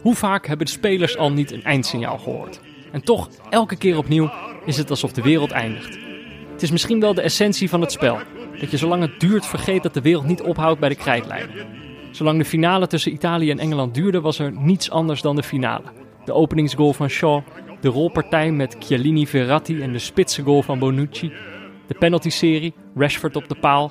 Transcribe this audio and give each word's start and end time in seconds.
Hoe 0.00 0.14
vaak 0.14 0.46
hebben 0.46 0.66
de 0.66 0.72
spelers 0.72 1.16
al 1.16 1.32
niet 1.32 1.50
een 1.50 1.64
eindsignaal 1.64 2.18
gehoord? 2.18 2.60
En 2.92 3.02
toch, 3.02 3.28
elke 3.50 3.76
keer 3.76 3.96
opnieuw 3.96 4.30
is 4.64 4.76
het 4.76 4.90
alsof 4.90 5.12
de 5.12 5.22
wereld 5.22 5.50
eindigt. 5.50 5.98
Het 6.52 6.62
is 6.62 6.70
misschien 6.70 7.00
wel 7.00 7.14
de 7.14 7.22
essentie 7.22 7.68
van 7.68 7.80
het 7.80 7.92
spel. 7.92 8.18
Dat 8.60 8.70
je 8.70 8.76
zolang 8.76 9.02
het 9.02 9.20
duurt 9.20 9.46
vergeet 9.46 9.82
dat 9.82 9.94
de 9.94 10.00
wereld 10.00 10.26
niet 10.26 10.42
ophoudt 10.42 10.80
bij 10.80 10.88
de 10.88 10.94
krijtlijnen. 10.94 11.66
Zolang 12.10 12.38
de 12.38 12.44
finale 12.44 12.86
tussen 12.86 13.12
Italië 13.12 13.50
en 13.50 13.58
Engeland 13.58 13.94
duurde, 13.94 14.20
was 14.20 14.38
er 14.38 14.52
niets 14.52 14.90
anders 14.90 15.20
dan 15.20 15.36
de 15.36 15.42
finale. 15.42 15.84
De 16.24 16.32
openingsgoal 16.32 16.92
van 16.92 17.08
Shaw, 17.08 17.42
de 17.80 17.88
rolpartij 17.88 18.52
met 18.52 18.76
Chiellini 18.78 19.26
Verratti 19.26 19.80
en 19.80 19.92
de 19.92 19.98
spitse 19.98 20.42
goal 20.42 20.62
van 20.62 20.78
Bonucci, 20.78 21.32
de 21.86 21.94
penalty-serie, 21.94 22.74
Rashford 22.94 23.36
op 23.36 23.48
de 23.48 23.54
paal, 23.60 23.90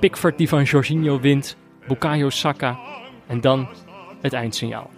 Pickford 0.00 0.38
die 0.38 0.48
van 0.48 0.62
Jorginho 0.62 1.20
wint, 1.20 1.56
Bukayo 1.88 2.30
Saka 2.30 2.78
en 3.26 3.40
dan 3.40 3.68
het 4.20 4.32
eindsignaal. 4.32 4.90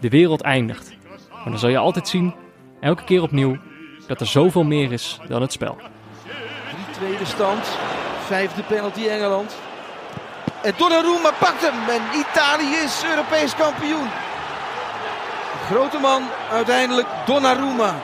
De 0.00 0.08
wereld 0.08 0.40
eindigt. 0.40 0.96
Maar 1.30 1.50
dan 1.50 1.58
zal 1.58 1.68
je 1.68 1.78
altijd 1.78 2.08
zien, 2.08 2.34
elke 2.80 3.04
keer 3.04 3.22
opnieuw, 3.22 3.56
dat 4.06 4.20
er 4.20 4.26
zoveel 4.26 4.64
meer 4.64 4.92
is 4.92 5.18
dan 5.28 5.42
het 5.42 5.52
spel. 5.52 5.76
Drie 6.24 6.90
tweede 6.90 7.24
stand. 7.24 7.66
Vijfde 8.26 8.62
penalty 8.62 9.06
Engeland. 9.06 9.56
En 10.62 10.72
Donnarumma 10.76 11.30
pakt 11.38 11.60
hem. 11.60 11.88
En 11.88 12.02
Italië 12.18 12.74
is 12.84 13.02
Europees 13.10 13.54
kampioen. 13.54 14.08
Grote 15.70 15.98
man 15.98 16.22
uiteindelijk 16.50 17.06
Donnarumma. 17.26 17.94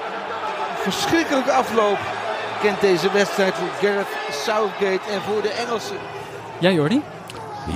Verschrikkelijke 0.74 1.52
afloop 1.52 1.98
kent 2.62 2.80
deze 2.80 3.12
wedstrijd 3.12 3.54
voor 3.54 3.68
Gareth 3.88 4.16
Southgate 4.30 5.10
en 5.10 5.20
voor 5.20 5.42
de 5.42 5.48
Engelsen. 5.48 5.96
Ja, 6.58 6.70
Jordi? 6.70 7.02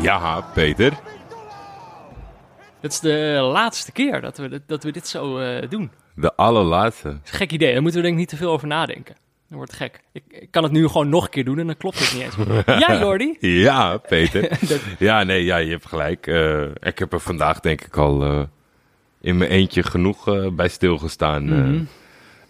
Ja, 0.01 0.41
Peter. 0.55 0.93
Het 2.81 2.93
is 2.93 3.01
de 3.01 3.49
laatste 3.53 3.93
keer 3.93 4.21
dat 4.21 4.37
we, 4.39 4.49
dit- 4.49 4.63
dat 4.67 4.83
we 4.85 4.93
dit 4.93 5.07
zo 5.09 5.39
eh, 5.39 5.69
doen. 5.71 5.91
De 6.15 6.35
allerlaatste. 6.37 7.09
Dat 7.09 7.19
is 7.25 7.31
een 7.31 7.37
gek 7.37 7.53
idee, 7.53 7.73
daar 7.73 7.83
moeten 7.83 8.01
we 8.01 8.07
denk 8.07 8.15
ik 8.19 8.21
niet 8.21 8.29
te 8.31 8.37
veel 8.45 8.51
over 8.53 8.67
nadenken. 8.67 9.15
Dat 9.49 9.57
wordt 9.57 9.73
gek. 9.73 10.01
Ik, 10.13 10.23
ik 10.29 10.51
kan 10.51 10.63
het 10.63 10.73
nu 10.73 10.87
gewoon 10.87 11.09
nog 11.09 11.25
een 11.25 11.31
keer 11.31 11.45
doen 11.45 11.59
en 11.59 11.67
dan 11.67 11.77
klopt 11.77 11.99
het 11.99 12.13
niet 12.15 12.23
eens. 12.23 12.65
ja, 12.87 12.99
Jordi? 13.01 13.37
Ja, 13.41 13.97
Peter. 13.97 14.49
Dat- 14.69 14.81
ja, 14.99 15.23
nee, 15.23 15.45
ja, 15.45 15.57
je 15.57 15.71
hebt 15.71 15.87
gelijk. 15.87 16.27
Eh, 16.27 16.63
ik 16.63 16.99
heb 16.99 17.13
er 17.13 17.21
vandaag 17.21 17.61
denk 17.61 17.81
ik 17.81 17.97
al 17.97 18.23
eh, 18.25 18.41
in 19.21 19.39
mijn 19.39 19.51
eentje 19.51 19.83
genoeg 19.83 20.53
bij 20.55 20.69
stilgestaan. 20.69 21.45
Mhm. 21.45 21.85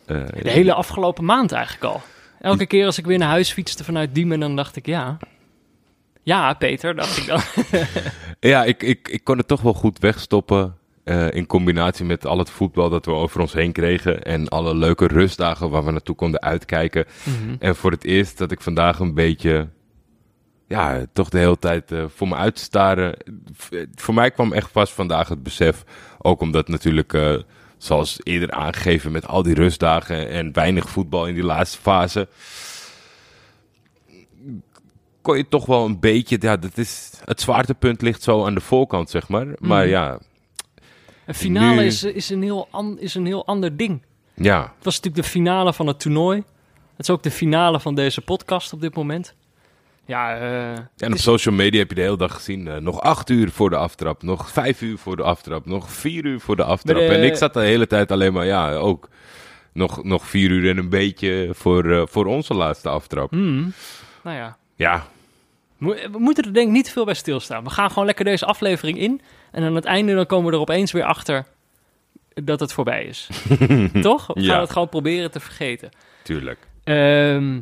De 0.06 0.50
hele 0.50 0.74
afgelopen 0.74 1.24
maand 1.24 1.52
eigenlijk 1.52 1.84
al. 1.84 2.00
Elke 2.40 2.66
keer 2.66 2.84
als 2.84 2.98
ik 2.98 3.06
weer 3.06 3.18
naar 3.18 3.28
huis 3.28 3.52
fietste 3.52 3.84
vanuit 3.84 4.14
Diemen, 4.14 4.40
dan 4.40 4.56
dacht 4.56 4.76
ik 4.76 4.86
ja. 4.86 5.16
Ja, 6.28 6.54
Peter, 6.54 6.94
dacht 6.96 7.16
ik 7.16 7.26
dan. 7.26 7.40
Ja, 8.50 8.64
ik, 8.64 8.82
ik, 8.82 9.08
ik 9.08 9.24
kon 9.24 9.38
het 9.38 9.48
toch 9.48 9.60
wel 9.60 9.72
goed 9.74 9.98
wegstoppen. 9.98 10.76
eh, 11.04 11.30
in 11.30 11.46
combinatie 11.46 12.04
met 12.04 12.26
al 12.26 12.38
het 12.38 12.50
voetbal 12.50 12.90
dat 12.90 13.04
we 13.04 13.12
over 13.12 13.40
ons 13.40 13.52
heen 13.52 13.72
kregen. 13.72 14.22
En 14.22 14.48
alle 14.48 14.74
leuke 14.74 15.06
rustdagen 15.06 15.70
waar 15.70 15.84
we 15.84 15.90
naartoe 15.90 16.14
konden 16.14 16.40
uitkijken. 16.42 17.04
Mhm. 17.22 17.54
En 17.58 17.76
voor 17.76 17.90
het 17.90 18.04
eerst 18.04 18.38
dat 18.38 18.50
ik 18.52 18.60
vandaag 18.60 18.98
een 18.98 19.14
beetje. 19.14 19.68
Ja, 20.66 21.04
toch 21.12 21.28
de 21.28 21.38
hele 21.38 21.58
tijd 21.58 21.92
eh, 21.92 22.04
voor 22.14 22.28
me 22.28 22.34
uitstaren. 22.34 23.14
V- 23.56 23.84
voor 23.94 24.14
mij 24.14 24.30
kwam 24.30 24.52
echt 24.52 24.70
vast 24.72 24.92
vandaag 24.92 25.28
het 25.28 25.42
besef. 25.42 25.84
Ook 26.18 26.40
omdat 26.40 26.68
natuurlijk, 26.68 27.12
eh, 27.12 27.34
zoals 27.78 28.20
eerder 28.22 28.50
aangegeven, 28.50 29.12
met 29.12 29.26
al 29.26 29.42
die 29.42 29.54
rustdagen 29.54 30.28
en 30.28 30.52
weinig 30.52 30.88
voetbal 30.88 31.26
in 31.26 31.34
die 31.34 31.44
laatste 31.44 31.78
fase. 31.78 32.28
Kon 35.22 35.36
je 35.36 35.48
toch 35.48 35.66
wel 35.66 35.84
een 35.84 36.00
beetje. 36.00 36.36
Ja, 36.40 36.56
dat 36.56 36.78
is, 36.78 37.20
het 37.24 37.40
zwaartepunt 37.40 38.02
ligt 38.02 38.22
zo 38.22 38.46
aan 38.46 38.54
de 38.54 38.60
voorkant, 38.60 39.10
zeg 39.10 39.28
maar. 39.28 39.46
Maar 39.58 39.82
Mhm. 39.82 39.88
ja, 39.90 40.18
Een 41.26 41.34
finale 41.34 41.80
Nu- 41.80 41.86
is, 41.86 42.04
is, 42.04 42.30
een 42.30 42.42
heel 42.42 42.68
an- 42.70 42.98
is 43.00 43.14
een 43.14 43.26
heel 43.26 43.46
ander 43.46 43.76
ding. 43.76 44.02
ja. 44.34 44.60
Het 44.60 44.84
was 44.84 44.96
natuurlijk 44.96 45.24
de 45.24 45.30
finale 45.30 45.72
van 45.72 45.86
het 45.86 46.00
toernooi. 46.00 46.36
Het 46.96 47.08
is 47.08 47.10
ook 47.10 47.22
de 47.22 47.30
finale 47.30 47.80
van 47.80 47.94
deze 47.94 48.20
podcast 48.20 48.72
op 48.72 48.80
dit 48.80 48.94
moment. 48.94 49.34
Ja, 50.04 50.36
eh, 50.36 50.70
En 50.72 50.86
op 50.98 51.14
is- 51.14 51.22
social 51.22 51.54
media 51.54 51.78
heb 51.80 51.88
je 51.88 51.94
de 51.94 52.00
hele 52.00 52.16
dag 52.16 52.34
gezien. 52.34 52.68
eh, 52.68 52.76
nog 52.76 53.00
acht 53.00 53.30
uur 53.30 53.50
voor 53.50 53.70
de 53.70 53.76
aftrap. 53.76 54.22
Nog 54.22 54.50
vijf 54.50 54.82
uur 54.82 54.98
voor 54.98 55.16
de 55.16 55.22
aftrap. 55.22 55.66
Nog 55.66 55.90
vier 55.90 56.24
uur 56.24 56.40
voor 56.40 56.56
de 56.56 56.64
aftrap. 56.64 56.96
Maar 56.96 57.06
de- 57.06 57.14
En 57.14 57.24
ik 57.24 57.36
zat 57.36 57.54
de 57.54 57.60
hele 57.60 57.86
tijd 57.86 58.10
alleen 58.12 58.32
maar, 58.32 58.46
ja, 58.46 58.74
ook 58.74 59.08
nog, 59.72 60.04
nog 60.04 60.26
vier 60.26 60.50
uur 60.50 60.70
en 60.70 60.78
een 60.78 60.88
beetje 60.88 61.48
voor, 61.52 61.90
eh, 61.92 62.02
voor 62.06 62.26
onze 62.26 62.54
laatste 62.54 62.88
aftrap. 62.88 63.30
hmm, 63.30 63.72
nou 64.24 64.36
ja, 64.36 64.56
Ja, 64.78 65.06
we 65.78 66.08
moeten 66.18 66.44
er 66.44 66.52
denk 66.54 66.66
ik 66.66 66.72
niet 66.72 66.90
veel 66.90 67.04
bij 67.04 67.14
stilstaan. 67.14 67.64
We 67.64 67.70
gaan 67.70 67.88
gewoon 67.88 68.04
lekker 68.06 68.24
deze 68.24 68.46
aflevering 68.46 68.98
in. 68.98 69.20
En 69.52 69.62
aan 69.64 69.74
het 69.74 69.84
einde 69.84 70.14
dan 70.14 70.26
komen 70.26 70.46
we 70.46 70.52
er 70.52 70.60
opeens 70.60 70.92
weer 70.92 71.04
achter 71.04 71.46
dat 72.34 72.60
het 72.60 72.72
voorbij 72.72 73.04
is. 73.04 73.28
Toch? 74.00 74.26
We 74.26 74.32
gaan 74.34 74.42
Ja. 74.42 74.60
het 74.60 74.70
gewoon 74.70 74.88
proberen 74.88 75.30
te 75.30 75.40
vergeten. 75.40 75.88
tuurlijk. 76.22 76.58
Ehm, 76.84 77.60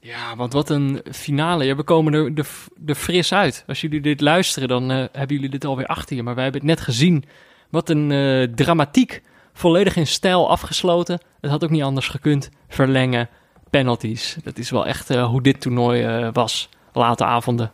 ja, 0.00 0.36
want 0.36 0.52
wat 0.52 0.70
een 0.70 1.02
finale. 1.12 1.64
Ja, 1.64 1.76
we 1.76 1.82
komen 1.82 2.12
er, 2.14 2.32
er, 2.34 2.46
er 2.86 2.94
fris 2.94 3.32
uit. 3.32 3.64
Als 3.66 3.80
jullie 3.80 4.00
dit 4.00 4.20
luisteren, 4.20 4.68
dan 4.68 4.90
eh, 4.90 4.96
hebben 5.12 5.36
jullie 5.36 5.50
dit 5.50 5.64
alweer 5.64 5.86
achter 5.86 6.16
je. 6.16 6.22
Maar 6.22 6.34
wij 6.34 6.42
hebben 6.44 6.60
het 6.60 6.70
net 6.70 6.80
gezien. 6.80 7.24
Wat 7.70 7.88
een 7.90 8.12
eh, 8.12 8.54
dramatiek. 8.54 9.22
Volledig 9.52 9.96
in 9.96 10.06
stijl 10.06 10.50
afgesloten. 10.50 11.20
Het 11.40 11.50
had 11.50 11.64
ook 11.64 11.70
niet 11.70 11.82
anders 11.82 12.08
gekund. 12.08 12.50
Verlengen, 12.68 13.28
penalties. 13.76 14.36
Dat 14.44 14.58
is 14.58 14.70
wel 14.70 14.86
echt 14.86 15.10
eh, 15.10 15.26
hoe 15.26 15.42
dit 15.42 15.60
toernooi 15.60 16.02
eh, 16.04 16.28
was. 16.32 16.68
Late 16.92 17.24
avonden. 17.24 17.72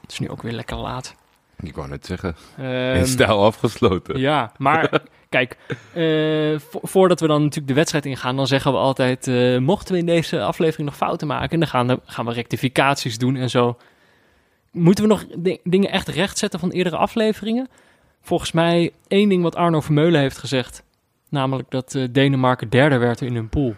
Het 0.00 0.12
is 0.12 0.18
nu 0.18 0.28
ook 0.30 0.42
weer 0.42 0.52
lekker 0.52 0.76
laat. 0.76 1.14
Ik 1.60 1.74
wou 1.74 1.88
net 1.88 2.06
zeggen. 2.06 2.36
Ehm, 2.58 2.94
In 2.96 3.06
stijl 3.06 3.44
afgesloten. 3.44 4.18
ja, 4.18 4.52
maar 4.58 5.02
kijk, 5.28 5.56
eh, 5.92 6.58
vo- 6.70 6.80
voordat 6.82 7.20
we 7.20 7.26
dan 7.26 7.40
natuurlijk 7.40 7.68
de 7.68 7.74
wedstrijd 7.74 8.06
ingaan, 8.06 8.36
dan 8.36 8.46
zeggen 8.46 8.72
we 8.72 8.78
altijd, 8.78 9.26
mochten 9.60 9.92
we 9.94 10.00
in 10.00 10.06
deze 10.06 10.42
aflevering 10.42 10.88
nog 10.88 10.96
fouten 10.96 11.26
maken, 11.26 11.58
dan 11.58 11.68
gaan, 11.68 11.86
we- 11.86 12.00
gaan 12.04 12.26
we 12.26 12.32
rectificaties 12.32 13.18
doen 13.18 13.36
en 13.36 13.50
zo. 13.50 13.76
Moeten 14.72 15.04
we 15.04 15.10
nog 15.10 15.24
di- 15.38 15.60
dingen 15.64 15.90
echt 15.90 16.08
rechtzetten 16.08 16.60
van 16.60 16.70
eerdere 16.70 16.96
afleveringen? 16.96 17.68
Volgens 18.22 18.52
mij 18.52 18.92
één 19.08 19.28
ding 19.28 19.42
wat 19.42 19.56
Arno 19.56 19.80
Vermeulen 19.80 20.20
heeft 20.20 20.38
gezegd, 20.38 20.82
namelijk 21.28 21.70
dat 21.70 21.98
Denemarken 22.10 22.68
derde 22.68 22.96
werd 22.96 23.20
in 23.20 23.34
hun 23.34 23.48
pool. 23.48 23.74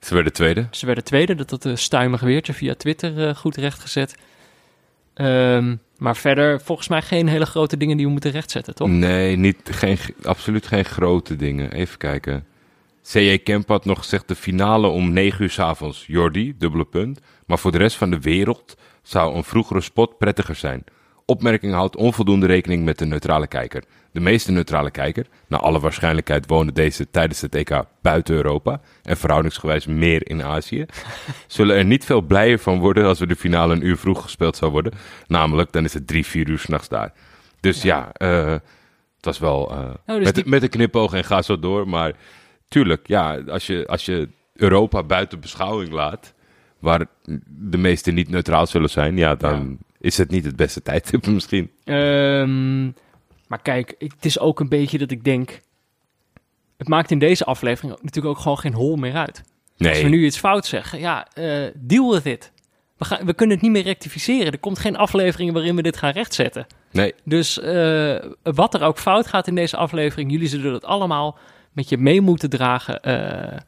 Ze 0.00 0.14
werden 0.14 0.32
tweede. 0.32 0.66
Ze 0.70 0.86
werden 0.86 1.04
tweede, 1.04 1.34
dat 1.34 1.48
dat 1.48 1.64
uh, 1.64 1.76
stuimig 1.76 2.20
weertje 2.20 2.52
via 2.52 2.74
Twitter 2.74 3.28
eh, 3.28 3.34
goed 3.34 3.56
rechtgezet. 3.56 4.16
Ehm, 5.14 5.76
maar 5.96 6.16
verder 6.16 6.60
volgens 6.60 6.88
mij 6.88 7.02
geen 7.02 7.28
hele 7.28 7.46
grote 7.46 7.76
dingen 7.76 7.96
die 7.96 8.06
we 8.06 8.12
moeten 8.12 8.30
rechtzetten, 8.30 8.74
toch? 8.74 8.88
Nee, 8.88 9.36
niet, 9.36 9.56
geen, 9.64 9.98
absoluut 10.22 10.66
geen 10.66 10.84
grote 10.84 11.36
dingen. 11.36 11.72
Even 11.72 11.98
kijken. 11.98 12.46
C.J. 13.12 13.38
Kemp 13.38 13.68
had 13.68 13.84
nog 13.84 13.98
gezegd 13.98 14.28
de 14.28 14.34
finale 14.34 14.86
om 14.86 15.12
9 15.12 15.42
uur 15.42 15.50
s 15.50 15.58
avonds. 15.58 16.04
Jordi, 16.06 16.54
dubbele 16.58 16.84
punt. 16.84 17.20
Maar 17.46 17.58
voor 17.58 17.72
de 17.72 17.78
rest 17.78 17.96
van 17.96 18.10
de 18.10 18.20
wereld 18.20 18.76
zou 19.02 19.36
een 19.36 19.44
vroegere 19.44 19.80
spot 19.80 20.18
prettiger 20.18 20.54
zijn. 20.54 20.84
Opmerking 21.30 21.72
houdt 21.72 21.96
onvoldoende 21.96 22.46
rekening 22.46 22.84
met 22.84 22.98
de 22.98 23.06
neutrale 23.06 23.46
kijker. 23.46 23.82
De 24.12 24.20
meeste 24.20 24.52
neutrale 24.52 24.90
kijker, 24.90 25.26
naar 25.48 25.60
alle 25.60 25.80
waarschijnlijkheid 25.80 26.46
wonen 26.46 26.74
deze 26.74 27.10
tijdens 27.10 27.40
het 27.40 27.54
EK 27.54 27.82
buiten 28.02 28.34
Europa 28.34 28.80
en 29.02 29.16
verhoudingsgewijs 29.16 29.86
meer 29.86 30.28
in 30.30 30.42
Azië, 30.44 30.86
zullen 31.46 31.76
er 31.76 31.84
niet 31.84 32.04
veel 32.04 32.20
blijer 32.20 32.58
van 32.58 32.78
worden 32.78 33.04
als 33.04 33.18
we 33.18 33.26
de 33.26 33.36
finale 33.36 33.74
een 33.74 33.86
uur 33.86 33.96
vroeg 33.96 34.22
gespeeld 34.22 34.56
zou 34.56 34.70
worden. 34.72 34.92
Namelijk, 35.26 35.72
dan 35.72 35.84
is 35.84 35.94
het 35.94 36.06
drie, 36.06 36.26
vier 36.26 36.48
uur 36.48 36.58
s'nachts 36.58 36.88
daar. 36.88 37.12
Dus 37.60 37.82
ja, 37.82 38.12
eh, 38.12 38.52
het 39.16 39.24
was 39.24 39.38
wel 39.38 39.70
eh, 39.70 39.90
dus 40.16 40.24
met, 40.24 40.34
die- 40.34 40.48
met 40.48 40.62
een 40.62 40.68
knipoog 40.68 41.12
en 41.12 41.24
ga 41.24 41.42
zo 41.42 41.58
door. 41.58 41.88
Maar 41.88 42.12
tuurlijk, 42.68 43.06
ja, 43.08 43.38
als 43.48 43.66
je, 43.66 43.86
als 43.86 44.04
je 44.04 44.28
Europa 44.54 45.02
buiten 45.02 45.40
beschouwing 45.40 45.90
laat, 45.92 46.34
waar 46.78 47.06
de 47.46 47.78
meesten 47.78 48.14
niet 48.14 48.28
neutraal 48.28 48.66
zullen 48.66 48.90
zijn, 48.90 49.16
ja, 49.16 49.34
dan 49.34 49.78
is 50.00 50.18
het 50.18 50.30
niet 50.30 50.44
het 50.44 50.56
beste 50.56 50.82
tijdstip 50.82 51.26
misschien. 51.38 51.70
Ehm, 51.84 52.84
maar 53.46 53.62
kijk, 53.62 53.94
het 53.98 54.24
is 54.24 54.38
ook 54.38 54.60
een 54.60 54.68
beetje 54.68 54.98
dat 54.98 55.10
ik 55.10 55.24
denk... 55.24 55.60
Het 56.76 56.88
maakt 56.88 57.10
in 57.10 57.18
deze 57.18 57.44
aflevering 57.44 57.92
natuurlijk 58.02 58.36
ook 58.36 58.42
gewoon 58.42 58.58
geen 58.58 58.74
hol 58.74 58.96
meer 58.96 59.14
uit. 59.14 59.36
Als 59.36 59.88
we 59.88 60.02
Nee, 60.02 60.04
nu 60.04 60.24
iets 60.24 60.38
fout 60.38 60.66
zeggen, 60.66 60.98
ja, 60.98 61.26
eh, 61.34 61.66
deal 61.74 62.12
with 62.12 62.24
it. 62.26 62.52
We, 62.96 63.04
gaan, 63.04 63.26
we 63.26 63.34
kunnen 63.34 63.54
het 63.56 63.64
niet 63.64 63.74
meer 63.74 63.82
rectificeren. 63.82 64.52
Er 64.52 64.58
komt 64.58 64.78
geen 64.78 64.96
aflevering 64.96 65.52
waarin 65.52 65.76
we 65.76 65.82
dit 65.82 65.96
gaan 65.96 66.10
rechtzetten. 66.12 66.66
nee, 66.90 67.14
Dus 67.24 67.60
eh, 67.60 68.16
wat 68.42 68.74
er 68.74 68.82
ook 68.82 68.98
fout 68.98 69.26
gaat 69.26 69.46
in 69.46 69.54
deze 69.54 69.76
aflevering, 69.76 70.30
jullie 70.30 70.48
zullen 70.48 70.72
dat 70.72 70.84
allemaal 70.84 71.38
met 71.72 71.88
je 71.88 71.98
mee 71.98 72.20
moeten 72.20 72.50
dragen. 72.50 73.02
eh, 73.02 73.58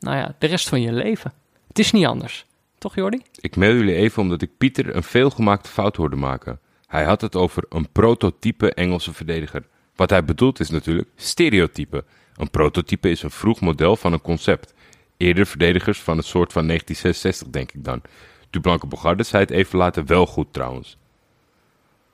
nou 0.00 0.16
ja, 0.16 0.34
de 0.38 0.46
rest 0.46 0.68
van 0.68 0.80
je 0.80 0.92
leven. 0.92 1.32
Het 1.68 1.78
is 1.78 1.92
niet 1.92 2.06
anders. 2.06 2.46
Toch, 2.78 2.94
Jordi? 2.94 3.22
ik 3.40 3.56
mail 3.56 3.74
jullie 3.74 3.94
even 3.94 4.22
omdat 4.22 4.42
ik 4.42 4.56
Pieter 4.58 4.96
een 4.96 5.02
veelgemaakte 5.02 5.68
fout 5.68 5.96
hoorde 5.96 6.16
maken. 6.16 6.60
Hij 6.86 7.04
had 7.04 7.20
het 7.20 7.36
over 7.36 7.64
een 7.68 7.92
prototype 7.92 8.74
Engelse 8.74 9.12
verdediger. 9.12 9.66
Wat 9.94 10.10
hij 10.10 10.24
bedoelt 10.24 10.60
is 10.60 10.70
natuurlijk 10.70 11.08
stereotype. 11.16 12.04
Een 12.36 12.50
prototype 12.50 13.10
is 13.10 13.22
een 13.22 13.30
vroeg 13.30 13.60
model 13.60 13.96
van 13.96 14.12
een 14.12 14.20
concept. 14.20 14.74
Eerder 15.16 15.46
verdedigers 15.46 16.00
van 16.00 16.16
het 16.16 16.26
soort 16.26 16.52
van 16.52 16.66
1966, 16.66 17.48
denk 17.48 17.72
ik 17.72 17.84
dan. 17.84 18.02
Dublanke 18.50 18.86
Bogarde 18.86 19.22
zei 19.22 19.42
het 19.42 19.52
even 19.52 19.78
later 19.78 20.04
wel 20.04 20.26
goed 20.26 20.52
trouwens. 20.52 20.96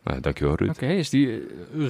Nou, 0.04 0.20
dankjewel 0.20 0.54
Ruud. 0.54 0.70
Oké, 0.70 0.86
is 0.86 1.10
die 1.10 1.28
eh, 1.30 1.40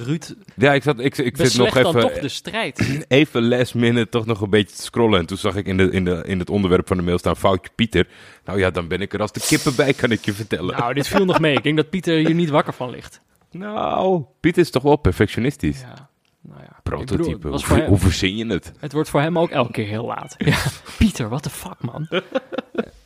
Ruud 0.05 0.33
Ja, 0.55 0.73
ik, 0.73 0.83
zat, 0.83 0.99
ik, 0.99 1.17
ik 1.17 1.37
zit 1.37 1.57
nog 1.57 1.75
even, 1.77 1.99
toch 2.01 2.13
de 2.19 2.27
strijd? 2.29 2.79
even 3.07 3.47
last 3.47 3.75
minute 3.75 4.09
toch 4.09 4.25
nog 4.25 4.41
een 4.41 4.49
beetje 4.49 4.75
te 4.75 4.81
scrollen. 4.81 5.19
En 5.19 5.25
toen 5.25 5.37
zag 5.37 5.55
ik 5.55 5.65
in, 5.65 5.77
de, 5.77 5.91
in, 5.91 6.05
de, 6.05 6.23
in 6.25 6.39
het 6.39 6.49
onderwerp 6.49 6.87
van 6.87 6.97
de 6.97 7.03
mail 7.03 7.17
staan 7.17 7.35
foutje 7.37 7.71
Pieter. 7.75 8.07
Nou 8.45 8.59
ja, 8.59 8.69
dan 8.71 8.87
ben 8.87 9.01
ik 9.01 9.13
er 9.13 9.21
als 9.21 9.31
de 9.31 9.39
kippen 9.47 9.75
bij, 9.75 9.93
kan 9.93 10.11
ik 10.11 10.25
je 10.25 10.33
vertellen. 10.33 10.77
nou, 10.77 10.93
dit 10.93 11.07
viel 11.07 11.25
nog 11.25 11.39
mee. 11.39 11.55
Ik 11.55 11.63
denk 11.63 11.77
dat 11.77 11.89
Pieter 11.89 12.17
hier 12.17 12.33
niet 12.35 12.49
wakker 12.49 12.73
van 12.73 12.89
ligt. 12.89 13.21
Nou, 13.51 14.23
Pieter 14.39 14.61
is 14.61 14.69
toch 14.69 14.83
wel 14.83 14.95
perfectionistisch. 14.95 15.79
Ja, 15.81 16.09
nou 16.41 16.61
ja. 16.61 16.79
Prototype. 16.83 17.37
bedoel, 17.37 17.61
hoe, 17.67 17.77
hem- 17.77 17.87
hoe 17.87 17.97
verzin 17.97 18.35
je 18.35 18.45
het? 18.45 18.71
het 18.79 18.91
wordt 18.93 19.09
voor 19.09 19.21
hem 19.21 19.39
ook 19.39 19.49
elke 19.49 19.71
keer 19.71 19.87
heel 19.87 20.05
laat. 20.05 20.35
Ja, 20.45 20.57
Pieter, 20.97 21.29
what 21.29 21.43
the 21.43 21.49
fuck, 21.49 21.81
man? 21.81 22.07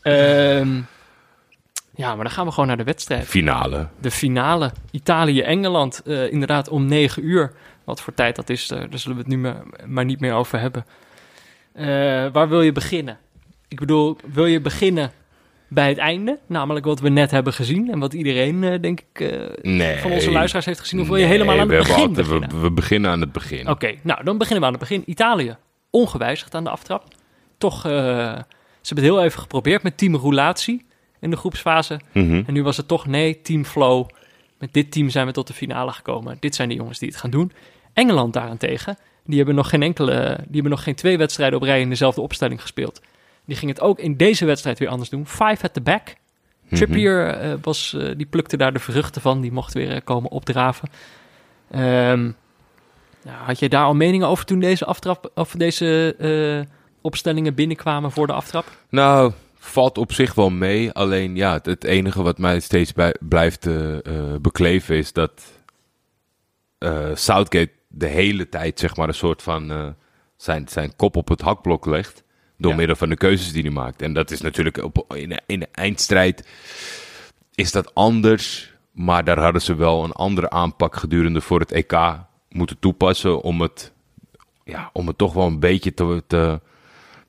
Ehm, 0.02 0.82
ja, 1.98 2.16
maar 2.16 2.24
dan 2.24 2.34
gaan 2.34 2.46
we 2.46 2.52
gewoon 2.52 2.68
naar 2.68 2.78
de 2.78 2.84
wedstrijd. 2.84 3.26
Finale. 3.26 3.88
De 4.02 4.12
finale, 4.12 4.72
Italië-Engeland, 4.92 6.02
eh, 6.06 6.32
inderdaad 6.32 6.70
om 6.70 6.86
9 6.86 7.26
uur. 7.26 7.52
Wat 7.84 8.02
voor 8.02 8.14
tijd 8.14 8.36
dat 8.36 8.50
is, 8.50 8.72
eh, 8.72 8.80
daar 8.90 9.00
zullen 9.00 9.18
we 9.18 9.24
het 9.24 9.32
nu 9.32 9.38
maar, 9.38 9.64
maar 9.86 10.06
niet 10.06 10.20
meer 10.20 10.34
over 10.34 10.60
hebben. 10.60 10.86
Eh, 11.74 11.86
waar 12.32 12.50
wil 12.50 12.62
je 12.62 12.72
beginnen? 12.72 13.18
Ik 13.68 13.80
bedoel, 13.80 14.18
wil 14.34 14.46
je 14.46 14.62
beginnen 14.62 15.12
bij 15.70 15.90
het 15.90 15.98
einde? 15.98 16.40
Namelijk 16.48 16.86
wat 16.86 17.00
we 17.00 17.10
net 17.10 17.32
hebben 17.32 17.54
gezien 17.54 17.92
en 17.92 18.00
wat 18.00 18.14
iedereen, 18.14 18.82
denk 18.82 19.00
ik, 19.00 19.20
Nee. 19.62 19.98
van 19.98 20.12
onze 20.12 20.32
luisteraars 20.32 20.66
heeft 20.66 20.80
gezien. 20.80 21.00
Of 21.00 21.08
wil 21.08 21.16
je 21.16 21.22
Nee, 21.22 21.32
helemaal 21.32 21.54
aan 21.60 21.70
het 21.70 21.78
begin 21.78 21.94
altijd- 21.96 22.14
beginnen? 22.16 22.50
we, 22.50 22.60
we 22.60 22.72
beginnen 22.72 23.12
aan 23.12 23.22
het 23.22 23.32
begin. 23.32 23.70
Oké, 23.70 23.94
nou 24.04 24.24
dan 24.24 24.38
beginnen 24.38 24.60
we 24.62 24.66
aan 24.66 24.80
het 24.80 24.90
begin. 24.90 25.04
Italië, 25.06 25.56
ongewijzigd 25.90 26.56
aan 26.56 26.64
de 26.64 26.70
aftrap. 26.70 27.04
Toch, 27.58 27.82
ze 27.82 27.90
hebben 27.90 28.44
het 28.82 29.00
heel 29.00 29.24
even 29.24 29.40
geprobeerd 29.40 29.84
met 29.84 29.98
team 29.98 30.16
roulatie 30.16 30.86
in 31.20 31.30
de 31.30 31.38
groepsfase. 31.38 32.00
Mhm. 32.14 32.44
En 32.48 32.54
nu 32.54 32.64
was 32.64 32.78
het 32.78 32.88
toch 32.88 33.06
nee, 33.06 33.42
team 33.42 33.66
flow. 33.66 34.10
Met 34.60 34.74
dit 34.74 34.92
team 34.92 35.10
zijn 35.10 35.26
we 35.26 35.32
tot 35.32 35.48
de 35.48 35.54
finale 35.54 35.92
gekomen. 35.92 36.38
Dit 36.40 36.56
zijn 36.56 36.70
de 36.70 36.76
jongens 36.76 37.00
die 37.00 37.10
het 37.10 37.18
gaan 37.18 37.30
doen. 37.30 37.52
Engeland 37.94 38.34
daarentegen, 38.34 38.98
die 39.26 39.38
hebben 39.38 39.56
nog 39.56 39.70
geen 39.70 39.84
enkele, 39.84 40.38
die 40.38 40.54
hebben 40.54 40.72
nog 40.72 40.84
geen 40.84 40.96
twee 40.96 41.18
wedstrijden 41.18 41.60
op 41.60 41.66
rij 41.66 41.82
in 41.82 41.90
dezelfde 41.90 42.22
opstelling 42.22 42.62
gespeeld. 42.62 43.02
Die 43.46 43.56
ging 43.56 43.72
het 43.72 43.82
ook 43.82 44.00
in 44.00 44.18
deze 44.18 44.46
wedstrijd 44.46 44.80
weer 44.80 44.88
anders 44.88 45.10
doen. 45.10 45.28
Five 45.28 45.64
at 45.64 45.74
the 45.74 45.82
back. 45.82 46.16
Mhm. 46.68 46.76
Trippier 46.76 47.28
eh, 47.28 47.54
was, 47.62 47.94
eh, 47.94 48.12
die 48.18 48.26
plukte 48.26 48.58
daar 48.58 48.74
de 48.74 48.80
vruchten 48.80 49.22
van. 49.22 49.42
Die 49.42 49.52
mocht 49.52 49.74
weer 49.74 49.92
eh, 49.92 50.02
komen 50.04 50.32
opdraven. 50.32 50.90
Ehm, 51.72 52.24
nou, 53.24 53.38
had 53.46 53.60
je 53.60 53.70
daar 53.70 53.86
al 53.86 53.96
meningen 53.96 54.28
over 54.28 54.46
toen 54.46 54.60
deze 54.60 54.86
aftrap 54.86 55.32
of 55.36 55.52
deze 55.52 56.16
opstellingen 57.02 57.56
binnenkwamen 57.56 58.12
voor 58.12 58.28
de 58.28 58.34
aftrap? 58.34 58.66
Nou, 58.90 59.34
valt 59.58 59.98
op 59.98 60.12
zich 60.12 60.34
wel 60.34 60.50
mee. 60.50 60.92
Alleen 60.92 61.36
ja, 61.36 61.54
het, 61.54 61.66
het 61.66 61.84
enige 61.84 62.22
wat 62.24 62.38
mij 62.38 62.60
steeds 62.60 62.94
bij, 62.94 63.16
blijft 63.20 63.66
eh, 63.66 64.06
eh, 64.06 64.42
bekleven 64.42 64.96
is 64.96 65.14
dat 65.14 65.44
eh, 66.78 67.08
Southgate 67.14 67.72
de 67.88 68.06
hele 68.08 68.50
tijd 68.50 68.80
zeg 68.80 68.96
maar 68.96 69.08
een 69.08 69.14
soort 69.14 69.42
van 69.44 69.96
zijn, 70.38 70.68
zijn 70.68 70.96
kop 70.96 71.16
op 71.16 71.28
het 71.28 71.42
hakblok 71.42 71.86
legt. 71.86 72.24
Door 72.58 72.72
Ja. 72.72 72.78
middel 72.78 72.96
van 72.96 73.10
de 73.10 73.18
keuzes 73.18 73.52
die 73.52 73.62
hij 73.62 73.72
maakt. 73.72 74.02
En 74.02 74.14
dat 74.14 74.32
is 74.32 74.42
natuurlijk 74.42 74.78
op, 74.84 75.14
in, 75.16 75.30
de- 75.30 75.42
in 75.46 75.60
de 75.60 75.68
eindstrijd 75.72 76.48
is 77.56 77.72
dat 77.72 77.94
anders. 77.96 78.74
Maar 78.92 79.24
daar 79.24 79.40
hadden 79.40 79.62
ze 79.62 79.76
wel 79.76 80.04
een 80.04 80.12
andere 80.12 80.50
aanpak 80.50 80.96
gedurende 80.96 81.42
voor 81.42 81.60
het 81.60 81.72
EK 81.72 81.94
moeten 82.50 82.80
toepassen. 82.80 83.42
Om 83.42 83.62
het, 83.62 83.94
ja, 84.64 84.90
om 84.94 85.08
het 85.08 85.18
toch 85.18 85.34
wel 85.34 85.46
een 85.46 85.60
beetje 85.60 85.94
te, 85.94 86.24
te, 86.28 86.62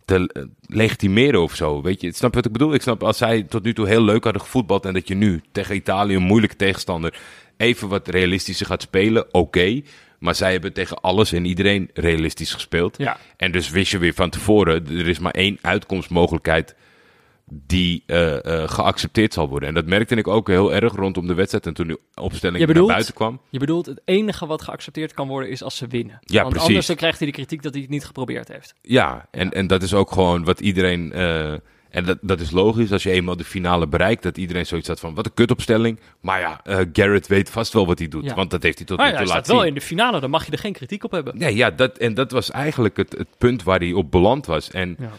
te 0.08 0.30
eh, 0.32 0.42
legitimeren 0.66 1.42
of 1.42 1.54
zo. 1.54 1.82
Weet 1.82 2.00
je, 2.00 2.12
snap 2.12 2.30
je 2.30 2.36
wat 2.36 2.46
ik 2.46 2.52
bedoel? 2.52 2.74
Ik 2.74 2.82
snap 2.82 3.02
als 3.02 3.18
zij 3.18 3.42
tot 3.42 3.62
nu 3.62 3.72
toe 3.72 3.86
heel 3.86 4.02
leuk 4.02 4.24
hadden 4.24 4.42
gevoetbald. 4.42 4.84
En 4.84 4.94
dat 4.94 5.08
je 5.08 5.14
nu 5.14 5.42
tegen 5.52 5.76
Italië, 5.76 6.14
een 6.14 6.22
moeilijke 6.22 6.56
tegenstander, 6.56 7.18
even 7.56 7.88
wat 7.88 8.08
realistischer 8.08 8.66
gaat 8.66 8.82
spelen. 8.82 9.34
Oké. 9.34 9.82
Maar 10.18 10.34
zij 10.34 10.52
hebben 10.52 10.72
tegen 10.72 11.00
alles 11.00 11.32
en 11.32 11.44
iedereen 11.44 11.90
realistisch 11.94 12.52
gespeeld. 12.52 12.98
Ja. 12.98 13.16
En 13.36 13.52
dus 13.52 13.70
wist 13.70 13.90
je 13.90 13.98
weer 13.98 14.14
van 14.14 14.30
tevoren, 14.30 14.86
er 14.86 15.08
is 15.08 15.18
maar 15.18 15.32
één 15.32 15.58
uitkomstmogelijkheid 15.60 16.74
die 17.50 18.02
eh, 18.06 18.62
eh, 18.62 18.68
geaccepteerd 18.70 19.32
zal 19.32 19.48
worden. 19.48 19.68
En 19.68 19.74
dat 19.74 19.86
merkte 19.86 20.14
ik 20.14 20.28
ook 20.28 20.48
heel 20.48 20.72
erg 20.74 20.92
rondom 20.94 21.26
de 21.26 21.34
wedstrijd. 21.34 21.66
En 21.66 21.74
toen 21.74 21.86
de 21.86 22.00
opstelling 22.14 22.58
Je 22.58 22.64
naar 22.64 22.74
bedoelt- 22.74 22.90
buiten 22.92 23.14
kwam. 23.14 23.40
Je 23.50 23.58
bedoelt, 23.58 23.86
het 23.86 24.00
enige 24.04 24.46
wat 24.46 24.62
geaccepteerd 24.62 25.12
kan 25.14 25.28
worden 25.28 25.50
is 25.50 25.62
als 25.62 25.76
ze 25.76 25.86
winnen. 25.86 26.18
Ja, 26.20 26.38
Want 26.40 26.48
precies. 26.48 26.68
anders 26.68 26.86
dan 26.86 26.96
krijgt 26.96 27.18
hij 27.18 27.26
de 27.26 27.32
kritiek 27.32 27.62
dat 27.62 27.72
hij 27.72 27.80
het 27.82 27.90
niet 27.90 28.04
geprobeerd 28.04 28.48
heeft. 28.48 28.74
Ja, 28.82 29.28
en, 29.30 29.50
en 29.52 29.66
dat 29.66 29.82
is 29.82 29.94
ook 29.94 30.12
gewoon 30.12 30.44
wat 30.44 30.60
iedereen... 30.60 31.12
eh, 31.12 31.52
en 31.88 32.04
dat, 32.04 32.18
dat 32.20 32.40
is 32.40 32.50
logisch 32.50 32.92
als 32.92 33.02
je 33.02 33.10
eenmaal 33.10 33.36
de 33.36 33.44
finale 33.44 33.86
bereikt... 33.86 34.22
dat 34.22 34.36
iedereen 34.38 34.66
zoiets 34.66 34.88
had 34.88 35.00
van, 35.00 35.14
wat 35.14 35.26
een 35.26 35.34
kutopstelling. 35.34 36.00
Maar 36.20 36.40
ja, 36.40 36.60
eh, 36.64 36.78
Garrett 36.92 37.26
weet 37.26 37.50
vast 37.50 37.72
wel 37.72 37.86
wat 37.86 37.98
hij 37.98 38.08
doet. 38.08 38.24
Ja. 38.24 38.34
Want 38.34 38.50
dat 38.50 38.62
heeft 38.62 38.78
hij 38.78 38.86
tot 38.86 38.98
nu 38.98 39.04
ja, 39.04 39.08
toe 39.10 39.18
hij 39.18 39.26
laten 39.28 39.44
staat 39.44 39.54
wel 39.54 39.64
zien. 39.64 39.74
in 39.74 39.80
de 39.80 39.86
finale, 39.86 40.20
dan 40.20 40.30
mag 40.30 40.46
je 40.46 40.52
er 40.52 40.58
geen 40.58 40.72
kritiek 40.72 41.04
op 41.04 41.10
hebben. 41.10 41.38
Nee, 41.38 41.56
ja, 41.56 41.70
dat, 41.70 41.98
en 41.98 42.14
dat 42.14 42.30
was 42.30 42.50
eigenlijk 42.50 42.96
het, 42.96 43.12
het 43.18 43.28
punt 43.38 43.62
waar 43.62 43.78
hij 43.78 43.92
op 43.92 44.10
beland 44.10 44.46
was. 44.46 44.70
En 44.70 44.96
Ja. 44.98 45.10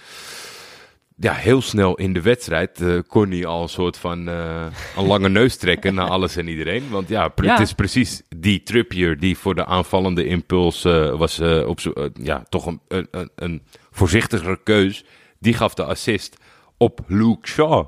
Ja, 1.19 1.33
heel 1.33 1.61
snel 1.61 1.95
in 1.95 2.13
de 2.13 2.21
wedstrijd 2.21 2.81
eh, 2.81 2.99
kon 3.07 3.31
hij 3.31 3.45
al 3.45 3.61
een 3.61 3.69
soort 3.69 3.97
van 3.97 4.27
eh, 4.27 4.65
een 4.97 5.05
lange 5.05 5.29
neus 5.39 5.57
trekken 5.57 5.93
naar 5.93 6.09
alles 6.09 6.35
en 6.35 6.47
iedereen. 6.47 6.89
Want 6.89 7.09
ja, 7.09 7.31
het 7.35 7.59
is 7.59 7.73
precies 7.73 8.21
die 8.35 8.63
Trippier 8.63 9.19
die 9.19 9.37
voor 9.37 9.55
de 9.55 9.65
aanvallende 9.65 10.25
impuls 10.25 10.85
eh, 10.85 11.09
was 11.17 11.39
op 11.65 11.79
zo, 11.79 11.93
ja, 12.13 12.43
toch 12.49 12.65
een, 12.65 12.81
een, 12.87 13.07
een, 13.11 13.29
een 13.35 13.61
voorzichtigere 13.91 14.59
keus. 14.63 15.03
Die 15.39 15.53
gaf 15.53 15.73
de 15.73 15.83
assist 15.83 16.37
op 16.77 16.99
Luke 17.07 17.47
Shaw. 17.47 17.85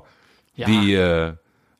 Ja, 0.52 0.66
Die 0.66 0.98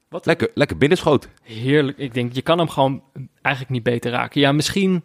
wat 0.08 0.26
lekker, 0.26 0.50
lekker 0.54 0.76
binnenschoot. 0.76 1.28
heerlijk. 1.42 1.98
Ik 1.98 2.14
denk, 2.14 2.32
je 2.32 2.42
kan 2.42 2.58
hem 2.58 2.68
gewoon 2.68 3.02
eigenlijk 3.42 3.74
niet 3.74 3.82
beter 3.82 4.10
raken. 4.10 4.40
Ja, 4.40 4.52
misschien 4.52 5.04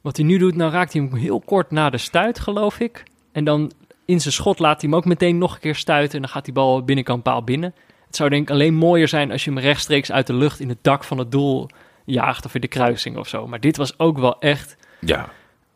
wat 0.00 0.16
hij 0.16 0.26
nu 0.26 0.38
doet, 0.38 0.54
nou 0.54 0.72
raakt 0.72 0.92
hij 0.92 1.02
hem 1.02 1.14
heel 1.14 1.40
kort 1.40 1.70
na 1.70 1.90
de 1.90 1.98
stuit, 1.98 2.38
geloof 2.38 2.80
ik. 2.80 3.02
En 3.32 3.44
dan 3.44 3.72
in 4.08 4.20
zijn 4.20 4.34
schot 4.34 4.58
laat 4.58 4.80
hij 4.80 4.90
hem 4.90 4.98
ook 4.98 5.04
meteen 5.04 5.38
nog 5.38 5.54
een 5.54 5.60
keer 5.60 5.74
stuiten. 5.74 6.14
En 6.14 6.20
dan 6.20 6.30
gaat 6.30 6.44
die 6.44 6.54
bal 6.54 6.82
binnenkant 6.84 7.22
paal 7.22 7.42
binnen. 7.42 7.74
Het 8.06 8.16
zou 8.16 8.30
denk 8.30 8.42
ik 8.42 8.50
alleen 8.50 8.74
mooier 8.74 9.08
zijn 9.08 9.30
als 9.32 9.44
je 9.44 9.50
hem 9.50 9.58
rechtstreeks 9.58 10.12
uit 10.12 10.26
de 10.26 10.34
lucht 10.34 10.60
in 10.60 10.68
het 10.68 10.78
dak 10.82 11.04
van 11.04 11.18
het 11.18 11.32
doel 11.32 11.68
jaagt 12.04 12.44
of 12.44 12.54
in 12.54 12.60
de 12.60 12.68
kruising 12.68 13.16
of 13.16 13.28
zo. 13.28 13.46
Maar 13.46 13.60
dit 13.60 13.76
was 13.76 13.98
ook 13.98 14.18
wel 14.18 14.40
echt 14.40 14.76
Ja, 15.00 15.28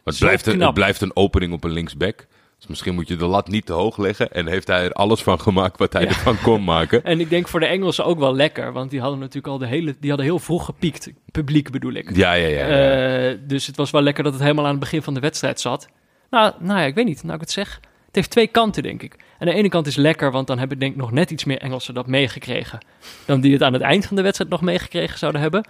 het 0.05 0.19
blijft, 0.19 0.47
een, 0.47 0.61
het 0.61 0.75
blijft 0.75 1.01
een 1.01 1.17
opening 1.17 1.53
op 1.53 1.65
een 1.65 1.71
linksback. 1.71 2.27
Dus 2.59 2.67
misschien 2.67 2.95
moet 2.95 3.09
je 3.09 3.17
de 3.17 3.27
lat 3.27 3.49
niet 3.49 3.67
te 3.67 3.73
hoog 3.73 3.97
leggen. 3.97 4.33
En 4.33 4.47
heeft 4.47 4.67
hij 4.67 4.85
er 4.85 4.93
alles 4.93 5.23
van 5.23 5.41
gemaakt 5.41 5.79
wat 5.79 5.93
hij 5.93 6.03
Ja. 6.03 6.09
ervan 6.09 6.41
kon 6.43 6.65
maken. 6.65 7.05
En 7.13 7.21
ik 7.21 7.31
denk 7.31 7.49
voor 7.49 7.61
de 7.61 7.67
Engelsen 7.67 8.05
ook 8.05 8.19
wel 8.19 8.35
lekker, 8.35 8.73
want 8.73 8.91
die 8.91 9.01
hadden 9.01 9.19
natuurlijk 9.19 9.47
al 9.47 9.59
de 9.59 9.67
hele, 9.67 9.97
die 10.01 10.09
hadden 10.09 10.27
heel 10.29 10.39
vroeg 10.39 10.65
gepiekt, 10.65 11.11
publiek 11.33 11.71
bedoel 11.71 11.93
ik. 11.93 12.17
Ja, 12.17 12.33
ja, 12.33 12.47
ja. 12.47 12.67
ja. 12.67 13.31
Eh, 13.31 13.39
dus 13.47 13.67
het 13.67 13.77
was 13.77 13.91
wel 13.91 14.03
lekker 14.03 14.25
dat 14.25 14.33
het 14.33 14.43
helemaal 14.43 14.65
aan 14.65 14.71
het 14.71 14.81
begin 14.81 15.03
van 15.03 15.15
de 15.15 15.21
wedstrijd 15.21 15.61
zat. 15.61 15.89
Nou, 16.31 16.53
nou 16.59 16.81
ja, 16.81 16.87
ik 16.87 16.95
weet 16.95 17.05
niet, 17.05 17.23
nou 17.23 17.35
ik 17.35 17.41
het 17.41 17.51
zeg. 17.51 17.81
Het 18.13 18.21
heeft 18.21 18.31
twee 18.31 18.47
kanten, 18.47 18.83
denk 18.83 19.03
ik. 19.03 19.17
Aan 19.39 19.47
de 19.47 19.55
ene 19.55 19.69
kant 19.69 19.87
is 19.87 19.97
lekker, 19.97 20.31
want 20.31 20.47
dan 20.47 20.59
hebben 20.59 20.79
denk 20.79 20.93
ik 20.93 20.99
nog 20.99 21.11
net 21.11 21.31
iets 21.31 21.45
meer 21.45 21.59
Engelsen 21.59 21.95
dat 21.95 22.07
meegekregen. 22.07 22.79
Dan 23.25 23.41
die 23.41 23.53
het 23.53 23.63
aan 23.63 23.73
het 23.73 23.83
eind 23.83 24.07
van 24.07 24.17
de 24.17 24.23
wedstrijd 24.23 24.51
nog 24.51 24.61
meegekregen 24.61 25.19
zouden 25.19 25.41
hebben. 25.41 25.65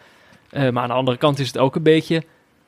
Eh, 0.51 0.71
maar 0.71 0.83
aan 0.83 0.89
de 0.89 0.95
andere 0.95 1.17
kant 1.17 1.39
is 1.39 1.47
het 1.47 1.59
ook 1.59 1.77
een 1.77 1.83
beetje... 1.83 2.25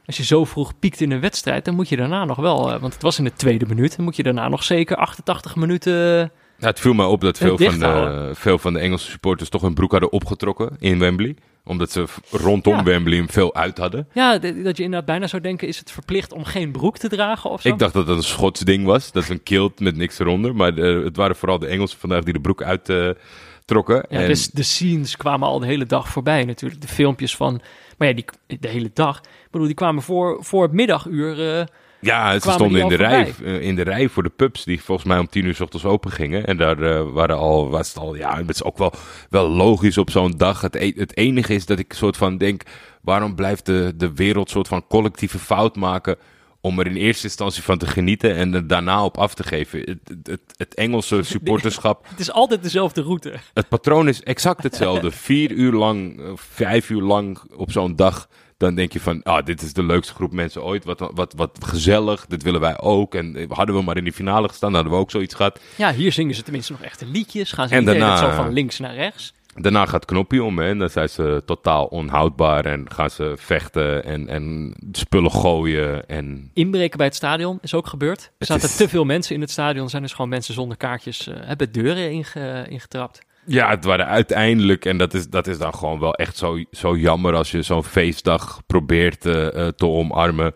Als 0.06 0.16
je 0.16 0.24
zo 0.24 0.44
vroeg 0.44 0.78
piekt 0.78 1.00
in 1.00 1.10
een 1.10 1.20
wedstrijd, 1.20 1.64
dan 1.64 1.74
moet 1.74 1.88
je 1.88 1.96
daarna 1.96 2.24
nog 2.24 2.36
wel... 2.36 2.72
eh, 2.72 2.80
want 2.80 2.92
het 2.92 3.02
was 3.02 3.18
in 3.18 3.24
de 3.24 3.32
tweede 3.32 3.66
minuut. 3.66 3.96
Dan 3.96 4.04
moet 4.04 4.16
je 4.16 4.22
daarna 4.22 4.48
nog 4.48 4.64
zeker 4.64 4.96
88 4.96 5.56
minuten... 5.56 6.16
Nou, 6.58 6.70
het 6.72 6.80
viel 6.80 6.92
mij 6.92 7.06
op 7.06 7.20
dat 7.20 7.38
veel 7.38 7.58
van, 7.58 7.78
de, 7.78 8.30
veel 8.34 8.58
van 8.58 8.72
de 8.72 8.78
Engelse 8.78 9.10
supporters 9.10 9.48
toch 9.48 9.62
hun 9.62 9.74
broek 9.74 9.90
hadden 9.90 10.12
opgetrokken 10.12 10.76
in 10.78 10.98
Wembley. 10.98 11.36
Omdat 11.66 11.90
ze 11.90 12.04
rondom 12.30 12.74
Ja. 12.74 12.82
Wembley 12.82 13.16
hem 13.16 13.30
veel 13.30 13.54
uit 13.54 13.78
hadden. 13.78 14.08
Ja, 14.12 14.38
dat 14.38 14.76
je 14.76 14.82
inderdaad 14.82 15.04
bijna 15.04 15.26
zou 15.26 15.42
denken, 15.42 15.68
is 15.68 15.78
het 15.78 15.90
verplicht 15.90 16.32
om 16.32 16.44
geen 16.44 16.72
broek 16.72 16.98
te 16.98 17.08
dragen 17.08 17.50
of 17.50 17.60
zo? 17.60 17.68
Ik 17.68 17.78
dacht 17.78 17.92
dat 17.92 18.06
dat 18.06 18.16
een 18.16 18.22
Schots 18.22 18.60
ding 18.60 18.84
was. 18.84 19.12
Dat 19.12 19.22
is 19.22 19.28
een 19.28 19.42
kilt 19.42 19.80
met 19.80 19.96
niks 19.96 20.18
eronder. 20.18 20.54
Maar 20.54 20.76
eh, 20.78 21.04
het 21.04 21.16
waren 21.16 21.36
vooral 21.36 21.58
de 21.58 21.66
Engelsen 21.66 21.98
vandaag 21.98 22.22
die 22.22 22.32
de 22.32 22.40
broek 22.40 22.62
uittrokken. 22.62 24.06
Ja, 24.08 24.18
en, 24.20 24.26
dus 24.28 24.50
de 24.50 24.62
scenes 24.62 25.16
kwamen 25.16 25.48
al 25.48 25.58
de 25.58 25.66
hele 25.66 25.86
dag 25.86 26.08
voorbij 26.08 26.44
natuurlijk. 26.44 26.80
De 26.80 26.88
filmpjes 26.88 27.36
van... 27.36 27.60
Maar 27.98 28.08
ja, 28.08 28.14
die, 28.14 28.58
de 28.60 28.68
hele 28.68 28.90
dag. 28.94 29.18
Ik 29.18 29.50
bedoel, 29.50 29.66
die 29.66 29.76
kwamen 29.76 30.02
voor, 30.02 30.44
voor 30.44 30.62
het 30.62 30.72
middaguur... 30.72 31.58
eh, 31.58 31.64
ja, 32.04 32.38
ze 32.38 32.50
stonden 32.50 32.80
in 32.80 32.88
de, 32.88 32.94
rij, 32.94 33.34
eh, 33.44 33.60
in 33.60 33.74
de 33.74 33.82
rij 33.82 34.08
voor 34.08 34.22
de 34.22 34.32
pubs 34.36 34.64
die 34.64 34.82
volgens 34.82 35.06
mij 35.06 35.18
om 35.18 35.28
tien 35.28 35.44
uur 35.44 35.54
s 35.54 35.60
ochtends 35.60 35.84
open 35.84 36.10
gingen. 36.10 36.46
En 36.46 36.56
daar 36.56 36.82
eh, 36.82 37.12
waren 37.12 37.36
al, 37.36 37.70
was 37.70 37.88
het 37.88 37.96
al, 37.96 38.14
ja, 38.14 38.36
het 38.36 38.50
is 38.50 38.62
ook 38.62 38.78
wel, 38.78 38.92
wel 39.30 39.48
logisch 39.48 39.98
op 39.98 40.10
zo'n 40.10 40.32
dag. 40.36 40.60
Het, 40.60 40.74
e- 40.74 40.92
het 40.96 41.16
enige 41.16 41.54
is 41.54 41.66
dat 41.66 41.78
ik 41.78 41.92
soort 41.92 42.16
van 42.16 42.38
denk, 42.38 42.62
waarom 43.02 43.34
blijft 43.34 43.66
de, 43.66 43.92
de 43.96 44.14
wereld 44.14 44.50
soort 44.50 44.68
van 44.68 44.86
collectieve 44.86 45.38
fout 45.38 45.76
maken 45.76 46.16
om 46.64 46.78
er 46.78 46.86
in 46.86 46.96
eerste 46.96 47.26
instantie 47.26 47.62
van 47.62 47.78
te 47.78 47.86
genieten 47.86 48.34
en 48.34 48.54
er 48.54 48.66
daarna 48.66 49.04
op 49.04 49.18
af 49.18 49.34
te 49.34 49.42
geven. 49.42 49.78
Het, 49.78 49.98
het, 50.04 50.26
het, 50.26 50.40
het 50.56 50.74
Engelse 50.74 51.22
supporterschap, 51.32 52.06
het 52.08 52.20
is 52.20 52.32
altijd 52.32 52.62
dezelfde 52.62 53.02
route. 53.02 53.34
het 53.54 53.68
patroon 53.68 54.08
is 54.08 54.22
exact 54.22 54.62
hetzelfde. 54.62 55.10
Vier 55.10 55.50
uur 55.50 55.72
lang, 55.72 56.20
eh, 56.20 56.32
vijf 56.34 56.90
uur 56.90 57.02
lang 57.02 57.38
op 57.56 57.72
zo'n 57.72 57.96
dag. 57.96 58.28
Dan 58.64 58.74
denk 58.74 58.92
je 58.92 59.00
van, 59.00 59.22
ah, 59.22 59.44
dit 59.44 59.62
is 59.62 59.72
de 59.72 59.82
leukste 59.82 60.14
groep 60.14 60.32
mensen 60.32 60.62
ooit. 60.64 60.84
Wat, 60.84 61.10
wat, 61.14 61.32
wat 61.36 61.58
gezellig, 61.66 62.26
dit 62.26 62.42
willen 62.42 62.60
wij 62.60 62.80
ook. 62.80 63.14
En 63.14 63.36
eh, 63.36 63.50
hadden 63.50 63.74
we 63.76 63.82
maar 63.82 63.96
in 63.96 64.04
die 64.04 64.12
finale 64.12 64.48
gestaan, 64.48 64.74
hadden 64.74 64.92
we 64.92 64.98
ook 64.98 65.10
zoiets 65.10 65.34
gehad. 65.34 65.60
Ja, 65.76 65.92
hier 65.92 66.12
zingen 66.12 66.34
ze 66.34 66.42
tenminste 66.42 66.72
nog 66.72 66.82
echte 66.82 67.06
liedjes. 67.06 67.52
Gaan 67.52 67.68
ze 67.68 67.74
En 67.74 67.84
daarna- 67.84 68.16
zo 68.16 68.30
van 68.30 68.52
links 68.52 68.78
naar 68.78 68.94
rechts. 68.94 69.32
Daarna 69.56 69.86
gaat 69.86 70.04
Knoppie 70.04 70.42
om 70.42 70.58
hè, 70.58 70.68
en 70.68 70.78
dan 70.78 70.90
zijn 70.90 71.08
ze 71.08 71.42
totaal 71.46 71.84
onhoudbaar 71.84 72.64
en 72.64 72.86
gaan 72.92 73.10
ze 73.10 73.34
vechten 73.38 74.04
en, 74.04 74.28
en 74.28 74.74
spullen 74.92 75.30
gooien. 75.30 76.08
En 76.08 76.50
Inbreken 76.54 76.96
bij 76.96 77.06
het 77.06 77.14
stadion 77.16 77.58
is 77.62 77.74
ook 77.74 77.86
gebeurd. 77.86 78.20
Er 78.22 78.30
Het 78.38 78.48
zaten 78.48 78.68
is- 78.68 78.76
te 78.76 78.88
veel 78.88 79.04
mensen 79.04 79.34
in 79.34 79.40
het 79.40 79.50
stadion. 79.50 79.84
Er 79.84 79.90
zijn 79.90 80.02
dus 80.02 80.12
gewoon 80.12 80.28
mensen 80.30 80.54
zonder 80.54 80.76
kaartjes, 80.76 81.26
eh, 81.26 81.34
hebben 81.40 81.72
deuren 81.72 82.10
inge- 82.10 82.66
ingetrapt. 82.68 83.20
Ja, 83.46 83.70
het 83.70 83.84
waren 83.84 84.06
uiteindelijk, 84.06 84.84
en 84.84 84.98
dat 84.98 85.14
is, 85.14 85.28
dat 85.28 85.46
is 85.46 85.58
dan 85.58 85.74
gewoon 85.74 85.98
wel 85.98 86.14
echt 86.14 86.36
zo, 86.36 86.64
zo 86.70 86.96
jammer 86.96 87.34
als 87.34 87.50
je 87.50 87.62
zo'n 87.62 87.84
feestdag 87.84 88.62
probeert 88.66 89.26
eh, 89.26 89.66
eh, 89.66 89.68
te 89.68 89.86
omarmen. 89.86 90.54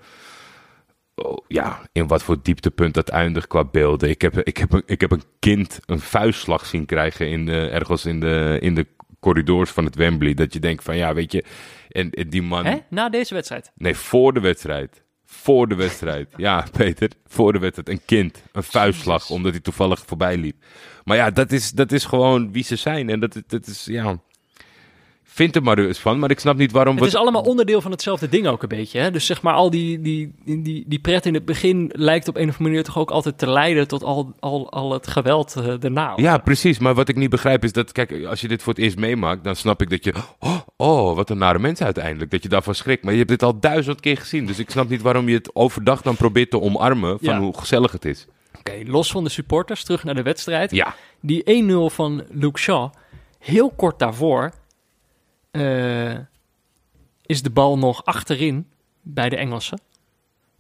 Oh, 1.15 1.45
ja, 1.49 1.81
in 1.93 2.07
wat 2.07 2.23
voor 2.23 2.43
dieptepunt 2.43 2.95
dat 2.95 3.09
eindigt 3.09 3.47
qua 3.47 3.65
beelden. 3.65 4.09
Ik 4.09 4.23
heb, 4.23 4.39
ik 4.39 4.57
heb, 4.57 4.73
een, 4.73 4.83
ik 4.87 5.01
heb 5.01 5.11
een 5.11 5.23
kind 5.39 5.81
een 5.87 6.01
vuistslag 6.01 6.67
zien 6.67 6.87
krijgen 6.87 7.29
in 7.29 7.47
de, 7.47 7.69
ergens 7.69 8.07
in 8.07 8.21
de, 8.21 8.59
in 8.61 8.75
de 8.75 8.87
corridors 9.21 9.71
van 9.71 9.85
het 9.85 9.95
Wembley. 9.95 10.35
Dat 10.35 10.53
je 10.53 10.61
denkt 10.61 10.85
van 10.85 10.97
ja, 10.97 11.15
weet 11.15 11.33
je, 11.33 11.45
en, 11.89 12.11
en 12.11 12.29
die 12.29 12.43
man... 12.43 12.65
Hè? 12.65 12.77
Na 12.91 13.09
deze 13.09 13.35
wedstrijd. 13.35 13.73
Nee, 13.75 13.95
voor 13.95 14.33
de 14.33 14.41
wedstrijd. 14.41 15.03
Voor 15.31 15.69
de 15.69 15.75
wedstrijd. 15.75 16.29
Ja, 16.37 16.67
Peter. 16.73 17.11
Voor 17.27 17.53
de 17.53 17.59
wedstrijd. 17.59 17.89
Een 17.89 18.05
kind. 18.05 18.43
Een 18.53 18.63
vuistslag. 18.63 19.31
Omdat 19.31 19.53
hij 19.53 19.61
toevallig 19.61 20.03
voorbij 20.07 20.37
liep. 20.37 20.57
Maar 21.05 21.17
ja, 21.17 21.31
dat 21.31 21.53
is, 21.53 21.71
dat 21.71 21.93
is 21.93 22.05
gewoon 22.05 22.53
wie 22.53 22.65
ze 22.65 22.77
zijn. 22.77 23.11
En 23.11 23.21
dat, 23.21 23.43
dat 23.47 23.67
is, 23.67 23.85
ja... 23.85 24.21
Vind 25.31 25.57
er 25.57 25.63
maar 25.63 25.79
eens 25.79 25.99
van. 25.99 26.19
Maar 26.19 26.31
ik 26.31 26.41
snap 26.41 26.57
niet 26.57 26.73
waarom... 26.73 26.97
Het 26.97 27.07
is 27.07 27.15
allemaal 27.15 27.43
onderdeel 27.43 27.81
van 27.81 27.91
hetzelfde 27.91 28.29
ding 28.29 28.47
ook 28.47 28.63
een 28.63 28.69
beetje. 28.69 29.01
Hè? 29.01 29.11
Dus 29.11 29.27
zeg 29.27 29.43
maar, 29.43 29.55
al 29.55 29.71
die, 29.71 30.01
die, 30.01 30.35
die, 30.45 30.85
die 30.87 30.99
pret 30.99 31.27
in 31.27 31.35
het 31.35 31.45
begin 31.45 31.91
lijkt 31.95 32.29
op 32.29 32.37
een 32.37 32.43
of 32.43 32.49
andere 32.49 32.69
manier 32.69 32.85
toch 32.85 32.99
ook 32.99 33.11
altijd 33.11 33.39
te 33.39 33.51
leiden 33.51 33.89
tot 33.89 34.03
al, 34.03 34.35
al, 34.41 34.71
al 34.71 34.93
het 34.93 35.07
geweld 35.07 35.57
eh, 35.57 35.75
daarna. 35.79 36.13
Ja, 36.17 36.39
precies. 36.39 36.79
Maar 36.79 36.95
wat 36.95 37.09
ik 37.09 37.17
niet 37.17 37.31
begrijp 37.31 37.65
is 37.65 37.73
dat... 37.73 37.93
Kijk, 37.93 38.25
als 38.25 38.41
je 38.41 38.49
dit 38.49 38.63
voor 38.63 38.73
het 38.73 38.83
eerst 38.83 38.97
meemaakt... 38.97 39.45
Dan 39.45 39.57
snap 39.57 39.83
ik 39.83 39.91
dat 39.91 40.05
je... 40.05 40.15
Oh, 40.39 40.59
oh 40.77 41.17
wat 41.17 41.31
een 41.31 41.39
nare 41.39 41.59
mens 41.59 41.83
uiteindelijk. 41.83 42.31
Dat 42.31 42.43
je 42.43 42.49
daarvan 42.49 42.75
schrikt. 42.75 43.03
Maar 43.03 43.13
je 43.13 43.19
hebt 43.19 43.31
dit 43.31 43.43
al 43.43 43.61
duizend 43.61 44.01
keer 44.01 44.17
gezien. 44.17 44.47
Dus 44.47 44.59
ik 44.59 44.71
snap 44.71 44.89
niet 44.89 45.03
waarom 45.03 45.29
je 45.29 45.35
het 45.35 45.55
overdag 45.55 46.03
dan 46.03 46.17
probeert 46.17 46.51
te 46.51 46.61
omarmen... 46.61 47.19
van 47.21 47.35
Ja. 47.35 47.41
hoe 47.41 47.59
gezellig 47.59 47.93
het 47.93 48.05
is. 48.05 48.27
Oké, 48.59 48.73
los 48.85 49.11
van 49.11 49.25
de 49.25 49.31
supporters, 49.31 49.85
terug 49.85 50.05
naar 50.05 50.15
de 50.15 50.23
wedstrijd. 50.23 50.71
Ja. 50.71 50.95
Die 51.21 51.65
1-0 51.91 51.95
van 51.95 52.25
Luke 52.31 52.59
Shaw, 52.59 52.91
heel 53.39 53.73
kort 53.77 53.99
daarvoor 53.99 54.53
eh, 55.51 56.17
is 57.27 57.43
de 57.43 57.51
bal 57.51 57.79
nog 57.79 58.05
achterin 58.05 58.67
bij 59.03 59.29
de 59.29 59.37
Engelsen. 59.37 59.81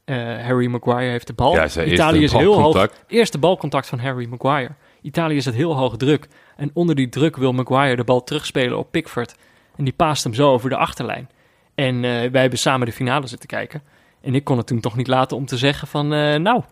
Eh, 0.05 0.17
Harry 0.17 0.67
Maguire 0.67 1.11
heeft 1.11 1.27
de 1.27 1.33
bal. 1.33 1.55
Ja, 1.55 1.85
Italië 1.85 2.23
is 2.23 2.33
heel 2.33 2.61
hoog. 2.61 2.89
Eerste 3.07 3.39
balcontact 3.39 3.87
van 3.87 3.99
Harry 3.99 4.27
Maguire. 4.27 4.75
Italië 5.03 5.41
zet 5.41 5.55
heel 5.55 5.77
hoog 5.77 5.97
druk. 5.97 6.29
En 6.57 6.71
onder 6.75 6.95
die 6.95 7.09
druk 7.09 7.37
wil 7.37 7.53
Maguire 7.53 7.97
de 7.97 8.05
bal 8.05 8.25
terugspelen 8.25 8.79
op 8.79 8.91
Pickford. 8.91 9.35
En 9.77 9.85
die 9.85 9.93
paast 9.93 10.25
hem 10.25 10.35
zo 10.35 10.53
over 10.53 10.71
de 10.71 10.77
achterlijn. 10.77 11.31
En 11.75 11.95
eh, 11.95 12.31
wij 12.31 12.41
hebben 12.41 12.59
samen 12.59 12.87
de 12.87 12.93
finale 12.93 13.27
zitten 13.27 13.49
kijken. 13.49 13.83
En 14.21 14.35
ik 14.35 14.45
kon 14.45 14.57
het 14.57 14.67
toen 14.67 14.81
toch 14.81 14.97
niet 14.97 15.07
laten 15.07 15.37
om 15.37 15.47
te 15.47 15.57
zeggen 15.57 15.89
van... 15.89 16.09
nou, 16.43 16.63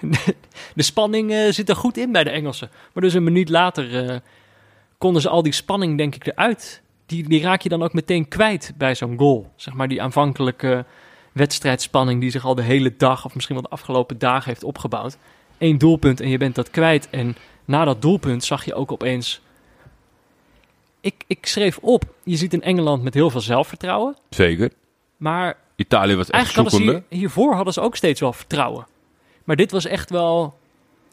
de 0.74 0.82
spanning 0.82 1.54
zit 1.54 1.68
er 1.68 1.76
goed 1.76 1.96
in 1.96 2.12
bij 2.12 2.24
de 2.24 2.30
Engelsen. 2.30 2.70
Maar 2.92 3.02
dus 3.02 3.14
een 3.14 3.24
minuut 3.24 3.48
later 3.48 4.20
konden 4.98 5.22
ze 5.22 5.28
al 5.28 5.42
die 5.42 5.52
spanning 5.52 5.98
denk 5.98 6.14
ik 6.14 6.26
eruit. 6.26 6.82
Die, 7.06 7.28
die 7.28 7.42
raak 7.42 7.60
je 7.60 7.68
dan 7.68 7.82
ook 7.82 7.92
meteen 7.92 8.28
kwijt 8.28 8.72
bij 8.76 8.94
zo'n 8.94 9.18
goal. 9.18 9.52
Zeg 9.56 9.74
maar 9.74 9.88
die 9.88 10.02
aanvankelijke 10.02 10.84
wedstrijdspanning 11.32 12.20
die 12.20 12.30
zich 12.30 12.44
al 12.44 12.54
de 12.54 12.62
hele 12.62 12.94
dag... 12.96 13.24
of 13.24 13.34
misschien 13.34 13.54
wel 13.54 13.64
de 13.64 13.70
afgelopen 13.70 14.18
dagen 14.18 14.48
heeft 14.48 14.64
opgebouwd. 14.64 15.16
Eén 15.58 15.78
doelpunt 15.78 16.20
en 16.20 16.28
je 16.28 16.38
bent 16.38 16.54
dat 16.54 16.70
kwijt. 16.70 17.10
En 17.10 17.36
na 17.64 17.84
dat 17.84 18.02
doelpunt 18.02 18.44
zag 18.44 18.64
je 18.64 18.74
ook 18.74 18.92
opeens... 18.92 19.40
Ik, 21.00 21.24
ik 21.26 21.46
schreef 21.46 21.78
op, 21.78 22.04
je 22.24 22.36
ziet 22.36 22.52
een 22.52 22.62
Engeland 22.62 23.02
met 23.02 23.14
heel 23.14 23.30
veel 23.30 23.40
zelfvertrouwen. 23.40 24.16
Zeker. 24.30 24.70
Maar 25.16 25.56
Italië 25.76 26.14
was 26.16 26.30
echt 26.30 26.34
Eigenlijk 26.34 26.68
hadden 26.68 26.86
zoekende. 26.86 27.06
ze 27.08 27.14
hier- 27.14 27.18
hiervoor 27.20 27.54
hadden 27.54 27.72
ze 27.72 27.80
ook 27.80 27.96
steeds 27.96 28.20
wel 28.20 28.32
vertrouwen. 28.32 28.86
Maar 29.44 29.56
dit 29.56 29.70
was 29.70 29.84
echt 29.84 30.10
wel... 30.10 30.58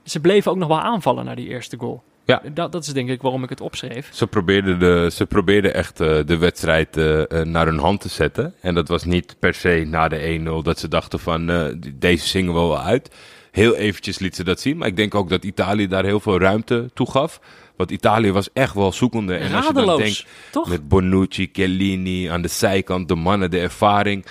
Ze 0.03 0.19
bleven 0.19 0.51
ook 0.51 0.57
nog 0.57 0.67
wel 0.67 0.79
aanvallen 0.81 1.25
naar 1.25 1.35
die 1.35 1.47
eerste 1.47 1.77
goal. 1.77 2.03
Ja. 2.25 2.42
Dat, 2.53 2.72
dat 2.72 2.86
is 2.86 2.94
denk 2.94 3.10
ik 3.10 3.22
waarom 3.22 3.44
ik 3.44 3.50
het 3.50 3.62
opschreef. 3.62 4.10
Ze 4.13 4.27
probeerden, 4.27 4.80
de, 4.80 5.10
ze 5.13 5.25
probeerden 5.25 5.74
echt 5.74 6.00
eh, 6.00 6.20
de 6.25 6.38
wedstrijd 6.38 6.98
eh, 6.98 7.22
eh, 7.22 7.48
naar 7.48 7.65
hun 7.65 7.80
hand 7.80 8.01
te 8.01 8.10
zetten. 8.10 8.53
En 8.62 8.74
dat 8.74 8.88
was 8.88 9.03
niet 9.03 9.36
per 9.39 9.53
se 9.53 9.86
na 9.88 10.08
de 10.08 10.39
1-0 10.62 10.63
dat 10.63 10.80
ze 10.80 10.88
dachten 10.88 11.20
van 11.20 11.46
deze 11.94 12.27
zingen 12.27 12.53
we 12.53 12.60
wel 12.60 12.80
uit. 12.80 13.15
Heel 13.51 13.75
eventjes 13.75 14.20
liet 14.20 14.36
ze 14.36 14.44
dat 14.44 14.60
zien. 14.60 14.77
Maar 14.77 14.88
ik 14.88 14.96
denk 14.96 15.15
ook 15.15 15.30
dat 15.30 15.44
Italië 15.44 15.88
daar 15.88 16.03
heel 16.03 16.20
veel 16.20 16.39
ruimte 16.39 16.89
toe 16.94 17.12
gaf. 17.12 17.39
Want 17.75 17.92
Italië 17.92 18.32
was 18.32 18.50
echt 18.53 18.74
wel 18.74 18.92
zoekende. 18.92 19.36
En 19.36 19.53
als 19.53 19.68
je 19.68 19.74
dan 19.74 19.98
denkt 19.98 20.25
toch? 20.51 20.70
met 20.70 20.88
Bonucci, 20.88 21.50
Chiellini 21.53 22.25
aan 22.25 22.42
de 22.42 22.48
zijkant, 22.48 23.08
de 23.08 23.15
mannen, 23.15 23.51
de 23.51 23.60
ervaring. 23.60 24.25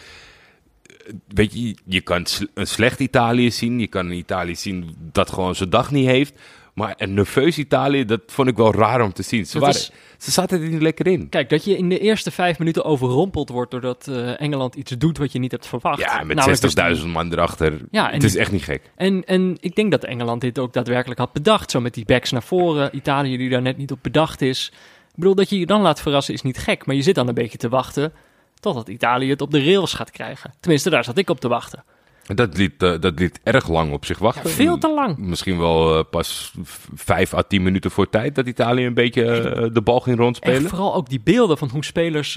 Weet 1.29 1.53
je, 1.53 1.77
je 1.85 2.01
kan 2.01 2.27
een 2.55 2.67
slecht 2.67 3.01
Italië 3.01 3.51
zien. 3.51 3.81
Je 3.81 3.87
kan 3.87 4.07
een 4.07 4.17
Italië 4.17 4.57
zien 4.57 4.97
dat 4.99 5.31
gewoon 5.31 5.55
zijn 5.55 5.71
dag 5.71 5.91
niet 5.91 6.07
heeft. 6.07 6.35
Maar 6.75 6.95
een 6.97 7.15
nerveus 7.15 7.59
Italië, 7.59 8.05
dat 8.05 8.21
vond 8.27 8.49
ik 8.49 8.57
wel 8.57 8.75
raar 8.75 9.01
om 9.01 9.13
te 9.13 9.23
zien. 9.23 9.47
Ze, 9.47 9.59
waren, 9.59 9.75
is- 9.75 9.91
ze 10.19 10.31
zaten 10.31 10.63
er 10.63 10.69
niet 10.69 10.83
lekker 10.83 11.07
in. 11.07 11.29
Kijk, 11.29 11.49
dat 11.51 11.65
je 11.65 11.77
in 11.77 11.89
de 11.89 11.99
eerste 11.99 12.31
vijf 12.31 12.59
minuten 12.59 12.85
overrompeld 12.85 13.49
wordt... 13.49 13.71
doordat 13.71 14.09
eh, 14.09 14.41
Engeland 14.41 14.75
iets 14.75 14.91
doet 14.91 15.19
wat 15.19 15.33
je 15.33 15.39
niet 15.39 15.51
hebt 15.51 15.67
verwacht. 15.67 15.99
Ja, 15.99 16.23
met 16.23 16.37
Namelijk 16.37 16.75
dus 16.75 17.01
60.000 17.01 17.07
man 17.07 17.33
erachter. 17.33 17.81
Ja, 17.91 18.07
en 18.09 18.15
het 18.15 18.23
is 18.23 18.37
echt 18.37 18.53
niet 18.53 18.63
gek. 18.65 18.91
En, 18.97 19.25
en 19.25 19.57
ik 19.61 19.75
denk 19.75 19.91
dat 19.91 20.05
Engeland 20.05 20.41
dit 20.41 20.59
ook 20.59 20.73
daadwerkelijk 20.73 21.21
had 21.21 21.33
bedacht. 21.33 21.71
Zo 21.71 21.81
met 21.81 21.95
die 21.95 22.05
backs 22.05 22.31
naar 22.31 22.43
voren. 22.43 22.97
Italië 22.97 23.37
die 23.37 23.51
daar 23.51 23.63
net 23.63 23.77
niet 23.77 23.93
op 23.93 23.99
bedacht 24.03 24.41
is. 24.41 24.73
Ik 25.09 25.15
bedoel, 25.19 25.35
dat 25.35 25.51
je 25.51 25.59
je 25.59 25.67
dan 25.67 25.81
laat 25.81 26.01
verrassen 26.01 26.35
is 26.35 26.43
niet 26.43 26.59
gek. 26.59 26.87
Maar 26.87 26.95
je 26.97 27.03
zit 27.03 27.15
dan 27.15 27.29
een 27.29 27.35
beetje 27.35 27.59
te 27.59 27.69
wachten... 27.69 28.13
totdat 28.61 28.89
Italië 28.89 29.31
het 29.31 29.41
op 29.41 29.51
de 29.51 29.65
rails 29.65 29.95
gaat 29.95 30.11
krijgen. 30.11 30.53
Tenminste, 30.61 30.91
daar 30.91 31.05
zat 31.05 31.19
ik 31.19 31.31
op 31.31 31.41
te 31.41 31.49
wachten. 31.49 31.85
Dat 32.27 32.57
liet, 32.57 32.83
eh, 32.83 33.01
dat 33.01 33.19
liet 33.19 33.41
erg 33.43 33.69
lang 33.69 33.93
op 33.93 34.05
zich 34.05 34.19
wachten. 34.19 34.51
Veel 34.51 34.79
te 34.79 34.91
lang. 34.91 35.17
Misschien 35.19 35.59
wel 35.59 35.99
eh, 35.99 36.05
pas 36.11 36.53
vijf 36.95 37.35
à 37.35 37.43
tien 37.43 37.63
minuten 37.63 37.91
voor 37.91 38.09
tijd 38.09 38.35
dat 38.35 38.47
Italië 38.47 38.87
een 38.87 38.95
beetje 38.95 39.25
eh, 39.25 39.69
de 39.73 39.83
bal 39.83 40.01
ging 40.01 40.17
En 40.17 40.23
rondspelen. 40.23 40.69
vooral 40.69 40.95
ook 40.95 41.09
die 41.09 41.21
beelden 41.21 41.59
van 41.59 41.69
hoe 41.69 41.85
spelers 41.85 42.35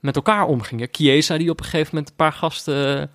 met 0.00 0.16
elkaar 0.16 0.46
omgingen. 0.46 0.88
Chiesa 0.90 1.38
die 1.38 1.50
op 1.50 1.58
een 1.58 1.64
gegeven 1.64 1.88
moment 1.90 2.10
een 2.10 2.16
paar 2.16 2.32
gasten 2.32 3.10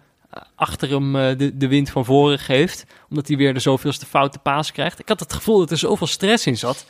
achter 0.55 0.89
hem 0.89 1.38
de, 1.38 1.58
de 1.58 1.67
wind 1.67 1.89
van 1.89 2.05
voren 2.05 2.39
geeft. 2.39 2.86
Omdat 3.10 3.27
hij 3.27 3.38
weer 3.38 3.53
de 3.53 3.60
zoveelste 3.60 4.05
foute 4.05 4.39
paas 4.39 4.72
krijgt. 4.72 5.00
Ik 5.00 5.08
had 5.08 5.20
het 5.20 5.34
gevoel 5.34 5.60
dat 5.60 5.72
er 5.72 5.77
zoveel 5.77 6.08
stress 6.08 6.48
in 6.48 6.58
zat. 6.58 6.86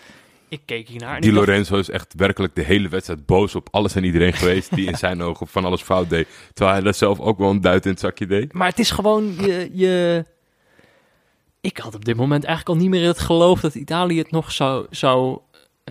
Ik 0.53 0.61
keek 0.65 0.87
hiernaar 0.87 1.21
Die 1.21 1.31
dacht, 1.33 1.47
Lorenzo 1.47 1.77
is 1.77 1.89
echt 1.89 2.13
werkelijk 2.17 2.55
de 2.55 2.61
hele 2.61 2.89
wedstrijd 2.89 3.25
boos 3.25 3.55
op 3.55 3.67
alles 3.71 3.95
en 3.95 4.03
iedereen 4.03 4.33
geweest 4.33 4.75
die 4.75 4.87
in 4.87 4.97
zijn 4.97 5.21
ogen 5.27 5.47
van 5.47 5.65
alles 5.65 5.81
fout 5.81 6.09
deed. 6.09 6.27
Terwijl 6.53 6.75
hij 6.75 6.85
dat 6.85 6.97
zelf 6.97 7.19
ook 7.19 7.37
wel 7.37 7.49
een 7.49 7.61
duit 7.61 7.85
in 7.85 7.91
het 7.91 7.99
zakje 7.99 8.25
deed. 8.25 8.53
Maar 8.53 8.67
het 8.67 8.79
is 8.79 8.91
gewoon 8.91 9.35
je, 9.41 9.69
je... 9.73 10.25
Ik 11.61 11.77
had 11.77 11.95
op 11.95 12.05
dit 12.05 12.15
moment 12.15 12.43
eigenlijk 12.43 12.75
al 12.77 12.83
niet 12.83 12.91
meer 12.93 13.07
het 13.07 13.19
geloof 13.19 13.59
dat 13.59 13.75
Italië 13.75 14.17
het 14.17 14.31
nog 14.31 14.51
zou, 14.51 14.85
zou 14.89 15.39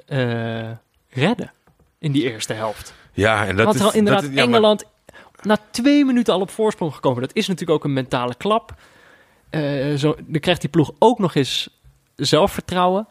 eh, 0.06 0.70
redden. 1.08 1.52
In 1.98 2.12
die 2.12 2.30
eerste 2.32 2.52
helft. 2.52 2.94
Ja, 3.12 3.46
en 3.46 3.56
dat 3.56 3.64
Want 3.64 3.76
is... 3.78 3.82
er 3.86 3.94
inderdaad 3.94 4.22
dat 4.22 4.30
is- 4.30 4.36
ja, 4.36 4.44
maar- 4.44 4.54
Engeland 4.54 4.84
na 5.42 5.58
twee 5.70 6.04
minuten 6.04 6.34
al 6.34 6.40
op 6.40 6.50
voorsprong 6.50 6.94
gekomen. 6.94 7.20
Dat 7.20 7.34
is 7.36 7.46
natuurlijk 7.46 7.78
ook 7.78 7.84
een 7.84 7.92
mentale 7.92 8.34
klap. 8.34 8.74
Eh, 9.50 9.94
zo, 9.94 10.16
dan 10.26 10.40
krijgt 10.40 10.60
die 10.60 10.70
ploeg 10.70 10.90
ook 10.98 11.18
nog 11.18 11.34
eens 11.34 11.80
zelfvertrouwen. 12.16 13.06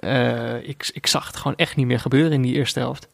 Eh, 0.00 0.68
ik, 0.68 0.90
ik 0.92 1.06
zag 1.06 1.26
het 1.26 1.36
gewoon 1.36 1.56
echt 1.56 1.76
niet 1.76 1.86
meer 1.86 2.00
gebeuren 2.00 2.32
in 2.32 2.42
die 2.42 2.54
eerste 2.54 2.78
helft. 2.78 3.08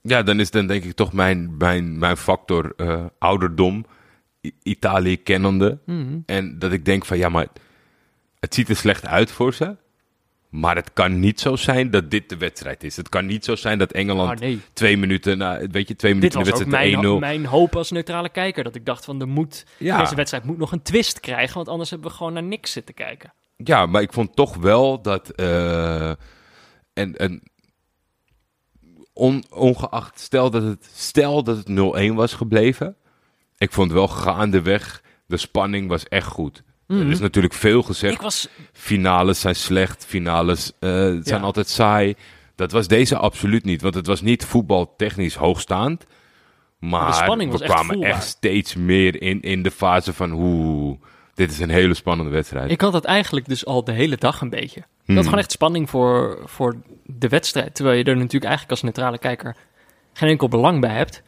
Ja, 0.00 0.22
dan 0.22 0.40
is 0.40 0.50
dan 0.50 0.66
denk 0.66 0.84
ik 0.84 0.94
toch 0.94 1.12
mijn, 1.12 1.56
mijn, 1.58 1.98
mijn 1.98 2.16
factor 2.16 2.72
eh, 2.76 3.04
ouderdom, 3.18 3.86
I- 4.46 4.52
Italië 4.62 5.16
kennende. 5.16 5.78
Mhm. 5.86 6.18
En 6.26 6.58
dat 6.58 6.72
ik 6.72 6.84
denk 6.84 7.04
van 7.04 7.18
ja, 7.18 7.28
maar 7.28 7.46
het 8.40 8.54
ziet 8.54 8.68
er 8.68 8.76
slecht 8.76 9.06
uit 9.06 9.30
voor 9.30 9.54
ze. 9.54 9.76
Maar 10.48 10.76
het 10.76 10.92
kan 10.92 11.20
niet 11.20 11.40
zo 11.40 11.56
zijn 11.56 11.90
dat 11.90 12.10
dit 12.10 12.28
de 12.28 12.36
wedstrijd 12.36 12.84
is. 12.84 12.96
Het 12.96 13.08
kan 13.08 13.26
niet 13.26 13.44
zo 13.44 13.56
zijn 13.56 13.78
dat 13.78 13.92
Engeland 13.92 14.30
Ah, 14.30 14.38
nee. 14.38 14.60
twee 14.72 14.96
minuten, 14.96 15.38
na, 15.38 15.58
weet 15.70 15.88
je, 15.88 15.96
twee 15.96 16.12
Dit 16.12 16.20
minuten 16.34 16.38
in 16.38 16.44
de 16.44 16.50
wedstrijd 16.50 16.92
mijn, 17.00 17.04
1-0. 17.16 17.18
mijn 17.20 17.44
hoop 17.46 17.76
als 17.76 17.90
neutrale 17.90 18.28
kijker. 18.28 18.64
Dat 18.64 18.74
ik 18.74 18.84
dacht 18.86 19.04
van, 19.04 19.20
er 19.20 19.28
moet, 19.28 19.64
Ja. 19.78 19.98
deze 20.00 20.14
wedstrijd 20.14 20.44
moet 20.44 20.58
nog 20.58 20.72
een 20.72 20.82
twist 20.82 21.20
krijgen. 21.20 21.54
Want 21.54 21.68
anders 21.68 21.90
hebben 21.90 22.08
we 22.10 22.16
gewoon 22.16 22.32
naar 22.32 22.42
niks 22.42 22.72
zitten 22.72 22.94
kijken. 22.94 23.32
Ja, 23.56 23.86
maar 23.86 24.02
ik 24.02 24.12
vond 24.12 24.36
toch 24.36 24.56
wel 24.56 25.02
dat. 25.02 25.30
eh, 25.30 26.10
en, 26.92 27.16
en 27.16 27.42
on, 29.12 29.44
ongeacht, 29.50 30.20
stel 30.20 30.50
dat 30.50 30.62
het, 30.62 30.88
stel 30.94 31.42
dat 31.42 31.56
het 31.56 31.68
0-1 32.10 32.14
was 32.14 32.32
gebleven. 32.34 32.96
Ik 33.58 33.72
vond 33.72 33.92
wel 33.92 34.08
gaandeweg, 34.08 35.02
de 35.26 35.36
spanning 35.36 35.88
was 35.88 36.04
echt 36.08 36.26
goed. 36.26 36.62
Er 36.86 37.10
is 37.10 37.18
natuurlijk 37.18 37.54
veel 37.54 37.82
gezegd. 37.82 38.14
Ik 38.14 38.20
was, 38.20 38.48
Finales 38.72 39.40
zijn 39.40 39.56
slecht, 39.56 40.04
finales 40.04 40.72
eh, 40.80 40.90
zijn 40.90 41.22
Ja. 41.24 41.38
altijd 41.38 41.68
saai. 41.68 42.14
Dat 42.54 42.72
was 42.72 42.86
deze 42.88 43.16
absoluut 43.16 43.64
niet, 43.64 43.82
want 43.82 43.94
het 43.94 44.06
was 44.06 44.20
niet 44.20 44.44
voetbaltechnisch 44.44 45.34
hoogstaand. 45.34 46.06
Maar 46.78 47.06
de 47.06 47.12
spanning 47.12 47.50
we 47.52 47.58
was 47.58 47.66
echt 47.66 47.72
kwamen 47.74 47.92
voelbaar. 47.94 48.10
echt 48.12 48.26
steeds 48.26 48.74
meer 48.74 49.22
in, 49.22 49.40
in 49.40 49.62
de 49.62 49.70
fase 49.70 50.12
van 50.12 50.30
hoe 50.30 50.98
dit 51.36 51.50
is 51.50 51.58
een 51.58 51.70
hele 51.70 51.94
spannende 51.94 52.30
wedstrijd. 52.32 52.70
Ik 52.70 52.80
had 52.80 52.92
dat 52.92 53.04
eigenlijk 53.04 53.48
dus 53.48 53.66
al 53.66 53.84
de 53.84 53.92
hele 53.92 54.16
dag 54.16 54.40
een 54.40 54.50
beetje. 54.50 54.80
Ik 54.80 54.86
Hmm. 55.04 55.14
had 55.16 55.24
gewoon 55.24 55.40
echt 55.40 55.50
spanning 55.52 55.90
voor, 55.90 56.38
voor 56.44 56.76
de 57.04 57.28
wedstrijd. 57.28 57.74
Terwijl 57.74 57.96
je 57.98 58.04
er 58.04 58.16
natuurlijk 58.16 58.44
eigenlijk 58.44 58.70
als 58.70 58.82
neutrale 58.82 59.18
kijker 59.18 59.56
geen 60.12 60.28
enkel 60.28 60.48
belang 60.48 60.80
bij 60.80 60.94
hebt. 60.94 61.22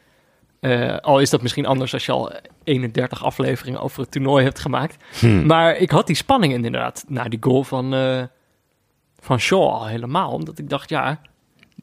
Eh, 0.60 0.96
al 0.96 1.20
is 1.20 1.30
dat 1.30 1.42
misschien 1.42 1.66
anders 1.66 1.92
als 1.92 2.06
je 2.06 2.12
al 2.12 2.32
31 2.64 3.24
afleveringen 3.24 3.80
over 3.80 4.00
het 4.00 4.10
toernooi 4.10 4.44
hebt 4.44 4.58
gemaakt. 4.58 5.04
Hmm. 5.18 5.46
Maar 5.46 5.76
ik 5.76 5.90
had 5.90 6.06
die 6.06 6.16
spanning 6.16 6.52
inderdaad 6.52 7.04
na 7.08 7.24
die 7.24 7.38
goal 7.42 7.64
van, 7.64 7.94
eh, 7.94 8.22
van 9.20 9.38
Shaw 9.40 9.62
al 9.62 9.86
helemaal. 9.86 10.30
Omdat 10.30 10.58
ik 10.58 10.68
dacht, 10.68 10.88
ja, 10.88 11.20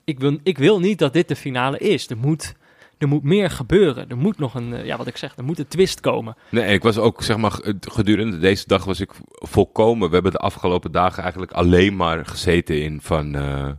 ik 0.03 0.19
wil, 0.19 0.37
ik 0.43 0.57
wil 0.57 0.79
niet 0.79 0.99
dat 0.99 1.13
dit 1.13 1.27
de 1.27 1.35
finale 1.35 1.77
is. 1.77 2.09
Er 2.09 2.17
moet, 2.17 2.53
er 2.97 3.07
moet 3.07 3.23
meer 3.23 3.49
gebeuren. 3.49 4.09
Er 4.09 4.17
moet 4.17 4.37
nog 4.37 4.53
een, 4.53 4.73
eh, 4.73 4.85
ja 4.85 4.97
wat 4.97 5.07
ik 5.07 5.17
zeg, 5.17 5.37
er 5.37 5.43
moet 5.43 5.59
een 5.59 5.67
twist 5.67 5.99
komen. 5.99 6.35
Nee, 6.49 6.73
ik 6.73 6.83
was 6.83 6.97
ook, 6.97 7.23
zeg 7.23 7.37
maar, 7.37 7.59
gedurende 7.79 8.37
deze 8.37 8.63
dag 8.67 8.85
was 8.85 8.99
ik 8.99 9.11
volkomen. 9.29 10.07
We 10.07 10.13
hebben 10.13 10.31
de 10.31 10.37
afgelopen 10.37 10.91
dagen 10.91 11.21
eigenlijk 11.23 11.51
alleen 11.51 11.95
maar 11.95 12.25
gezeten 12.25 12.81
in 12.81 13.01
van 13.01 13.35
eh, 13.35 13.69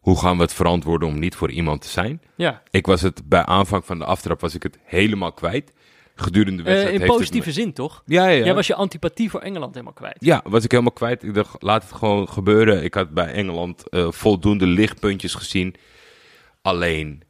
hoe 0.00 0.18
gaan 0.18 0.36
we 0.36 0.42
het 0.42 0.52
verantwoorden 0.52 1.08
om 1.08 1.18
niet 1.18 1.34
voor 1.34 1.50
iemand 1.50 1.80
te 1.80 1.88
zijn. 1.88 2.20
Ja, 2.36 2.62
Ik 2.70 2.86
was 2.86 3.02
het 3.02 3.28
bij 3.28 3.44
aanvang 3.44 3.84
van 3.84 3.98
de 3.98 4.04
aftrap 4.04 4.40
was 4.40 4.54
ik 4.54 4.62
het 4.62 4.78
helemaal 4.84 5.32
kwijt. 5.32 5.72
Gedurende 6.16 6.56
de 6.56 6.62
wedstrijd 6.62 6.94
in 6.94 7.00
heeft 7.00 7.12
het 7.12 7.20
positieve 7.20 7.52
zin 7.52 7.72
toch? 7.72 8.02
Ja, 8.06 8.24
ja, 8.28 8.30
ja. 8.30 8.44
Jij 8.44 8.54
was 8.54 8.66
je 8.66 8.74
antipathie 8.74 9.30
voor 9.30 9.40
Engeland 9.40 9.72
helemaal 9.72 9.94
kwijt. 9.94 10.16
Ja, 10.18 10.42
was 10.44 10.64
ik 10.64 10.70
helemaal 10.70 10.92
kwijt. 10.92 11.22
Ik 11.22 11.34
dacht, 11.34 11.62
laat 11.62 11.82
het 11.82 11.92
gewoon 11.92 12.28
gebeuren. 12.28 12.84
Ik 12.84 12.94
had 12.94 13.10
bij 13.10 13.32
Engeland 13.32 13.84
voldoende 13.90 14.66
lichtpuntjes 14.66 15.34
gezien. 15.34 15.74
Alleen, 16.62 17.22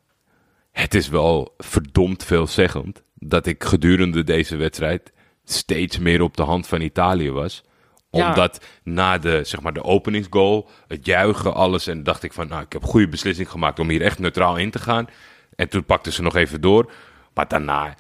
het 0.74 0.94
is 0.94 1.08
wel 1.08 1.54
verdomd 1.58 2.24
veelzeggend 2.24 3.02
dat 3.14 3.46
ik 3.46 3.64
gedurende 3.64 4.24
deze 4.24 4.56
wedstrijd 4.56 5.12
steeds 5.44 5.98
meer 5.98 6.22
op 6.22 6.36
de 6.36 6.42
hand 6.42 6.66
van 6.66 6.80
Italië 6.80 7.30
was. 7.30 7.64
Ja. 8.10 8.28
Omdat 8.28 8.64
na 8.82 9.18
de, 9.18 9.40
zeg 9.44 9.60
maar, 9.60 9.72
de 9.72 9.82
openingsgoal, 9.82 10.68
het 10.88 11.06
juichen, 11.06 11.54
alles. 11.54 11.86
En 11.86 12.02
dacht 12.02 12.22
ik 12.22 12.32
van, 12.32 12.48
nou, 12.48 12.62
ik 12.62 12.72
heb 12.72 12.82
een 12.82 12.88
goede 12.88 13.08
beslissing 13.08 13.50
gemaakt 13.50 13.78
om 13.78 13.88
hier 13.88 14.02
echt 14.02 14.18
neutraal 14.18 14.56
in 14.56 14.70
te 14.70 14.78
gaan. 14.78 15.06
En 15.56 15.68
toen 15.68 15.84
pakten 15.84 16.12
ze 16.12 16.22
nog 16.22 16.36
even 16.36 16.60
door. 16.60 16.92
Maar 17.34 17.48
daarna, 17.48 17.94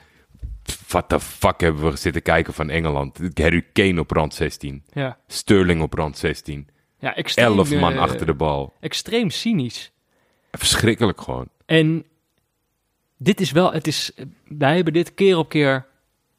what 0.88 1.08
the 1.08 1.20
fuck 1.20 1.60
hebben 1.60 1.90
we 1.90 1.96
zitten 1.96 2.22
kijken 2.22 2.54
van 2.54 2.70
Engeland. 2.70 3.18
Harry 3.34 3.66
Kane 3.72 4.00
op 4.00 4.10
rand 4.10 4.34
16. 4.34 4.84
Ja, 4.92 5.18
Sterling 5.26 5.82
op 5.82 5.94
rand 5.94 6.18
16. 6.18 6.68
ja 6.98 7.16
extreem, 7.16 7.46
11 7.46 7.74
man 7.74 7.92
eh, 7.92 8.00
achter 8.00 8.26
de 8.26 8.34
bal. 8.34 8.74
Extreem 8.80 9.30
cynisch. 9.30 9.92
Verschrikkelijk 10.50 11.20
gewoon. 11.20 11.48
En 11.66 12.04
dit 13.24 13.40
is 13.40 13.50
wel, 13.50 13.72
het 13.72 13.86
is, 13.86 14.12
wij 14.48 14.74
hebben 14.74 14.92
dit 14.92 15.14
keer 15.14 15.36
op 15.38 15.48
keer 15.48 15.86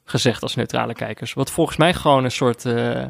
gezegd 0.05 0.41
als 0.41 0.55
neutrale 0.55 0.93
kijkers. 0.93 1.33
Wat 1.33 1.51
volgens 1.51 1.77
mij 1.77 1.93
gewoon 1.93 2.23
een 2.23 2.31
soort 2.31 2.65
eh, 2.65 3.05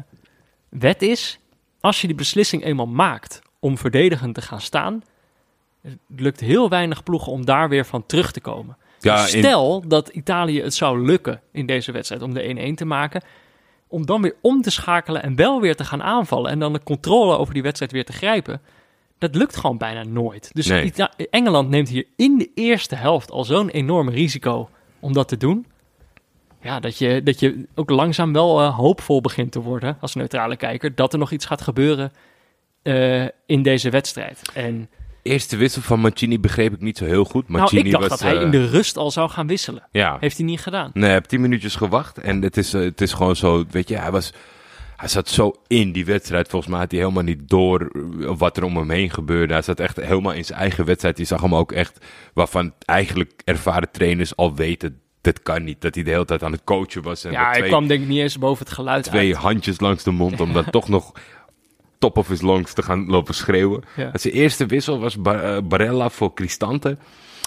wet 0.68 1.02
is. 1.02 1.38
Als 1.80 2.00
je 2.00 2.06
die 2.06 2.16
beslissing 2.16 2.64
eenmaal 2.64 2.86
maakt 2.86 3.40
om 3.60 3.78
verdedigend 3.78 4.34
te 4.34 4.42
gaan 4.42 4.60
staan, 4.60 5.02
het 5.82 5.98
lukt 6.16 6.40
heel 6.40 6.68
weinig 6.68 7.02
ploegen 7.02 7.32
om 7.32 7.44
daar 7.44 7.68
weer 7.68 7.86
van 7.86 8.06
terug 8.06 8.32
te 8.32 8.40
komen. 8.40 8.76
Ja, 9.00 9.22
Dus 9.22 9.34
in- 9.34 9.42
Stel 9.42 9.88
dat 9.88 10.08
Italië 10.08 10.62
het 10.62 10.74
zou 10.74 11.04
lukken 11.06 11.40
in 11.52 11.66
deze 11.66 11.92
wedstrijd 11.92 12.22
om 12.22 12.34
de 12.34 12.42
1-1 12.70 12.74
te 12.74 12.84
maken. 12.84 13.22
Om 13.88 14.06
dan 14.06 14.22
weer 14.22 14.34
om 14.40 14.62
te 14.62 14.70
schakelen 14.70 15.22
en 15.22 15.36
wel 15.36 15.60
weer 15.60 15.76
te 15.76 15.84
gaan 15.84 16.02
aanvallen. 16.02 16.50
En 16.50 16.58
dan 16.58 16.72
de 16.72 16.82
controle 16.82 17.36
over 17.38 17.54
die 17.54 17.62
wedstrijd 17.62 17.92
weer 17.92 18.04
te 18.04 18.12
grijpen. 18.12 18.60
Dat 19.18 19.34
lukt 19.34 19.56
gewoon 19.56 19.78
bijna 19.78 20.04
nooit. 20.04 20.50
Dus 20.52 20.66
Nee. 20.66 20.84
Ita- 20.84 21.12
Engeland 21.30 21.68
neemt 21.68 21.88
hier 21.88 22.04
in 22.16 22.38
de 22.38 22.50
eerste 22.54 22.94
helft 22.94 23.30
al 23.30 23.44
zo'n 23.44 23.68
enorm 23.68 24.08
risico 24.08 24.68
om 25.00 25.12
dat 25.12 25.28
te 25.28 25.36
doen. 25.36 25.66
Ja, 26.62 26.80
dat 26.80 26.98
je, 26.98 27.22
dat 27.22 27.40
je 27.40 27.66
ook 27.74 27.90
langzaam 27.90 28.32
wel 28.32 28.60
eh, 28.60 28.76
hoopvol 28.76 29.20
begint 29.20 29.52
te 29.52 29.60
worden 29.60 29.96
als 30.00 30.14
neutrale 30.14 30.56
kijker. 30.56 30.94
Dat 30.94 31.12
er 31.12 31.18
nog 31.18 31.30
iets 31.32 31.44
gaat 31.44 31.60
gebeuren 31.60 32.12
eh, 32.82 33.24
in 33.46 33.62
deze 33.62 33.90
wedstrijd. 33.90 34.40
En 34.54 34.88
Eerste 35.22 35.56
wissel 35.56 35.82
van 35.82 36.00
Mancini 36.00 36.40
begreep 36.40 36.72
ik 36.72 36.80
niet 36.80 36.98
zo 36.98 37.04
heel 37.04 37.24
goed. 37.24 37.48
Mancini 37.48 37.82
nou, 37.82 37.94
ik 37.94 37.98
dacht 37.98 38.08
was, 38.08 38.18
dat 38.20 38.28
hij 38.28 38.36
eh, 38.36 38.42
in 38.42 38.50
de 38.50 38.66
rust 38.66 38.96
al 38.96 39.10
zou 39.10 39.30
gaan 39.30 39.46
wisselen. 39.46 39.82
Ja, 39.90 40.16
Heeft 40.20 40.36
hij 40.36 40.46
niet 40.46 40.60
gedaan. 40.60 40.90
nee, 40.94 41.04
hij 41.04 41.12
heeft 41.12 41.28
tien 41.28 41.40
minuutjes 41.40 41.74
gewacht. 41.76 42.18
En 42.18 42.42
het 42.42 42.56
is, 42.56 42.72
het 42.72 43.00
is 43.00 43.12
gewoon 43.12 43.36
zo, 43.36 43.64
weet 43.70 43.88
je, 43.88 43.96
hij 43.98 44.10
was... 44.10 44.32
Hij 44.96 45.08
zat 45.08 45.28
zo 45.28 45.52
in 45.66 45.92
die 45.92 46.04
wedstrijd. 46.04 46.48
Volgens 46.48 46.70
mij 46.70 46.80
had 46.80 46.90
hij 46.90 47.00
helemaal 47.00 47.22
niet 47.22 47.48
door 47.48 47.80
eh, 48.20 48.30
wat 48.38 48.56
er 48.56 48.64
om 48.64 48.76
hem 48.76 48.90
heen 48.90 49.10
gebeurde. 49.10 49.52
Hij 49.52 49.62
zat 49.62 49.80
echt 49.80 49.96
helemaal 49.96 50.32
in 50.32 50.44
zijn 50.44 50.58
eigen 50.58 50.84
wedstrijd. 50.84 51.18
Je 51.18 51.24
zag 51.24 51.40
hem 51.40 51.54
ook 51.54 51.72
echt, 51.72 52.04
waarvan 52.34 52.72
eigenlijk 52.84 53.32
ervaren 53.44 53.90
trainers 53.90 54.36
al 54.36 54.54
weten... 54.54 55.00
Dat 55.20 55.42
kan 55.42 55.64
niet. 55.64 55.80
Dat 55.80 55.94
hij 55.94 56.04
de 56.04 56.10
hele 56.10 56.24
tijd 56.24 56.42
aan 56.42 56.52
het 56.52 56.64
coachen 56.64 57.02
was. 57.02 57.24
En 57.24 57.32
Ja, 57.32 57.50
hij 57.50 57.62
kwam 57.62 57.86
denk 57.86 58.02
ik 58.02 58.08
niet 58.08 58.18
eens 58.20 58.38
boven 58.38 58.64
het 58.64 58.74
geluid 58.74 59.04
twee 59.04 59.34
uit. 59.34 59.42
handjes 59.42 59.80
langs 59.80 60.02
de 60.02 60.10
mond. 60.10 60.40
Om 60.40 60.52
dan 60.52 60.70
toch 60.70 60.88
nog 60.88 61.12
top 61.98 62.16
of 62.16 62.28
his 62.28 62.42
lungs 62.42 62.72
te 62.72 62.82
gaan 62.82 63.06
lopen 63.06 63.34
schreeuwen. 63.34 63.82
Ja. 63.96 64.10
Zijn 64.12 64.34
eerste 64.34 64.66
wissel 64.66 64.98
was 65.00 65.16
Bar- 65.20 65.42
eh, 65.56 65.62
Barella 65.62 66.10
voor 66.10 66.34
Cristante. 66.34 66.96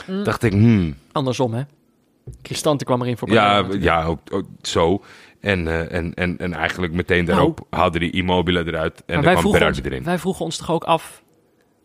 Mm. 0.08 0.24
Dacht 0.24 0.44
ik, 0.44 0.52
hmm, 0.52 0.96
Andersom, 1.12 1.54
hè? 1.54 1.62
Cristante 2.42 2.84
kwam 2.86 3.02
erin 3.02 3.18
voor 3.18 3.30
ja, 3.30 3.34
Barella 3.36 3.62
natuurlijk. 3.62 3.84
ja 3.84 4.04
ook, 4.04 4.20
ook 4.32 4.46
zo. 4.62 5.04
En, 5.42 5.68
eh, 5.68 5.98
en, 5.98 6.14
en, 6.14 6.38
en 6.38 6.54
eigenlijk 6.54 6.94
meteen 6.94 7.26
daarop 7.26 7.68
haalde 7.70 8.00
die 8.00 8.12
Immobile 8.12 8.66
eruit. 8.66 9.04
En 9.06 9.22
dan 9.22 9.36
kwam 9.36 9.52
Berardi 9.52 9.82
erin. 9.82 10.04
wij 10.04 10.20
vroegen 10.20 10.46
ons 10.46 10.58
toch 10.58 10.72
ook 10.72 10.84
af... 10.84 11.24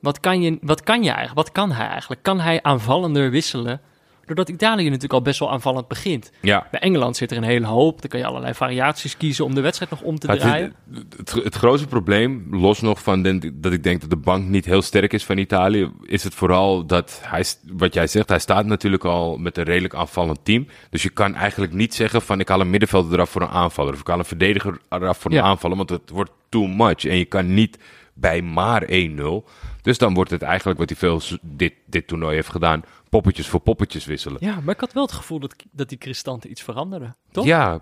Wat 0.01 0.21
kan, 0.21 0.43
je, 0.43 0.59
wat 0.61 0.83
kan 0.83 1.03
je 1.03 1.09
eigenlijk? 1.09 1.37
Wat 1.47 1.53
kan 1.53 1.73
hij 1.73 1.87
eigenlijk? 1.87 2.23
Kan 2.23 2.41
hij 2.41 2.63
aanvallender 2.63 3.31
wisselen? 3.31 3.81
Doordat 4.27 4.49
Italië 4.49 4.85
natuurlijk 4.85 5.13
al 5.13 5.23
best 5.23 5.39
wel 5.39 5.51
aanvallend 5.51 5.89
begint. 5.89 6.31
Ja, 6.41 6.67
Bij 6.71 6.81
Engeland 6.81 7.17
zit 7.17 7.31
er 7.31 7.37
een 7.37 7.43
hele 7.43 7.67
hoop. 7.67 8.01
Dan 8.01 8.11
kan 8.11 8.21
je 8.21 8.27
allerlei 8.27 8.55
variaties 8.55 9.17
kiezen 9.17 9.45
om 9.45 9.55
de 9.55 9.61
wedstrijd 9.61 9.91
nog 9.91 10.01
om 10.01 10.19
te 10.19 10.31
het, 10.31 10.41
draaien. 10.41 10.75
het, 11.17 11.33
het 11.33 11.55
grootste 11.55 11.87
probleem, 11.89 12.47
los 12.51 12.81
nog 12.81 13.03
van 13.03 13.23
dat 13.55 13.73
ik 13.73 13.83
denk 13.83 14.01
dat 14.01 14.11
de 14.11 14.17
bank 14.17 14.49
niet 14.49 14.65
heel 14.65 14.83
sterk 14.83 15.13
is 15.13 15.25
van 15.25 15.39
Italië, 15.39 15.91
is 16.03 16.25
het 16.25 16.35
vooral 16.35 16.87
dat 16.87 17.21
hij, 17.25 17.45
wat 17.73 17.95
jij 17.95 18.07
zegt, 18.07 18.29
hij 18.29 18.39
staat 18.39 18.67
natuurlijk 18.67 19.05
al 19.05 19.37
met 19.39 19.59
een 19.59 19.65
redelijk 19.65 19.95
aanvallend 19.95 20.39
team. 20.43 20.67
Dus 20.91 21.03
je 21.03 21.11
kan 21.11 21.35
eigenlijk 21.35 21.73
niet 21.73 21.95
zeggen 21.95 22.23
van 22.23 22.41
ik 22.41 22.49
haal 22.49 22.61
een 22.61 22.71
middenvelder 22.71 23.13
eraf 23.13 23.31
voor 23.31 23.43
een 23.43 23.49
aanvaller. 23.49 23.93
Of 23.93 24.01
ik 24.01 24.07
haal 24.07 24.19
een 24.19 24.25
verdediger 24.25 24.79
eraf 24.89 25.19
voor 25.19 25.31
een 25.31 25.37
Ja. 25.37 25.43
aanvaller, 25.43 25.77
want 25.77 25.91
het 25.91 26.11
wordt 26.11 26.31
too 26.49 26.67
much. 26.67 27.05
En 27.05 27.17
je 27.19 27.25
kan 27.25 27.55
niet 27.55 27.79
bij 28.15 28.43
maar 28.43 28.83
1-0. 28.89 29.45
Dus 29.83 29.99
dan 29.99 30.15
wordt 30.15 30.31
het 30.31 30.43
eigenlijk 30.43 30.79
wat 30.79 30.89
hij 30.89 30.99
veel 30.99 31.21
dit, 31.43 31.73
dit 31.87 32.07
toernooi 32.07 32.35
heeft 32.35 32.49
gedaan, 32.49 32.83
poppetjes 33.15 33.49
voor 33.49 33.61
poppetjes 33.61 34.05
wisselen. 34.05 34.37
Ja, 34.41 34.61
maar 34.61 34.75
ik 34.75 34.81
had 34.81 34.93
wel 34.93 35.03
het 35.03 35.13
gevoel 35.13 35.39
dat, 35.39 35.55
dat 35.71 35.89
die 35.89 35.99
Cristante 35.99 36.49
iets 36.49 36.63
veranderde. 36.63 37.15
Toch? 37.31 37.45
Ja, 37.45 37.81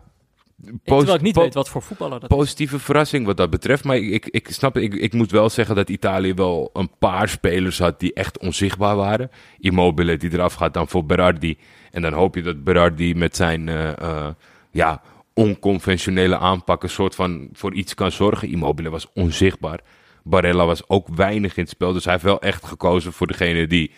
Terwijl 0.85 1.14
ik 1.14 1.21
niet 1.21 1.37
weet 1.37 1.55
wat 1.55 1.68
voor 1.68 1.83
voetballer 1.83 2.21
dat 2.21 2.31
is. 2.31 2.37
positieve 2.37 2.79
verrassing 2.79 3.27
wat 3.27 3.37
dat 3.37 3.51
betreft. 3.51 3.85
Maar 3.85 3.97
ik, 3.97 4.27
ik 4.27 4.49
snap. 4.51 4.77
Ik, 4.77 4.95
ik 4.95 5.12
moet 5.12 5.31
wel 5.31 5.51
zeggen 5.51 5.75
dat 5.75 5.88
Italië 5.88 6.35
wel 6.35 6.71
een 6.73 6.90
paar 6.99 7.29
spelers 7.29 7.79
had 7.79 8.01
die 8.01 8.12
echt 8.12 8.38
onzichtbaar 8.38 8.97
waren. 8.97 9.31
Immobile 9.59 10.16
die 10.16 10.33
eraf 10.33 10.55
gaat 10.55 10.75
dan 10.75 10.88
voor 10.88 11.07
Berardi. 11.07 11.59
En 11.90 12.03
dan 12.03 12.12
hoop 12.12 12.35
je 12.35 12.42
dat 12.42 12.64
Berardi 12.64 13.14
met 13.14 13.37
zijn 13.37 13.68
eh, 13.68 13.99
eh, 13.99 14.29
ja, 14.71 15.03
onconventionele 15.35 16.38
aanpak 16.38 16.83
een 16.83 16.90
soort 16.90 17.14
van 17.14 17.49
voor 17.53 17.75
iets 17.75 17.95
kan 17.95 18.12
zorgen. 18.12 18.49
Immobile 18.49 18.90
was 18.90 19.07
onzichtbaar. 19.14 19.81
Barella 20.25 20.66
was 20.66 20.88
ook 20.88 21.09
weinig 21.14 21.57
in 21.57 21.62
het 21.62 21.73
spel. 21.73 21.92
Dus 21.92 22.05
hij 22.05 22.12
heeft 22.12 22.25
wel 22.25 22.40
echt 22.40 22.66
gekozen 22.66 23.12
voor 23.12 23.27
degene 23.27 23.66
die 23.66 23.90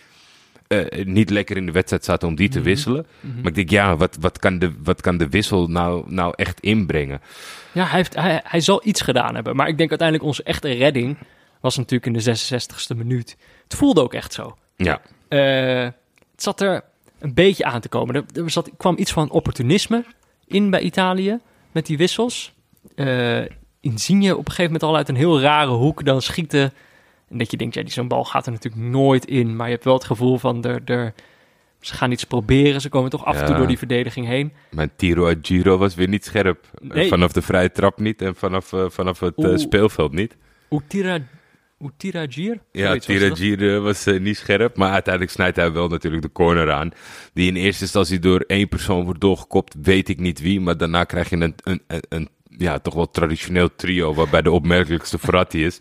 eh, 0.67 1.05
niet 1.05 1.29
lekker 1.29 1.57
in 1.57 1.65
de 1.65 1.71
wedstrijd 1.71 2.05
zaten 2.05 2.27
om 2.27 2.35
die 2.35 2.49
te 2.49 2.61
wisselen. 2.61 3.05
Maar 3.21 3.45
ik 3.45 3.55
denk, 3.55 3.69
ja, 3.69 3.97
wat, 3.97 4.17
wat, 4.19 4.39
kan 4.39 4.59
de, 4.59 4.71
wat 4.83 5.01
kan 5.01 5.17
de 5.17 5.29
wissel 5.29 5.67
nou, 5.67 6.03
nou 6.07 6.33
echt 6.35 6.59
inbrengen? 6.59 7.21
Ja, 7.71 7.85
hij, 7.85 7.97
heeft, 7.97 8.15
hij, 8.15 8.41
hij 8.43 8.59
zal 8.59 8.81
iets 8.83 9.01
gedaan 9.01 9.35
hebben. 9.35 9.55
Maar 9.55 9.67
ik 9.67 9.77
denk 9.77 9.89
uiteindelijk 9.89 10.27
onze 10.27 10.43
echte 10.43 10.71
redding 10.71 11.17
was 11.59 11.77
natuurlijk 11.77 12.05
in 12.05 12.13
de 12.13 12.37
66ste 12.37 12.97
minuut. 12.97 13.37
Het 13.63 13.75
voelde 13.75 14.01
ook 14.01 14.13
echt 14.13 14.33
zo. 14.33 14.57
Ja, 14.75 15.01
Eh, 15.27 15.83
het 16.31 16.43
zat 16.43 16.61
er 16.61 16.83
een 17.19 17.33
beetje 17.33 17.65
aan 17.65 17.81
te 17.81 17.89
komen. 17.89 18.15
Er, 18.15 18.43
er 18.43 18.49
zat, 18.49 18.69
kwam 18.77 18.97
iets 18.97 19.11
van 19.11 19.29
opportunisme 19.29 20.05
in 20.47 20.69
bij 20.69 20.81
Italië 20.81 21.39
met 21.71 21.85
die 21.85 21.97
wissels. 21.97 22.53
Eh 22.95 23.41
Insigne 23.85 24.31
op 24.31 24.45
een 24.45 24.51
gegeven 24.51 24.71
moment 24.71 24.83
al 24.83 24.95
uit 24.95 25.09
een 25.09 25.15
heel 25.15 25.41
rare 25.41 25.71
hoek 25.71 26.05
dan 26.05 26.21
schieten. 26.21 26.73
En 27.29 27.37
dat 27.37 27.51
je 27.51 27.57
denkt, 27.57 27.75
ja, 27.75 27.81
die 27.81 27.91
zo'n 27.91 28.07
bal 28.07 28.23
gaat 28.23 28.45
er 28.45 28.51
natuurlijk 28.51 28.83
nooit 28.83 29.25
in. 29.25 29.55
Maar 29.55 29.65
je 29.65 29.73
hebt 29.73 29.85
wel 29.85 29.93
het 29.93 30.03
gevoel 30.03 30.37
van, 30.37 30.63
er, 30.63 30.81
er, 30.85 31.13
ze 31.79 31.93
gaan 31.93 32.11
iets 32.11 32.23
proberen. 32.23 32.81
Ze 32.81 32.89
komen 32.89 33.09
toch 33.09 33.25
af 33.25 33.39
en 33.39 33.45
toe 33.45 33.55
door 33.55 33.67
die 33.67 33.77
verdediging 33.77 34.27
heen. 34.27 34.53
mijn 34.71 34.91
tiro 34.95 35.33
Giro 35.41 35.77
was 35.77 35.95
weer 35.95 36.07
niet 36.07 36.25
scherp. 36.25 36.65
Nee. 36.81 37.07
Vanaf 37.07 37.31
de 37.31 37.41
vrije 37.41 37.71
trap 37.71 37.99
niet 37.99 38.21
en 38.21 38.35
vanaf, 38.35 38.73
eh, 38.73 38.85
vanaf 38.89 39.19
het 39.19 39.43
eh, 39.43 39.57
speelveld 39.57 40.13
niet. 40.13 40.37
Utira, 40.69 41.19
Utira 41.79 42.25
Gir? 42.29 42.59
Ja, 42.71 42.97
Tira. 42.97 43.35
Giro 43.35 43.81
was 43.81 44.05
eh, 44.05 44.19
niet 44.19 44.37
scherp. 44.37 44.77
Maar 44.77 44.91
uiteindelijk 44.91 45.33
snijdt 45.33 45.55
hij 45.55 45.71
wel 45.71 45.87
natuurlijk 45.87 46.23
de 46.23 46.31
corner 46.31 46.71
aan. 46.71 46.91
Die 47.33 47.47
in 47.47 47.55
eerste 47.55 47.83
instantie 47.83 48.19
door 48.19 48.43
één 48.47 48.67
persoon 48.67 49.03
wordt 49.03 49.21
doorgekopt. 49.21 49.75
Weet 49.81 50.09
ik 50.09 50.19
niet 50.19 50.39
wie. 50.39 50.61
Maar 50.61 50.77
daarna 50.77 51.03
krijg 51.03 51.29
je 51.29 51.35
een, 51.35 51.55
een, 51.63 51.81
een, 51.87 52.03
een 52.09 52.29
ja, 52.57 52.79
toch 52.79 52.93
wel 52.93 53.09
traditioneel 53.09 53.75
trio. 53.75 54.13
Waarbij 54.13 54.41
de 54.41 54.51
opmerkelijkste 54.51 55.17
Verratti 55.17 55.65
is. 55.65 55.79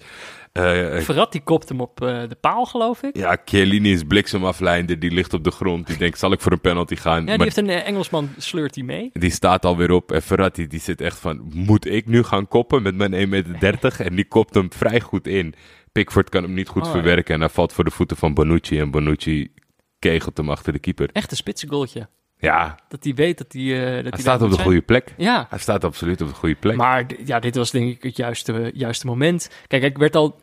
Eh, 0.55 0.99
Verratti 1.01 1.43
kopt 1.43 1.69
hem 1.69 1.81
op 1.81 2.03
eh, 2.03 2.09
de 2.29 2.37
paal, 2.41 2.65
geloof 2.65 3.03
ik. 3.03 3.17
ja, 3.17 3.37
Chiellini 3.45 3.93
is 3.93 4.03
bliksemafleider. 4.03 4.99
Die 4.99 5.11
ligt 5.11 5.33
op 5.35 5.45
de 5.45 5.51
grond. 5.51 5.87
Die 5.87 5.97
denkt, 5.97 6.19
zal 6.19 6.33
ik 6.33 6.41
voor 6.41 6.53
een 6.53 6.61
penalty 6.61 6.97
gaan? 6.97 7.13
Ja, 7.21 7.27
die 7.27 7.37
Maar 7.37 7.45
heeft 7.47 7.57
een 7.57 7.69
eh, 7.71 7.87
Engelsman, 7.87 8.29
sleurt 8.39 8.75
hij 8.75 8.85
mee. 8.85 9.11
die 9.13 9.31
staat 9.31 9.65
alweer 9.65 9.91
op. 9.91 10.13
En 10.13 10.23
Verratti 10.23 10.67
die 10.67 10.81
zit 10.81 11.01
echt 11.01 11.19
van, 11.19 11.51
moet 11.55 11.87
ik 11.87 12.07
nu 12.07 12.23
gaan 12.23 12.49
koppen 12.49 12.83
met 12.83 12.95
mijn 12.95 13.13
1,30 13.13 13.29
meter? 13.29 14.01
En 14.01 14.15
die 14.15 14.29
kopt 14.29 14.55
hem 14.55 14.73
vrij 14.73 15.01
goed 15.01 15.27
in. 15.27 15.55
Pickford 15.93 16.29
kan 16.29 16.43
hem 16.43 16.55
niet 16.55 16.69
goed 16.69 16.83
Oh, 16.83 16.89
ja. 16.89 16.95
verwerken. 16.95 17.35
En 17.35 17.41
hij 17.41 17.49
valt 17.49 17.73
voor 17.73 17.85
de 17.85 17.91
voeten 17.91 18.17
van 18.17 18.35
Bonucci. 18.35 18.79
En 18.79 18.91
Bonucci 18.91 19.53
kegelt 19.99 20.37
hem 20.37 20.51
achter 20.51 20.73
de 20.73 20.79
keeper. 20.79 21.09
Echt 21.13 21.31
een 21.31 21.37
spitsengoaltje. 21.37 22.09
Ja, 22.45 22.79
Dat 22.89 23.05
hij 23.05 23.15
weet 23.15 23.39
dat 23.39 23.53
hij... 23.53 23.63
eh, 23.97 24.03
dat 24.05 24.13
hij 24.13 24.21
staat 24.21 24.43
op 24.43 24.49
de 24.49 24.55
zijn. 24.55 24.67
goede 24.67 24.83
plek. 24.83 25.15
Ja, 25.17 25.47
Hij 25.51 25.59
staat 25.59 25.85
absoluut 25.85 26.21
op 26.21 26.29
de 26.29 26.35
goede 26.35 26.55
plek. 26.55 26.77
maar 26.77 27.07
ja, 27.25 27.39
dit 27.41 27.57
was 27.57 27.71
denk 27.71 27.91
ik 27.91 28.03
het 28.03 28.17
juiste, 28.17 28.71
juiste 28.75 29.07
moment. 29.07 29.51
Kijk, 29.67 29.83
ik 29.83 29.99
werd 29.99 30.17
al 30.17 30.41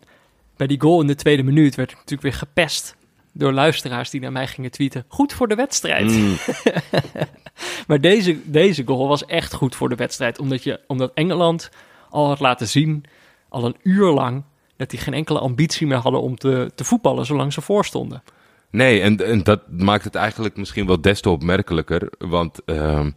bij 0.58 0.68
die 0.68 0.82
goal 0.82 1.02
in 1.02 1.08
de 1.08 1.16
tweede 1.16 1.44
minuut... 1.44 1.76
werd 1.76 1.90
ik 1.92 1.96
natuurlijk 1.96 2.22
weer 2.22 2.34
gepest 2.34 2.96
door 3.34 3.52
luisteraars 3.52 4.10
die 4.10 4.22
naar 4.22 4.32
mij 4.32 4.48
gingen 4.48 4.72
tweeten. 4.72 5.06
Goed 5.08 5.34
voor 5.34 5.48
de 5.48 5.56
wedstrijd. 5.56 6.06
Mm, 6.12 6.36
Maar 7.88 8.02
deze, 8.02 8.38
deze 8.44 8.84
goal 8.86 9.08
was 9.08 9.26
echt 9.26 9.54
goed 9.54 9.76
voor 9.76 9.90
de 9.90 9.96
wedstrijd. 9.96 10.40
Omdat, 10.40 10.64
je, 10.64 10.80
omdat 10.88 11.12
Engeland 11.14 11.70
al 12.10 12.28
had 12.28 12.40
laten 12.40 12.68
zien, 12.68 13.04
al 13.50 13.66
een 13.66 13.76
uur 13.84 14.12
lang... 14.12 14.44
dat 14.78 14.90
die 14.90 15.00
geen 15.00 15.14
enkele 15.14 15.40
ambitie 15.40 15.88
meer 15.88 15.98
hadden 15.98 16.22
om 16.22 16.36
te, 16.38 16.72
te 16.76 16.84
voetballen 16.84 17.26
zolang 17.26 17.54
ze 17.54 17.62
voorstonden. 17.62 18.24
Nee, 18.72 19.02
en, 19.02 19.26
en 19.26 19.44
dat 19.44 19.62
maakt 19.70 20.04
het 20.04 20.16
eigenlijk 20.16 20.58
misschien 20.58 20.88
wel 20.88 21.02
des 21.02 21.22
te 21.22 21.30
opmerkelijker. 21.30 22.10
Want 22.18 22.60
ehm, 22.66 23.12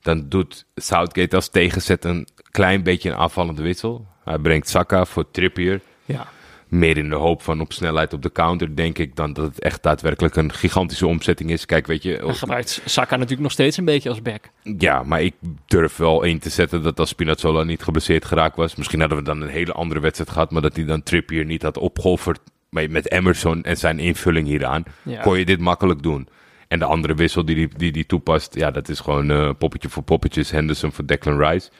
dan 0.00 0.28
doet 0.28 0.64
Southgate 0.74 1.36
als 1.36 1.48
tegenzet 1.48 2.04
een 2.04 2.28
klein 2.50 2.82
beetje 2.82 3.10
een 3.10 3.16
aanvallende 3.16 3.62
wissel. 3.62 4.06
Hij 4.24 4.38
brengt 4.38 4.68
Saka 4.68 5.04
voor 5.04 5.30
Trippier. 5.30 5.80
Ja, 6.04 6.26
Meer 6.68 6.96
in 6.96 7.08
de 7.08 7.14
hoop 7.14 7.42
van 7.42 7.60
op 7.60 7.72
snelheid 7.72 8.12
op 8.12 8.22
de 8.22 8.32
counter, 8.32 8.76
denk 8.76 8.98
ik, 8.98 9.16
dan 9.16 9.32
dat 9.32 9.44
het 9.44 9.60
echt 9.60 9.82
daadwerkelijk 9.82 10.36
een 10.36 10.52
gigantische 10.52 11.06
omzetting 11.06 11.50
is. 11.50 11.66
Kijk, 11.66 11.86
weet 11.86 12.02
je, 12.02 12.20
hij 12.24 12.34
gebruikt 12.34 12.82
Saka 12.84 13.14
natuurlijk 13.14 13.42
nog 13.42 13.52
steeds 13.52 13.76
een 13.76 13.84
beetje 13.84 14.08
als 14.08 14.22
back. 14.22 14.50
ja, 14.78 15.02
maar 15.02 15.22
ik 15.22 15.34
durf 15.66 15.96
wel 15.96 16.22
in 16.22 16.38
te 16.38 16.50
zetten 16.50 16.82
dat 16.82 16.98
als 16.98 17.08
Spinazzola 17.08 17.62
niet 17.62 17.82
geblesseerd 17.82 18.24
geraakt 18.24 18.56
was, 18.56 18.76
misschien 18.76 19.00
hadden 19.00 19.18
we 19.18 19.24
dan 19.24 19.40
een 19.40 19.48
hele 19.48 19.72
andere 19.72 20.00
wedstrijd 20.00 20.30
gehad, 20.30 20.50
maar 20.50 20.62
dat 20.62 20.76
hij 20.76 20.84
dan 20.84 21.02
Trippier 21.02 21.44
niet 21.44 21.62
had 21.62 21.78
opgeofferd 21.78 22.40
met 22.70 23.10
Emerson 23.10 23.62
en 23.62 23.76
zijn 23.76 23.98
invulling 23.98 24.46
hieraan, 24.46 24.82
Ja. 25.02 25.20
kon 25.20 25.38
je 25.38 25.44
dit 25.44 25.60
makkelijk 25.60 26.02
doen. 26.02 26.28
En 26.68 26.78
de 26.78 26.84
andere 26.84 27.14
wissel 27.14 27.44
die 27.44 27.54
die, 27.54 27.68
die, 27.76 27.92
die 27.92 28.06
toepast, 28.06 28.54
ja, 28.54 28.70
dat 28.70 28.88
is 28.88 29.00
gewoon 29.00 29.30
eh, 29.30 29.50
poppetje 29.58 29.88
voor 29.88 30.02
poppetjes, 30.02 30.50
Henderson 30.50 30.92
voor 30.92 31.06
Declan 31.06 31.38
Rice. 31.42 31.70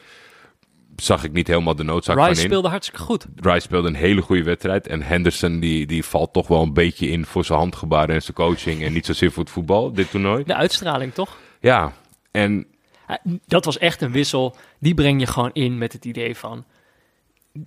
Zag 0.96 1.24
ik 1.24 1.32
niet 1.32 1.46
helemaal 1.46 1.74
de 1.74 1.82
noodzaak 1.82 2.16
Rice 2.16 2.28
van 2.28 2.38
in. 2.38 2.44
speelde 2.44 2.68
hartstikke 2.68 3.02
goed. 3.02 3.26
Rice 3.36 3.60
speelde 3.60 3.88
een 3.88 3.94
hele 3.94 4.22
goede 4.22 4.42
wedstrijd. 4.42 4.86
En 4.86 5.02
Henderson 5.02 5.60
die, 5.60 5.86
die 5.86 6.04
valt 6.04 6.32
toch 6.32 6.48
wel 6.48 6.62
een 6.62 6.72
beetje 6.72 7.06
in 7.08 7.24
voor 7.26 7.44
zijn 7.44 7.58
handgebaren 7.58 8.14
en 8.14 8.22
zijn 8.22 8.36
coaching. 8.36 8.82
En 8.84 8.92
niet 8.92 9.06
zozeer 9.06 9.30
voor 9.32 9.42
het 9.42 9.52
voetbal, 9.52 9.92
dit 9.92 10.10
toernooi. 10.10 10.44
De 10.44 10.54
uitstraling, 10.54 11.14
toch? 11.14 11.38
Ja, 11.60 11.92
en 12.30 12.66
Dat 13.46 13.64
was 13.64 13.78
echt 13.78 14.00
een 14.02 14.12
wissel. 14.12 14.56
Die 14.78 14.94
breng 14.94 15.20
je 15.20 15.26
gewoon 15.26 15.50
in 15.52 15.78
met 15.78 15.92
het 15.92 16.04
idee 16.04 16.36
van... 16.36 16.64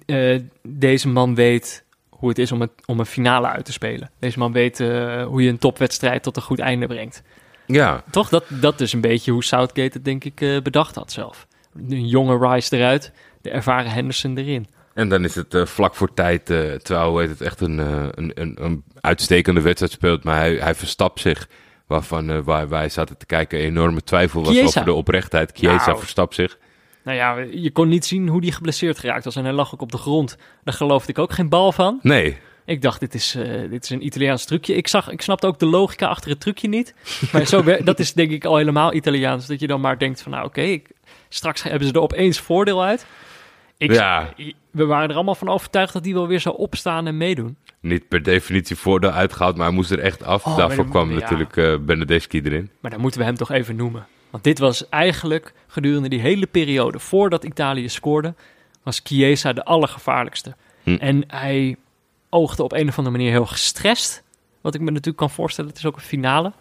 eh, 0.05 0.39
deze 0.62 1.07
man 1.09 1.36
weet 1.36 1.83
hoe 2.23 2.31
het 2.31 2.41
is 2.41 2.51
om, 2.51 2.62
het, 2.62 2.71
om 2.86 2.99
een 2.99 3.05
finale 3.05 3.47
uit 3.47 3.65
te 3.65 3.71
spelen. 3.71 4.12
Deze 4.19 4.39
man 4.39 4.51
weet 4.51 4.79
eh, 4.79 5.23
hoe 5.25 5.43
je 5.43 5.49
een 5.49 5.57
topwedstrijd 5.57 6.23
tot 6.23 6.36
een 6.36 6.41
goed 6.41 6.59
einde 6.59 6.88
brengt. 6.88 7.21
ja, 7.65 8.03
Toch? 8.12 8.29
Dat, 8.29 8.43
dat 8.47 8.81
is 8.81 8.93
een 8.93 9.01
beetje 9.01 9.31
hoe 9.31 9.43
Southgate 9.43 9.89
het 9.93 10.05
denk 10.05 10.23
ik 10.23 10.41
eh, 10.41 10.62
bedacht 10.62 10.95
had 10.95 11.12
zelf. 11.12 11.47
Een 11.89 12.07
jonge 12.07 12.49
Rice 12.49 12.75
eruit, 12.77 13.12
de 13.41 13.49
ervaren 13.49 13.91
Henderson 13.91 14.38
erin. 14.38 14.67
en 14.93 15.09
dan 15.09 15.23
is 15.23 15.36
het 15.36 15.53
eh, 15.53 15.65
vlak 15.65 15.95
voor 15.95 16.13
tijd, 16.13 16.49
eh, 16.49 16.71
terwijl 16.73 17.15
het 17.15 17.41
echt 17.41 17.62
een, 17.62 17.77
een, 17.77 18.31
een, 18.36 18.57
een 18.63 18.83
uitstekende 19.01 19.62
wedstrijd 19.62 19.91
speelt. 19.91 20.23
Maar 20.23 20.38
hij, 20.38 20.55
hij 20.55 20.75
verstapt 20.75 21.19
zich, 21.19 21.47
waarvan 21.88 22.43
waar 22.43 22.69
wij 22.69 22.89
zaten 22.89 23.17
te 23.17 23.25
kijken 23.25 23.59
enorme 23.59 24.03
twijfel 24.03 24.43
was 24.43 24.53
Chiesa. 24.53 24.65
over 24.67 24.86
de 24.86 24.93
oprechtheid. 24.93 25.51
Chiesa 25.53 25.86
Nou. 25.86 25.99
verstapt 25.99 26.36
zich. 26.36 26.57
Nou 27.03 27.17
ja, 27.17 27.37
je 27.51 27.71
kon 27.71 27.87
niet 27.87 28.05
zien 28.05 28.27
hoe 28.27 28.41
die 28.41 28.51
geblesseerd 28.51 28.99
geraakt 28.99 29.25
was. 29.25 29.35
En 29.35 29.43
hij 29.43 29.53
lag 29.53 29.73
ook 29.73 29.81
op 29.81 29.91
de 29.91 29.97
grond. 29.97 30.37
Daar 30.63 30.73
geloofde 30.73 31.11
ik 31.11 31.19
ook 31.19 31.33
geen 31.33 31.49
bal 31.49 31.71
van. 31.71 31.99
Nee, 32.01 32.37
Ik 32.65 32.81
dacht, 32.81 32.99
dit 32.99 33.13
is, 33.13 33.35
eh, 33.35 33.69
dit 33.69 33.83
is 33.83 33.89
een 33.89 34.05
Italiaans 34.05 34.45
trucje. 34.45 34.75
Ik, 34.75 34.87
zag, 34.87 35.09
ik 35.09 35.21
snapte 35.21 35.47
ook 35.47 35.59
de 35.59 35.65
logica 35.65 36.07
achter 36.07 36.29
het 36.29 36.39
trucje 36.39 36.67
niet. 36.67 36.93
Maar 37.31 37.45
zo, 37.45 37.63
dat 37.83 37.99
is 37.99 38.13
denk 38.13 38.31
ik 38.31 38.45
al 38.45 38.57
helemaal 38.57 38.93
Italiaans. 38.93 39.47
Dat 39.47 39.59
je 39.59 39.67
dan 39.67 39.81
maar 39.81 39.97
denkt 39.97 40.21
van, 40.21 40.31
nou 40.31 40.45
oké, 40.45 40.79
straks 41.29 41.63
hebben 41.63 41.87
ze 41.87 41.93
er 41.93 42.01
opeens 42.01 42.39
voordeel 42.39 42.83
uit. 42.83 43.05
Ik, 43.77 43.93
Ja. 43.93 44.33
We 44.71 44.85
waren 44.85 45.09
er 45.09 45.15
allemaal 45.15 45.35
van 45.35 45.49
overtuigd 45.49 45.93
dat 45.93 46.03
die 46.03 46.13
wel 46.13 46.27
weer 46.27 46.39
zou 46.39 46.57
opstaan 46.57 47.07
en 47.07 47.17
meedoen. 47.17 47.57
niet 47.79 48.07
per 48.07 48.23
definitie 48.23 48.75
voordeel 48.75 49.09
uitgehaald, 49.11 49.55
maar 49.55 49.65
hij 49.65 49.75
moest 49.75 49.91
er 49.91 49.99
echt 49.99 50.23
af. 50.23 50.45
Oh, 50.45 50.57
Daarvoor 50.57 50.87
kwam 50.89 51.11
ja. 51.11 51.19
natuurlijk 51.19 51.85
Benedeschi 51.85 52.41
erin. 52.41 52.69
Maar 52.79 52.91
dan 52.91 52.99
moeten 52.99 53.19
we 53.19 53.25
hem 53.25 53.35
toch 53.35 53.51
even 53.51 53.75
noemen. 53.75 54.07
Want 54.33 54.45
dit 54.45 54.59
was 54.59 54.89
eigenlijk 54.89 55.53
gedurende 55.67 56.09
die 56.09 56.19
hele 56.19 56.47
periode 56.47 56.99
voordat 56.99 57.43
Italië 57.43 57.89
scoorde, 57.89 58.33
was 58.83 59.01
Chiesa 59.03 59.53
de 59.53 59.63
allergevaarlijkste. 59.63 60.55
Hm. 60.83 60.95
En 60.95 61.23
hij 61.27 61.75
oogde 62.29 62.63
op 62.63 62.71
een 62.71 62.87
of 62.87 62.97
andere 62.97 63.17
manier 63.17 63.31
heel 63.31 63.45
gestrest. 63.45 64.23
Wat 64.61 64.73
ik 64.75 64.81
me 64.81 64.89
natuurlijk 64.89 65.17
kan 65.17 65.29
voorstellen, 65.29 65.69
het 65.69 65.79
is 65.79 65.85
ook 65.85 65.95
een 65.95 66.01
finale. 66.01 66.53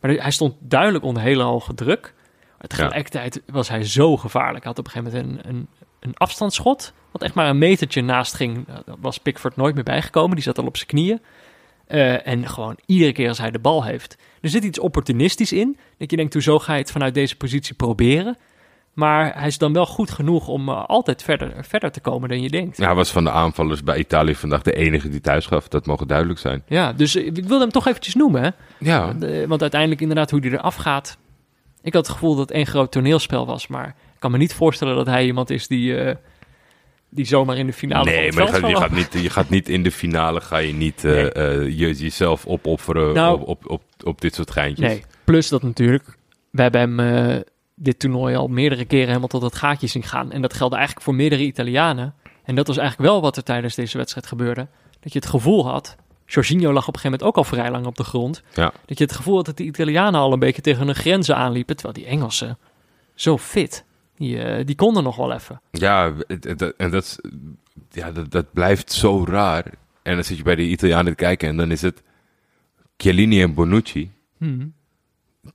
Maar 0.00 0.10
hij 0.10 0.30
stond 0.30 0.54
duidelijk 0.58 1.04
onder 1.04 1.22
hele 1.22 1.42
hoge 1.42 1.74
druk. 1.74 2.14
Maar 2.58 2.68
tegelijkertijd 2.68 3.42
was 3.46 3.68
hij 3.68 3.84
zo 3.84 4.16
gevaarlijk. 4.16 4.64
Hij 4.64 4.72
had 4.74 4.78
op 4.78 4.84
een 4.84 4.90
gegeven 4.90 5.18
moment 5.18 5.44
een, 5.44 5.54
een, 5.54 5.68
een 6.00 6.16
afstandsschot. 6.16 6.92
Wat 7.10 7.22
echt 7.22 7.34
maar 7.34 7.48
een 7.48 7.58
metertje 7.58 8.02
naast 8.02 8.34
ging. 8.34 8.66
Daar 8.66 8.82
was 9.00 9.18
Pickford 9.18 9.56
nooit 9.56 9.74
meer 9.74 9.84
bijgekomen. 9.84 10.34
Die 10.34 10.44
zat 10.44 10.58
al 10.58 10.66
op 10.66 10.76
zijn 10.76 10.88
knieën. 10.88 11.20
Eh, 11.86 12.26
en 12.26 12.48
gewoon 12.48 12.78
iedere 12.86 13.12
keer 13.12 13.28
als 13.28 13.38
hij 13.38 13.50
de 13.50 13.58
bal 13.58 13.84
heeft. 13.84 14.16
Er 14.40 14.48
zit 14.48 14.64
iets 14.64 14.78
opportunistisch 14.78 15.52
in. 15.52 15.76
Dat 15.98 16.10
je 16.10 16.16
denkt, 16.16 16.32
hoezo 16.32 16.58
ga 16.58 16.72
je 16.72 16.78
het 16.80 16.90
vanuit 16.90 17.14
deze 17.14 17.36
positie 17.36 17.74
proberen? 17.74 18.36
Maar 18.92 19.38
hij 19.38 19.46
is 19.46 19.58
dan 19.58 19.72
wel 19.72 19.86
goed 19.86 20.10
genoeg 20.10 20.48
om 20.48 20.68
eh, 20.68 20.84
altijd 20.86 21.22
verder, 21.22 21.52
verder 21.64 21.90
te 21.90 22.00
komen 22.00 22.28
dan 22.28 22.42
je 22.42 22.48
denkt. 22.50 22.76
Ja, 22.76 22.86
hij 22.86 22.94
was 22.94 23.10
van 23.10 23.24
de 23.24 23.30
aanvallers 23.30 23.82
bij 23.82 23.98
Italië 23.98 24.34
vandaag 24.34 24.62
de 24.62 24.72
enige 24.72 25.08
die 25.08 25.20
thuis 25.20 25.46
gaf. 25.46 25.68
Dat 25.68 25.86
mogen 25.86 26.06
duidelijk 26.08 26.38
zijn. 26.38 26.62
Ja, 26.66 26.92
dus 26.92 27.14
eh, 27.16 27.26
ik 27.26 27.34
wilde 27.44 27.58
hem 27.60 27.70
toch 27.72 27.86
eventjes 27.86 28.14
noemen. 28.14 28.42
Hè? 28.42 28.48
Ja, 28.78 29.12
De- 29.12 29.44
want 29.48 29.60
uiteindelijk 29.60 30.00
inderdaad 30.00 30.30
hoe 30.30 30.40
hij 30.40 30.50
eraf 30.50 30.74
gaat. 30.74 31.18
Ik 31.82 31.92
had 31.94 32.06
het 32.06 32.14
gevoel 32.14 32.30
dat 32.36 32.48
het 32.48 32.56
één 32.56 32.66
groot 32.66 32.92
toneelspel 32.92 33.46
was. 33.46 33.66
Maar 33.66 33.86
ik 33.88 33.94
kan 34.18 34.30
me 34.30 34.38
niet 34.38 34.54
voorstellen 34.54 34.96
dat 34.96 35.06
hij 35.06 35.24
iemand 35.24 35.50
is 35.50 35.66
die, 35.66 35.96
eh, 35.98 36.14
die 37.08 37.24
zomaar 37.24 37.56
in 37.56 37.66
de 37.66 37.72
finale 37.72 38.04
Nee, 38.10 38.32
maar 38.32 38.42
je 38.42 38.48
gaat, 38.52 38.60
je, 38.60 38.70
zal 38.70 38.80
gaat 38.80 38.90
niet, 38.90 39.12
je 39.22 39.30
gaat 39.30 39.48
niet 39.48 39.68
in 39.68 39.82
de 39.82 39.90
finale 39.92 40.40
ga 40.40 40.58
je 40.58 40.72
niet 40.72 41.04
eh, 41.04 41.12
Nee. 41.12 41.32
eh, 41.32 41.62
je, 41.78 41.92
jezelf 41.94 42.46
opofferen 42.46 43.14
Nou- 43.14 43.40
op, 43.40 43.48
op, 43.48 43.70
op, 43.70 43.82
op 44.04 44.20
dit 44.20 44.34
soort 44.34 44.50
geintjes. 44.50 44.88
Nee, 44.88 45.04
plus 45.24 45.48
dat 45.48 45.62
natuurlijk. 45.62 46.16
We 46.50 46.62
hebben 46.62 46.80
hem 46.80 47.00
eh, 47.00 47.40
dit 47.74 47.98
toernooi 47.98 48.34
al 48.36 48.48
meerdere 48.48 48.84
keren 48.84 49.06
helemaal 49.06 49.28
tot 49.28 49.42
het 49.42 49.54
gaatje 49.54 49.86
zien 49.86 50.02
gaan. 50.02 50.32
En 50.32 50.42
dat 50.42 50.54
geldt 50.54 50.74
eigenlijk 50.74 51.04
voor 51.04 51.14
meerdere 51.14 51.42
Italianen. 51.42 52.14
En 52.44 52.54
dat 52.54 52.66
was 52.66 52.76
eigenlijk 52.76 53.10
wel 53.10 53.20
wat 53.20 53.36
er 53.36 53.42
tijdens 53.42 53.74
deze 53.74 53.96
wedstrijd 53.96 54.26
gebeurde. 54.26 54.66
Dat 55.00 55.12
je 55.12 55.18
het 55.18 55.28
gevoel 55.28 55.68
had. 55.68 55.96
Jorginho 56.26 56.72
lag 56.72 56.88
op 56.88 56.94
een 56.94 57.00
gegeven 57.00 57.10
moment 57.10 57.22
ook 57.22 57.36
al 57.36 57.44
vrij 57.44 57.70
lang 57.70 57.86
op 57.86 57.96
de 57.96 58.04
grond. 58.04 58.42
Ja. 58.54 58.72
Dat 58.86 58.98
je 58.98 59.04
het 59.04 59.12
gevoel 59.12 59.36
had 59.36 59.46
dat 59.46 59.56
de 59.56 59.64
Italianen 59.64 60.20
al 60.20 60.32
een 60.32 60.38
beetje 60.38 60.62
tegen 60.62 60.86
hun 60.86 60.94
grenzen 60.94 61.36
aanliepen. 61.36 61.76
Terwijl 61.76 61.94
die 61.94 62.06
Engelsen 62.06 62.58
zo 63.14 63.38
fit. 63.38 63.84
Die, 64.16 64.42
eh, 64.42 64.66
die 64.66 64.74
konden 64.74 65.02
nog 65.02 65.16
wel 65.16 65.32
even. 65.32 65.60
Ja, 65.70 66.12
en 66.76 66.90
dat, 66.90 67.20
ja 67.90 68.12
dat, 68.12 68.30
dat 68.30 68.52
blijft 68.52 68.92
zo 68.92 69.24
raar. 69.24 69.64
En 70.02 70.14
dan 70.14 70.24
zit 70.24 70.36
je 70.36 70.42
bij 70.42 70.54
de 70.54 70.62
Italianen 70.62 71.12
te 71.12 71.24
kijken 71.24 71.48
en 71.48 71.56
dan 71.56 71.70
is 71.70 71.82
het 71.82 72.02
Chiellini 73.00 73.42
en 73.42 73.54
Bonucci 73.54 74.10
Hmm. 74.38 74.72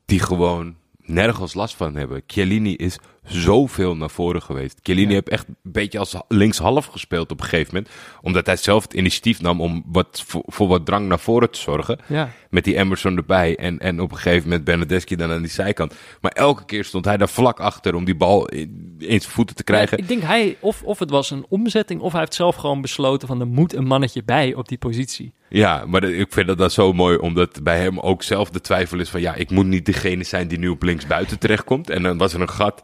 die 0.05 0.19
gewoon 0.19 0.75
nergens 1.01 1.53
last 1.53 1.75
van 1.75 1.95
hebben. 1.95 2.23
Chiellini 2.27 2.75
is 2.75 2.97
zoveel 3.25 3.95
naar 3.95 4.09
voren 4.09 4.41
geweest. 4.41 4.79
Chiellini 4.83 5.07
Ja. 5.07 5.13
heeft 5.13 5.29
echt 5.29 5.47
een 5.47 5.55
beetje 5.61 5.99
als 5.99 6.15
linkshalf 6.27 6.85
gespeeld 6.85 7.31
op 7.31 7.39
een 7.39 7.45
gegeven 7.45 7.73
moment. 7.73 7.93
Omdat 8.21 8.45
hij 8.45 8.55
zelf 8.55 8.83
het 8.83 8.93
initiatief 8.93 9.41
nam 9.41 9.61
om 9.61 9.83
wat, 9.85 10.23
voor, 10.27 10.43
voor 10.45 10.67
wat 10.67 10.85
drang 10.85 11.07
naar 11.07 11.19
voren 11.19 11.51
te 11.51 11.59
zorgen. 11.59 11.99
Ja. 12.07 12.29
Met 12.49 12.63
die 12.63 12.77
Emerson 12.77 13.17
erbij. 13.17 13.55
En, 13.55 13.79
en 13.79 14.01
op 14.01 14.11
een 14.11 14.17
gegeven 14.17 14.43
moment 14.43 14.63
Benedeschi 14.63 15.15
dan 15.15 15.31
aan 15.31 15.41
die 15.41 15.51
zijkant. 15.51 15.93
Maar 16.21 16.31
elke 16.31 16.65
keer 16.65 16.83
stond 16.83 17.05
hij 17.05 17.17
daar 17.17 17.29
vlak 17.29 17.59
achter 17.59 17.95
om 17.95 18.05
die 18.05 18.15
bal 18.15 18.47
in, 18.47 18.95
in 18.99 19.19
zijn 19.21 19.31
voeten 19.33 19.55
te 19.55 19.63
krijgen. 19.63 19.97
Ja, 19.97 20.03
ik 20.03 20.09
denk 20.09 20.21
hij, 20.23 20.57
of, 20.59 20.83
of 20.83 20.99
het 20.99 21.09
was 21.09 21.31
een 21.31 21.45
omzetting, 21.49 22.01
of 22.01 22.11
hij 22.11 22.21
heeft 22.21 22.33
zelf 22.33 22.55
gewoon 22.55 22.81
besloten 22.81 23.27
van 23.27 23.39
er 23.39 23.47
moet 23.47 23.73
een 23.73 23.87
mannetje 23.87 24.23
bij 24.23 24.53
op 24.53 24.67
die 24.67 24.77
positie. 24.77 25.33
Ja, 25.49 25.83
maar 25.87 26.03
ik 26.03 26.33
vind 26.33 26.47
dat, 26.47 26.57
dat 26.57 26.73
zo 26.73 26.93
mooi, 26.93 27.17
omdat 27.17 27.63
bij 27.63 27.79
hem 27.79 27.99
ook 27.99 28.23
zelf 28.23 28.49
de 28.49 28.61
twijfel 28.61 28.99
is 28.99 29.09
van... 29.09 29.21
ja, 29.21 29.33
ik 29.35 29.51
moet 29.51 29.65
niet 29.65 29.85
degene 29.85 30.23
zijn 30.23 30.47
die 30.47 30.59
nu 30.59 30.67
op 30.67 30.83
links 30.83 31.07
buiten 31.07 31.39
terechtkomt. 31.39 31.89
En 31.89 32.03
dan 32.03 32.17
was 32.17 32.33
er 32.33 32.41
een 32.41 32.49
gat 32.49 32.81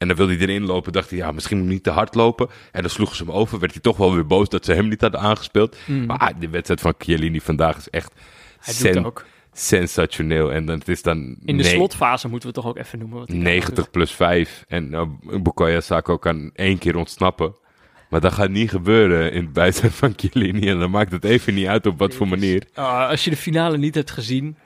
en 0.00 0.08
dan 0.08 0.16
wilde 0.16 0.36
hij 0.36 0.42
erin 0.42 0.64
lopen. 0.64 0.92
Dacht 0.92 1.10
hij, 1.10 1.18
ja, 1.18 1.32
misschien 1.32 1.56
moet 1.56 1.66
ik 1.66 1.72
niet 1.72 1.82
te 1.82 1.90
hard 1.90 2.14
lopen. 2.14 2.48
En 2.72 2.80
dan 2.80 2.90
sloegen 2.90 3.16
ze 3.16 3.24
hem 3.24 3.32
over. 3.32 3.58
Werd 3.58 3.72
hij 3.72 3.80
toch 3.82 3.96
wel 3.96 4.14
weer 4.14 4.26
boos 4.26 4.48
dat 4.48 4.64
ze 4.64 4.72
hem 4.72 4.88
niet 4.88 5.00
hadden 5.00 5.20
aangespeeld. 5.20 5.76
Maar 6.06 6.18
ah, 6.18 6.40
de 6.40 6.48
wedstrijd 6.48 6.80
van 6.80 6.94
Chiellini 6.98 7.40
vandaag 7.40 7.76
is 7.76 7.90
echt. 7.90 8.12
Hij 8.60 8.74
sen- 8.74 9.04
ook. 9.06 9.24
sensationeel. 9.52 10.52
En 10.52 10.66
dan, 10.66 10.78
het 10.78 10.88
is 10.88 11.02
dan 11.02 11.36
In 11.44 11.56
de 11.56 11.64
slotfase 11.64 12.28
moeten 12.28 12.48
we 12.48 12.54
toch 12.54 12.66
ook 12.66 12.78
even 12.78 12.98
noemen. 12.98 13.18
Wat 13.18 13.28
hij 13.28 13.36
daar 13.36 13.44
doet. 13.46 13.54
90 13.54 13.90
plus 13.90 14.12
5. 14.12 14.64
En 14.68 14.92
uh, 14.92 15.02
Bukayo 15.42 15.80
Sako 15.80 16.16
kan 16.18 16.50
één 16.54 16.78
keer 16.78 16.96
ontsnappen. 16.96 17.54
Maar 18.10 18.20
dat 18.20 18.32
gaat 18.32 18.50
niet 18.50 18.70
gebeuren 18.70 19.32
in 19.32 19.44
het 19.44 19.52
buiten 19.52 19.90
van 19.92 20.12
Chiellini. 20.16 20.68
En 20.68 20.78
dan 20.78 20.90
maakt 20.90 21.12
het 21.12 21.24
even 21.24 21.54
niet 21.54 21.66
uit 21.66 21.86
op 21.86 21.98
wat 21.98 22.14
voor 22.14 22.28
manier. 22.28 22.66
Ah, 22.74 23.08
als 23.08 23.24
je 23.24 23.30
de 23.30 23.36
finale 23.36 23.78
niet 23.78 23.94
hebt 23.94 24.10
gezien, 24.10 24.56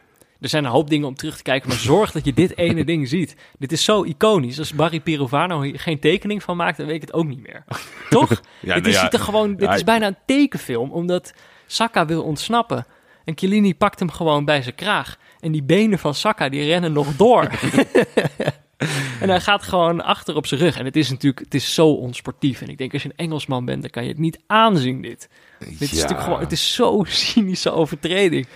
er 0.45 0.51
zijn 0.51 0.65
een 0.65 0.71
hoop 0.71 0.91
dingen 0.91 1.09
om 1.09 1.15
terug 1.15 1.37
te 1.37 1.43
kijken, 1.43 1.69
maar 1.69 1.79
zorg 1.79 2.13
dat 2.13 2.25
je 2.25 2.33
dit 2.33 2.57
ene 2.67 2.85
ding 2.85 3.09
ziet. 3.09 3.37
Dit 3.59 3.73
is 3.73 3.85
zo 3.85 4.03
iconisch. 4.03 4.59
Als 4.59 4.75
Barry 4.75 5.01
Pirovano 5.01 5.63
hier 5.63 5.81
geen 5.81 6.01
tekening 6.01 6.43
van 6.43 6.57
maakt, 6.57 6.77
dan 6.77 6.87
weet 6.87 6.95
ik 6.95 7.01
het 7.01 7.13
ook 7.13 7.27
niet 7.27 7.43
meer. 7.43 7.65
Toch? 8.11 8.31
Ja, 8.61 8.75
dit 8.75 8.83
nou 8.83 8.89
is, 8.89 8.95
ja, 8.95 9.11
er 9.11 9.19
gewoon, 9.19 9.57
dit 9.57 9.71
is 9.71 9.85
bijna 9.85 10.07
een 10.07 10.17
tekenfilm, 10.27 10.91
omdat 10.91 11.35
Saka 11.67 12.07
wil 12.07 12.23
ontsnappen. 12.23 12.87
En 13.25 13.37
Chiellini 13.37 13.75
pakt 13.75 13.99
hem 13.99 14.11
gewoon 14.11 14.45
bij 14.45 14.63
zijn 14.63 14.75
kraag. 14.75 15.17
En 15.41 15.53
die 15.53 15.63
benen 15.63 15.99
van 15.99 16.15
Saka, 16.15 16.49
die 16.49 16.65
rennen 16.65 16.93
nog 16.93 17.17
door. 17.17 17.43
en 19.21 19.29
hij 19.29 19.41
gaat 19.41 19.63
gewoon 19.63 20.05
achter 20.05 20.37
op 20.37 20.47
zijn 20.47 20.61
rug. 20.61 20.79
En 20.79 20.85
het 20.85 20.97
is 20.97 21.11
natuurlijk, 21.11 21.45
het 21.45 21.55
is 21.55 21.75
zo 21.75 21.89
onsportief. 21.89 22.61
En 22.61 22.69
ik 22.69 22.79
denk, 22.79 22.93
als 22.93 23.03
je 23.03 23.09
een 23.09 23.25
Engelsman 23.25 23.65
bent, 23.65 23.83
dan 23.83 23.91
kan 23.91 24.03
je 24.03 24.09
het 24.09 24.19
niet 24.19 24.39
aanzien, 24.47 25.03
dit. 25.03 25.29
Dit 25.59 25.81
is 25.81 25.93
natuurlijk 25.93 26.21
gewoon, 26.21 26.41
het 26.41 26.53
is 26.53 26.75
zo'n 26.75 27.07
cynische 27.07 27.71
overtreding. 27.71 28.47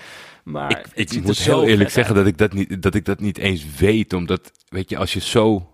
Maar 0.48 0.86
Ik, 0.94 1.10
ik 1.10 1.22
moet 1.22 1.38
heel 1.38 1.64
eerlijk 1.64 1.90
zeggen 1.90 2.14
dat 2.14 2.26
ik 2.26 2.38
dat, 2.38 2.52
niet, 2.52 2.82
dat 2.82 2.94
ik 2.94 3.04
dat 3.04 3.20
niet 3.20 3.38
eens 3.38 3.64
weet. 3.76 4.12
Omdat, 4.12 4.52
weet 4.68 4.90
je, 4.90 4.96
als 4.96 5.12
je 5.12 5.20
zo... 5.20 5.72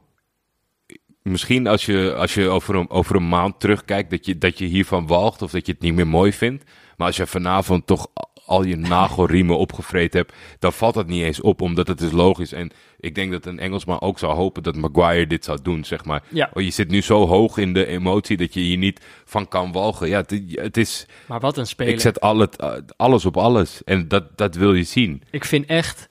Misschien 1.22 1.66
als 1.66 1.86
je, 1.86 2.14
als 2.14 2.34
je 2.34 2.48
over, 2.48 2.74
een, 2.74 2.90
over 2.90 3.16
een 3.16 3.28
maand 3.28 3.60
terugkijkt 3.60 4.10
dat 4.10 4.26
je, 4.26 4.38
dat 4.38 4.58
je 4.58 4.64
hiervan 4.64 5.06
walgt 5.06 5.42
of 5.42 5.50
dat 5.50 5.66
je 5.66 5.72
het 5.72 5.80
niet 5.80 5.94
meer 5.94 6.06
mooi 6.06 6.32
vindt. 6.32 6.64
Maar 6.96 7.06
als 7.06 7.16
je 7.16 7.26
vanavond 7.26 7.86
toch 7.86 8.06
al 8.46 8.64
je 8.64 8.76
nagelriemen 8.76 9.58
opgevreten 9.58 10.20
hebt, 10.20 10.32
dan 10.58 10.72
valt 10.72 10.94
dat 10.94 11.06
niet 11.06 11.22
eens 11.22 11.40
op, 11.40 11.60
omdat 11.60 11.88
het 11.88 12.00
is 12.00 12.12
logisch. 12.12 12.52
En 12.52 12.70
ik 13.00 13.14
denk 13.14 13.32
dat 13.32 13.46
een 13.46 13.58
Engelsman 13.58 14.00
ook 14.00 14.18
zou 14.18 14.34
hopen 14.34 14.62
dat 14.62 14.76
Maguire 14.76 15.26
dit 15.26 15.44
zou 15.44 15.58
doen, 15.62 15.84
zeg 15.84 16.04
maar. 16.04 16.22
Ja. 16.28 16.50
Oh, 16.52 16.62
je 16.62 16.70
zit 16.70 16.88
nu 16.88 17.02
zo 17.02 17.26
hoog 17.26 17.56
in 17.56 17.72
de 17.72 17.86
emotie 17.86 18.36
dat 18.36 18.54
je 18.54 18.60
hier 18.60 18.76
niet 18.76 19.00
van 19.24 19.48
kan 19.48 19.72
walgen. 19.72 20.08
Ja, 20.08 20.18
het, 20.20 20.42
het 20.48 20.76
is... 20.76 21.06
Maar 21.26 21.40
wat 21.40 21.56
een 21.56 21.66
speler. 21.66 21.92
Ik 21.92 22.00
zet 22.00 22.20
al 22.20 22.38
het, 22.38 22.56
eh, 22.56 22.72
alles 22.96 23.24
op 23.24 23.36
alles. 23.36 23.84
En 23.84 24.08
dat, 24.08 24.36
dat 24.36 24.54
wil 24.54 24.74
je 24.74 24.82
zien. 24.84 25.22
Ik 25.30 25.44
vind 25.44 25.66
echt, 25.66 26.08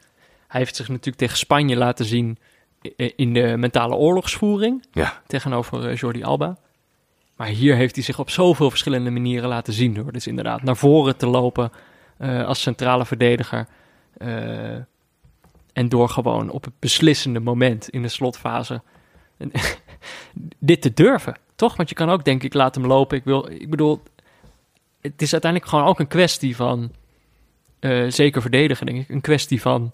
hij 0.47 0.59
heeft 0.59 0.75
zich 0.75 0.87
natuurlijk 0.87 1.17
tegen 1.17 1.37
Spanje 1.37 1.75
laten 1.75 2.05
zien 2.05 2.37
in 3.15 3.33
de 3.33 3.57
mentale 3.57 3.95
oorlogsvoering 3.95 4.85
Ja, 4.91 5.21
tegenover 5.27 5.89
eh, 5.89 5.95
Jordi 5.95 6.23
Alba. 6.23 6.57
Maar 7.35 7.47
hier 7.47 7.75
heeft 7.75 7.95
hij 7.95 8.03
zich 8.03 8.19
op 8.19 8.29
zoveel 8.29 8.69
verschillende 8.69 9.09
manieren 9.09 9.49
laten 9.49 9.73
zien. 9.73 9.97
Hoor. 9.97 10.11
Dus 10.11 10.27
inderdaad, 10.27 10.63
naar 10.63 10.77
voren 10.77 11.17
te 11.17 11.27
lopen 11.27 11.71
eh, 12.17 12.45
als 12.45 12.61
centrale 12.61 13.05
verdediger. 13.05 13.67
eh, 14.17 14.75
en 15.73 15.89
door 15.89 16.09
gewoon 16.09 16.49
op 16.49 16.63
het 16.63 16.73
beslissende 16.79 17.39
moment 17.39 17.89
in 17.89 18.01
de 18.01 18.07
slotfase 18.07 18.81
dit 20.59 20.81
te 20.81 20.93
durven. 20.93 21.35
Toch? 21.55 21.75
Want 21.75 21.89
je 21.89 21.95
kan 21.95 22.09
ook 22.09 22.25
denk 22.25 22.43
ik 22.43 22.53
laten 22.53 22.81
hem 22.81 22.89
lopen. 22.91 23.17
Ik, 23.17 23.23
wil, 23.23 23.49
ik 23.51 23.69
bedoel, 23.69 24.01
het 25.01 25.21
is 25.21 25.31
uiteindelijk 25.31 25.71
gewoon 25.71 25.85
ook 25.87 25.99
een 25.99 26.07
kwestie 26.07 26.55
van 26.55 26.91
eh, 27.79 28.05
zeker 28.09 28.41
verdedigen, 28.41 28.85
denk 28.85 28.99
ik. 28.99 29.09
Een 29.09 29.21
kwestie 29.21 29.61
van 29.61 29.91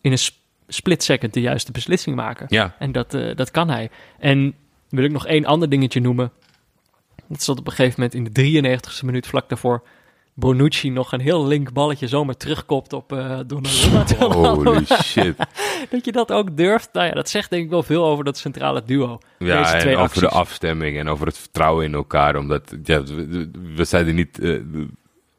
in 0.00 0.12
een 0.12 0.18
sp- 0.18 0.36
split 0.68 1.02
second 1.02 1.34
de 1.34 1.40
juiste 1.40 1.72
beslissing 1.72 2.16
maken. 2.16 2.46
ja. 2.48 2.74
En 2.78 2.92
dat, 2.92 3.10
dat 3.10 3.50
kan 3.50 3.68
hij. 3.70 3.90
En 4.18 4.54
wil 4.88 5.04
ik 5.04 5.12
nog 5.12 5.26
één 5.26 5.44
ander 5.44 5.68
dingetje 5.68 6.00
noemen. 6.00 6.32
Dat 7.26 7.42
zat 7.42 7.58
op 7.58 7.66
een 7.66 7.72
gegeven 7.72 8.00
moment 8.00 8.14
in 8.14 8.24
de 8.52 8.80
93ste 9.00 9.04
minuut 9.04 9.26
vlak 9.26 9.48
daarvoor. 9.48 9.82
Bonucci 10.34 10.90
nog 10.90 11.12
een 11.12 11.20
heel 11.20 11.46
link 11.46 11.72
balletje 11.72 12.08
zomaar 12.08 12.36
terugkopt 12.36 12.92
op 12.92 13.12
eh 13.12 13.38
Donnarumma. 13.46 14.04
Holy 14.54 14.84
shit. 15.02 15.36
Dat 15.90 16.04
je 16.04 16.12
dat 16.12 16.32
ook 16.32 16.56
durft. 16.56 16.88
Nou 16.92 17.06
ja, 17.06 17.12
dat 17.12 17.28
zegt 17.28 17.50
denk 17.50 17.64
ik 17.64 17.70
wel 17.70 17.82
veel 17.82 18.04
over 18.04 18.24
dat 18.24 18.38
centrale 18.38 18.82
duo. 18.86 19.18
Ja, 19.38 19.62
Deze 19.62 19.88
en 19.88 19.96
over 19.96 20.20
de 20.20 20.28
afstemming 20.28 20.98
en 20.98 21.08
over 21.08 21.26
het 21.26 21.38
vertrouwen 21.38 21.84
in 21.84 21.94
elkaar. 21.94 22.36
Omdat, 22.36 22.76
ja, 22.82 23.02
we, 23.74 23.84
zeiden 23.84 24.14
niet 24.14 24.38
eh, 24.38 24.60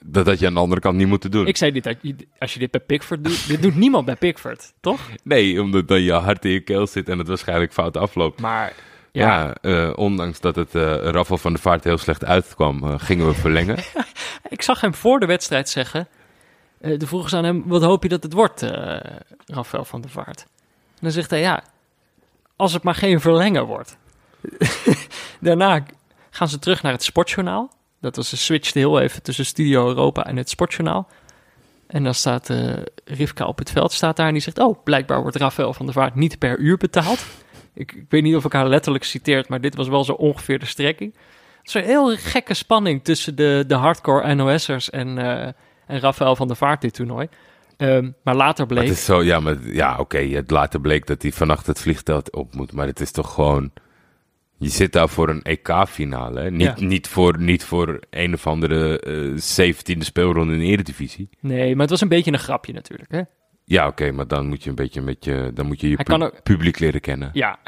dat 0.05 0.25
dat 0.25 0.39
je 0.39 0.47
aan 0.47 0.53
de 0.53 0.59
andere 0.59 0.81
kant 0.81 0.97
niet 0.97 1.07
moeten 1.07 1.31
doen. 1.31 1.47
Ik 1.47 1.57
zei 1.57 1.71
dit, 1.71 1.95
als 2.39 2.53
je 2.53 2.59
dit 2.59 2.71
bij 2.71 2.79
Pickford 2.79 3.23
doet, 3.23 3.47
dit 3.47 3.61
doet 3.61 3.75
niemand 3.75 4.05
bij 4.05 4.15
Pickford, 4.15 4.73
toch? 4.79 4.99
Nee, 5.23 5.61
omdat 5.61 5.87
dan 5.87 6.01
je 6.01 6.11
hart 6.11 6.45
in 6.45 6.51
je 6.51 6.59
keel 6.59 6.87
zit 6.87 7.09
en 7.09 7.17
het 7.17 7.27
waarschijnlijk 7.27 7.73
fout 7.73 7.97
afloopt. 7.97 8.41
Maar 8.41 8.73
ja, 9.15 9.43
Ja, 9.43 9.55
eh, 9.61 9.91
ondanks 9.95 10.39
dat 10.39 10.55
het 10.55 10.75
eh 10.75 10.97
Raffel 10.97 11.37
van 11.37 11.53
de 11.53 11.59
Vaart 11.59 11.83
heel 11.83 11.97
slecht 11.97 12.25
uitkwam, 12.25 12.83
eh, 12.83 12.93
gingen 12.97 13.27
we 13.27 13.33
verlengen. 13.33 13.77
ik 14.49 14.61
zag 14.61 14.81
hem 14.81 14.93
voor 14.93 15.19
de 15.19 15.25
wedstrijd 15.25 15.69
zeggen. 15.69 16.07
toen 16.81 17.07
vroegen 17.07 17.29
ze 17.29 17.37
aan 17.37 17.43
hem, 17.43 17.63
wat 17.65 17.81
hoop 17.81 18.03
je 18.03 18.09
dat 18.09 18.23
het 18.23 18.33
wordt, 18.33 18.61
Rafael 19.45 19.85
van 19.85 20.01
der 20.01 20.09
Vaart? 20.09 20.41
En 20.93 21.01
dan 21.01 21.11
zegt 21.11 21.29
hij, 21.29 21.39
ja, 21.39 21.63
als 22.55 22.73
het 22.73 22.83
maar 22.83 22.95
geen 22.95 23.21
verlengen 23.21 23.65
wordt. 23.65 23.97
Daarna 25.39 25.83
gaan 26.29 26.49
ze 26.49 26.59
terug 26.59 26.81
naar 26.81 26.91
het 26.91 27.03
sportjournaal. 27.03 27.71
Dat 28.01 28.15
was, 28.15 28.29
ze 28.29 28.37
switchte 28.37 28.79
heel 28.79 28.99
even 28.99 29.23
tussen 29.23 29.45
Studio 29.45 29.87
Europa 29.87 30.25
en 30.25 30.37
het 30.37 30.49
sportjournaal. 30.49 31.07
En 31.87 32.03
dan 32.03 32.13
staat 32.13 32.49
Rivka 33.05 33.45
op 33.45 33.57
het 33.57 33.71
veld, 33.71 33.91
staat 33.91 34.15
daar 34.15 34.27
en 34.27 34.33
die 34.33 34.41
zegt... 34.41 34.59
Oh, 34.59 34.83
blijkbaar 34.83 35.21
wordt 35.21 35.35
Rafael 35.35 35.73
van 35.73 35.85
der 35.85 35.95
Vaart 35.95 36.15
niet 36.15 36.39
per 36.39 36.57
uur 36.57 36.77
betaald. 36.77 37.25
Ik, 37.75 37.91
ik 37.91 38.05
weet 38.09 38.23
niet 38.23 38.35
of 38.35 38.45
ik 38.45 38.51
haar 38.53 38.67
letterlijk 38.67 39.03
citeert, 39.03 39.49
maar 39.49 39.61
dit 39.61 39.75
was 39.75 39.87
wel 39.87 40.03
zo 40.03 40.11
ongeveer 40.11 40.59
de 40.59 40.65
strekking. 40.65 41.13
Het 41.57 41.67
is 41.67 41.73
een 41.73 41.83
heel 41.83 42.15
gekke 42.17 42.53
spanning 42.53 43.03
tussen 43.03 43.35
de, 43.35 43.63
de 43.67 43.75
hardcore 43.75 44.33
NOS'ers 44.35 44.89
en, 44.89 45.17
eh 45.17 45.51
en 45.87 45.99
Rafael 45.99 46.35
van 46.35 46.47
der 46.47 46.55
Vaart 46.55 46.81
dit 46.81 46.93
toernooi. 46.93 47.27
Ehm, 47.77 48.11
maar 48.23 48.35
later 48.35 48.65
Maar 48.65 48.75
bleek... 48.75 48.87
het 48.87 48.97
is 48.97 49.05
zo, 49.05 49.23
ja, 49.23 49.39
maar, 49.39 49.57
ja 49.63 49.97
oké, 49.99 50.17
het 50.17 50.51
later 50.51 50.81
bleek 50.81 51.05
dat 51.07 51.21
hij 51.21 51.31
vannacht 51.31 51.67
het 51.67 51.79
vliegtuig 51.79 52.29
op 52.29 52.55
moet. 52.55 52.71
Maar 52.71 52.87
het 52.87 52.99
is 52.99 53.11
toch 53.11 53.33
gewoon... 53.33 53.71
Je 54.57 54.69
zit 54.69 54.93
daar 54.93 55.09
voor 55.09 55.29
een 55.29 55.41
EK-finale. 55.41 56.51
Niet, 56.51 56.79
Ja. 56.79 56.85
niet, 56.85 57.07
voor, 57.07 57.39
niet 57.39 57.63
voor 57.63 57.99
een 58.09 58.33
of 58.33 58.47
andere 58.47 59.01
zeventiende 59.35 60.05
speelronde 60.05 60.53
in 60.53 60.59
de 60.59 60.65
Eredivisie. 60.65 61.29
Nee, 61.39 61.71
maar 61.71 61.81
het 61.81 61.89
was 61.89 62.01
een 62.01 62.07
beetje 62.07 62.31
een 62.31 62.39
grapje 62.39 62.73
natuurlijk, 62.73 63.11
hè? 63.11 63.21
Ja, 63.67 63.87
oké, 63.87 64.11
maar 64.11 64.27
dan 64.27 64.47
moet 64.47 64.63
je 64.63 64.69
een 64.69 64.75
beetje 64.75 65.01
met 65.01 65.25
je, 65.25 65.51
dan 65.53 65.65
moet 65.65 65.81
je 65.81 65.89
je 65.89 65.95
pu- 66.03 66.13
ook- 66.13 66.43
publiek 66.43 66.79
leren 66.79 67.01
kennen. 67.01 67.29
Ja. 67.33 67.57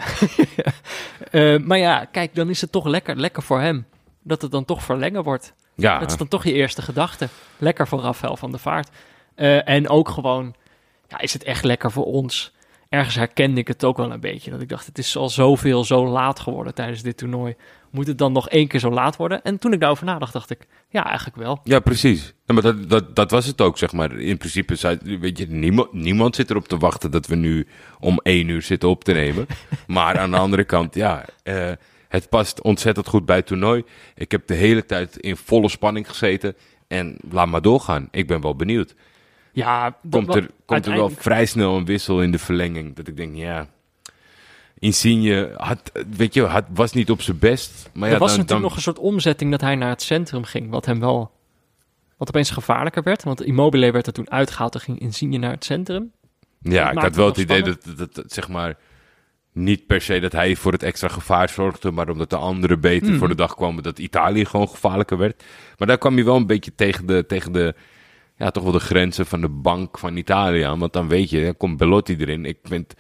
Eh, 1.32 1.58
maar 1.60 1.78
ja, 1.78 2.06
kijk, 2.06 2.36
dan 2.36 2.50
is 2.50 2.62
het 2.62 2.72
toch 2.72 2.86
lekker, 2.86 3.16
lekker 3.16 3.44
voor 3.44 3.60
hem. 3.62 3.86
Dat 4.24 4.42
het 4.42 4.52
dan 4.52 4.66
toch 4.66 4.84
verlengen 4.84 5.24
wordt. 5.24 5.54
Ja, 5.76 6.00
Dat 6.00 6.12
is 6.12 6.18
dan 6.18 6.28
toch 6.28 6.44
je 6.44 6.54
eerste 6.54 6.82
gedachte. 6.82 7.28
Lekker 7.58 7.88
voor 7.88 8.00
Rafael 8.02 8.38
van 8.38 8.52
der 8.52 8.60
Vaart. 8.60 8.90
Eh, 9.36 9.70
en 9.70 9.90
ook 9.90 10.10
gewoon, 10.10 10.56
ja, 11.08 11.20
is 11.20 11.34
het 11.34 11.44
echt 11.44 11.64
lekker 11.64 11.92
voor 11.92 12.06
ons? 12.06 12.56
Ergens 12.90 13.16
herkende 13.16 13.60
ik 13.60 13.68
het 13.68 13.84
ook 13.84 13.98
wel 13.98 14.12
een 14.12 14.20
beetje. 14.20 14.52
Dat 14.52 14.62
ik 14.62 14.70
dacht, 14.70 14.86
het 14.86 14.98
is 14.98 15.18
al 15.18 15.30
zoveel 15.30 15.84
zo 15.84 16.08
laat 16.08 16.40
geworden 16.40 16.74
tijdens 16.74 17.02
dit 17.02 17.18
toernooi. 17.18 17.56
Moet 17.92 18.08
het 18.08 18.18
dan 18.18 18.32
nog 18.32 18.50
één 18.50 18.68
keer 18.68 18.80
zo 18.80 18.92
laat 18.92 19.16
worden? 19.16 19.44
En 19.44 19.60
toen 19.60 19.74
ik 19.74 19.80
daarover 19.80 20.06
nadacht, 20.06 20.34
dacht 20.34 20.50
ik, 20.50 20.68
ja, 20.90 21.06
eigenlijk 21.06 21.38
wel. 21.38 21.60
Ja, 21.64 21.80
precies. 21.80 22.34
Ja, 22.46 22.54
maar 22.54 22.64
dat, 22.64 22.90
dat, 22.90 23.16
dat 23.16 23.32
was 23.32 23.46
het 23.46 23.62
ook, 23.62 23.78
zeg 23.78 23.92
maar. 23.92 24.20
In 24.20 24.38
principe, 24.38 24.76
zei, 24.76 24.98
weet 25.20 25.38
je, 25.38 25.48
niemand, 25.48 25.94
niemand 25.94 26.36
zit 26.36 26.50
erop 26.50 26.68
te 26.68 26.78
wachten 26.78 27.12
dat 27.12 27.28
we 27.28 27.36
nu 27.36 27.68
om 28.00 28.20
één 28.24 28.48
uur 28.48 28.62
zitten 28.62 28.90
op 28.90 29.04
te 29.04 29.12
nemen. 29.12 29.46
maar 29.88 30.20
aan 30.20 30.32
de 30.32 30.38
andere 30.38 30.64
kant, 30.64 30.96
ja, 30.96 31.26
eh, 31.44 31.72
het 32.08 32.30
past 32.30 32.62
ontzettend 32.62 33.08
goed 33.08 33.26
bij 33.26 33.36
het 33.36 33.48
toernooi. 33.48 33.84
Ik 34.16 34.32
heb 34.32 34.48
de 34.48 34.54
hele 34.54 34.86
tijd 34.86 35.18
in 35.18 35.38
volle 35.38 35.70
spanning 35.70 36.10
gezeten. 36.10 36.56
En 36.88 37.18
laat 37.30 37.48
maar 37.48 37.62
doorgaan. 37.62 38.08
Ik 38.12 38.28
ben 38.28 38.42
wel 38.42 38.56
benieuwd. 38.56 38.96
Ja, 39.58 39.98
Komt 40.10 40.36
er, 40.36 40.50
komt 40.66 40.86
er 40.86 40.94
wel 40.94 41.10
vrij 41.10 41.46
snel 41.46 41.78
een 41.78 41.86
wissel 41.86 42.22
in 42.22 42.32
de 42.32 42.40
verlenging. 42.40 42.96
Dat 42.96 43.08
ik 43.08 43.18
denk, 43.18 43.36
ja... 43.36 43.68
Insigne 44.80 45.54
had, 45.56 45.92
weet 46.18 46.34
je, 46.34 46.44
had, 46.44 46.66
was 46.74 46.92
niet 46.94 47.12
op 47.12 47.22
zijn 47.22 47.40
best. 47.40 47.90
Maar 47.94 48.08
ja, 48.08 48.14
er 48.14 48.20
was 48.20 48.30
dan, 48.30 48.38
natuurlijk 48.38 48.48
dan, 48.48 48.62
nog 48.62 48.76
een 48.76 48.82
soort 48.94 49.00
omzetting 49.00 49.52
dat 49.52 49.62
hij 49.62 49.76
naar 49.76 49.90
het 49.90 50.02
centrum 50.02 50.44
ging, 50.44 50.70
wat 50.70 50.86
hem 50.86 51.00
wel, 51.00 51.32
wat 52.18 52.28
opeens 52.28 52.50
gevaarlijker 52.50 53.04
werd. 53.04 53.24
Want 53.24 53.44
Immobile 53.44 53.92
werd 53.92 54.08
er 54.08 54.14
toen 54.14 54.32
uitgehaald 54.32 54.74
en 54.74 54.82
ging 54.82 55.00
Insigne 55.00 55.38
naar 55.38 55.52
het 55.52 55.66
centrum. 55.66 56.12
Ja, 56.62 56.92
ik 56.92 56.98
had 56.98 57.16
wel 57.16 57.26
het 57.28 57.38
idee 57.38 57.64
dat, 57.64 57.84
dat, 57.98 58.16
dat, 58.16 58.32
zeg 58.34 58.48
maar, 58.50 58.78
niet 59.52 59.86
per 59.88 60.02
se 60.02 60.20
dat 60.20 60.32
hij 60.32 60.56
voor 60.56 60.72
het 60.72 60.84
extra 60.84 61.08
gevaar 61.08 61.50
zorgde, 61.50 61.92
maar 61.92 62.10
omdat 62.10 62.30
de 62.30 62.38
anderen 62.38 62.80
beter 62.80 63.10
Mhm. 63.10 63.18
voor 63.18 63.28
de 63.28 63.36
dag 63.36 63.56
kwamen, 63.56 63.84
dat 63.84 64.00
Italië 64.00 64.46
gewoon 64.46 64.70
gevaarlijker 64.70 65.18
werd. 65.18 65.44
Maar 65.78 65.88
daar 65.88 65.98
kwam 65.98 66.16
hij 66.16 66.26
wel 66.26 66.36
een 66.36 66.48
beetje 66.48 66.76
tegen 66.76 67.06
de, 67.06 67.26
tegen 67.26 67.52
de, 67.52 67.76
ja, 68.38 68.52
toch 68.52 68.64
wel 68.64 68.72
de 68.72 68.80
grenzen 68.80 69.26
van 69.26 69.42
de 69.42 69.50
bank 69.50 69.98
van 69.98 70.18
Italië 70.18 70.62
aan. 70.62 70.80
Want 70.80 70.94
dan 70.94 71.08
weet 71.08 71.30
je, 71.30 71.46
er 71.46 71.56
komt 71.56 71.78
Belotti 71.78 72.16
erin. 72.16 72.46
Ik 72.46 72.58
vind, 72.64 72.94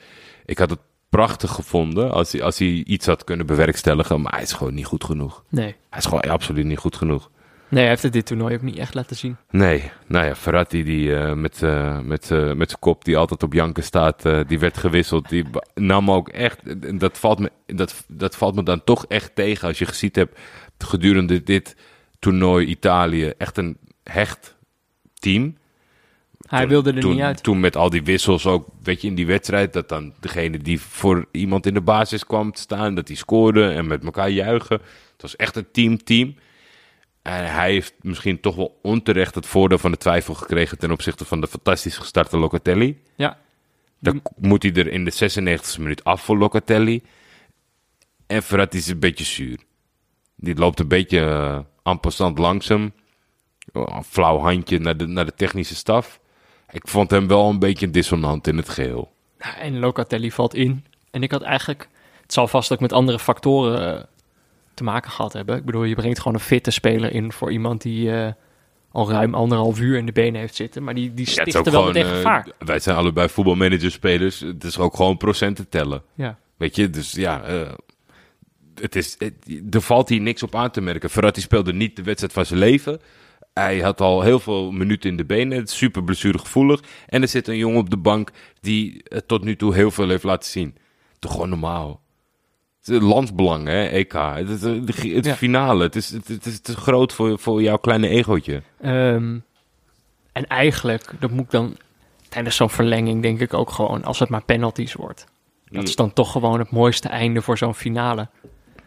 ik 0.46 0.58
had 0.58 0.70
het 0.70 0.80
prachtig 1.10 1.52
gevonden 1.52 2.12
als 2.12 2.32
hij, 2.32 2.44
als 2.44 2.60
hij 2.60 2.68
iets 2.68 3.06
had 3.06 3.24
kunnen 3.24 3.46
bewerkstelligen, 3.46 4.22
maar 4.22 4.34
hij 4.34 4.42
is 4.42 4.54
gewoon 4.54 4.74
niet 4.74 4.86
goed 4.86 5.04
genoeg. 5.04 5.44
Nee. 5.50 5.76
Hij 5.90 6.00
is 6.00 6.06
gewoon 6.06 6.22
absoluut 6.22 6.66
niet 6.66 6.78
goed 6.78 6.96
genoeg. 6.96 7.30
Nee, 7.70 7.82
hij 7.82 7.90
heeft 7.90 8.04
het 8.04 8.14
dit 8.14 8.26
toernooi 8.26 8.56
ook 8.56 8.62
niet 8.62 8.78
echt 8.78 8.94
laten 8.94 9.16
zien. 9.16 9.38
Nee, 9.50 9.92
nou 10.08 10.26
ja, 10.26 10.36
Verratti 10.36 10.84
die 10.84 11.16
eh, 11.16 11.34
met, 11.34 11.64
eh, 11.64 12.00
met, 12.00 12.32
eh, 12.32 12.54
met 12.54 12.70
zijn 12.70 12.80
kop 12.80 13.06
die 13.06 13.18
altijd 13.18 13.44
op 13.44 13.54
janken 13.54 13.84
staat, 13.84 14.24
die 14.48 14.60
werd 14.60 14.78
gewisseld. 14.78 15.30
Die 15.30 15.46
nam 15.74 16.12
ook 16.12 16.30
echt, 16.30 16.60
dat 17.00 17.18
valt, 17.18 17.40
me, 17.40 17.52
dat, 17.66 18.06
dat 18.08 18.36
valt 18.36 18.56
me 18.56 18.64
dan 18.64 18.84
toch 18.84 19.06
echt 19.06 19.36
tegen 19.36 19.68
als 19.68 19.80
je 19.80 19.86
gezien 19.86 20.10
hebt 20.14 20.40
gedurende 20.78 21.44
dit 21.44 21.76
toernooi 22.20 22.66
Italië 22.66 23.34
echt 23.38 23.58
een 23.58 23.78
hecht 24.04 24.57
team. 25.20 25.58
Hij 26.48 26.60
toen- 26.60 26.70
wilde 26.70 26.94
er 26.94 27.00
toen, 27.00 27.12
niet 27.14 27.22
uit. 27.22 27.44
Toen 27.44 27.60
met 27.60 27.76
al 27.76 27.90
die 27.90 28.04
wissels 28.04 28.46
ook, 28.46 28.68
weet 28.84 29.02
je, 29.02 29.08
in 29.08 29.16
die 29.16 29.26
wedstrijd, 29.28 29.74
dat 29.74 29.90
dan 29.90 30.14
degene 30.20 30.58
die 30.58 30.82
voor 30.82 31.26
iemand 31.32 31.66
in 31.66 31.74
de 31.74 31.82
basis 31.82 32.26
kwam 32.26 32.52
te 32.52 32.62
staan, 32.62 32.96
dat 32.96 33.08
die 33.08 33.16
scoorde 33.18 33.70
en 33.70 33.88
met 33.88 34.04
elkaar 34.04 34.30
juichen. 34.30 34.80
Het 35.12 35.22
was 35.22 35.36
echt 35.36 35.56
een 35.56 35.72
team-team. 35.72 36.36
En 37.22 37.52
hij 37.54 37.72
heeft 37.72 37.94
misschien 38.02 38.40
toch 38.40 38.56
wel 38.56 38.80
onterecht 38.82 39.36
het 39.36 39.46
voordeel 39.46 39.78
van 39.78 39.92
de 39.92 39.98
twijfel 39.98 40.34
gekregen 40.34 40.78
ten 40.78 40.92
opzichte 40.92 41.26
van 41.26 41.42
de 41.42 41.48
fantastisch 41.48 41.98
gestarte 41.98 42.38
Locatelli. 42.38 43.02
Ja, 43.16 43.38
Dan 44.00 44.22
moet 44.38 44.64
hij 44.64 44.74
er 44.74 44.88
in 44.88 45.06
de 45.06 45.12
96e 45.12 45.82
minuut 45.82 46.04
af 46.04 46.22
voor 46.22 46.38
Locatelli. 46.38 47.04
En 48.28 48.44
Verratti 48.44 48.78
is 48.78 48.88
een 48.88 49.00
beetje 49.00 49.24
zuur. 49.24 49.58
Die 50.36 50.56
loopt 50.56 50.80
een 50.80 50.88
beetje 50.88 51.20
uh, 51.20 51.60
en 51.84 52.00
passant 52.00 52.38
langzaam. 52.38 52.92
Een 53.86 54.04
flauw 54.04 54.38
handje 54.40 54.80
naar 54.80 54.98
de, 54.98 55.06
naar 55.08 55.26
de 55.26 55.34
technische 55.36 55.76
staf. 55.76 56.20
Ik 56.72 56.88
vond 56.88 57.12
hem 57.12 57.28
wel 57.28 57.50
een 57.50 57.60
beetje 57.60 57.90
dissonant 57.90 58.48
in 58.48 58.58
het 58.58 58.70
geheel. 58.70 59.12
En 59.60 59.80
Locatelli 59.80 60.32
valt 60.32 60.54
in. 60.54 60.86
En 61.12 61.24
ik 61.24 61.32
had 61.32 61.42
eigenlijk... 61.42 61.88
Het 62.22 62.34
zal 62.34 62.48
vast 62.48 62.72
ook 62.74 62.80
met 62.80 62.94
andere 62.94 63.20
factoren 63.20 63.98
eh, 63.98 64.04
te 64.74 64.84
maken 64.84 65.12
gehad 65.12 65.34
hebben. 65.34 65.58
Ik 65.58 65.66
bedoel, 65.66 65.84
je 65.84 65.96
brengt 65.96 66.18
gewoon 66.20 66.34
een 66.34 66.40
fitte 66.40 66.72
speler 66.72 67.12
in 67.14 67.32
voor 67.32 67.52
iemand 67.52 67.82
die 67.82 68.12
eh, 68.12 68.32
al 68.92 69.10
ruim 69.12 69.34
anderhalf 69.34 69.80
uur 69.80 69.98
in 69.98 70.06
de 70.06 70.12
benen 70.12 70.40
heeft 70.40 70.56
zitten. 70.56 70.84
Maar 70.84 70.94
die, 70.94 71.14
die 71.14 71.26
stichtte 71.28 71.58
ook 71.58 71.66
wel 71.66 71.74
gewoon, 71.74 71.88
meteen 71.88 72.10
eh, 72.10 72.16
gevaar. 72.16 72.48
wij 72.60 72.80
zijn 72.80 72.96
allebei 72.98 73.30
voetbalmanagerspelers. 73.30 74.40
Het 74.40 74.64
is 74.64 74.78
ook 74.78 74.96
gewoon 74.96 75.18
procenten 75.18 75.70
tellen. 75.70 76.02
Ja. 76.14 76.38
Weet 76.58 76.76
je, 76.76 76.90
dus 76.90 77.12
ja, 77.12 77.42
het 78.76 78.96
is, 78.96 79.16
het- 79.20 79.60
er 79.76 79.82
valt 79.82 80.10
hier 80.10 80.22
niks 80.22 80.44
op 80.44 80.56
aan 80.56 80.72
te 80.72 80.82
merken. 80.82 81.10
Verratti 81.10 81.42
speelde 81.42 81.74
niet 81.74 81.96
de 81.96 82.04
wedstrijd 82.04 82.34
van 82.34 82.46
zijn 82.46 82.60
leven. 82.60 83.02
Hij 83.58 83.80
had 83.80 84.02
al 84.02 84.22
heel 84.22 84.40
veel 84.40 84.72
minuten 84.72 85.10
in 85.10 85.18
de 85.18 85.26
benen. 85.26 85.58
Het 85.58 85.70
is 85.70 85.78
super 85.78 86.04
blessuregevoelig. 86.04 86.80
En 87.08 87.22
er 87.22 87.28
zit 87.28 87.48
een 87.48 87.58
jongen 87.58 87.80
op 87.80 87.90
de 87.90 87.98
bank 87.98 88.32
die 88.62 89.04
eh, 89.04 89.20
tot 89.26 89.44
nu 89.44 89.56
toe 89.56 89.74
heel 89.74 89.92
veel 89.92 90.10
heeft 90.10 90.24
laten 90.24 90.50
zien. 90.50 90.76
Toch 91.20 91.32
gewoon 91.32 91.50
normaal. 91.50 92.02
Het 92.80 92.96
is 92.96 93.02
landsbelang, 93.02 93.68
hè, 93.68 93.86
EK. 93.86 94.14
Het 94.14 94.50
is, 94.50 94.64
eh, 94.64 95.14
het 95.16 95.26
Ja. 95.26 95.36
finale. 95.36 95.84
Het 95.84 95.96
is, 95.96 96.10
het, 96.10 96.46
is 96.46 96.60
te 96.62 96.76
groot 96.76 97.14
voor, 97.14 97.40
voor 97.40 97.62
jouw 97.62 97.78
kleine 97.78 98.08
egootje. 98.08 98.62
Ehm, 98.82 99.38
en 100.32 100.48
eigenlijk, 100.48 101.12
dat 101.20 101.32
moet 101.32 101.46
ik 101.46 101.52
dan 101.52 101.78
tijdens 102.30 102.56
zo'n 102.56 102.70
verlenging 102.70 103.22
denk 103.22 103.40
ik 103.40 103.54
ook 103.54 103.72
gewoon, 103.72 104.04
als 104.04 104.20
het 104.20 104.30
maar 104.30 104.44
penalties 104.44 104.94
wordt. 104.94 105.26
Dat 105.70 105.88
is 105.88 105.96
dan 105.96 106.14
toch 106.14 106.32
gewoon 106.32 106.60
het 106.60 106.72
mooiste 106.72 107.08
einde 107.10 107.42
voor 107.42 107.58
zo'n 107.58 107.76
finale. 107.76 108.30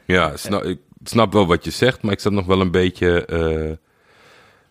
Ja, 0.04 0.37
snap, 0.37 0.62
ik 0.62 0.78
snap 1.04 1.33
wel 1.33 1.46
wat 1.46 1.64
je 1.64 1.70
zegt, 1.70 2.02
maar 2.02 2.12
ik 2.12 2.20
zat 2.20 2.33
nog 2.33 2.46
wel 2.46 2.61
een 2.61 2.70
beetje 2.70 3.24
eh, 3.24 3.76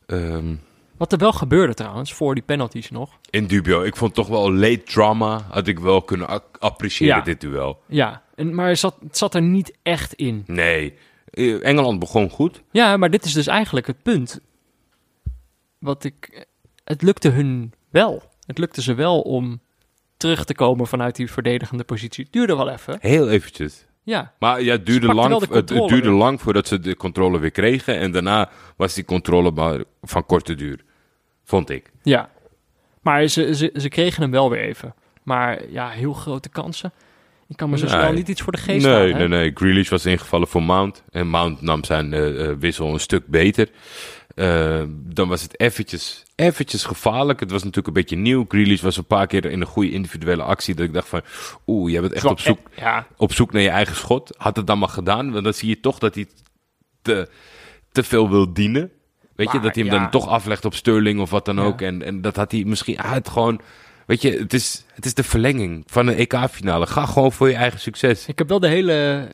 ehm, 0.09 0.55
Wat 0.97 1.11
er 1.11 1.17
wel 1.17 1.31
gebeurde 1.33 1.73
trouwens, 1.73 2.13
voor 2.13 2.33
die 2.33 2.43
penalties 2.43 2.89
nog. 2.89 3.17
in 3.29 3.45
dubio. 3.47 3.81
Ik 3.83 3.95
vond 3.95 4.13
toch 4.13 4.27
wel 4.27 4.53
late 4.53 4.83
drama, 4.83 5.41
had 5.49 5.67
ik 5.67 5.79
wel 5.79 6.01
kunnen 6.01 6.41
appreciëren, 6.59 7.15
Ja. 7.17 7.23
dit 7.23 7.41
duel. 7.41 7.81
Ja, 7.87 8.23
en, 8.35 8.55
maar 8.55 8.67
het 8.67 8.79
zat, 8.79 8.95
het 9.03 9.17
zat 9.17 9.35
er 9.35 9.41
niet 9.41 9.77
echt 9.83 10.13
in. 10.13 10.43
Nee, 10.47 10.93
Eh, 11.29 11.65
Engeland 11.65 11.99
begon 11.99 12.29
goed. 12.29 12.61
Ja, 12.71 12.97
maar 12.97 13.09
dit 13.09 13.25
is 13.25 13.33
dus 13.33 13.47
eigenlijk 13.47 13.87
het 13.87 14.01
punt. 14.03 14.39
Wat 15.79 16.03
ik. 16.03 16.45
Het 16.83 17.01
lukte 17.01 17.29
hun 17.29 17.73
wel. 17.89 18.23
Het 18.45 18.57
lukte 18.57 18.81
ze 18.81 18.93
wel 18.93 19.21
om 19.21 19.61
terug 20.17 20.45
te 20.45 20.53
komen 20.55 20.87
vanuit 20.87 21.15
die 21.15 21.31
verdedigende 21.31 21.83
positie. 21.83 22.23
Het 22.23 22.33
duurde 22.33 22.55
wel 22.55 22.69
even. 22.69 22.97
Heel 23.01 23.29
eventjes. 23.29 23.85
Ja, 24.09 24.33
Maar 24.39 24.61
ja, 24.61 24.71
het 24.71 24.85
duurde, 24.85 25.13
lang, 25.13 25.49
het, 25.49 25.67
duurde 25.67 26.09
lang 26.09 26.41
voordat 26.41 26.67
ze 26.67 26.79
de 26.79 26.95
controle 26.95 27.39
weer 27.39 27.51
kregen. 27.51 27.97
En 27.97 28.11
daarna 28.11 28.49
was 28.77 28.93
die 28.93 29.05
controle 29.05 29.51
maar 29.51 29.83
van 30.01 30.25
korte 30.25 30.55
duur. 30.55 30.79
Vond 31.43 31.69
ik. 31.69 31.91
ja. 32.03 32.29
Maar 33.01 33.27
ze, 33.27 33.55
ze, 33.55 33.73
ze 33.75 33.89
kregen 33.89 34.21
hem 34.21 34.31
wel 34.31 34.49
weer 34.49 34.61
even. 34.61 34.93
Maar 35.23 35.69
ja, 35.69 35.89
heel 35.89 36.13
grote 36.13 36.49
kansen. 36.49 36.91
Ik 37.47 37.57
kan 37.57 37.69
me 37.69 37.77
zo 37.77 37.85
Nee. 37.85 37.93
snel 37.93 38.13
niet 38.13 38.27
iets 38.27 38.41
voor 38.41 38.51
de 38.51 38.57
geest 38.59 38.85
nee, 38.85 38.93
halen. 38.95 39.17
nee, 39.17 39.27
nee. 39.27 39.51
Grealish 39.53 39.89
was 39.89 40.05
ingevallen 40.05 40.47
voor 40.47 40.63
Mount. 40.63 41.03
En 41.11 41.27
Mount 41.27 41.61
nam 41.61 41.83
zijn 41.83 42.13
eh, 42.13 42.49
eh, 42.49 42.57
wissel 42.59 42.93
een 42.93 42.99
stuk 42.99 43.27
beter. 43.27 43.69
Eh, 44.39 44.83
dan 44.89 45.27
was 45.27 45.41
het 45.41 45.59
eventjes, 45.59 46.23
eventjes 46.35 46.83
gevaarlijk. 46.83 47.39
Het 47.39 47.51
was 47.51 47.59
natuurlijk 47.59 47.87
een 47.87 47.93
beetje 48.01 48.15
nieuw. 48.15 48.45
Grealish 48.47 48.81
was 48.81 48.97
een 48.97 49.05
paar 49.05 49.27
keer 49.27 49.45
in 49.45 49.61
een 49.61 49.67
goede 49.67 49.91
individuele 49.91 50.43
actie. 50.43 50.75
Dat 50.75 50.85
ik 50.85 50.93
dacht 50.93 51.07
van, 51.07 51.21
oeh, 51.67 51.91
jij 51.91 52.01
bent 52.01 52.13
echt 52.13 52.25
op 52.25 52.39
zoek, 52.39 52.59
Ja, 52.75 53.07
op 53.17 53.33
zoek 53.33 53.51
naar 53.51 53.61
je 53.61 53.69
eigen 53.69 53.95
schot. 53.95 54.35
Had 54.37 54.55
het 54.55 54.67
dan 54.67 54.79
maar 54.79 54.89
gedaan. 54.89 55.31
Want 55.31 55.43
dan 55.43 55.53
zie 55.53 55.69
je 55.69 55.79
toch 55.79 55.99
dat 55.99 56.15
hij 56.15 56.27
te, 57.01 57.29
te 57.91 58.03
veel 58.03 58.29
wil 58.29 58.53
dienen. 58.53 58.91
Weet 59.35 59.51
je, 59.51 59.59
dat 59.59 59.75
hij 59.75 59.83
hem 59.83 59.93
ja. 59.93 59.99
dan 59.99 60.09
toch 60.09 60.27
aflegt 60.27 60.65
op 60.65 60.75
Sterling 60.75 61.19
of 61.19 61.29
wat 61.29 61.45
dan 61.45 61.55
Ja. 61.55 61.61
ook. 61.63 61.81
En, 61.81 62.03
en 62.03 62.21
dat 62.21 62.35
had 62.35 62.51
hij 62.51 62.63
misschien... 62.63 62.97
Gewoon... 63.23 63.61
Weet 64.05 64.21
je, 64.21 64.31
het 64.37 64.53
is, 64.53 64.85
het 64.93 65.05
is 65.05 65.13
de 65.13 65.23
verlenging 65.23 65.83
van 65.87 66.07
een 66.07 66.15
EK-finale. 66.15 66.87
Ga 66.87 67.05
gewoon 67.05 67.31
voor 67.31 67.49
je 67.49 67.55
eigen 67.55 67.79
succes. 67.79 68.25
ik 68.27 68.37
heb 68.37 68.49
wel 68.49 68.59
de 68.59 68.67
hele, 68.67 69.27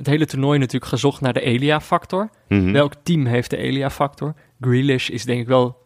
het 0.00 0.08
hele 0.08 0.26
toernooi 0.26 0.58
natuurlijk 0.58 0.90
gezocht 0.90 1.20
naar 1.20 1.32
de 1.32 1.40
Elia-factor. 1.40 2.30
Mhm. 2.48 2.72
Welk 2.72 2.92
team 3.02 3.26
heeft 3.26 3.50
de 3.50 3.56
Elia-factor? 3.56 4.34
Grealish 4.60 5.08
is 5.08 5.24
denk 5.24 5.40
ik 5.40 5.46
wel... 5.46 5.78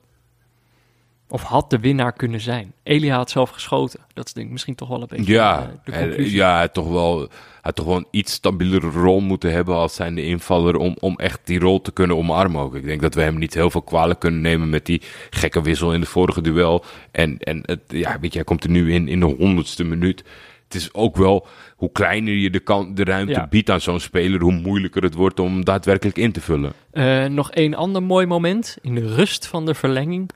Of 1.29 1.43
had 1.43 1.71
de 1.71 1.79
winnaar 1.79 2.13
kunnen 2.13 2.41
zijn. 2.41 2.73
Elia 2.83 3.17
had 3.17 3.31
zelf 3.31 3.51
geschoten. 3.51 4.01
Dat 4.13 4.27
is 4.27 4.33
denk 4.33 4.47
ik 4.47 4.53
misschien 4.53 4.75
toch 4.75 4.89
wel 4.89 5.01
een 5.01 5.07
beetje 5.11 5.33
Ja, 5.33 5.61
eh, 5.63 5.69
de 5.85 5.93
conclusie. 5.93 6.37
ja 6.37 6.51
hij, 6.53 6.61
had 6.61 6.75
toch 6.75 6.89
wel, 6.89 7.19
hij 7.19 7.29
had 7.61 7.75
toch 7.75 7.87
wel 7.87 7.97
een 7.97 8.07
iets 8.11 8.33
stabielere 8.33 8.91
rol 8.91 9.21
moeten 9.21 9.53
hebben 9.53 9.75
als 9.75 9.95
zijnde 9.95 10.23
invaller 10.25 10.77
om, 10.77 10.97
om 11.01 11.17
echt 11.17 11.41
die 11.45 11.59
rol 11.59 11.81
te 11.81 11.93
kunnen 11.93 12.17
omarmen 12.17 12.63
ook. 12.63 12.75
Ik 12.75 12.85
denk 12.85 13.01
dat 13.01 13.15
we 13.15 13.23
hem 13.23 13.39
niet 13.39 13.55
heel 13.55 13.71
veel 13.71 13.83
kwalijk 13.83 14.21
kunnen 14.21 14.41
nemen 14.41 14.71
met 14.71 14.87
die 14.87 15.03
gekke 15.31 15.63
wissel 15.63 15.93
in 15.93 16.01
het 16.01 16.09
vorige 16.09 16.41
duel. 16.41 16.85
En, 17.11 17.39
en 17.39 17.61
het, 17.63 17.81
ja, 17.89 18.21
weet 18.21 18.31
je, 18.33 18.39
hij 18.39 18.47
komt 18.47 18.65
er 18.65 18.71
nu 18.71 18.93
in 18.93 19.09
in 19.09 19.21
de 19.21 19.27
honderdste 19.39 19.85
minuut. 19.85 20.25
Het 20.65 20.75
is 20.75 20.95
ook 20.95 21.17
wel, 21.17 21.47
hoe 21.77 21.93
kleiner 21.93 22.35
je 22.35 22.51
de, 22.51 22.61
kan, 22.61 22.95
de 22.95 23.05
ruimte 23.05 23.33
Ja. 23.33 23.47
biedt 23.47 23.71
aan 23.71 23.81
zo'n 23.81 24.01
speler, 24.01 24.41
hoe 24.41 24.53
moeilijker 24.53 25.03
het 25.03 25.15
wordt 25.15 25.41
om 25.41 25.65
daadwerkelijk 25.65 26.17
in 26.19 26.33
te 26.33 26.41
vullen. 26.41 26.73
Eh, 26.91 27.25
nog 27.25 27.51
één 27.51 27.75
ander 27.75 28.03
mooi 28.03 28.27
moment. 28.27 28.77
In 28.83 28.95
de 28.95 29.15
rust 29.15 29.47
van 29.47 29.67
de 29.67 29.75
verlenging 29.75 30.31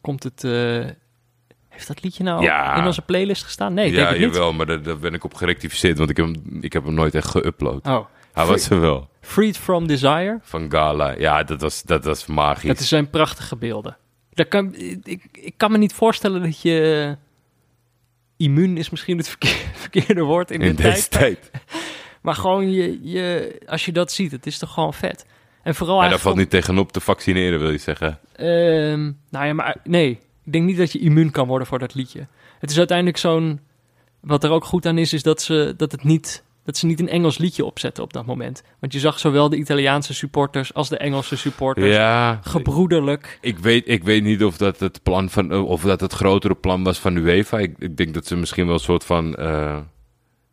komt 0.00 0.22
het... 0.22 0.44
eh, 0.44 0.84
heeft 1.68 1.86
dat 1.88 2.02
liedje 2.02 2.22
nou 2.24 2.42
Ja. 2.42 2.76
in 2.76 2.86
onze 2.86 3.02
playlist 3.02 3.42
gestaan? 3.44 3.74
Nee, 3.74 3.86
ik 3.86 3.92
ja, 3.92 3.96
denk 3.98 4.08
het 4.10 4.18
niet. 4.18 4.34
jawel, 4.34 4.52
maar 4.52 4.66
daar, 4.66 4.82
daar 4.82 4.98
ben 4.98 5.14
ik 5.14 5.24
op 5.24 5.34
gerectificeerd, 5.34 5.98
want 5.98 6.10
ik 6.10 6.16
heb, 6.16 6.26
hem- 6.26 6.58
ik 6.62 6.72
heb 6.72 6.84
hem 6.84 6.94
nooit 6.94 7.14
echt 7.14 7.36
geüpload. 7.38 7.82
Oh, 7.88 8.04
Hij 8.32 8.46
was 8.46 8.70
er 8.70 8.80
wel. 8.80 9.08
Freed 9.20 9.58
from 9.58 9.86
Desire. 9.86 10.38
Van 10.42 10.70
Gala, 10.70 11.14
ja, 11.18 11.42
dat 11.42 11.60
was, 11.60 11.82
dat 11.82 12.04
was 12.04 12.26
magisch. 12.26 12.68
Dat 12.68 12.78
zijn 12.80 13.10
prachtige 13.10 13.56
beelden. 13.56 13.96
Dat 14.32 14.48
kan, 14.48 14.74
ik, 15.04 15.28
ik 15.32 15.54
kan 15.56 15.70
me 15.72 15.78
niet 15.78 15.92
voorstellen 15.92 16.42
dat 16.42 16.60
je... 16.60 17.16
Immuun 18.38 18.76
is 18.76 18.90
misschien 18.90 19.16
het 19.16 19.28
verkeer- 19.28 19.70
verkeerde 19.86 20.22
woord 20.22 20.50
in, 20.50 20.60
in 20.60 20.76
de 20.76 20.82
tijd. 20.82 21.10
tijd. 21.10 21.50
Maar 22.22 22.34
gewoon, 22.34 22.70
je, 22.70 22.98
je, 23.02 23.58
als 23.66 23.84
je 23.84 23.92
dat 23.92 24.12
ziet, 24.12 24.32
het 24.32 24.46
is 24.46 24.58
toch 24.58 24.72
gewoon 24.72 24.94
vet. 24.94 25.26
En 25.62 25.74
vooral 25.74 26.02
Ja, 26.02 26.08
daar 26.08 26.18
valt 26.18 26.36
niet 26.36 26.50
tegenop 26.50 26.92
te 26.92 27.00
vaccineren, 27.00 27.58
wil 27.58 27.70
je 27.70 27.78
zeggen. 27.78 28.18
Ehm, 28.32 29.12
nou 29.30 29.46
ja, 29.46 29.52
maar 29.52 29.76
nee. 29.84 30.10
Ik 30.44 30.52
denk 30.52 30.64
niet 30.64 30.76
dat 30.76 30.92
je 30.92 30.98
immuun 30.98 31.30
kan 31.30 31.46
worden 31.46 31.66
voor 31.66 31.78
dat 31.78 31.94
liedje. 31.94 32.26
Het 32.58 32.70
is 32.70 32.78
uiteindelijk 32.78 33.16
zo'n... 33.16 33.60
Wat 34.20 34.44
er 34.44 34.50
ook 34.50 34.64
goed 34.64 34.86
aan 34.86 34.98
is, 34.98 35.12
is 35.12 35.22
dat 35.22 35.42
ze, 35.42 35.74
dat 35.76 35.92
het 35.92 36.04
niet, 36.04 36.42
dat 36.68 36.76
ze 36.76 36.86
niet 36.86 37.00
een 37.00 37.08
Engels 37.08 37.38
liedje 37.38 37.64
opzetten 37.64 38.02
op 38.04 38.12
dat 38.12 38.26
moment. 38.26 38.62
Want 38.80 38.92
je 38.92 38.98
zag 38.98 39.18
zowel 39.18 39.48
de 39.48 39.56
Italiaanse 39.56 40.14
supporters 40.14 40.74
als 40.74 40.88
de 40.88 40.96
Engelse 40.96 41.36
supporters 41.36 41.94
Ja, 41.94 42.40
gebroederlijk. 42.42 43.38
ik 43.40 43.58
weet, 43.58 43.88
ik 43.88 44.04
weet 44.04 44.22
niet 44.22 44.44
of 44.44 44.56
dat 44.56 44.80
het 44.80 45.02
plan 45.02 45.30
van, 45.30 45.52
eh, 45.52 45.64
of 45.64 45.82
dat 45.82 46.00
het 46.00 46.12
grotere 46.12 46.54
plan 46.54 46.82
was 46.84 46.98
van 46.98 47.16
UEFA. 47.16 47.58
Ik, 47.58 47.74
ik 47.78 47.96
denk 47.96 48.14
dat 48.14 48.26
ze 48.26 48.36
misschien 48.36 48.64
wel 48.64 48.74
een 48.74 48.80
soort 48.80 49.04
van. 49.04 49.34
eh, 49.34 49.76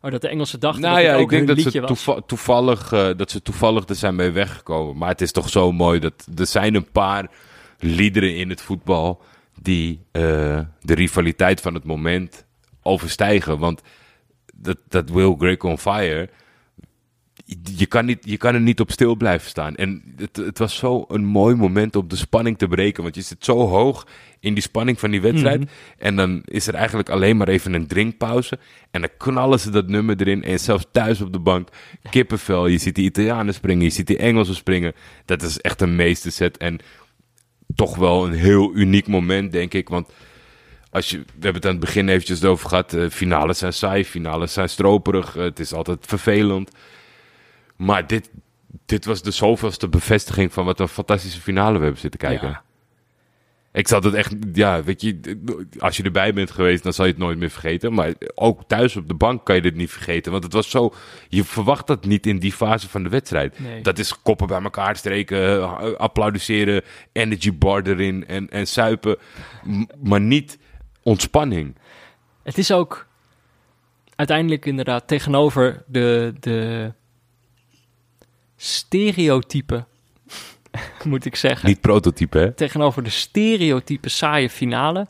Oh, 0.00 0.10
dat 0.10 0.20
de 0.20 0.28
Engelsen 0.28 0.60
dachten 0.60 0.82
nou 0.82 0.94
dat 0.94 1.04
ja, 1.04 1.14
ik 1.14 1.28
denk 1.28 1.46
dat 1.46 1.58
ze 1.98 2.22
toevallig, 2.26 2.92
eh, 2.92 3.08
dat 3.16 3.30
ze 3.30 3.42
toevallig 3.42 3.88
er 3.88 3.94
zijn 3.94 4.14
mee 4.14 4.30
weggekomen. 4.30 4.96
Maar 4.96 5.08
het 5.08 5.20
is 5.20 5.32
toch 5.32 5.48
zo 5.48 5.72
mooi 5.72 5.98
dat 6.00 6.26
er 6.36 6.46
zijn 6.46 6.74
een 6.74 6.90
paar 6.92 7.30
liederen 7.78 8.36
in 8.36 8.50
het 8.50 8.60
voetbal 8.62 9.22
die 9.62 10.00
de 10.12 10.94
rivaliteit 10.94 11.60
van 11.60 11.74
het 11.74 11.84
moment 11.84 12.46
overstijgen. 12.82 13.58
Want 13.58 13.82
dat, 14.56 14.78
dat 14.88 15.10
Will 15.10 15.34
Greg 15.38 15.58
on 15.58 15.78
Fire. 15.78 16.28
Je 17.76 17.86
kan, 17.86 18.04
niet, 18.04 18.18
je 18.20 18.36
kan 18.36 18.54
er 18.54 18.60
niet 18.60 18.80
op 18.80 18.90
stil 18.90 19.16
blijven 19.16 19.48
staan. 19.48 19.74
En 19.74 20.02
het, 20.16 20.36
het 20.36 20.58
was 20.58 20.76
zo 20.76 21.04
een 21.08 21.24
mooi 21.24 21.54
moment 21.54 21.96
om 21.96 22.08
de 22.08 22.16
spanning 22.16 22.58
te 22.58 22.68
breken. 22.68 23.02
Want 23.02 23.14
je 23.14 23.20
zit 23.20 23.44
zo 23.44 23.58
hoog 23.58 24.06
in 24.40 24.54
die 24.54 24.62
spanning 24.62 24.98
van 24.98 25.10
die 25.10 25.20
wedstrijd. 25.20 25.60
Mhm. 25.60 25.68
En 25.98 26.16
dan 26.16 26.42
is 26.44 26.66
er 26.66 26.74
eigenlijk 26.74 27.08
alleen 27.08 27.36
maar 27.36 27.48
even 27.48 27.72
een 27.72 27.86
drinkpauze. 27.86 28.58
En 28.90 29.00
dan 29.00 29.10
knallen 29.18 29.60
ze 29.60 29.70
dat 29.70 29.88
nummer 29.88 30.20
erin. 30.20 30.42
En 30.42 30.60
zelfs 30.60 30.86
thuis 30.92 31.20
op 31.20 31.32
de 31.32 31.38
bank, 31.38 31.68
kippenvel. 32.10 32.66
Je 32.66 32.78
ziet 32.78 32.94
die 32.94 33.04
Italianen 33.04 33.54
springen, 33.54 33.84
je 33.84 33.90
ziet 33.90 34.06
die 34.06 34.18
Engelsen 34.18 34.54
springen. 34.54 34.92
Dat 35.24 35.42
is 35.42 35.60
echt 35.60 35.80
een 35.80 35.96
meesterset. 35.96 36.56
En 36.56 36.78
toch 37.74 37.96
wel 37.96 38.26
een 38.26 38.32
heel 38.32 38.74
uniek 38.74 39.06
moment, 39.06 39.52
denk 39.52 39.74
ik. 39.74 39.88
Want 39.88 40.12
als 40.96 41.10
je, 41.10 41.18
we 41.18 41.24
hebben 41.32 41.54
het 41.54 41.64
aan 41.64 41.70
het 41.70 41.80
begin 41.80 42.08
eventjes 42.08 42.44
over 42.44 42.68
gehad. 42.68 42.92
eh, 42.94 43.08
finales 43.08 43.58
zijn 43.58 43.72
saai, 43.72 44.04
finales 44.04 44.52
zijn 44.52 44.68
stroperig. 44.68 45.36
eh, 45.36 45.42
het 45.42 45.58
is 45.60 45.72
altijd 45.72 45.98
vervelend. 46.06 46.70
Maar 47.76 48.06
dit, 48.06 48.30
dit 48.86 49.04
was 49.04 49.22
de 49.22 49.30
zoveelste 49.30 49.88
bevestiging 49.88 50.52
van 50.52 50.64
wat 50.64 50.80
een 50.80 50.88
fantastische 50.88 51.40
finale 51.40 51.78
we 51.78 51.82
hebben 51.82 52.00
zitten 52.00 52.20
kijken. 52.20 52.48
Ja. 52.48 52.64
Ik 53.72 53.88
zat 53.88 54.04
het 54.04 54.14
echt, 54.14 54.34
ja, 54.52 54.82
weet 54.82 55.00
je, 55.00 55.20
als 55.78 55.96
je 55.96 56.02
erbij 56.02 56.32
bent 56.32 56.50
geweest, 56.50 56.82
dan 56.82 56.92
zal 56.92 57.04
je 57.04 57.10
het 57.10 57.20
nooit 57.20 57.38
meer 57.38 57.50
vergeten. 57.50 57.92
Maar 57.92 58.12
ook 58.34 58.62
thuis 58.66 58.96
op 58.96 59.08
de 59.08 59.14
bank 59.14 59.44
kan 59.44 59.54
je 59.54 59.62
dit 59.62 59.74
niet 59.74 59.90
vergeten. 59.90 60.32
Want 60.32 60.44
het 60.44 60.52
was 60.52 60.70
zo, 60.70 60.94
je 61.28 61.44
verwacht 61.44 61.86
dat 61.86 62.04
niet 62.04 62.26
in 62.26 62.38
die 62.38 62.52
fase 62.52 62.88
van 62.88 63.02
de 63.02 63.08
wedstrijd. 63.08 63.58
Nee. 63.60 63.82
Dat 63.82 63.98
is 63.98 64.22
koppen 64.22 64.46
bij 64.46 64.62
elkaar 64.62 64.96
streken, 64.96 65.60
eh, 65.60 65.92
applaudisseren, 65.92 66.82
energy 67.12 67.54
bar 67.54 67.82
erin 67.82 68.26
en, 68.26 68.50
en 68.50 68.66
suipen. 68.66 69.16
Maar 70.02 70.20
niet 70.20 70.58
ontspanning. 71.06 71.76
Het 72.42 72.58
is 72.58 72.72
ook 72.72 73.06
uiteindelijk 74.14 74.66
inderdaad 74.66 75.08
tegenover 75.08 75.82
de, 75.86 76.34
de 76.40 76.92
stereotypen, 78.56 79.86
moet 81.04 81.24
ik 81.24 81.36
zeggen. 81.36 81.68
Niet 81.68 81.80
prototype, 81.80 82.38
hè? 82.38 82.52
Tegenover 82.52 83.02
de 83.02 83.10
stereotype 83.10 84.08
saaie 84.08 84.50
finale 84.50 85.06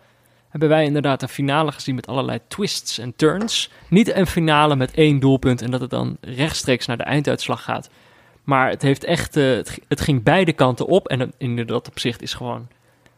hebben 0.48 0.68
wij 0.68 0.84
inderdaad 0.84 1.22
een 1.22 1.28
finale 1.28 1.72
gezien 1.72 1.94
met 1.94 2.06
allerlei 2.06 2.38
twists 2.48 2.98
en 2.98 3.16
turns. 3.16 3.70
Niet 3.88 4.14
een 4.14 4.26
finale 4.26 4.76
met 4.76 4.94
één 4.94 5.18
doelpunt 5.18 5.62
en 5.62 5.70
dat 5.70 5.80
het 5.80 5.90
dan 5.90 6.16
rechtstreeks 6.20 6.86
naar 6.86 6.96
de 6.96 7.02
einduitslag 7.02 7.62
gaat. 7.62 7.90
Maar 8.44 8.70
het, 8.70 8.82
heeft 8.82 9.04
echt, 9.04 9.36
eh, 9.36 9.44
het, 9.44 9.78
het 9.88 10.00
ging 10.00 10.22
beide 10.22 10.52
kanten 10.52 10.86
op. 10.86 11.08
En 11.08 11.32
in 11.38 11.66
dat 11.66 11.88
opzicht 11.88 12.22
is 12.22 12.34
gewoon 12.34 12.68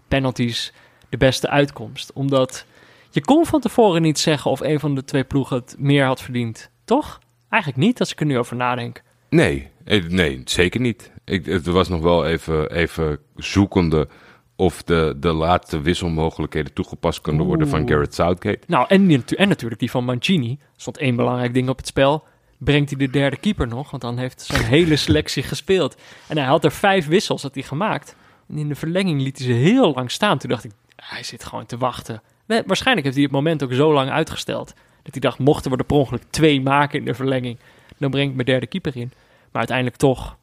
penalties 0.09 0.73
de 1.09 1.17
beste 1.17 1.49
uitkomst. 1.49 2.13
Omdat 2.13 2.65
je 3.11 3.21
kon 3.21 3.47
van 3.47 3.61
tevoren 3.61 4.03
niet 4.03 4.19
zeggen 4.19 4.51
of 4.51 4.61
een 4.61 4.81
van 4.81 4.95
de 4.95 5.05
twee 5.05 5.25
ploegen 5.25 5.57
het 5.57 5.75
meer 5.79 6.05
had 6.05 6.23
verdiend. 6.23 6.71
Toch? 6.85 7.21
Eigenlijk 7.49 7.83
niet, 7.83 8.01
als 8.01 8.13
ik 8.13 8.21
er 8.21 8.27
nu 8.27 8.39
over 8.39 8.57
nadenk. 8.57 9.03
Nee, 9.31 9.69
eh, 9.85 10.05
nee, 10.05 10.43
zeker 10.45 10.81
niet. 10.81 11.13
Ik, 11.25 11.47
het 11.47 11.67
was 11.67 11.89
nog 11.89 12.01
wel 12.01 12.27
even, 12.27 12.71
even 12.71 13.19
zoekende 13.37 14.09
of 14.57 14.83
de, 14.83 15.15
de 15.17 15.33
laatste 15.33 15.81
wisselmogelijkheden 15.81 16.73
toegepast 16.73 17.21
kunnen 17.21 17.47
worden 17.47 17.69
van. 17.69 17.89
Garrett 17.89 18.15
Southgate. 18.15 18.61
Nou, 18.67 18.87
en, 18.89 19.07
die 19.07 19.37
en 19.37 19.49
natuurlijk 19.49 19.81
die 19.81 19.91
van 19.91 20.05
Mancini. 20.05 20.59
Stond 20.77 20.99
één 20.99 21.17
belangrijk 21.17 21.55
ding 21.55 21.69
op 21.69 21.77
het 21.77 21.87
spel. 21.87 22.25
Brengt 22.59 22.91
hij 22.91 22.99
de 22.99 23.11
derde 23.11 23.37
keeper 23.37 23.69
nog? 23.69 23.91
Want 23.91 24.03
dan 24.03 24.19
heeft 24.19 24.41
zijn 24.41 24.65
hele 24.79 24.97
selectie 24.97 25.43
gespeeld. 25.43 25.97
En 26.27 26.37
hij 26.37 26.47
had 26.47 26.65
er 26.65 26.73
vijf 26.73 27.07
wissels 27.07 27.43
had 27.43 27.55
hij 27.55 27.63
gemaakt. 27.63 28.17
En 28.49 28.59
in 28.59 28.69
de 28.69 28.75
verlenging 28.75 29.23
liet 29.23 29.39
hij 29.39 29.47
ze 29.47 29.53
heel 29.53 29.95
lang 29.95 30.11
staan. 30.11 30.39
Toen 30.39 30.51
dacht 30.51 30.65
ik, 30.65 30.73
hij 31.03 31.23
zit 31.23 31.45
gewoon 31.45 31.67
te 31.67 31.77
wachten. 31.77 32.23
Nee, 32.47 32.63
waarschijnlijk 32.67 33.07
heeft 33.07 33.19
hij 33.19 33.25
het 33.25 33.35
moment 33.35 33.63
ook 33.63 33.73
zo 33.73 33.93
lang 33.93 34.11
uitgesteld. 34.11 34.75
Dat 35.03 35.13
hij 35.13 35.21
dacht, 35.21 35.39
mochten 35.39 35.71
we 35.71 35.77
er 35.77 35.85
per 35.85 35.97
ongeluk 35.97 36.23
twee 36.31 36.61
maken 36.61 36.99
in 36.99 37.05
de 37.05 37.15
verlenging... 37.15 37.59
dan 37.99 38.11
breng 38.11 38.29
ik 38.29 38.35
mijn 38.35 38.47
derde 38.47 38.67
keeper 38.67 38.97
in. 38.97 39.13
Maar 39.51 39.59
uiteindelijk 39.59 39.97
toch 39.97 40.37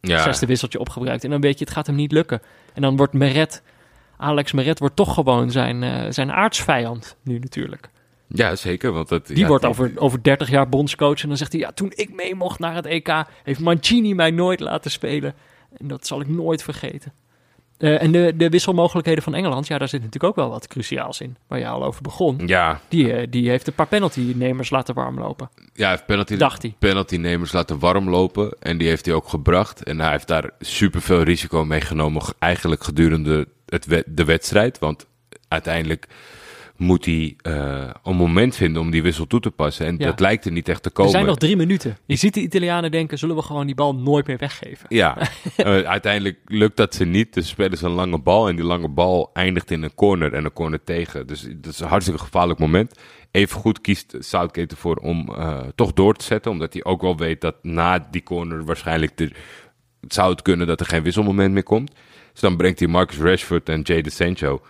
Ja, 0.00 0.22
zesde 0.22 0.46
wisseltje 0.46 0.78
opgebruikt. 0.78 1.24
En 1.24 1.30
dan 1.30 1.40
weet 1.40 1.58
je, 1.58 1.64
het 1.64 1.74
gaat 1.74 1.86
hem 1.86 1.96
niet 1.96 2.12
lukken. 2.12 2.42
En 2.74 2.82
dan 2.82 2.96
wordt 2.96 3.12
Meret, 3.12 3.62
Alex 4.16 4.52
Meret 4.52 4.78
wordt 4.78 4.96
toch 4.96 5.14
gewoon 5.14 5.50
zijn, 5.50 5.82
eh, 5.82 6.10
zijn 6.10 6.32
aardsvijand 6.32 7.16
nu 7.22 7.38
natuurlijk. 7.38 7.88
ja 8.28 8.56
zeker. 8.56 8.92
Want 8.92 9.08
dat, 9.08 9.26
Die 9.26 9.38
ja, 9.38 9.46
wordt 9.46 9.64
over, 9.64 9.92
over 9.96 10.22
30 10.22 10.50
jaar 10.50 10.68
bondscoach 10.68 11.22
en 11.22 11.28
dan 11.28 11.36
zegt 11.36 11.52
hij... 11.52 11.60
ja, 11.60 11.72
toen 11.72 11.92
ik 11.94 12.14
mee 12.14 12.34
mocht 12.34 12.58
naar 12.58 12.74
het 12.74 12.86
EK... 12.86 13.24
heeft 13.42 13.60
Mancini 13.60 14.14
mij 14.14 14.30
nooit 14.30 14.60
laten 14.60 14.90
spelen. 14.90 15.34
En 15.76 15.88
dat 15.88 16.06
zal 16.06 16.20
ik 16.20 16.28
nooit 16.28 16.62
vergeten. 16.62 17.12
Eh, 17.78 18.02
en 18.02 18.12
de, 18.12 18.32
de 18.36 18.48
wisselmogelijkheden 18.48 19.22
van 19.22 19.34
Engeland... 19.34 19.66
ja, 19.66 19.78
daar 19.78 19.88
zit 19.88 20.02
natuurlijk 20.02 20.24
ook 20.32 20.36
wel 20.44 20.50
wat 20.50 20.66
cruciaals 20.66 21.20
in... 21.20 21.36
waar 21.46 21.58
je 21.58 21.66
al 21.68 21.84
over 21.84 22.02
begon. 22.02 22.40
Ja, 22.46 22.80
Die, 22.88 23.12
eh, 23.12 23.26
die 23.30 23.48
heeft 23.48 23.66
een 23.66 23.74
paar 23.74 23.86
penalty-nemers 23.86 24.70
laten 24.70 24.94
warmlopen. 24.94 25.48
ja, 25.54 25.64
hij 25.82 25.90
heeft 25.90 26.06
penalty, 26.06 26.36
Dacht 26.36 26.62
hij. 26.62 26.74
penaltynemers 26.78 27.52
laten 27.52 27.78
warm 27.78 28.10
lopen. 28.10 28.56
En 28.60 28.78
die 28.78 28.88
heeft 28.88 29.06
hij 29.06 29.14
ook 29.14 29.28
gebracht. 29.28 29.82
En 29.82 30.00
hij 30.00 30.10
heeft 30.10 30.28
daar 30.28 30.50
superveel 30.60 31.22
risico 31.22 31.64
meegenomen. 31.64 32.22
g- 32.22 32.32
Eigenlijk 32.38 32.84
gedurende 32.84 33.48
het 33.66 34.02
de 34.06 34.24
wedstrijd. 34.24 34.78
Want 34.78 35.06
uiteindelijk 35.48 36.06
moet 36.82 37.04
hij 37.04 37.36
eh, 37.42 37.90
een 38.02 38.16
moment 38.16 38.56
vinden 38.56 38.82
om 38.82 38.90
die 38.90 39.02
wissel 39.02 39.26
toe 39.26 39.40
te 39.40 39.50
passen. 39.50 39.86
En 39.86 39.96
Ja. 39.98 40.06
dat 40.06 40.20
lijkt 40.20 40.44
er 40.44 40.52
niet 40.52 40.68
echt 40.68 40.82
te 40.82 40.88
Er 40.88 40.94
komen. 40.94 41.10
zijn 41.12 41.26
nog 41.26 41.36
drie 41.36 41.56
minuten. 41.56 41.96
Je 42.06 42.16
ziet 42.16 42.34
de 42.34 42.40
Italianen 42.40 42.90
denken... 42.90 43.18
zullen 43.18 43.36
we 43.36 43.42
gewoon 43.42 43.66
die 43.66 43.74
bal 43.74 43.94
nooit 43.94 44.26
meer 44.26 44.38
weggeven? 44.38 44.86
Ja, 44.88 45.18
eh, 45.56 45.64
uiteindelijk 45.82 46.38
lukt 46.46 46.76
dat 46.76 46.94
ze 46.94 47.04
niet. 47.04 47.34
Dus 47.34 47.48
spelen 47.48 47.78
ze 47.78 47.84
een 47.86 47.92
lange 47.92 48.18
bal. 48.18 48.48
En 48.48 48.56
die 48.56 48.64
lange 48.64 48.88
bal 48.88 49.30
eindigt 49.32 49.70
in 49.70 49.82
een 49.82 49.94
corner 49.94 50.32
en 50.32 50.44
een 50.44 50.52
corner 50.52 50.84
tegen. 50.84 51.26
Dus 51.26 51.46
dat 51.56 51.72
is 51.72 51.80
een 51.80 51.88
hartstikke 51.88 52.20
gevaarlijk 52.20 52.58
moment. 52.58 52.98
Even 53.30 53.60
goed 53.60 53.80
kiest 53.80 54.16
Southgate 54.18 54.74
ervoor 54.74 54.96
om 54.96 55.28
eh, 55.34 55.60
toch 55.74 55.92
door 55.92 56.14
te 56.14 56.24
zetten. 56.24 56.50
Omdat 56.50 56.72
hij 56.72 56.84
ook 56.84 57.00
wel 57.02 57.16
weet 57.16 57.40
dat 57.40 57.54
na 57.62 58.08
die 58.10 58.22
corner 58.22 58.64
waarschijnlijk 58.64 59.20
er, 59.20 59.32
het 60.00 60.14
zou 60.14 60.30
het 60.30 60.42
kunnen 60.42 60.66
dat 60.66 60.80
er 60.80 60.86
geen 60.86 61.02
wisselmoment 61.02 61.52
meer 61.52 61.62
komt. 61.62 61.92
Dus 62.32 62.40
dan 62.40 62.56
brengt 62.56 62.78
hij 62.78 62.88
Marcus 62.88 63.18
Rashford 63.18 63.68
en 63.68 63.80
Jay 63.80 64.04
Sancho 64.08 64.60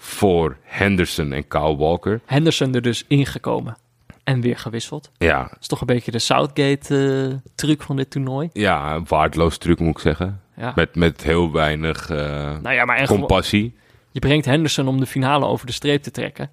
voor 0.00 0.56
Henderson 0.62 1.32
en 1.32 1.48
Kyle 1.48 1.76
Walker. 1.76 2.20
Henderson 2.26 2.74
er 2.74 2.82
dus 2.82 3.04
ingekomen. 3.08 3.76
En 4.24 4.40
weer 4.40 4.58
gewisseld. 4.58 5.10
Ja, 5.18 5.42
Dat 5.42 5.56
is 5.60 5.66
toch 5.66 5.80
een 5.80 5.86
beetje 5.86 6.10
de 6.10 6.18
Southgate-truc 6.18 7.82
van 7.82 7.96
dit 7.96 8.10
toernooi. 8.10 8.48
ja 8.52 8.94
een 8.94 9.04
waardeloos 9.08 9.58
truc 9.58 9.78
moet 9.78 9.90
ik 9.90 9.98
zeggen. 9.98 10.40
Ja. 10.56 10.72
Met, 10.74 10.94
met 10.96 11.22
heel 11.22 11.52
weinig 11.52 12.10
eh, 12.10 12.16
nou 12.62 12.74
ja, 12.74 12.84
maar 12.84 13.06
compassie. 13.06 13.74
je 14.10 14.20
brengt 14.20 14.44
Henderson 14.46 14.88
om 14.88 15.00
de 15.00 15.06
finale 15.06 15.46
over 15.46 15.66
de 15.66 15.72
streep 15.72 16.02
te 16.02 16.10
trekken. 16.10 16.50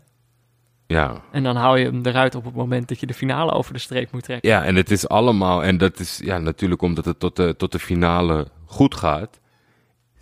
Ja, 0.87 1.21
En 1.31 1.43
dan 1.43 1.55
haal 1.55 1.75
je 1.75 1.85
hem 1.85 2.01
eruit 2.05 2.35
op 2.35 2.45
het 2.45 2.55
moment 2.55 2.87
dat 2.87 2.99
je 2.99 3.05
de 3.05 3.13
finale 3.13 3.51
over 3.51 3.73
de 3.73 3.79
streep 3.79 4.11
moet 4.11 4.23
trekken. 4.23 4.49
Ja, 4.49 4.63
en 4.63 4.75
het 4.75 4.91
is 4.91 5.07
allemaal, 5.07 5.63
en 5.63 5.77
dat 5.77 5.99
is 5.99 6.21
ja, 6.23 6.37
natuurlijk 6.37 6.81
omdat 6.81 7.05
het 7.05 7.19
tot 7.19 7.35
de, 7.35 7.55
tot 7.57 7.71
de 7.71 7.79
finale 7.79 8.47
goed 8.65 8.95
gaat, 8.95 9.39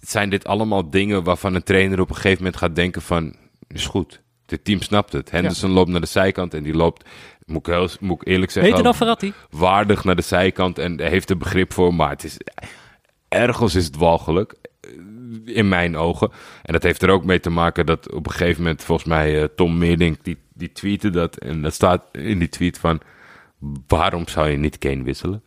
zijn 0.09 0.29
dit 0.29 0.45
allemaal 0.45 0.89
dingen 0.89 1.23
waarvan 1.23 1.55
een 1.55 1.63
trainer 1.63 1.99
op 1.99 2.09
een 2.09 2.15
gegeven 2.15 2.37
moment 2.37 2.57
gaat 2.57 2.75
denken 2.75 3.01
van, 3.01 3.35
is 3.67 3.85
goed, 3.85 4.21
dit 4.45 4.63
team 4.65 4.81
snapt 4.81 5.13
het. 5.13 5.31
Henderson 5.31 5.69
loopt 5.71 5.89
naar 5.89 6.01
de 6.01 6.07
zijkant 6.07 6.53
en 6.53 6.63
die 6.63 6.73
loopt, 6.73 7.09
moet 7.45 7.67
ik, 7.67 7.73
heel, 7.73 7.89
moet 7.99 8.21
ik 8.21 8.27
eerlijk 8.27 8.51
zeggen, 8.51 8.71
Beter 8.71 8.85
dan 8.85 8.95
Verratti. 8.95 9.33
waardig 9.49 10.03
naar 10.03 10.15
de 10.15 10.21
zijkant 10.21 10.77
en 10.79 11.01
heeft 11.01 11.29
er 11.29 11.37
begrip 11.37 11.73
voor, 11.73 11.93
maar 11.93 12.09
het 12.09 12.23
is, 12.23 12.37
ergens 13.27 13.75
is 13.75 13.85
het 13.85 13.95
walgelijk. 13.95 14.53
eh, 14.81 15.55
In 15.57 15.67
mijn 15.67 15.97
ogen. 15.97 16.31
En 16.63 16.73
dat 16.73 16.83
heeft 16.83 17.01
er 17.01 17.09
ook 17.09 17.23
mee 17.25 17.39
te 17.39 17.49
maken 17.49 17.85
dat 17.85 18.11
op 18.11 18.25
een 18.25 18.31
gegeven 18.31 18.61
moment, 18.61 18.83
volgens 18.83 19.07
mij, 19.07 19.41
eh, 19.41 19.47
Tom 19.55 19.77
Meerdink, 19.77 20.17
die, 20.23 20.37
die 20.53 20.71
tweette 20.71 21.09
dat. 21.09 21.37
En 21.37 21.61
dat 21.61 21.73
staat 21.73 22.03
in 22.11 22.39
die 22.39 22.49
tweet 22.49 22.77
van, 22.77 22.99
waarom 23.87 24.27
zou 24.27 24.49
je 24.49 24.57
niet 24.57 24.77
Kane 24.77 25.03
wisselen? 25.03 25.43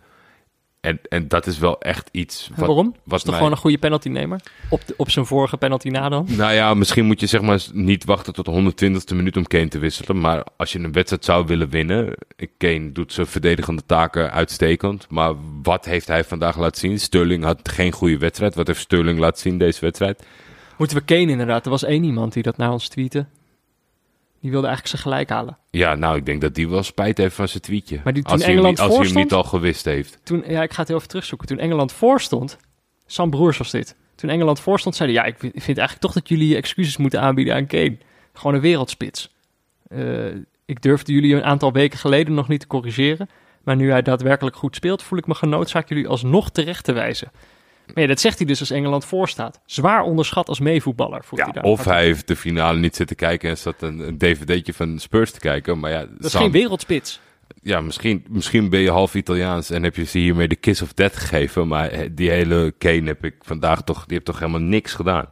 En, 0.87 1.01
en 1.09 1.29
dat 1.29 1.47
is 1.47 1.59
wel 1.59 1.81
echt 1.81 2.09
iets 2.13 2.49
En 2.55 2.59
waarom? 2.61 2.87
wat 2.87 2.97
Was 3.05 3.21
toch 3.21 3.31
mij- 3.31 3.37
gewoon 3.39 3.53
een 3.53 3.59
goede 3.59 3.79
penaltynemer? 3.79 4.41
Op, 4.69 4.83
de, 4.87 4.95
op 4.97 5.11
zijn 5.11 5.27
vorige 5.27 5.57
penalty 5.57 5.89
na 5.89 6.09
dan? 6.09 6.27
Nou 6.29 6.53
ja, 6.53 6.75
misschien 6.75 7.05
moet 7.05 7.21
je 7.21 7.27
zeg 7.27 7.41
maar 7.41 7.63
niet 7.73 8.05
wachten 8.05 8.33
tot 8.33 8.45
de 8.45 8.73
120ste 9.11 9.15
minuut 9.17 9.37
om 9.37 9.47
Kane 9.47 9.69
te 9.69 9.79
wisselen. 9.79 10.21
Maar 10.21 10.45
als 10.57 10.73
je 10.73 10.79
een 10.79 10.93
wedstrijd 10.93 11.25
zou 11.25 11.47
willen 11.47 11.69
winnen. 11.69 12.15
Kane 12.59 12.93
doet 12.93 13.13
zijn 13.13 13.27
verdedigende 13.27 13.83
taken 13.87 14.33
uitstekend. 14.33 15.07
Maar 15.11 15.35
wat 15.63 15.85
heeft 15.85 16.07
hij 16.07 16.25
vandaag 16.25 16.59
laten 16.59 16.81
zien? 16.81 17.01
Sterling 17.01 17.45
had 17.45 17.69
geen 17.69 17.93
goede 17.93 18.19
wedstrijd. 18.19 18.55
Wat 18.55 18.67
heeft 18.67 18.81
Sterling 18.81 19.19
laten 19.19 19.41
zien 19.41 19.59
deze 19.59 19.81
wedstrijd? 19.81 20.23
Moeten 20.79 20.97
we 20.97 21.05
Kane 21.05 21.21
inderdaad. 21.31 21.65
Er 21.65 21.71
was 21.71 21.85
één 21.85 22.05
iemand 22.05 22.33
die 22.33 22.43
dat 22.43 22.57
naar 22.57 22.73
ons 22.73 22.89
tweette. 22.89 23.27
Die 24.41 24.51
wilde 24.51 24.67
eigenlijk 24.67 24.97
zijn 24.97 25.13
gelijk 25.13 25.31
halen. 25.31 25.59
Ja, 25.71 25.95
nou, 25.95 26.17
ik 26.17 26.27
denk 26.27 26.41
dat 26.41 26.55
die 26.55 26.69
wel 26.69 26.83
spijt 26.83 27.19
heeft 27.19 27.35
van 27.35 27.49
zijn 27.49 27.63
tweetje. 27.63 28.01
Maar 28.05 28.13
die 28.13 28.23
toen 28.23 28.33
als 28.33 28.43
hij, 28.45 28.55
hem 28.55 28.65
Engeland 28.65 28.79
niet- 28.79 28.89
als 28.89 28.99
hij 28.99 29.07
hem 29.07 29.23
niet 29.23 29.33
al 29.33 29.45
gewist 29.45 29.85
heeft. 29.85 30.19
Toen, 30.23 30.45
ja, 30.49 30.63
ik 30.63 30.73
ga 30.73 30.79
het 30.79 30.89
heel 30.89 30.97
even 30.97 31.09
terugzoeken. 31.09 31.47
Toen 31.49 31.59
Engeland 31.59 31.93
voorstond, 31.93 32.57
Sam 33.07 33.31
Broers 33.31 33.59
was 33.59 33.71
dit. 33.71 33.97
Toen 34.15 34.31
Engeland 34.31 34.61
voorstond, 34.61 34.97
zei 34.97 35.13
hij, 35.13 35.23
ja, 35.23 35.27
ik 35.29 35.39
vind 35.39 35.55
eigenlijk 35.67 35.99
toch 35.99 36.13
dat 36.13 36.29
jullie 36.29 36.49
je 36.49 36.57
excuses 36.57 36.97
moeten 36.97 37.21
aanbieden 37.21 37.55
aan 37.55 37.67
Kane. 37.67 37.97
Gewoon 38.33 38.55
een 38.55 38.61
wereldspits. 38.61 39.35
Eh, 39.89 40.27
ik 40.65 40.83
durfde 40.83 41.13
jullie 41.13 41.35
een 41.35 41.45
aantal 41.45 41.73
weken 41.73 41.99
geleden 41.99 42.35
nog 42.35 42.49
niet 42.49 42.61
te 42.61 42.67
corrigeren. 42.67 43.29
Maar 43.63 43.77
nu 43.77 43.91
hij 43.91 44.03
daadwerkelijk 44.03 44.57
goed 44.57 44.75
speelt, 44.77 45.03
voel 45.03 45.19
ik 45.19 45.27
me 45.27 45.35
genoodzaakt 45.35 45.89
jullie 45.89 46.09
alsnog 46.09 46.51
terecht 46.51 46.85
te 46.85 46.93
wijzen. 46.93 47.31
Maar 47.95 48.03
ja, 48.03 48.09
dat 48.09 48.21
zegt 48.21 48.39
hij 48.39 48.47
dus 48.47 48.61
als 48.61 48.71
Engeland 48.71 49.05
voorstaat. 49.05 49.61
Zwaar 49.67 50.03
onderschat 50.03 50.49
als 50.49 50.61
meevoetballer, 50.61 51.25
Ja, 51.31 51.45
hij 51.45 51.53
daar. 51.53 51.63
of 51.63 51.85
hij 51.85 52.05
heeft 52.05 52.29
de 52.29 52.37
finale 52.37 52.79
niet 52.79 52.97
zitten 52.97 53.17
kijken 53.17 53.51
en 53.51 53.59
zat 53.59 53.83
een, 53.83 53.99
een 53.99 54.19
dvd'tje 54.19 54.73
van 54.73 54.99
Spurs 54.99 55.31
te 55.31 55.39
kijken. 55.41 55.79
Maar 55.79 55.91
ja, 55.91 56.01
Dat 56.01 56.25
is 56.25 56.31
Sam- 56.31 56.41
geen 56.43 56.51
wereldspits. 56.51 57.21
ja, 57.63 57.81
misschien, 57.81 58.25
misschien 58.29 58.69
ben 58.71 58.81
je 58.81 58.91
half 58.91 59.15
Italiaans 59.15 59.71
en 59.71 59.83
heb 59.83 59.97
je 59.97 60.05
ze 60.05 60.19
hiermee 60.19 60.49
de 60.49 60.57
kiss 60.57 60.83
of 60.83 60.93
death 60.93 61.17
gegeven. 61.17 61.69
Maar 61.69 61.89
eh, 61.89 62.09
die 62.13 62.31
hele 62.31 62.75
Kane 62.79 63.07
heb 63.07 63.25
ik 63.25 63.35
vandaag 63.41 63.83
toch, 63.83 63.99
die 64.05 64.13
heeft 64.15 64.25
toch 64.25 64.39
helemaal 64.39 64.61
niks 64.61 64.93
gedaan. 64.93 65.25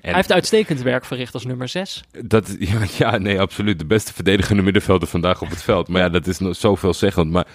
En 0.00 0.04
Hij 0.04 0.14
heeft 0.14 0.32
uitstekend 0.32 0.82
werk 0.82 1.04
verricht 1.04 1.34
als 1.34 1.44
nummer 1.44 1.68
6. 1.68 2.04
dat, 2.24 2.56
ja, 2.58 2.78
ja, 2.98 3.16
nee, 3.18 3.40
absoluut. 3.40 3.78
De 3.78 3.86
beste 3.86 4.12
verdedigende 4.14 4.62
middenvelder 4.62 5.08
vandaag 5.08 5.42
op 5.42 5.50
het 5.50 5.62
veld. 5.62 5.88
Maar 5.88 6.02
ja, 6.02 6.08
dat 6.08 6.26
is 6.26 6.38
nog 6.38 6.56
zoveel 6.56 6.94
zeggend. 6.94 7.30
Maar 7.30 7.46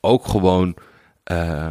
ook 0.00 0.26
gewoon, 0.26 0.76
eh, 1.24 1.70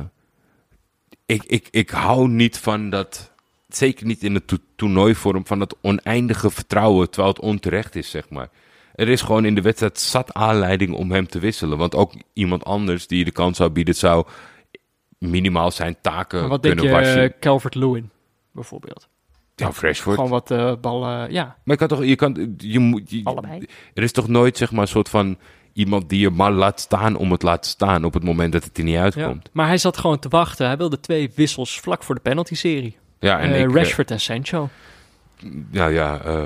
ik, 1.34 1.44
ik, 1.44 1.68
ik 1.72 1.90
hou 1.90 2.28
niet 2.28 2.58
van 2.58 2.90
dat, 2.90 3.32
zeker 3.68 4.06
niet 4.06 4.24
in 4.24 4.34
de 4.34 4.46
to 4.46 4.58
toernooivorm, 4.76 5.46
van 5.48 5.60
dat 5.60 5.76
oneindige 5.82 6.50
vertrouwen 6.50 7.10
terwijl 7.10 7.34
het 7.34 7.44
onterecht 7.44 7.96
is, 7.96 8.10
zeg 8.10 8.30
maar. 8.30 8.50
Er 8.96 9.08
is 9.10 9.22
gewoon 9.22 9.46
in 9.46 9.56
de 9.56 9.62
wedstrijd 9.62 10.00
zat 10.00 10.34
aanleiding 10.34 10.94
om 10.94 11.12
hem 11.12 11.28
te 11.28 11.40
wisselen. 11.40 11.78
Want 11.78 11.96
ook 11.96 12.14
iemand 12.34 12.64
anders 12.64 13.08
die 13.08 13.18
je 13.18 13.26
de 13.26 13.32
kans 13.32 13.58
zou 13.58 13.70
bieden, 13.70 13.96
zou 13.96 14.26
minimaal 15.18 15.72
zijn 15.72 15.96
taken 16.02 16.40
Maar 16.40 16.50
wat 16.50 16.64
denk 16.64 16.76
kunnen 16.78 16.94
je, 16.98 17.00
wassen. 17.02 17.24
eh, 17.34 17.40
Calvert-Lewin 17.40 18.10
bijvoorbeeld? 18.52 19.08
Ja, 19.56 19.68
of 19.68 19.82
Rashford. 19.82 20.16
Gewoon 20.16 20.30
wat 20.32 20.52
eh, 20.52 20.74
ballen, 20.82 21.32
ja, 21.32 21.44
Maar 21.46 21.58
je 21.64 21.76
kan 21.76 21.98
toch, 21.98 22.06
je 22.06 22.16
kan, 22.16 22.54
je 22.58 22.80
moet, 22.80 23.10
je- 23.12 23.22
allebei. 23.24 23.66
er 23.94 24.04
is 24.04 24.12
toch 24.12 24.28
nooit 24.28 24.58
zeg 24.58 24.72
maar 24.72 24.82
een 24.82 24.88
soort 24.88 25.10
van 25.10 25.38
iemand 25.74 26.10
die 26.10 26.20
je 26.20 26.30
maar 26.30 26.52
laat 26.52 26.80
staan 26.80 27.16
om 27.16 27.32
het 27.32 27.44
laat 27.44 27.66
staan 27.66 28.04
op 28.04 28.14
het 28.14 28.24
moment 28.24 28.54
dat 28.54 28.64
het 28.64 28.78
er 28.78 28.84
niet 28.84 28.94
Ja. 28.94 29.02
uitkomt. 29.02 29.50
Maar 29.54 29.68
hij 29.68 29.78
zat 29.78 29.98
gewoon 29.98 30.20
te 30.20 30.30
wachten. 30.30 30.66
Hij 30.68 30.78
wilde 30.78 31.00
twee 31.00 31.32
wissels 31.36 31.80
vlak 31.80 32.04
voor 32.04 32.16
de 32.16 32.22
penalty-serie. 32.22 32.98
Ja, 33.20 33.40
en 33.40 33.54
Eh, 33.54 33.62
ik, 33.62 33.68
eh, 33.70 33.76
Rashford 33.76 34.12
en 34.12 34.20
Sancho. 34.20 34.70
ja, 35.72 35.88
ja, 35.88 36.22
eh, 36.22 36.44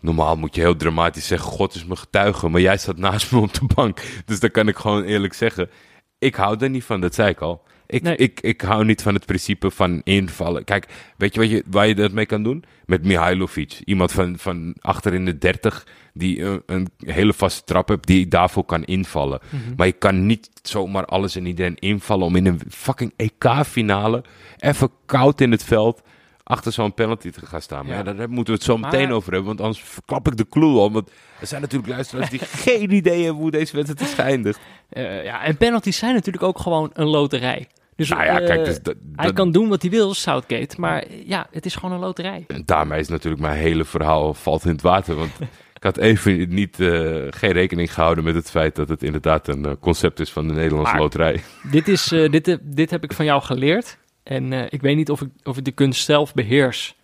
normaal 0.00 0.36
moet 0.36 0.54
je 0.54 0.60
heel 0.60 0.76
dramatisch 0.76 1.26
zeggen, 1.26 1.50
God 1.50 1.74
is 1.74 1.84
mijn 1.84 1.98
getuige, 1.98 2.48
maar 2.48 2.60
jij 2.60 2.78
zat 2.78 2.96
naast 2.96 3.32
me 3.32 3.40
op 3.40 3.54
de 3.54 3.66
bank. 3.74 4.00
Dus 4.26 4.40
dan 4.40 4.50
kan 4.50 4.68
ik 4.68 4.76
gewoon 4.76 5.02
eerlijk 5.02 5.34
zeggen, 5.34 5.70
ik 6.18 6.34
hou 6.34 6.56
er 6.58 6.70
niet 6.70 6.84
van, 6.84 7.00
dat 7.00 7.14
zei 7.14 7.28
ik 7.28 7.40
al. 7.40 7.62
Ik, 7.90 8.02
Nee. 8.02 8.16
ik, 8.16 8.40
ik 8.40 8.60
hou 8.60 8.84
niet 8.84 9.02
van 9.02 9.14
het 9.14 9.26
principe 9.26 9.70
van 9.70 10.00
invallen. 10.04 10.64
Kijk, 10.64 10.86
weet 11.16 11.34
je, 11.34 11.40
wat 11.40 11.50
je 11.50 11.62
waar 11.70 11.86
je 11.86 11.94
dat 11.94 12.12
mee 12.12 12.26
kan 12.26 12.42
doen? 12.42 12.64
Met 12.86 13.04
Mihailovic. 13.04 13.80
Iemand 13.84 14.12
van, 14.12 14.38
van 14.38 14.74
achter 14.80 15.14
in 15.14 15.24
de 15.24 15.38
30 15.38 15.86
die 16.14 16.42
een, 16.42 16.62
een 16.66 16.88
hele 16.98 17.32
vaste 17.32 17.64
trap 17.64 17.88
heeft, 17.88 18.06
die 18.06 18.28
daarvoor 18.28 18.64
kan 18.64 18.84
invallen. 18.84 19.40
Mhm. 19.50 19.74
Maar 19.76 19.86
je 19.86 19.92
kan 19.92 20.26
niet 20.26 20.50
zomaar 20.62 21.04
alles 21.04 21.36
en 21.36 21.46
iedereen 21.46 21.74
invallen 21.76 22.26
om 22.26 22.36
in 22.36 22.46
een 22.46 22.60
fucking 22.70 23.12
EK-finale 23.16 24.24
even 24.58 24.90
koud 25.06 25.40
in 25.40 25.50
het 25.50 25.64
veld 25.64 26.02
achter 26.42 26.72
zo'n 26.72 26.94
penalty 26.94 27.30
te 27.30 27.46
gaan 27.46 27.62
staan. 27.62 27.86
Maar 27.86 27.96
Ja. 27.98 28.04
ja, 28.04 28.12
daar 28.12 28.28
moeten 28.28 28.52
we 28.52 28.58
het 28.58 28.62
zo 28.62 28.76
Maar- 28.78 28.90
meteen 28.90 29.12
over 29.12 29.32
hebben, 29.32 29.48
want 29.48 29.60
anders 29.60 29.80
verklap 29.84 30.26
ik 30.28 30.36
de 30.36 30.48
clue 30.48 30.78
al. 30.78 30.92
Want 30.92 31.10
er 31.40 31.46
zijn 31.46 31.60
natuurlijk 31.60 31.90
luisteraars 31.92 32.30
die 32.30 32.38
geen 32.66 32.92
idee 32.92 33.24
hebben 33.24 33.42
hoe 33.42 33.50
deze 33.50 33.76
wedstrijd 33.76 34.00
is 34.08 34.14
geëindigd. 34.14 34.58
Eh, 34.88 35.24
ja, 35.24 35.42
en 35.44 35.56
penalties 35.56 35.96
zijn 35.98 36.14
natuurlijk 36.14 36.44
ook 36.44 36.58
gewoon 36.58 36.90
een 36.92 37.06
loterij. 37.06 37.66
Dus 37.98 38.08
Nou 38.08 38.24
ja, 38.24 38.40
eh, 38.40 38.46
kijk, 38.46 38.64
dus 38.64 38.82
dat, 38.82 38.94
hij 39.16 39.24
dat- 39.26 39.34
kan 39.34 39.52
doen 39.52 39.68
wat 39.68 39.82
hij 39.82 39.90
wil, 39.90 40.14
Southgate. 40.14 40.80
Maar 40.80 41.04
ja, 41.26 41.46
het 41.50 41.66
is 41.66 41.74
gewoon 41.74 41.92
een 41.94 42.00
loterij. 42.00 42.44
en 42.48 42.62
daarmee 42.64 43.00
is 43.00 43.08
natuurlijk 43.08 43.42
mijn 43.42 43.58
hele 43.58 43.84
verhaal 43.84 44.34
valt 44.34 44.64
in 44.64 44.70
het 44.70 44.82
water. 44.82 45.14
Want 45.14 45.30
ik 45.78 45.82
had 45.82 45.96
even 45.96 46.48
niet, 46.54 46.80
eh, 46.80 46.88
geen 47.30 47.52
rekening 47.52 47.94
gehouden 47.94 48.24
met 48.24 48.34
het 48.34 48.50
feit 48.50 48.76
dat 48.76 48.88
het 48.88 49.02
inderdaad 49.02 49.48
een 49.48 49.64
eh, 49.64 49.72
concept 49.80 50.20
is 50.20 50.30
van 50.32 50.48
de 50.48 50.54
Nederlandse 50.54 50.92
Maar- 50.92 51.02
loterij. 51.02 51.42
dit, 51.70 51.88
is, 51.88 52.04
dit, 52.08 52.58
dit 52.62 52.90
heb 52.90 53.04
ik 53.04 53.12
van 53.12 53.24
jou 53.24 53.42
geleerd. 53.42 53.98
En 54.22 54.52
ik 54.52 54.80
weet 54.80 54.96
niet 54.96 55.10
of 55.10 55.20
ik, 55.20 55.28
of 55.44 55.56
ik 55.56 55.64
de 55.64 55.72
kunst 55.72 56.04
zelf 56.04 56.34
beheers. 56.34 56.94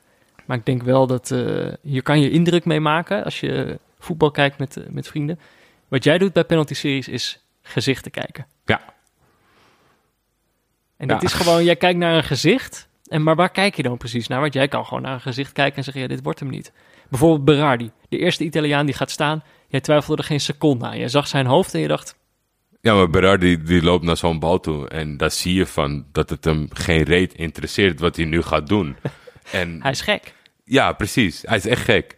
Maar 0.44 0.56
ik 0.56 0.66
denk 0.66 0.82
wel 0.82 1.06
dat 1.06 1.34
hier 1.82 2.02
kan 2.02 2.20
je 2.20 2.30
indruk 2.30 2.64
mee 2.64 2.80
maken 2.80 3.24
als 3.24 3.40
je 3.40 3.78
voetbal 3.98 4.30
kijkt 4.30 4.58
met, 4.58 4.76
met 4.90 5.08
vrienden. 5.08 5.38
Wat 5.88 6.04
jij 6.04 6.18
doet 6.18 6.32
bij 6.32 6.44
penalty 6.44 6.74
series 6.74 7.08
is 7.08 7.44
gezichten 7.62 8.10
kijken. 8.10 8.46
Ja. 8.64 8.80
En 10.96 11.06
Ja. 11.08 11.14
dat 11.14 11.22
is 11.22 11.32
gewoon, 11.32 11.64
jij 11.64 11.76
kijkt 11.76 11.98
naar 11.98 12.16
een 12.16 12.24
gezicht. 12.24 12.88
En 13.04 13.22
maar 13.22 13.36
waar 13.36 13.50
kijk 13.50 13.74
je 13.76 13.82
dan 13.82 13.96
precies 13.96 14.26
naar? 14.28 14.40
Want 14.40 14.54
jij 14.54 14.68
kan 14.68 14.84
gewoon 14.86 15.02
naar 15.02 15.12
een 15.14 15.20
gezicht 15.20 15.52
kijken 15.52 15.76
en 15.76 15.84
zeggen, 15.84 16.02
ja, 16.02 16.08
dit 16.08 16.22
wordt 16.22 16.40
hem 16.40 16.48
niet. 16.50 16.72
Bijvoorbeeld 17.08 17.44
Berardi, 17.44 17.90
de 18.08 18.18
eerste 18.18 18.44
Italiaan 18.44 18.86
die 18.86 18.94
gaat 18.94 19.10
staan. 19.10 19.42
Jij 19.68 19.80
twijfelde 19.80 20.22
er 20.22 20.28
geen 20.28 20.40
seconde 20.40 20.86
aan. 20.86 20.98
Je 20.98 21.08
zag 21.08 21.26
zijn 21.28 21.46
hoofd 21.46 21.74
en 21.74 21.80
je 21.80 21.88
dacht, 21.88 22.16
Ja, 22.80 22.94
maar 22.94 23.10
Berard 23.10 23.40
die, 23.40 23.62
die 23.62 23.82
loopt 23.82 24.04
naar 24.04 24.16
zo'n 24.16 24.38
bal 24.38 24.60
toe. 24.60 24.88
En 24.88 25.16
daar 25.16 25.30
zie 25.30 25.54
je 25.54 25.66
van 25.66 26.06
dat 26.12 26.30
het 26.30 26.44
hem 26.44 26.68
geen 26.72 27.02
reet 27.02 27.34
interesseert 27.34 28.00
wat 28.00 28.16
hij 28.16 28.24
nu 28.24 28.42
gaat 28.42 28.66
doen. 28.66 28.96
En 29.52 29.82
hij 29.82 29.90
is 29.90 30.00
gek. 30.00 30.34
ja, 30.64 30.92
precies. 30.92 31.42
Hij 31.46 31.56
is 31.56 31.66
echt 31.66 31.82
gek. 31.84 32.16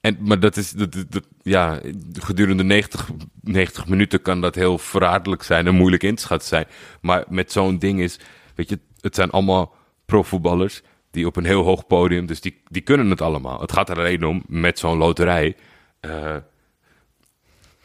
En, 0.00 0.16
maar 0.20 0.40
dat 0.40 0.56
is, 0.56 0.70
dat, 0.70 1.26
ja, 1.42 1.80
gedurende 2.12 2.64
90, 2.64 3.10
90 3.40 3.88
minuten 3.88 4.22
kan 4.22 4.40
dat 4.40 4.54
heel 4.54 4.78
verraderlijk 4.78 5.42
zijn 5.42 5.66
en 5.66 5.74
moeilijk 5.74 6.02
in 6.02 6.14
te 6.14 6.22
schatten 6.22 6.48
zijn. 6.48 6.66
Maar 7.00 7.24
met 7.28 7.52
zo'n 7.52 7.78
ding 7.78 8.00
is, 8.00 8.18
weet 8.54 8.68
je, 8.68 8.78
het 9.00 9.14
zijn 9.14 9.30
allemaal 9.30 9.74
profvoetballers 10.04 10.82
die 11.10 11.26
op 11.26 11.36
een 11.36 11.44
heel 11.44 11.62
hoog 11.62 11.86
podium, 11.86 12.26
dus 12.26 12.40
die, 12.40 12.62
die 12.64 12.82
kunnen 12.82 13.10
het 13.10 13.20
allemaal. 13.20 13.60
Het 13.60 13.72
gaat 13.72 13.88
er 13.88 13.98
alleen 13.98 14.24
om, 14.24 14.42
met 14.46 14.78
zo'n 14.78 14.98
loterij, 14.98 15.56
eh, 16.00 16.36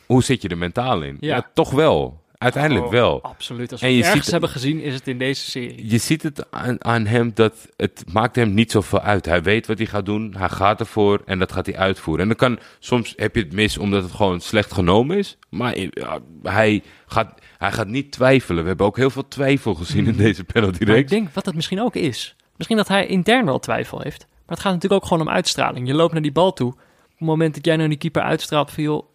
hoe 0.05 0.23
zit 0.23 0.41
je 0.41 0.47
er 0.47 0.57
mentaal 0.57 1.01
in? 1.01 1.17
Ja. 1.19 1.35
Ja, 1.35 1.49
toch 1.53 1.71
wel. 1.71 2.23
Uiteindelijk 2.45 2.85
Oh, 2.85 2.91
wel. 2.91 3.21
Absoluut. 3.23 3.71
Als 3.71 3.81
we 3.81 3.87
En 3.87 3.93
je 3.93 4.03
ergens 4.03 4.21
ziet- 4.23 4.31
hebben 4.31 4.49
gezien, 4.49 4.81
is 4.81 4.93
het 4.93 5.07
in 5.07 5.17
deze 5.17 5.49
serie. 5.51 5.89
Je 5.89 5.97
ziet 5.97 6.23
het 6.23 6.51
aan, 6.51 6.83
aan 6.85 7.05
hem 7.05 7.31
dat 7.33 7.67
het 7.77 8.03
maakt 8.13 8.35
hem 8.35 8.53
niet 8.53 8.71
zoveel 8.71 8.99
uit. 8.99 9.25
Hij 9.25 9.43
weet 9.43 9.67
wat 9.67 9.77
hij 9.77 9.87
gaat 9.87 10.05
doen, 10.05 10.35
hij 10.37 10.49
gaat 10.49 10.79
ervoor 10.79 11.21
en 11.25 11.39
dat 11.39 11.51
gaat 11.51 11.65
hij 11.65 11.77
uitvoeren. 11.77 12.21
En 12.21 12.27
dan 12.27 12.37
kan, 12.37 12.59
soms 12.79 13.13
heb 13.15 13.35
je 13.35 13.41
het 13.41 13.53
mis 13.53 13.77
omdat 13.77 14.03
het 14.03 14.11
gewoon 14.11 14.39
slecht 14.41 14.73
genomen 14.73 15.17
is. 15.17 15.37
Maar 15.49 15.77
ja, 15.79 16.19
hij, 16.43 16.83
gaat, 17.07 17.39
hij 17.57 17.71
gaat 17.71 17.87
niet 17.87 18.11
twijfelen. 18.11 18.61
We 18.61 18.67
hebben 18.67 18.85
ook 18.85 18.97
heel 18.97 19.09
veel 19.09 19.27
twijfel 19.27 19.73
gezien 19.73 20.05
in 20.07 20.15
deze 20.15 20.43
Maar 20.47 20.47
ik 20.47 20.53
penalty-reeks. 20.53 21.11
denk 21.11 21.29
wat 21.33 21.45
het 21.45 21.55
misschien 21.55 21.81
ook 21.81 21.95
is. 21.95 22.35
Misschien 22.55 22.77
dat 22.77 22.87
hij 22.87 23.05
intern 23.05 23.45
wel 23.45 23.59
twijfel 23.59 24.01
heeft. 24.01 24.19
Maar 24.29 24.55
het 24.55 24.59
gaat 24.59 24.73
natuurlijk 24.73 25.01
ook 25.03 25.09
gewoon 25.09 25.27
om 25.27 25.33
uitstraling. 25.33 25.87
Je 25.87 25.93
loopt 25.93 26.13
naar 26.13 26.21
die 26.21 26.31
bal 26.31 26.53
toe. 26.53 26.67
Op 26.71 26.77
het 27.21 27.27
moment 27.27 27.55
dat 27.55 27.65
jij 27.65 27.75
naar 27.75 27.89
die 27.89 27.97
keeper 27.97 28.21
uitstraalt 28.21 28.71
van... 28.71 28.83
joh, 28.83 29.05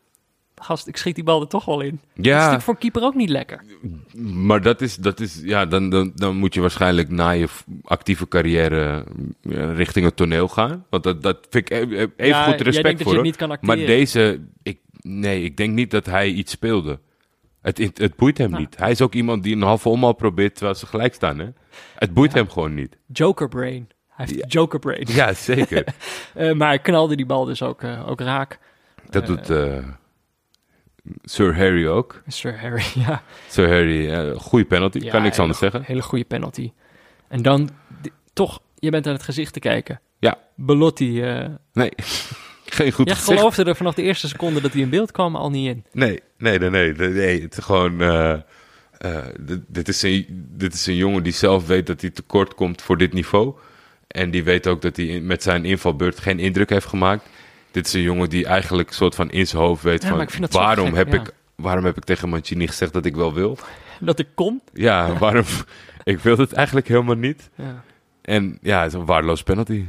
gast, 0.61 0.87
ik 0.87 0.97
schiet 0.97 1.15
die 1.15 1.25
bal 1.25 1.41
er 1.41 1.47
toch 1.49 1.65
wel 1.65 1.81
in. 1.81 1.91
Dat 1.91 2.01
is 2.17 2.25
Ja, 2.25 2.37
natuurlijk 2.37 2.63
voor 2.63 2.79
keeper 2.79 3.03
ook 3.03 3.15
niet 3.15 3.29
lekker. 3.29 3.63
maar 4.23 4.63
dat 4.63 4.81
is, 4.81 4.97
dat 4.97 5.21
is 5.21 5.41
ja, 5.45 5.67
dan, 5.67 5.91
dan, 5.91 6.13
dan 6.15 6.37
moet 6.37 6.55
je 6.55 6.61
waarschijnlijk 6.61 7.09
na 7.11 7.31
je 7.31 7.47
actieve 7.85 8.29
carrière 8.29 9.05
ja, 9.41 9.73
richting 9.73 10.05
het 10.05 10.17
toneel 10.17 10.49
gaan. 10.49 10.85
Want 10.91 11.03
dat, 11.03 11.23
dat 11.23 11.47
vind 11.51 11.71
ik 11.71 11.77
e- 11.77 11.95
e- 11.97 12.09
even 12.17 12.27
Ja, 12.27 12.43
goed 12.45 12.55
jij 12.55 12.63
respect 12.63 13.03
voor 13.03 13.11
je 13.11 13.17
hoor. 13.17 13.27
niet 13.27 13.37
kan 13.37 13.51
acteren. 13.51 13.77
Maar 13.79 13.87
deze, 13.87 14.41
ik, 14.63 14.79
nee, 15.01 15.43
ik 15.43 15.57
denk 15.57 15.75
niet 15.75 15.91
dat 15.91 16.07
hij 16.07 16.29
iets 16.29 16.53
speelde. 16.53 16.99
Het, 17.63 17.79
het, 17.79 17.99
het 17.99 18.17
boeit 18.17 18.39
hem 18.39 18.51
Nou. 18.51 18.63
niet. 18.63 18.77
Hij 18.79 18.91
is 18.91 19.01
ook 19.01 19.15
iemand 19.15 19.43
die 19.43 19.57
een 19.57 19.63
halve 19.63 19.89
omhaal 19.89 20.13
probeert 20.15 20.55
terwijl 20.55 20.77
ze 20.77 20.87
gelijk 20.87 21.15
staan. 21.15 21.39
Hè? 21.39 21.47
Het 21.95 22.15
boeit 22.15 22.33
Ja. 22.33 22.39
hem 22.39 22.51
gewoon 22.51 22.75
niet. 22.75 22.97
Joker 23.07 23.49
brain. 23.49 23.89
Hij 24.09 24.27
heeft 24.29 24.39
Ja. 24.41 24.47
joker 24.49 24.79
brain. 24.79 25.07
Ja, 25.09 25.33
zeker. 25.33 25.85
Eh, 26.35 26.53
maar 26.53 26.69
hij 26.69 26.79
knalde 26.79 27.17
die 27.17 27.27
bal 27.27 27.45
dus 27.45 27.63
ook, 27.63 27.83
eh, 27.83 28.09
ook 28.09 28.21
raak. 28.21 28.59
dat 29.11 29.23
Eh. 29.23 29.29
doet 29.29 29.49
Sir 31.23 31.57
Harry 31.57 31.87
ook. 31.87 32.23
Sir 32.27 32.61
Harry, 32.61 32.83
ja. 33.07 33.23
Sir 33.49 33.69
Harry, 33.69 34.11
eh 34.11 34.37
goede 34.37 34.65
penalty, 34.65 34.99
Ja, 34.99 35.11
kan 35.11 35.23
niks 35.23 35.31
hele 35.37 35.41
anders 35.43 35.59
zeggen. 35.59 35.83
Hele 35.85 36.03
goede 36.03 36.25
penalty. 36.25 36.73
En 37.29 37.43
dan, 37.43 37.71
toch, 38.33 38.61
je 38.79 38.91
bent 38.91 39.07
aan 39.07 39.13
het 39.13 39.23
gezicht 39.23 39.53
te 39.53 39.61
kijken. 39.61 40.01
Ja. 40.19 40.39
Belotti, 40.55 41.23
eh 41.23 41.45
Nee, 41.73 41.91
geen 42.67 42.93
goed 42.93 43.07
jij 43.07 43.17
gezicht. 43.17 43.39
geloofde 43.39 43.65
er 43.65 43.77
vanaf 43.77 43.95
de 43.95 44.03
eerste 44.03 44.29
seconde 44.29 44.61
dat 44.61 44.73
hij 44.73 44.83
in 44.83 44.91
beeld 44.91 45.13
kwam 45.13 45.37
al 45.37 45.51
niet 45.51 45.69
in. 45.69 45.85
Nee, 45.93 46.21
nee, 46.39 46.59
nee, 46.59 46.71
nee, 46.71 46.93
nee, 46.93 47.09
nee. 47.09 47.43
Het 47.43 47.57
is 47.59 47.65
gewoon. 47.65 48.01
eh, 48.03 48.35
dit, 49.41 49.61
dit, 49.69 49.89
is 49.89 50.03
een, 50.03 50.27
dit 50.57 50.75
is 50.75 50.87
een 50.87 50.97
jongen 50.97 51.23
die 51.23 51.33
zelf 51.33 51.67
weet 51.67 51.87
dat 51.87 52.01
hij 52.01 52.11
tekort 52.11 52.55
komt 52.55 52.83
voor 52.83 52.99
dit 52.99 53.13
niveau. 53.13 53.55
En 54.07 54.31
die 54.31 54.45
weet 54.45 54.67
ook 54.67 54.83
dat 54.83 54.97
hij 54.97 55.07
in- 55.07 55.27
met 55.27 55.43
zijn 55.43 55.65
invalbeurt 55.65 56.19
geen 56.21 56.39
indruk 56.39 56.71
heeft 56.71 56.87
gemaakt. 56.87 57.29
Dit 57.71 57.87
is 57.87 57.93
een 57.93 58.01
jongen 58.01 58.29
die 58.29 58.47
eigenlijk 58.47 58.89
een 58.89 58.95
soort 58.95 59.15
van 59.15 59.31
in 59.31 59.47
zijn 59.47 59.63
hoofd 59.63 59.83
weet 59.83 60.03
Ja, 60.03 60.09
van... 60.09 60.47
waarom, 60.51 60.87
gek, 60.87 60.97
heb 60.97 61.13
ja. 61.13 61.21
ik, 61.21 61.31
waarom 61.55 61.85
heb 61.85 61.97
ik 61.97 62.05
tegen 62.05 62.29
Mancini 62.29 62.67
gezegd 62.67 62.93
dat 62.93 63.05
ik 63.05 63.15
wel 63.15 63.35
wil? 63.35 63.59
Dat 64.01 64.19
ik 64.19 64.29
kon. 64.35 64.61
Ja, 64.73 65.19
waarom... 65.19 65.45
ik 66.05 66.19
wil 66.19 66.37
het 66.37 66.53
eigenlijk 66.53 66.89
helemaal 66.89 67.15
niet. 67.15 67.51
Ja. 67.55 67.85
En 68.23 68.59
ja, 68.63 68.83
het 68.83 68.93
is 68.93 68.99
een 68.99 69.05
waardeloos 69.07 69.43
penalty. 69.43 69.85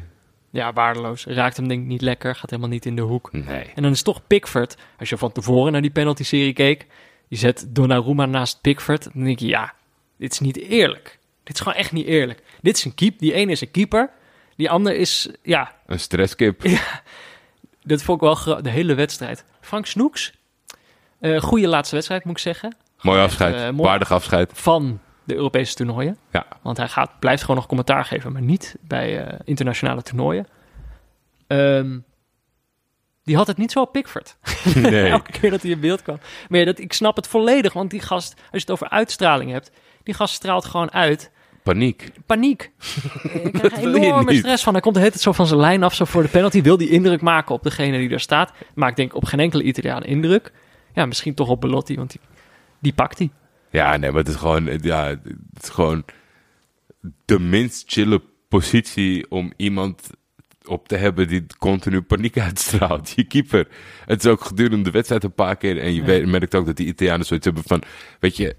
ja, 0.50 0.74
waardeloos. 0.74 1.26
Raakt 1.26 1.58
hem 1.58 1.68
denk 1.68 1.82
ik 1.82 1.88
niet 1.88 2.02
lekker. 2.02 2.36
Gaat 2.36 2.50
helemaal 2.50 2.72
niet 2.72 2.86
in 2.86 2.96
de 2.96 3.02
hoek. 3.02 3.30
Nee. 3.32 3.72
En 3.76 3.84
dan 3.84 3.92
is 3.92 4.02
toch 4.02 4.22
Pickford. 4.28 4.78
Als 5.00 5.10
je 5.10 5.18
van 5.18 5.32
tevoren 5.32 5.72
naar 5.72 5.82
die 5.82 5.92
penalty-serie 5.92 6.54
keek. 6.54 6.86
Je 7.28 7.36
zet 7.36 7.66
Donnarumma 7.70 8.26
naast 8.26 8.62
Pickford. 8.62 9.04
Dan 9.14 9.24
denk 9.24 9.40
je, 9.40 9.48
ja, 9.48 9.74
dit 10.18 10.32
is 10.32 10.40
niet 10.40 10.58
eerlijk. 10.58 11.20
Dit 11.44 11.56
is 11.56 11.62
gewoon 11.62 11.78
echt 11.78 11.92
niet 11.92 12.06
eerlijk. 12.06 12.42
Dit 12.62 12.78
is 12.78 12.86
een 12.86 12.96
keep. 12.96 13.20
Die 13.20 13.34
ene 13.34 13.52
is 13.52 13.62
een 13.62 13.72
keeper. 13.72 14.10
Die 14.56 14.70
ander 14.70 14.96
is, 14.96 15.30
ja, 15.44 15.76
Een 15.86 16.00
stresskip. 16.00 16.64
Dat 17.82 18.02
vond 18.04 18.18
ik 18.22 18.24
wel 18.24 18.36
gra- 18.36 18.62
de 18.62 18.70
hele 18.70 18.94
wedstrijd. 18.96 19.46
Frank 19.62 19.86
Snoeks. 19.86 20.34
eh 21.20 21.42
goede 21.42 21.68
laatste 21.68 21.96
wedstrijd, 21.96 22.24
moet 22.24 22.34
ik 22.36 22.42
zeggen. 22.42 22.76
Mooi 23.02 23.22
afscheid. 23.22 23.56
eh, 23.56 23.62
mooi. 23.70 23.90
Waardig 23.90 24.12
afscheid. 24.12 24.52
Van 24.54 25.00
de 25.24 25.36
Europese 25.36 25.76
toernooien. 25.76 26.18
Ja. 26.32 26.46
Want 26.62 26.78
hij 26.78 26.88
gaat, 26.88 27.20
blijft 27.20 27.42
gewoon 27.42 27.56
nog 27.56 27.66
commentaar 27.68 28.06
geven, 28.06 28.32
maar 28.32 28.42
niet 28.42 28.76
bij 28.82 29.26
eh, 29.26 29.40
internationale 29.44 30.02
toernooien. 30.02 30.48
Ehm, 31.48 32.00
die 33.24 33.36
had 33.36 33.48
het 33.48 33.58
niet 33.58 33.72
zo 33.72 33.82
op 33.82 33.92
Pickford. 33.92 34.38
Nee. 34.76 35.10
Elke 35.10 35.32
keer 35.32 35.50
dat 35.52 35.62
hij 35.62 35.72
in 35.72 35.80
beeld 35.80 36.02
kwam. 36.02 36.20
Maar 36.50 36.60
ja, 36.60 36.66
dat, 36.66 36.80
ik 36.80 36.94
snap 36.94 37.16
het 37.16 37.28
volledig, 37.28 37.74
want 37.74 37.90
die 37.92 38.02
gast, 38.02 38.34
als 38.34 38.46
je 38.52 38.58
het 38.60 38.72
over 38.72 38.90
uitstraling 38.90 39.52
hebt, 39.52 39.72
die 40.04 40.14
gast 40.14 40.34
straalt 40.34 40.66
gewoon 40.66 40.92
uit. 40.92 41.32
Paniek. 41.64 42.12
Paniek. 42.26 42.72
ik 43.44 43.52
krijg 43.54 43.78
enorme 43.78 44.36
stress 44.36 44.64
van. 44.64 44.74
Hij 44.74 44.82
komt 44.82 44.94
de 44.94 45.00
hele 45.00 45.12
tijd 45.12 45.24
zo 45.24 45.32
van 45.32 45.48
zijn 45.48 45.60
lijn 45.60 45.84
af, 45.84 45.96
zo 45.96 46.06
voor 46.06 46.22
de 46.22 46.28
penalty. 46.30 46.62
Wil 46.62 46.78
die 46.78 46.90
indruk 46.90 47.22
maken 47.22 47.56
op 47.56 47.64
degene 47.64 47.98
die 47.98 48.10
daar 48.10 48.20
staat. 48.20 48.52
Maakt 48.76 48.96
denk 48.96 49.10
ik 49.10 49.16
op 49.16 49.26
geen 49.26 49.40
enkele 49.40 49.64
Italiaan 49.64 50.04
indruk. 50.04 50.52
Ja, 50.94 51.06
misschien 51.06 51.34
toch 51.34 51.50
op 51.50 51.62
Belotti, 51.62 51.96
want 51.96 52.12
die, 52.12 52.20
die 52.80 52.94
pakt 52.94 53.18
hij. 53.18 53.30
Ja, 53.70 53.98
nee, 53.98 54.10
maar 54.10 54.20
het 54.20 54.28
is 54.30 54.36
gewoon, 54.36 54.70
ja, 54.82 55.06
het 55.54 55.64
is 55.64 55.70
gewoon 55.70 56.06
de 57.26 57.40
minst 57.40 57.84
chille 57.92 58.22
positie 58.50 59.32
om 59.32 59.54
iemand 59.58 60.10
op 60.66 60.88
te 60.88 60.96
hebben 60.96 61.28
die 61.28 61.46
continu 61.60 62.02
paniek 62.02 62.38
uitstraalt. 62.48 63.10
Je 63.16 63.24
keeper. 63.24 63.68
Het 64.06 64.26
is 64.26 64.32
ook 64.32 64.44
gedurende 64.46 64.84
de 64.84 64.92
wedstrijd 64.92 65.24
een 65.24 65.34
paar 65.34 65.56
keer. 65.56 65.78
En 65.80 65.94
je 65.94 66.00
Ja. 66.00 66.06
weet- 66.06 66.26
merkt 66.28 66.56
ook 66.56 66.66
dat 66.66 66.76
die 66.78 66.88
Italianen 66.88 67.26
zoiets 67.26 67.46
hebben 67.46 67.64
van, 67.66 67.82
weet 68.20 68.38
je, 68.38 68.56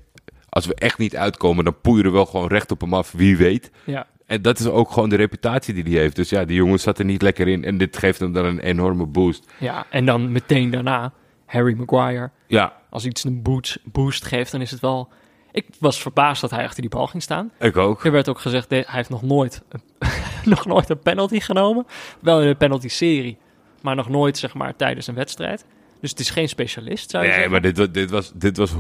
als 0.53 0.67
we 0.67 0.75
echt 0.75 0.99
niet 0.99 1.17
uitkomen, 1.17 1.65
dan 1.65 1.81
poeieren 1.81 2.11
we 2.11 2.17
wel 2.17 2.27
gewoon 2.27 2.47
recht 2.49 2.71
op 2.71 2.81
hem 2.81 2.95
af, 2.95 3.13
wie 3.13 3.37
weet. 3.37 3.71
Ja. 3.85 4.07
En 4.27 4.43
dat 4.43 4.59
is 4.59 4.67
ook 4.67 4.91
gewoon 4.91 5.09
de 5.09 5.17
reputatie 5.17 5.75
die 5.75 5.83
hij 5.93 6.03
heeft. 6.03 6.17
Dus 6.17 6.29
ja, 6.31 6.45
die 6.45 6.57
jongen 6.57 6.81
zat 6.81 6.99
er 6.99 7.05
niet 7.05 7.23
lekker 7.23 7.49
in. 7.49 7.65
En 7.65 7.79
dit 7.79 7.97
geeft 7.97 8.21
hem 8.21 8.33
dan 8.33 8.45
een 8.45 8.59
enorme 8.61 9.07
boost. 9.07 9.53
Ja, 9.59 9.87
en 9.91 10.07
dan 10.07 10.33
meteen 10.33 10.71
daarna 10.71 11.13
Harry 11.47 11.75
Maguire. 11.75 12.31
Ja, 12.47 12.73
Als 12.91 13.05
iets 13.05 13.25
een 13.25 13.43
boost, 13.43 13.79
boost 13.85 14.25
geeft, 14.25 14.53
dan 14.53 14.61
is 14.61 14.71
het 14.71 14.81
wel... 14.81 15.09
Ik 15.53 15.67
was 15.79 16.01
verbaasd 16.03 16.41
dat 16.41 16.51
hij 16.51 16.65
achter 16.65 16.81
die 16.81 16.91
bal 16.91 17.07
ging 17.07 17.23
staan. 17.23 17.51
ik 17.59 17.77
ook. 17.77 18.05
Er 18.05 18.13
werd 18.13 18.29
ook 18.29 18.39
gezegd, 18.41 18.71
hij 18.71 18.85
heeft 18.87 19.09
nog 19.11 19.23
nooit, 19.23 19.63
nog 20.45 20.67
nooit 20.67 20.89
een 20.91 20.99
penalty 20.99 21.41
genomen. 21.41 21.87
Wel 22.21 22.43
in 22.43 22.49
een 22.49 22.57
penalty-serie, 22.57 23.37
maar 23.83 23.95
nog 23.97 24.09
nooit 24.09 24.39
zeg 24.39 24.55
maar 24.55 24.77
tijdens 24.77 25.07
een 25.07 25.15
wedstrijd. 25.15 25.65
Dus 26.01 26.11
het 26.11 26.21
is 26.21 26.31
geen 26.31 26.49
specialist, 26.49 27.11
zou 27.11 27.23
je 27.23 27.29
Nee, 27.31 27.39
zeggen. 27.41 27.61
maar 27.63 27.73
dit, 27.73 27.95
dit 27.95 28.11
was, 28.11 28.33
dit 28.35 28.57
was 28.57 28.73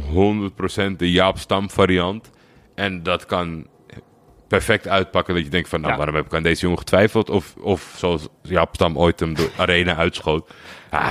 100% 0.00 0.96
de 0.96 1.10
Jaap 1.10 1.38
Stam 1.38 1.70
variant. 1.70 2.30
En 2.74 3.02
dat 3.02 3.26
kan 3.26 3.66
perfect 4.48 4.88
uitpakken 4.88 5.34
dat 5.34 5.44
je 5.44 5.50
denkt 5.50 5.68
van... 5.68 5.78
Nou, 5.80 5.90
Ja. 5.92 5.96
waarom 5.98 6.16
heb 6.16 6.26
ik 6.26 6.34
aan 6.34 6.42
deze 6.42 6.60
jongen 6.60 6.78
getwijfeld? 6.78 7.30
Of, 7.30 7.54
of 7.60 7.94
zoals 7.96 8.28
Jaap 8.42 8.74
Stam 8.74 8.98
ooit 8.98 9.20
hem 9.20 9.34
de 9.34 9.50
arena 9.56 9.96
uitschoot. 9.96 10.50
Ah, 10.90 11.10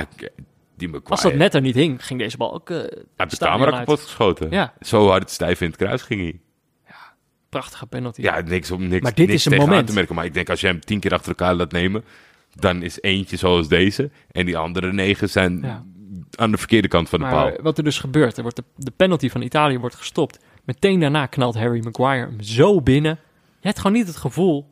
die. 0.77 0.89
Als 1.03 1.21
dat 1.21 1.33
net 1.33 1.53
er 1.53 1.61
niet 1.61 1.75
hing, 1.75 2.05
ging 2.05 2.19
deze 2.19 2.37
bal 2.37 2.53
ook 2.53 2.69
uh, 2.69 2.77
Hij 2.77 2.89
heeft 3.15 3.39
de 3.39 3.45
camera 3.45 3.77
kapot 3.77 3.99
geschoten. 3.99 4.51
Ja. 4.51 4.73
Zo 4.79 5.07
hard 5.07 5.29
stijf 5.31 5.61
in 5.61 5.67
het 5.67 5.75
kruis 5.77 6.01
ging 6.01 6.21
hij. 6.21 6.39
Prachtige 7.49 7.85
penalty. 7.85 8.21
Ja, 8.21 8.41
niks 8.41 8.71
om 8.71 8.87
niks, 8.87 9.01
Maar 9.03 9.13
dit 9.13 9.27
niks 9.27 9.45
is 9.45 9.51
een 9.51 9.57
moment. 9.59 9.87
te 9.87 9.93
merken. 9.93 10.15
Maar 10.15 10.25
ik 10.25 10.33
denk 10.33 10.49
als 10.49 10.61
je 10.61 10.67
hem 10.67 10.79
tien 10.79 10.99
keer 10.99 11.13
achter 11.13 11.29
elkaar 11.29 11.53
laat 11.55 11.71
nemen... 11.71 12.03
dan 12.53 12.81
is 12.83 13.01
eentje 13.01 13.37
zoals 13.37 13.67
deze. 13.67 14.09
En 14.31 14.45
die 14.45 14.57
andere 14.57 14.93
negen 14.93 15.29
zijn 15.29 15.59
Ja. 15.61 15.85
Aan 16.37 16.51
de 16.51 16.57
verkeerde 16.57 16.87
kant 16.87 17.09
van 17.09 17.19
de 17.19 17.25
paal. 17.25 17.43
Maar 17.43 17.61
wat 17.61 17.77
er 17.77 17.83
dus 17.83 17.99
gebeurt, 17.99 18.37
er 18.37 18.41
wordt 18.41 18.57
de, 18.57 18.63
de 18.75 18.91
penalty 18.95 19.29
van 19.29 19.41
Italië 19.41 19.79
wordt 19.79 19.95
gestopt. 19.95 20.39
Meteen 20.63 20.99
daarna 20.99 21.25
knalt 21.25 21.55
Harry 21.55 21.83
Maguire 21.83 22.25
hem 22.25 22.41
zo 22.41 22.81
binnen. 22.81 23.19
Je 23.59 23.67
hebt 23.67 23.77
gewoon 23.77 23.97
niet 23.97 24.07
het 24.07 24.15
gevoel 24.15 24.67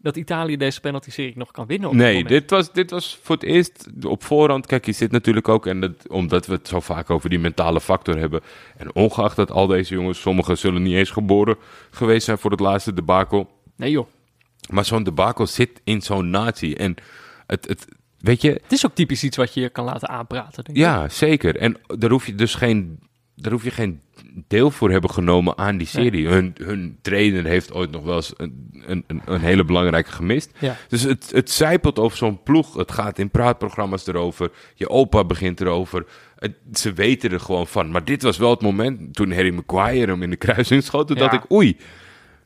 dat 0.00 0.16
Italië 0.16 0.56
deze 0.56 0.80
penalty-serie 0.80 1.32
nog 1.36 1.50
kan 1.50 1.66
winnen. 1.66 1.88
Op 1.88 1.94
Nee, 1.94 2.24
dit 2.24 2.50
was, 2.50 2.72
dit 2.72 2.90
was 2.90 3.18
voor 3.22 3.34
het 3.34 3.44
eerst 3.44 3.86
op 4.06 4.24
voorhand. 4.24 4.66
Kijk, 4.66 4.86
je 4.86 4.92
zit 4.92 5.10
natuurlijk 5.10 5.48
ook, 5.48 5.66
en 5.66 5.80
dat, 5.80 6.08
omdat 6.08 6.46
we 6.46 6.52
het 6.52 6.68
zo 6.68 6.80
vaak 6.80 7.10
over 7.10 7.30
die 7.30 7.38
mentale 7.38 7.80
factor 7.80 8.18
hebben. 8.18 8.40
En 8.76 8.94
ongeacht 8.94 9.36
dat 9.36 9.50
al 9.50 9.66
deze 9.66 9.94
jongens, 9.94 10.20
sommigen 10.20 10.58
zullen 10.58 10.82
niet 10.82 10.94
eens 10.94 11.10
geboren 11.10 11.56
geweest 11.90 12.24
zijn 12.24 12.38
voor 12.38 12.50
het 12.50 12.60
laatste 12.60 12.94
debakel. 12.94 13.50
Nee 13.76 13.90
joh, 13.90 14.06
Maar 14.70 14.84
zo'n 14.84 15.02
debakel 15.02 15.46
zit 15.46 15.80
in 15.84 16.02
zo'n 16.02 16.30
natie. 16.30 16.76
En 16.76 16.94
het, 17.46 17.68
het, 17.68 17.86
weet 18.20 18.42
je, 18.42 18.50
het 18.50 18.72
is 18.72 18.86
ook 18.86 18.94
typisch 18.94 19.24
iets 19.24 19.36
wat 19.36 19.54
je 19.54 19.60
je 19.60 19.68
kan 19.68 19.84
laten 19.84 20.08
aanpraten. 20.08 20.64
Denk 20.64 20.76
ik. 20.78 20.84
ja, 20.84 21.08
zeker. 21.08 21.56
En 21.56 21.76
daar 21.86 22.10
hoef 22.10 22.26
je 22.26 22.34
dus 22.34 22.54
geen, 22.54 22.98
daar 23.34 23.52
hoef 23.52 23.64
je 23.64 23.70
geen 23.70 24.00
deel 24.48 24.70
voor 24.70 24.90
hebben 24.90 25.10
genomen 25.10 25.58
aan 25.58 25.76
die 25.76 25.86
serie. 25.86 26.28
Hun, 26.28 26.54
hun 26.62 26.98
trainer 27.02 27.44
heeft 27.44 27.72
ooit 27.72 27.90
nog 27.90 28.02
wel 28.04 28.14
eens 28.16 28.32
een, 28.36 28.70
een, 28.86 29.04
een, 29.24 29.40
hele 29.40 29.64
belangrijke 29.64 30.10
gemist. 30.12 30.50
Ja. 30.58 30.76
Dus 30.88 31.02
het, 31.02 31.30
het 31.34 31.50
zijpelt 31.50 31.98
over 31.98 32.16
zo'n 32.18 32.42
ploeg. 32.42 32.74
Het 32.76 32.92
gaat 32.92 33.18
in 33.18 33.30
praatprogramma's 33.30 34.06
erover. 34.06 34.50
Je 34.74 34.88
opa 34.88 35.24
begint 35.24 35.60
erover. 35.60 36.06
Het- 36.38 36.56
ze 36.72 36.92
weten 36.92 37.30
er 37.30 37.40
gewoon 37.40 37.66
van. 37.66 37.90
Maar 37.90 38.04
dit 38.04 38.22
was 38.22 38.36
wel 38.36 38.50
het 38.50 38.60
moment 38.60 39.14
toen 39.14 39.32
Harry 39.32 39.54
Maguire 39.54 40.10
hem 40.12 40.22
in 40.22 40.30
de 40.30 40.36
kruising 40.36 40.82
schoot. 40.82 41.08
Ja. 41.08 41.14
dacht 41.14 41.32
ik, 41.34 41.52
oei. 41.52 41.76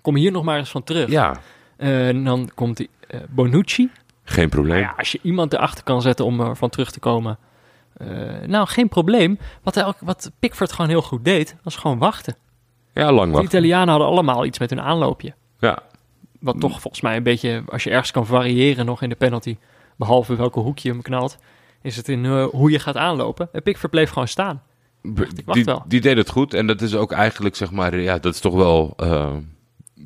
Kom 0.00 0.16
hier 0.16 0.32
nog 0.32 0.44
maar 0.44 0.58
eens 0.58 0.70
van 0.70 0.84
terug. 0.84 1.10
Ja, 1.10 1.40
Eh, 1.76 2.08
en 2.08 2.24
dan 2.24 2.50
komt 2.54 2.76
die, 2.76 2.90
eh, 3.08 3.20
Bonucci. 3.30 3.90
Geen 4.32 4.48
probleem. 4.48 4.80
Nou 4.80 4.84
ja, 4.86 4.94
als 4.98 5.12
je 5.12 5.18
iemand 5.22 5.52
erachter 5.52 5.84
kan 5.84 6.02
zetten 6.02 6.24
om 6.24 6.40
er 6.40 6.56
van 6.56 6.68
terug 6.70 6.90
te 6.90 7.00
komen. 7.00 7.38
eh, 7.96 8.08
nou, 8.46 8.66
geen 8.66 8.88
probleem. 8.88 9.38
Wat, 9.62 9.74
hij 9.74 9.84
ook, 9.86 9.96
wat 10.00 10.30
Pickford 10.38 10.72
gewoon 10.72 10.90
heel 10.90 11.02
goed 11.02 11.24
deed, 11.24 11.56
was 11.62 11.76
gewoon 11.76 11.98
wachten. 11.98 12.36
Ja, 12.94 13.12
lang 13.12 13.26
De 13.26 13.32
wachten. 13.36 13.58
Italianen 13.58 13.88
hadden 13.88 14.08
allemaal 14.08 14.44
iets 14.44 14.58
met 14.58 14.70
hun 14.70 14.80
aanloopje. 14.80 15.34
Ja, 15.58 15.78
Wat 16.40 16.60
toch 16.60 16.80
volgens 16.80 17.02
mij 17.02 17.16
een 17.16 17.22
beetje, 17.22 17.62
als 17.68 17.84
je 17.84 17.90
ergens 17.90 18.10
kan 18.10 18.26
variëren 18.26 18.86
nog 18.86 19.02
in 19.02 19.08
de 19.08 19.14
penalty, 19.14 19.56
behalve 19.96 20.36
welke 20.36 20.60
hoek 20.60 20.78
je 20.78 20.88
hem 20.88 21.02
knalt, 21.02 21.38
is 21.82 21.96
het 21.96 22.08
in 22.08 22.24
eh, 22.24 22.44
hoe 22.44 22.70
je 22.70 22.78
gaat 22.78 22.96
aanlopen. 22.96 23.48
En 23.52 23.62
Pickford 23.62 23.90
bleef 23.90 24.10
gewoon 24.10 24.28
staan. 24.28 24.62
wacht 25.02 25.54
die, 25.54 25.64
wel. 25.64 25.82
die 25.86 26.00
deed 26.00 26.16
het 26.16 26.30
goed. 26.30 26.54
En 26.54 26.66
dat 26.66 26.80
is 26.80 26.94
ook 26.94 27.12
eigenlijk, 27.12 27.56
zeg 27.56 27.70
maar, 27.70 27.98
ja, 28.00 28.18
dat 28.18 28.34
is 28.34 28.40
toch 28.40 28.54
wel, 28.54 28.92
eh, 28.96 29.30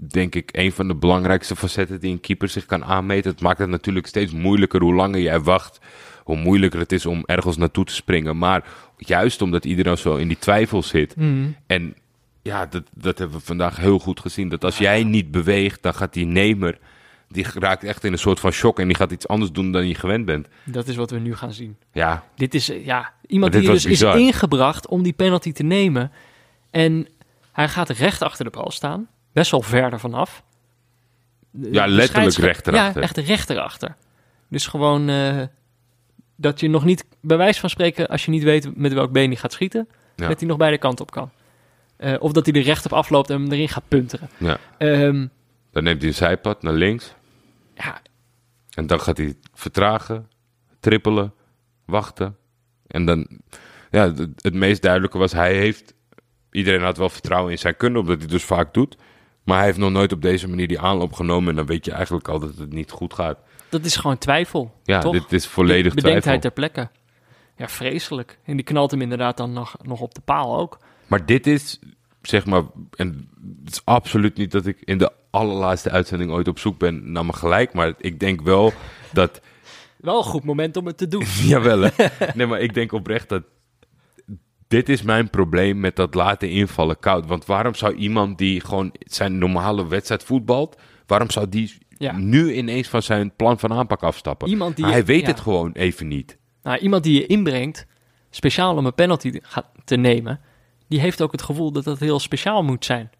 denk 0.00 0.34
ik, 0.34 0.48
een 0.52 0.72
van 0.72 0.88
de 0.88 0.94
belangrijkste 0.94 1.56
facetten 1.56 2.00
die 2.00 2.12
een 2.12 2.20
keeper 2.20 2.48
zich 2.48 2.66
kan 2.66 2.84
aanmeten. 2.84 3.30
Het 3.30 3.40
maakt 3.40 3.58
het 3.58 3.68
natuurlijk 3.68 4.06
steeds 4.06 4.32
moeilijker 4.32 4.80
hoe 4.80 4.94
langer 4.94 5.20
jij 5.20 5.40
wacht, 5.40 5.78
hoe 6.24 6.36
moeilijker 6.36 6.80
het 6.80 6.92
is 6.92 7.06
om 7.06 7.22
ergens 7.26 7.56
naartoe 7.56 7.84
te 7.84 7.94
springen. 7.94 8.38
Maar 8.38 8.64
juist 8.96 9.42
omdat 9.42 9.64
iedereen 9.64 9.98
zo 9.98 10.16
in 10.16 10.28
die 10.28 10.38
twijfel 10.38 10.82
zit. 10.82 11.14
En 11.66 11.94
ja, 12.42 12.66
dat, 12.66 12.82
dat 12.94 13.18
hebben 13.18 13.38
we 13.38 13.44
vandaag 13.44 13.76
heel 13.76 13.98
goed 13.98 14.20
gezien. 14.20 14.48
Dat 14.48 14.64
als 14.64 14.78
jij 14.78 15.04
niet 15.04 15.30
beweegt, 15.30 15.82
dan 15.82 15.94
gaat 15.94 16.12
die 16.12 16.26
nemer, 16.26 16.78
die 17.28 17.46
raakt 17.54 17.84
echt 17.84 18.04
in 18.04 18.12
een 18.12 18.18
soort 18.18 18.40
van 18.40 18.50
shock 18.50 18.78
en 18.78 18.86
die 18.86 18.96
gaat 18.96 19.12
iets 19.12 19.28
anders 19.28 19.52
doen 19.52 19.72
dan 19.72 19.88
je 19.88 19.94
gewend 19.94 20.24
bent. 20.24 20.48
Dat 20.64 20.88
is 20.88 20.96
wat 20.96 21.10
we 21.10 21.18
nu 21.18 21.34
gaan 21.34 21.52
zien. 21.52 21.76
Ja, 21.92 22.24
Dit 22.34 22.54
is, 22.54 22.70
eh, 22.70 22.84
ja, 22.84 23.12
iemand 23.26 23.52
die 23.52 23.62
dus 23.62 23.84
is 23.84 24.02
ingebracht 24.02 24.88
om 24.88 25.02
die 25.02 25.12
penalty 25.12 25.52
te 25.52 25.62
nemen. 25.62 26.12
En 26.70 27.08
hij 27.52 27.68
gaat 27.68 27.90
recht 27.90 28.22
achter 28.22 28.44
de 28.44 28.50
bal 28.50 28.70
staan. 28.70 29.08
Best 29.36 29.50
wel 29.50 29.62
verder 29.62 30.00
vanaf. 30.00 30.42
Ja, 31.70 31.86
letterlijk 31.86 32.36
rechterachter. 32.36 33.00
Ja, 33.00 33.06
echt 33.06 33.16
rechterachter. 33.16 33.96
Dus 34.48 34.66
gewoon 34.66 35.08
eh, 35.08 35.42
dat 36.36 36.60
je 36.60 36.68
nog 36.68 36.84
niet, 36.84 37.04
bij 37.20 37.36
wijze 37.36 37.60
van 37.60 37.70
spreken, 37.70 38.08
als 38.08 38.24
je 38.24 38.30
niet 38.30 38.42
weet 38.42 38.76
met 38.76 38.92
welk 38.92 39.12
been 39.12 39.28
hij 39.30 39.36
gaat 39.36 39.52
schieten, 39.52 39.88
Ja. 40.16 40.28
dat 40.28 40.38
hij 40.38 40.48
nog 40.48 40.56
beide 40.56 40.78
kanten 40.78 41.04
op 41.04 41.10
kan. 41.10 41.30
Eh, 41.96 42.14
of 42.18 42.32
dat 42.32 42.46
hij 42.46 42.54
er 42.54 42.62
recht 42.62 42.84
op 42.84 42.92
afloopt 42.92 43.30
en 43.30 43.40
hem 43.42 43.52
erin 43.52 43.68
gaat 43.68 43.88
punteren. 43.88 44.28
ja. 44.36 44.58
Ehm, 44.78 45.26
Dan 45.70 45.82
neemt 45.84 46.00
hij 46.00 46.08
een 46.10 46.14
zijpad 46.16 46.62
naar 46.62 46.72
links. 46.72 47.14
ja, 47.74 48.00
En 48.74 48.86
dan 48.86 49.00
gaat 49.00 49.16
hij 49.16 49.34
vertragen, 49.54 50.30
trippelen, 50.80 51.34
wachten. 51.84 52.36
En 52.86 53.04
dan, 53.04 53.28
ja, 53.90 54.12
het, 54.12 54.28
het 54.42 54.54
meest 54.54 54.82
duidelijke 54.82 55.18
was, 55.18 55.32
hij 55.32 55.54
heeft, 55.56 55.94
iedereen 56.50 56.82
had 56.82 56.96
wel 56.96 57.08
vertrouwen 57.10 57.52
in 57.52 57.58
zijn 57.58 57.76
kunnen, 57.76 58.00
omdat 58.00 58.18
hij 58.18 58.26
dus 58.28 58.44
vaak 58.44 58.74
doet. 58.74 58.96
Maar 59.46 59.56
hij 59.56 59.66
heeft 59.66 59.78
nog 59.78 59.90
nooit 59.90 60.12
op 60.12 60.22
deze 60.22 60.48
manier 60.48 60.68
die 60.68 60.80
aanloop 60.80 61.12
genomen. 61.12 61.50
En 61.50 61.56
dan 61.56 61.66
weet 61.66 61.84
je 61.84 61.92
eigenlijk 61.92 62.28
al 62.28 62.38
dat 62.38 62.56
het 62.58 62.72
niet 62.72 62.90
goed 62.90 63.14
gaat. 63.14 63.38
dat 63.68 63.84
is 63.84 63.96
gewoon 63.96 64.18
twijfel. 64.18 64.74
Ja, 64.84 65.00
toch? 65.00 65.12
dit 65.12 65.32
is 65.32 65.46
volledig 65.46 65.94
Bedenkt 65.94 66.22
twijfel. 66.22 66.30
hij 66.30 66.40
ter 66.40 66.50
plekke. 66.50 66.88
Ja, 67.56 67.68
vreselijk. 67.68 68.38
En 68.44 68.56
die 68.56 68.64
knalt 68.64 68.90
hem 68.90 69.02
inderdaad 69.02 69.36
dan 69.36 69.52
nog, 69.52 69.76
nog 69.82 70.00
op 70.00 70.14
de 70.14 70.20
paal 70.20 70.58
ook. 70.58 70.78
Maar 71.06 71.26
dit 71.26 71.46
is, 71.46 71.78
zeg 72.22 72.46
maar, 72.46 72.62
en 72.96 73.28
het 73.64 73.72
is 73.72 73.80
absoluut 73.84 74.36
niet 74.36 74.50
dat 74.50 74.66
ik 74.66 74.80
in 74.84 74.98
de 74.98 75.12
allerlaatste 75.30 75.90
uitzending 75.90 76.30
ooit 76.30 76.48
op 76.48 76.58
zoek 76.58 76.78
ben 76.78 77.12
naar 77.12 77.24
mijn 77.24 77.36
gelijk. 77.36 77.72
Maar 77.72 77.94
ik 77.98 78.20
denk 78.20 78.40
wel 78.40 78.72
dat 79.12 79.40
Wel 79.96 80.16
een 80.18 80.24
goed 80.24 80.44
moment 80.44 80.76
om 80.76 80.86
het 80.86 80.98
te 80.98 81.08
doen. 81.08 81.24
Jawel, 81.52 81.80
hè? 81.80 81.90
Nee, 82.34 82.46
maar 82.46 82.60
ik 82.60 82.74
denk 82.74 82.92
oprecht 82.92 83.28
dat... 83.28 83.42
Dit 84.68 84.88
is 84.88 85.02
mijn 85.02 85.30
probleem 85.30 85.80
met 85.80 85.96
dat 85.96 86.14
laten 86.14 86.50
invallen 86.50 86.98
koud. 86.98 87.26
Want 87.26 87.46
waarom 87.46 87.74
zou 87.74 87.94
iemand 87.94 88.38
die 88.38 88.60
gewoon 88.60 88.92
zijn 88.98 89.38
normale 89.38 89.86
wedstrijd 89.88 90.22
voetbalt... 90.24 90.76
waarom 91.06 91.30
zou 91.30 91.48
die 91.48 91.78
Ja. 91.98 92.16
nu 92.16 92.52
ineens 92.54 92.88
van 92.88 93.02
zijn 93.02 93.32
plan 93.36 93.58
van 93.58 93.72
aanpak 93.72 94.02
afstappen? 94.02 94.48
Iemand 94.48 94.76
die- 94.76 94.84
Hij 94.86 95.04
weet 95.04 95.20
ja. 95.20 95.26
het 95.26 95.40
gewoon 95.40 95.72
even 95.72 96.08
niet. 96.08 96.38
Nou, 96.62 96.78
iemand 96.78 97.02
die 97.02 97.14
je 97.20 97.26
inbrengt, 97.26 97.86
speciaal 98.30 98.76
om 98.76 98.86
een 98.86 98.94
penalty 98.94 99.40
te- 99.84 99.96
nemen, 99.96 100.40
die 100.88 101.00
heeft 101.00 101.22
ook 101.22 101.32
het 101.32 101.42
gevoel 101.42 101.72
dat 101.72 101.84
dat 101.84 101.98
heel 101.98 102.18
speciaal 102.18 102.62
moet 102.62 102.84
zijn. 102.84 103.10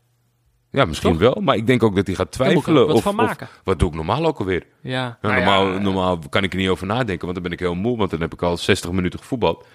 Ja, 0.71 0.85
misschien 0.85 1.11
Toch? 1.11 1.21
wel. 1.21 1.41
Maar 1.43 1.57
ik 1.57 1.67
denk 1.67 1.83
ook 1.83 1.97
dat 1.97 2.07
hij 2.07 2.17
gaat 2.17 2.33
twijfelen. 2.33 2.87
wat 2.87 2.97
of, 2.97 3.15
wat 3.65 3.79
doe 3.79 3.89
ik 3.89 3.95
normaal 3.95 4.27
ook 4.27 4.39
alweer? 4.39 4.63
Ja, 4.81 5.19
nou 5.21 5.35
normaal, 5.35 5.73
ja, 5.73 5.79
normaal 5.79 6.19
kan 6.31 6.43
ik 6.45 6.53
er 6.53 6.59
niet 6.59 6.69
over 6.69 6.87
nadenken, 6.87 7.21
want 7.21 7.35
dan 7.35 7.43
ben 7.43 7.53
ik 7.53 7.59
heel 7.59 7.75
moe. 7.75 7.97
Want 7.97 8.11
dan 8.11 8.21
heb 8.21 8.33
ik 8.33 8.43
al 8.43 8.57
60 8.57 8.91
minuten 8.93 9.19
gevoetbald. 9.19 9.67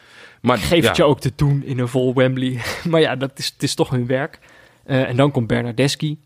Maar 0.41 0.57
geef 0.71 0.81
ja, 0.81 0.87
het 0.87 0.97
je 0.97 1.03
ook 1.03 1.19
te 1.19 1.31
doen 1.35 1.63
in 1.63 1.79
een 1.79 1.87
vol 1.87 2.13
Wembley. 2.13 2.61
maar 2.89 3.01
ja, 3.01 3.15
dat 3.15 3.31
is, 3.39 3.45
het 3.53 3.63
is 3.63 3.75
toch 3.75 3.89
hun 3.89 4.05
werk. 4.07 4.39
Eh, 4.85 5.09
en 5.09 5.15
dan 5.15 5.31
komt 5.31 5.47
Bernardeschi. 5.47 6.19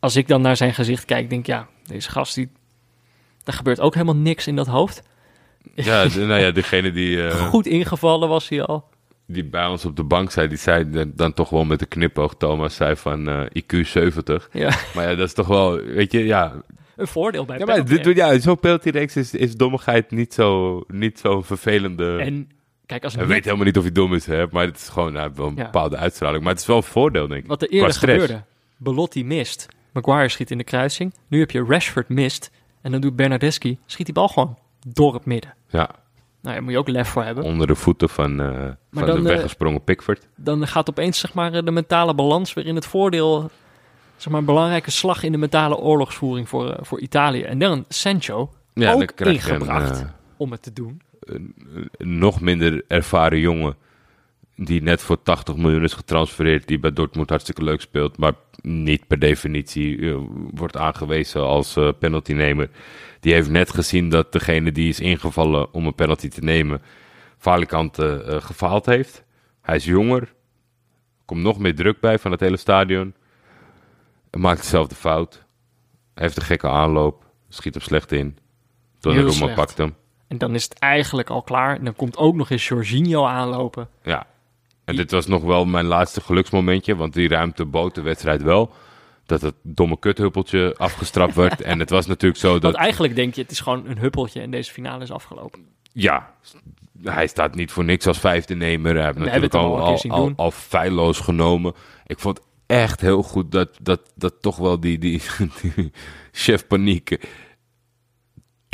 Als 0.00 0.16
ik 0.16 0.28
dan 0.28 0.40
naar 0.42 0.56
zijn 0.56 0.74
gezicht 0.74 1.04
kijk, 1.04 1.28
denk 1.30 1.40
ik, 1.40 1.46
ja, 1.46 1.68
deze 1.86 2.10
gast, 2.10 2.34
die, 2.34 2.48
er 3.44 3.52
gebeurt 3.52 3.80
ook 3.80 3.94
helemaal 3.94 4.16
niks 4.16 4.46
in 4.46 4.56
dat 4.56 4.66
hoofd. 4.66 5.02
Ja, 5.74 6.04
de- 6.08 6.20
nou 6.20 6.40
ja, 6.40 6.50
degene 6.50 6.92
die... 6.92 7.26
eh, 7.28 7.46
Goed 7.48 7.66
ingevallen 7.66 8.28
was 8.28 8.48
hij 8.48 8.62
al. 8.62 8.88
die 9.26 9.44
bij 9.44 9.66
ons 9.66 9.84
op 9.84 9.96
de 9.96 10.04
bank 10.04 10.30
zei, 10.30 10.48
die 10.48 10.58
zei 10.58 11.10
dan- 11.14 11.32
toch 11.34 11.50
wel 11.50 11.64
met 11.64 11.80
een 11.80 11.88
knipoog, 11.88 12.34
Thomas 12.36 12.74
zei 12.76 12.96
van 12.96 13.28
eh, 13.28 13.62
IQ 13.62 13.80
70. 13.86 14.48
Ja, 14.52 14.72
Maar 14.94 15.10
ja, 15.10 15.14
dat 15.14 15.26
is 15.26 15.34
toch 15.34 15.46
wel, 15.46 15.76
weet 15.80 16.12
je, 16.12 16.24
ja. 16.24 16.62
een 16.96 17.06
voordeel 17.06 17.44
bij 17.44 17.58
Ja, 17.58 17.64
maar 17.64 17.82
penalty, 17.82 18.02
dit, 18.02 18.16
ja, 18.16 18.38
zo'n 18.38 18.60
penalty-reeks 18.60 19.16
is, 19.16 19.34
is 19.34 19.56
dommigheid 19.56 20.10
niet 20.10 20.34
zo, 20.34 20.80
niet 20.88 21.18
zo 21.18 21.42
vervelende... 21.42 22.16
En 22.18 22.48
kijk, 22.86 23.04
als 23.04 23.12
We 23.14 23.18
net- 23.18 23.28
weten 23.28 23.44
helemaal 23.44 23.66
niet 23.66 23.76
of 23.76 23.82
hij 23.82 23.92
dom 23.92 24.14
is, 24.14 24.26
hè, 24.26 24.44
maar 24.50 24.66
het 24.66 24.76
is 24.76 24.88
gewoon 24.88 25.12
nou, 25.12 25.30
wel 25.34 25.46
een 25.46 25.56
Ja. 25.56 25.64
bepaalde 25.64 25.96
uitstraling. 25.96 26.42
Maar 26.42 26.52
het 26.52 26.60
is 26.60 26.66
wel 26.66 26.76
een 26.76 26.82
voordeel, 26.82 27.28
denk 27.28 27.42
ik. 27.42 27.48
Wat 27.48 27.62
er 27.62 27.68
eerder 27.68 27.94
gebeurde. 27.94 28.42
Belotti 28.76 29.24
mist. 29.24 29.68
Maguire 29.92 30.28
schiet 30.28 30.50
in 30.50 30.58
de 30.58 30.64
kruising. 30.64 31.14
Nu 31.28 31.38
heb 31.40 31.50
je 31.50 31.64
Rashford 31.68 32.08
mist. 32.08 32.50
En 32.80 32.92
dan 32.92 33.00
doet 33.00 33.16
Bernardeschi, 33.16 33.78
schiet 33.86 34.06
die 34.06 34.14
bal 34.14 34.28
gewoon 34.28 34.58
door 34.86 35.14
het 35.14 35.24
midden. 35.24 35.54
Ja, 35.68 35.78
Nou, 36.42 36.54
daar 36.56 36.62
moet 36.62 36.72
je 36.72 36.78
ook 36.78 36.88
lef 36.88 37.08
voor 37.08 37.22
hebben. 37.24 37.44
onder 37.44 37.66
de 37.66 37.74
voeten 37.74 38.08
van, 38.08 38.40
eh, 38.40 38.48
van 38.92 39.06
dan, 39.06 39.22
de 39.22 39.28
eh, 39.28 39.34
weggesprongen 39.34 39.84
Pickford. 39.84 40.28
Dan 40.36 40.66
gaat 40.66 40.88
opeens 40.90 41.18
zeg 41.18 41.34
maar, 41.34 41.64
de 41.64 41.70
mentale 41.70 42.14
balans 42.14 42.54
weer 42.54 42.66
in 42.66 42.74
het 42.74 42.86
voordeel 42.86 43.50
zeg 44.16 44.28
maar, 44.32 44.40
een 44.40 44.46
belangrijke 44.46 44.90
slag 44.90 45.22
in 45.22 45.32
de 45.32 45.38
mentale 45.38 45.76
oorlogsvoering 45.76 46.48
voor, 46.48 46.70
eh, 46.70 46.78
voor 46.84 47.00
Italië. 47.00 47.42
En 47.42 47.58
dan 47.58 47.84
Sancho 47.88 48.50
Ja, 48.74 48.92
ook 48.92 48.98
dan 48.98 49.08
je 49.16 49.24
een, 49.24 49.32
ingebracht 49.32 50.04
om 50.36 50.50
het 50.50 50.62
te 50.62 50.72
doen. 50.72 51.00
Een 51.24 51.54
nog 51.98 52.40
minder 52.40 52.84
ervaren 52.88 53.38
jongen. 53.38 53.76
Die 54.56 54.82
net 54.82 55.02
voor 55.02 55.22
80 55.22 55.56
miljoen 55.56 55.82
is 55.82 55.92
getransfereerd. 55.92 56.68
Die 56.68 56.78
bij 56.78 56.92
Dortmund 56.92 57.28
hartstikke 57.28 57.64
leuk 57.64 57.80
speelt. 57.80 58.18
Maar 58.18 58.32
niet 58.62 59.06
per 59.06 59.18
definitie 59.18 60.10
eh, 60.10 60.16
wordt 60.50 60.76
aangewezen 60.76 61.42
als 61.42 61.76
eh, 61.76 61.88
penaltynemer. 61.98 62.70
Die 63.20 63.32
heeft 63.32 63.50
net 63.50 63.70
gezien 63.70 64.08
dat 64.08 64.32
degene 64.32 64.72
die 64.72 64.88
is 64.88 65.00
ingevallen 65.00 65.72
om 65.72 65.86
een 65.86 65.94
penalty 65.94 66.28
te 66.28 66.40
nemen. 66.40 66.82
Falikant 67.38 67.98
eh, 67.98 68.34
eh, 68.34 68.42
gefaald 68.42 68.86
heeft. 68.86 69.24
Hij 69.62 69.76
is 69.76 69.84
jonger. 69.84 70.34
Komt 71.24 71.42
nog 71.42 71.58
meer 71.58 71.74
druk 71.74 72.00
bij 72.00 72.18
van 72.18 72.30
het 72.30 72.40
hele 72.40 72.56
stadion. 72.56 73.14
Maakt 74.30 74.60
dezelfde 74.60 74.94
fout. 74.94 75.44
Heeft 76.14 76.36
een 76.36 76.42
gekke 76.42 76.68
aanloop. 76.68 77.24
Schiet 77.48 77.74
hem 77.74 77.82
slecht 77.82 78.12
in. 78.12 78.38
Donnarumma 79.00 79.54
pakt 79.54 79.78
hem. 79.78 79.94
En 80.34 80.40
dan 80.40 80.54
is 80.54 80.64
het 80.64 80.78
eigenlijk 80.78 81.30
al 81.30 81.42
klaar. 81.42 81.76
En 81.76 81.84
dan 81.84 81.94
komt 81.94 82.16
ook 82.16 82.34
nog 82.34 82.50
eens 82.50 82.68
Jorginho 82.68 83.24
aanlopen. 83.24 83.88
Ja. 84.02 84.26
En 84.84 84.96
dit 84.96 85.10
was 85.10 85.26
nog 85.26 85.42
wel 85.42 85.64
mijn 85.64 85.84
laatste 85.84 86.20
geluksmomentje, 86.20 86.96
want 86.96 87.12
die 87.12 87.28
ruimte 87.28 87.64
bood 87.64 87.94
de 87.94 88.02
wedstrijd 88.02 88.42
wel. 88.42 88.72
Dat 89.26 89.40
het 89.40 89.54
domme 89.62 89.98
kuthuppeltje 89.98 90.74
afgestraft 90.78 91.34
werd. 91.34 91.60
en 91.70 91.78
het 91.78 91.90
was 91.90 92.06
natuurlijk 92.06 92.40
zo 92.40 92.50
Want 92.50 92.62
dat, 92.62 92.74
eigenlijk 92.74 93.14
denk 93.14 93.34
je, 93.34 93.42
het 93.42 93.50
is 93.50 93.60
gewoon 93.60 93.86
een 93.86 93.98
huppeltje 93.98 94.40
en 94.40 94.50
deze 94.50 94.72
finale 94.72 95.02
is 95.02 95.10
afgelopen. 95.10 95.66
ja, 95.92 96.34
hij 97.02 97.26
staat 97.26 97.54
niet 97.54 97.72
voor 97.72 97.84
niks 97.84 98.06
als 98.06 98.18
vijfde 98.18 98.54
nemer. 98.54 98.94
Hij 98.94 99.04
heeft 99.04 99.18
We 99.18 99.24
natuurlijk 99.24 99.54
al, 99.54 99.78
al 99.78 100.02
al, 100.08 100.32
al 100.36 100.50
feilloos 100.50 101.18
genomen. 101.18 101.72
Ik 102.06 102.18
vond 102.18 102.40
echt 102.66 103.00
heel 103.00 103.22
goed 103.22 103.52
dat, 103.52 103.78
dat, 103.82 104.12
dat 104.14 104.34
toch 104.40 104.56
wel 104.56 104.80
die, 104.80 104.98
die, 104.98 105.22
die 105.62 105.92
chef 106.32 106.66
paniek 106.66 107.18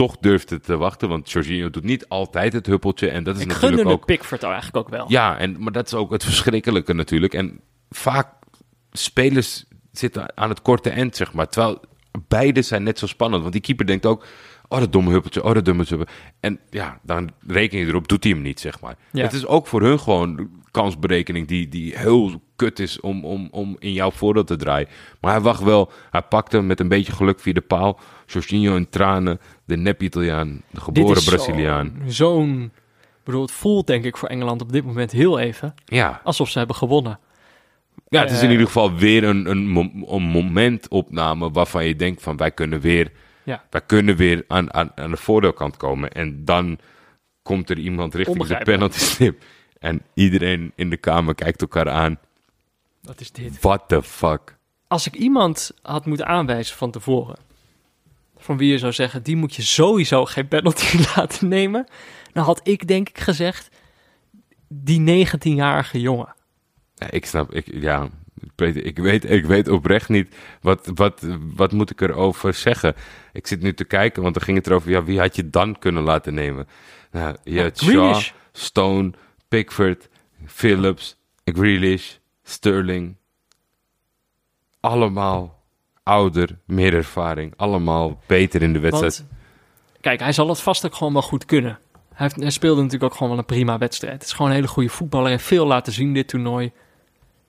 toch 0.01 0.17
durfde 0.21 0.61
te 0.61 0.77
wachten. 0.77 1.09
Want 1.09 1.31
Jorginho 1.31 1.71
doet 1.71 1.85
niet 1.85 2.09
altijd 2.09 2.53
het 2.53 2.67
huppeltje. 2.67 3.09
En 3.09 3.25
dat 3.25 3.37
is 3.37 3.43
Ik 3.43 3.49
natuurlijk 3.49 3.77
gunde 3.77 3.93
ook 3.95 4.07
Pickford 4.07 4.43
eigenlijk 4.43 4.77
ook 4.77 4.89
wel. 4.89 5.05
Ja, 5.09 5.39
en, 5.39 5.57
maar 5.63 5.73
dat 5.73 5.87
is 5.87 5.95
ook 5.95 6.11
het 6.11 6.25
verschrikkelijke 6.25 6.93
natuurlijk. 6.93 7.35
En 7.35 7.61
vaak 7.91 8.29
spelers 8.93 9.65
zitten 9.93 10.37
aan 10.37 10.49
het 10.49 10.63
korte 10.63 10.91
eind, 10.91 11.17
zeg 11.17 11.33
maar. 11.33 11.49
Terwijl 11.49 11.81
beide 12.29 12.63
zijn 12.63 12.83
net 12.83 12.99
zo 12.99 13.07
spannend. 13.07 13.41
Want 13.41 13.53
die 13.53 13.63
keeper 13.63 13.87
denkt 13.87 14.07
ook, 14.07 14.27
oh 14.69 14.79
dat 14.79 14.93
domme 14.93 15.11
huppeltje, 15.11 15.45
oh 15.45 15.55
dat 15.55 15.65
domme 15.65 15.85
huppeltje. 15.89 16.15
En 16.41 16.61
ja, 16.71 16.99
dan 17.03 17.31
reken 17.47 17.79
je 17.79 17.87
erop, 17.87 18.09
doet 18.09 18.25
hij 18.25 18.33
hem 18.33 18.43
niet, 18.43 18.61
zeg 18.61 18.81
maar. 18.81 18.97
Ja. 19.13 19.23
Het 19.23 19.33
is 19.33 19.47
ook 19.47 19.67
voor 19.67 19.83
hun 19.83 20.01
gewoon 20.01 20.51
kansberekening 20.71 21.49
die, 21.49 21.69
die 21.69 21.99
heel 21.99 22.43
kut 22.57 22.79
is 22.79 23.01
om, 23.01 23.25
om, 23.25 23.49
om 23.51 23.77
in 23.79 23.93
jouw 23.93 24.11
voordeel 24.11 24.45
te 24.45 24.57
draaien. 24.57 24.89
Maar 25.21 25.33
hij 25.33 25.41
wacht 25.41 25.63
wel, 25.63 25.93
hij 26.11 26.23
pakt 26.23 26.53
hem 26.53 26.67
met 26.67 26.81
een 26.81 26.89
beetje 26.89 27.13
geluk 27.13 27.41
via 27.41 27.53
de 27.53 27.61
paal. 27.61 28.01
Jorginho 28.27 28.77
in 28.77 28.89
tranen, 28.89 29.41
de 29.65 29.77
nep-Italiaan, 29.77 30.63
de 30.71 30.81
geboren 30.81 31.25
Braziliaan. 31.25 31.93
Zo'n... 32.07 32.73
Bedoel, 33.25 33.43
het 33.43 33.51
voelt 33.53 33.87
denk 33.87 34.05
ik 34.05 34.17
voor 34.17 34.29
Engeland 34.29 34.63
op 34.63 34.73
dit 34.73 34.85
moment 34.85 35.11
heel 35.11 35.39
even 35.39 35.75
Ja, 35.85 36.21
alsof 36.25 36.49
ze 36.49 36.59
hebben 36.59 36.77
gewonnen. 36.77 37.19
Ja, 38.09 38.21
het 38.21 38.31
is 38.31 38.37
Eh, 38.39 38.45
in 38.45 38.51
ieder 38.51 38.67
geval 38.67 38.95
weer 38.95 39.25
een, 39.25 39.51
een, 39.51 39.77
een 40.09 40.23
momentopname 40.23 41.51
waarvan 41.51 41.85
je 41.87 41.97
denkt 41.97 42.23
van 42.23 42.37
wij 42.37 42.51
kunnen 42.51 42.81
weer, 42.81 43.13
Ja. 43.43 43.65
wij 43.71 43.81
kunnen 43.81 44.17
weer 44.17 44.45
aan, 44.49 44.75
aan, 44.75 44.91
aan 44.95 45.11
de 45.11 45.17
voordeelkant 45.17 45.77
komen. 45.77 46.11
En 46.13 46.45
dan 46.45 46.79
komt 47.43 47.71
er 47.71 47.79
iemand 47.79 48.15
richting 48.15 48.47
de 48.47 48.59
penalty 48.65 48.99
stip. 48.99 49.43
En 49.81 50.03
iedereen 50.15 50.73
in 50.75 50.91
de 50.91 50.97
kamer 50.97 51.35
kijkt 51.35 51.61
elkaar 51.61 51.89
aan. 51.89 52.19
Wat 53.03 53.21
is 53.21 53.33
dit? 53.33 53.61
What 53.61 53.89
the 53.89 54.03
fuck? 54.03 54.57
Als 54.89 55.07
ik 55.07 55.15
iemand 55.15 55.71
had 55.83 56.07
moeten 56.07 56.27
aanwijzen 56.27 56.77
van 56.77 56.91
tevoren, 56.91 57.39
van 58.37 58.57
wie 58.57 58.71
je 58.71 58.79
zou 58.79 58.93
zeggen, 58.93 59.23
die 59.23 59.37
moet 59.37 59.55
je 59.55 59.63
sowieso 59.63 60.25
geen 60.25 60.49
penalty 60.49 60.99
laten 61.17 61.49
nemen, 61.49 61.87
dan 62.33 62.45
had 62.45 62.61
ik 62.69 62.89
denk 62.89 63.09
ik 63.09 63.19
gezegd, 63.19 63.69
die 64.69 65.27
19-jarige 65.27 66.01
jongen. 66.01 66.35
Ja, 66.95 67.11
ik 67.11 67.27
snap, 67.27 67.55
ik, 67.55 67.67
ja, 67.73 68.09
Peter, 68.55 68.85
ik 68.85 68.99
weet, 68.99 69.31
ik 69.31 69.45
weet 69.45 69.69
oprecht 69.69 70.09
niet 70.09 70.35
wat, 70.61 70.91
wat, 70.95 71.27
wat 71.55 71.73
moet 71.73 71.91
ik 71.91 72.01
erover 72.01 72.55
zeggen. 72.55 72.95
Ik 73.33 73.47
zit 73.47 73.63
nu 73.63 73.75
te 73.75 73.85
kijken, 73.85 74.23
want 74.23 74.35
dan 74.35 74.43
ging 74.43 74.57
het 74.57 74.67
erover, 74.67 74.91
ja, 74.91 75.05
wie 75.05 75.19
had 75.19 75.37
je 75.37 75.51
dan 75.51 75.79
kunnen 75.79 76.03
laten 76.03 76.35
nemen? 76.35 76.69
Nou, 77.11 77.37
je 77.45 77.63
had 77.63 77.79
Shaw. 77.79 78.21
Stone, 78.53 79.13
Pickford, 79.51 80.09
Phillips, 80.47 81.17
Grealish, 81.45 82.15
Sterling. 82.43 83.17
Allemaal 84.81 85.63
ouder, 86.03 86.59
meer 86.65 86.95
ervaring. 86.95 87.53
Allemaal 87.57 88.21
beter 88.27 88.63
in 88.63 88.73
de 88.73 88.79
wedstrijd. 88.79 89.25
Kijk, 90.01 90.21
hij 90.21 90.33
zal 90.33 90.49
het 90.49 90.61
vast 90.61 90.87
ook 90.87 90.95
gewoon 90.95 91.13
wel 91.13 91.23
goed 91.23 91.45
kunnen. 91.45 91.79
Hij, 92.15 92.51
speelde 92.51 92.83
natuurlijk 92.83 93.13
ook 93.13 93.19
gewoon 93.19 93.29
wel 93.29 93.39
een 93.39 93.45
prima 93.45 93.79
wedstrijd. 93.79 94.13
Het 94.13 94.23
is 94.23 94.33
gewoon 94.33 94.51
een 94.51 94.57
hele 94.57 94.69
goede 94.69 94.89
voetballer. 94.89 95.31
Heeft 95.31 95.45
veel 95.45 95.67
laten 95.67 95.93
zien 95.93 96.15
dit 96.15 96.29
toernooi. 96.29 96.73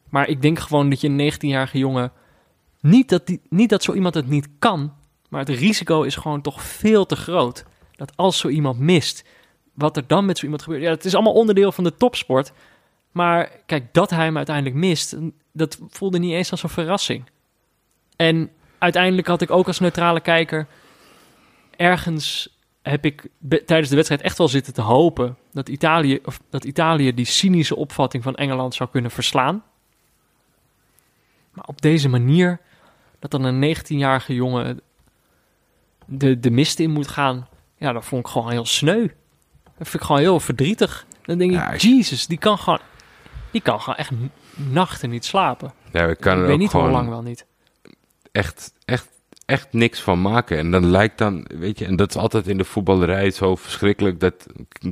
Maar 0.10 0.28
ik 0.28 0.42
denk 0.42 0.60
gewoon 0.60 0.90
dat 0.90 1.02
je 1.02 1.08
een 1.08 1.34
19-jarige 1.34 1.78
jongen... 1.78 2.12
Niet 2.80 3.10
dat, 3.10 3.38
niet 3.50 3.70
dat 3.70 3.84
zo 3.84 3.94
iemand 3.94 4.14
het 4.14 4.28
niet 4.28 4.48
kan, 4.60 4.94
maar 5.30 5.40
het 5.40 5.50
risico 5.50 6.02
is 6.02 6.16
gewoon 6.16 6.42
toch 6.42 6.64
veel 6.64 7.06
te 7.06 7.16
groot. 7.16 7.66
Dat 7.96 8.12
als 8.16 8.38
zo 8.38 8.48
iemand 8.48 8.80
mist, 8.80 9.24
wat 9.74 9.98
er 9.98 10.08
dan 10.08 10.26
met 10.26 10.38
zo 10.38 10.44
iemand 10.44 10.62
gebeurt... 10.62 10.82
Ja, 10.82 10.90
het 10.90 11.06
is 11.06 11.14
allemaal 11.14 11.34
onderdeel 11.34 11.72
van 11.72 11.84
de 11.84 11.96
topsport. 11.96 12.52
Maar 13.12 13.52
kijk, 13.66 13.94
dat 13.94 14.10
hij 14.10 14.26
hem 14.26 14.38
uiteindelijk 14.38 14.76
mist, 14.76 15.16
dat 15.52 15.80
voelde 15.90 16.20
niet 16.20 16.34
eens 16.34 16.52
als 16.52 16.64
een 16.64 16.70
verrassing. 16.70 17.24
En 18.16 18.50
uiteindelijk 18.78 19.28
had 19.28 19.42
ik 19.42 19.52
ook 19.52 19.68
als 19.68 19.80
neutrale 19.80 20.20
kijker 20.20 20.68
ergens 21.82 22.56
heb 22.82 23.06
ik 23.06 23.28
tijdens 23.66 23.90
de 23.90 23.96
wedstrijd 23.96 24.22
echt 24.22 24.38
wel 24.38 24.48
zitten 24.48 24.74
te 24.74 24.82
hopen 24.82 25.38
dat 25.52 25.70
Italië, 25.70 26.20
of 26.26 26.42
dat 26.50 26.64
Italië 26.64 27.14
die 27.14 27.26
cynische 27.26 27.76
opvatting 27.76 28.24
van 28.24 28.36
Engeland 28.36 28.74
zou 28.74 28.90
kunnen 28.90 29.12
verslaan. 29.12 29.64
Maar 31.52 31.66
op 31.66 31.82
deze 31.82 32.10
manier, 32.10 32.60
dat 33.20 33.32
dan 33.32 33.44
een 33.44 33.76
19-jarige 33.78 34.34
jongen 34.34 34.82
de, 36.06 36.40
de 36.40 36.52
mist 36.52 36.80
in 36.80 36.92
moet 36.92 37.08
gaan, 37.08 37.48
ja, 37.78 37.92
dat 37.92 38.06
vond 38.06 38.26
ik 38.26 38.32
gewoon 38.32 38.52
heel 38.52 38.66
sneu. 38.66 39.08
Dat 39.82 39.90
vind 39.90 40.02
ik 40.02 40.08
gewoon 40.10 40.22
heel 40.22 40.40
verdrietig. 40.40 41.06
Dan 41.24 41.38
denk 41.38 41.52
Ja, 41.52 41.70
ik, 41.72 41.82
Jesus, 41.82 42.28
die 42.28 42.38
kan 42.38 42.58
gewoon, 42.58 42.80
die 43.52 43.62
kan 43.62 43.80
gewoon 43.82 43.96
echt 43.96 44.12
nachten 44.56 45.10
niet 45.10 45.26
slapen. 45.26 45.74
Ja, 45.92 46.06
ik 46.08 46.20
kan 46.20 46.40
ik 46.40 46.46
weet 46.46 46.58
niet 46.58 46.72
hoe 46.72 46.90
lang 46.90 47.10
wel 47.10 47.22
niet. 47.22 47.46
echt, 48.32 48.74
echt, 48.86 49.08
echt 49.46 49.74
niks 49.74 50.02
van 50.02 50.22
maken. 50.22 50.58
En 50.58 50.72
dan 50.72 50.86
lijkt 50.86 51.18
dan, 51.18 51.46
weet 51.54 51.80
je, 51.80 51.86
en 51.86 51.96
dat 51.96 52.10
is 52.10 52.16
altijd 52.16 52.48
in 52.48 52.58
de 52.58 52.64
voetballerij 52.64 53.32
zo 53.32 53.56
verschrikkelijk. 53.56 54.20
Dat, 54.20 54.46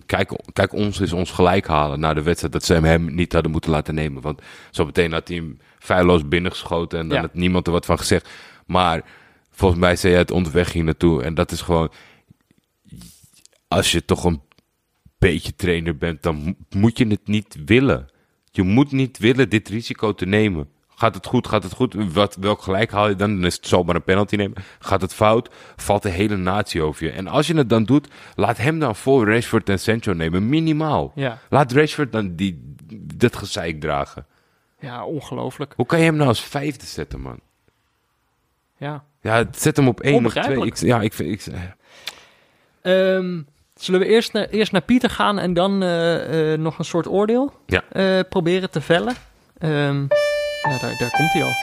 kijk, 0.05 0.31
kijk, 0.53 0.73
ons 0.73 0.99
is 0.99 1.13
ons 1.13 1.31
gelijk 1.31 1.67
halen 1.67 1.99
na 1.99 2.13
de 2.13 2.21
wedstrijd. 2.21 2.53
Dat 2.53 2.63
ze 2.63 2.73
hem, 2.73 2.83
hem 2.83 3.15
niet 3.15 3.33
hadden 3.33 3.51
moeten 3.51 3.71
laten 3.71 3.93
nemen. 3.95 4.21
Want 4.21 4.41
zo 4.71 4.85
meteen 4.85 5.11
had 5.11 5.27
hij 5.27 5.37
hem 5.37 5.59
feilloos 5.79 6.27
binnengeschoten. 6.27 6.99
En 6.99 7.07
dan 7.07 7.17
Ja. 7.17 7.23
had 7.23 7.33
niemand 7.33 7.65
er 7.67 7.73
wat 7.73 7.85
van 7.85 7.97
gezegd. 7.97 8.29
Maar 8.65 9.01
volgens 9.51 9.79
mij 9.79 9.95
zei 9.95 10.11
hij 10.13 10.21
het 10.21 10.31
onderweg 10.31 10.71
hier 10.71 10.83
naartoe. 10.83 11.23
En 11.23 11.33
dat 11.33 11.51
is 11.51 11.61
gewoon, 11.61 11.91
als 13.67 13.91
je 13.91 14.05
toch 14.05 14.23
een 14.23 14.41
beetje 15.19 15.55
trainer 15.55 15.97
bent, 15.97 16.23
dan 16.23 16.35
mo- 16.35 16.53
moet 16.69 16.97
je 16.97 17.07
het 17.07 17.27
niet 17.27 17.57
willen. 17.65 18.07
Je 18.51 18.63
moet 18.63 18.91
niet 18.91 19.17
willen 19.17 19.49
dit 19.49 19.69
risico 19.69 20.13
te 20.13 20.25
nemen. 20.25 20.69
Gaat 20.95 21.15
het 21.15 21.25
goed, 21.25 21.47
gaat 21.47 21.63
het 21.63 21.73
goed? 21.73 22.13
Wat, 22.13 22.35
welk 22.35 22.61
gelijk 22.61 22.91
haal 22.91 23.09
je 23.09 23.15
dan? 23.15 23.35
Dan 23.35 23.45
is 23.45 23.55
het 23.55 23.67
zomaar 23.67 23.95
een 23.95 24.03
penalty 24.03 24.35
nemen. 24.35 24.57
Gaat 24.79 25.01
het 25.01 25.13
fout? 25.13 25.49
Valt 25.75 26.03
de 26.03 26.09
hele 26.09 26.35
natie 26.37 26.81
over 26.81 27.05
je. 27.05 27.11
En 27.11 27.27
als 27.27 27.47
je 27.47 27.55
het 27.55 27.69
dan 27.69 27.83
doet, 27.83 28.07
laat 28.35 28.57
hem 28.57 28.79
dan 28.79 28.95
voor 28.95 29.27
Rashford 29.33 29.69
en 29.69 29.79
Sancho 29.79 30.13
nemen. 30.13 30.49
Minimaal. 30.49 31.11
Ja, 31.15 31.39
Laat 31.49 31.71
Rashford 31.71 32.11
dan 32.11 32.35
die, 32.35 32.75
dat 33.15 33.35
gezeik 33.35 33.81
dragen. 33.81 34.25
ja 34.79 35.05
ongelooflijk. 35.05 35.73
Hoe 35.75 35.85
kan 35.85 35.99
je 35.99 36.05
hem 36.05 36.15
nou 36.15 36.27
als 36.27 36.41
vijfde 36.43 36.85
zetten, 36.85 37.19
man? 37.21 37.39
Ja. 38.77 39.03
Ja, 39.21 39.45
zet 39.51 39.77
hem 39.77 39.87
op 39.87 39.99
één 40.01 40.25
of 40.25 40.33
twee. 40.33 40.65
Ik, 40.65 40.77
ja, 40.77 41.01
ik 41.01 41.13
vind... 41.13 41.47
Ik, 41.47 41.53
Ehm, 42.81 43.41
zullen 43.79 43.99
we 43.99 44.05
eerst 44.05 44.33
naar, 44.33 44.47
eerst 44.49 44.71
naar 44.71 44.81
Pieter 44.81 45.09
gaan 45.09 45.39
en 45.39 45.53
dan 45.53 45.83
eh, 45.83 46.53
eh, 46.53 46.59
nog 46.59 46.79
een 46.79 46.85
soort 46.85 47.07
oordeel 47.07 47.53
Ja. 47.65 47.83
eh, 47.91 48.19
proberen 48.29 48.69
te 48.69 48.81
vellen? 48.81 49.15
Ehm, 49.57 50.01
ja, 50.61 50.77
daar, 50.81 50.95
daar 50.99 51.11
komt 51.17 51.33
hij 51.33 51.43
al. 51.43 51.53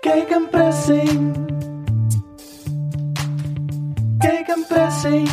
Kijk 0.00 0.30
een 0.30 0.48
pressing. 0.50 1.46
Kijk 4.18 4.48
een 4.48 4.64
pressing. 4.68 5.28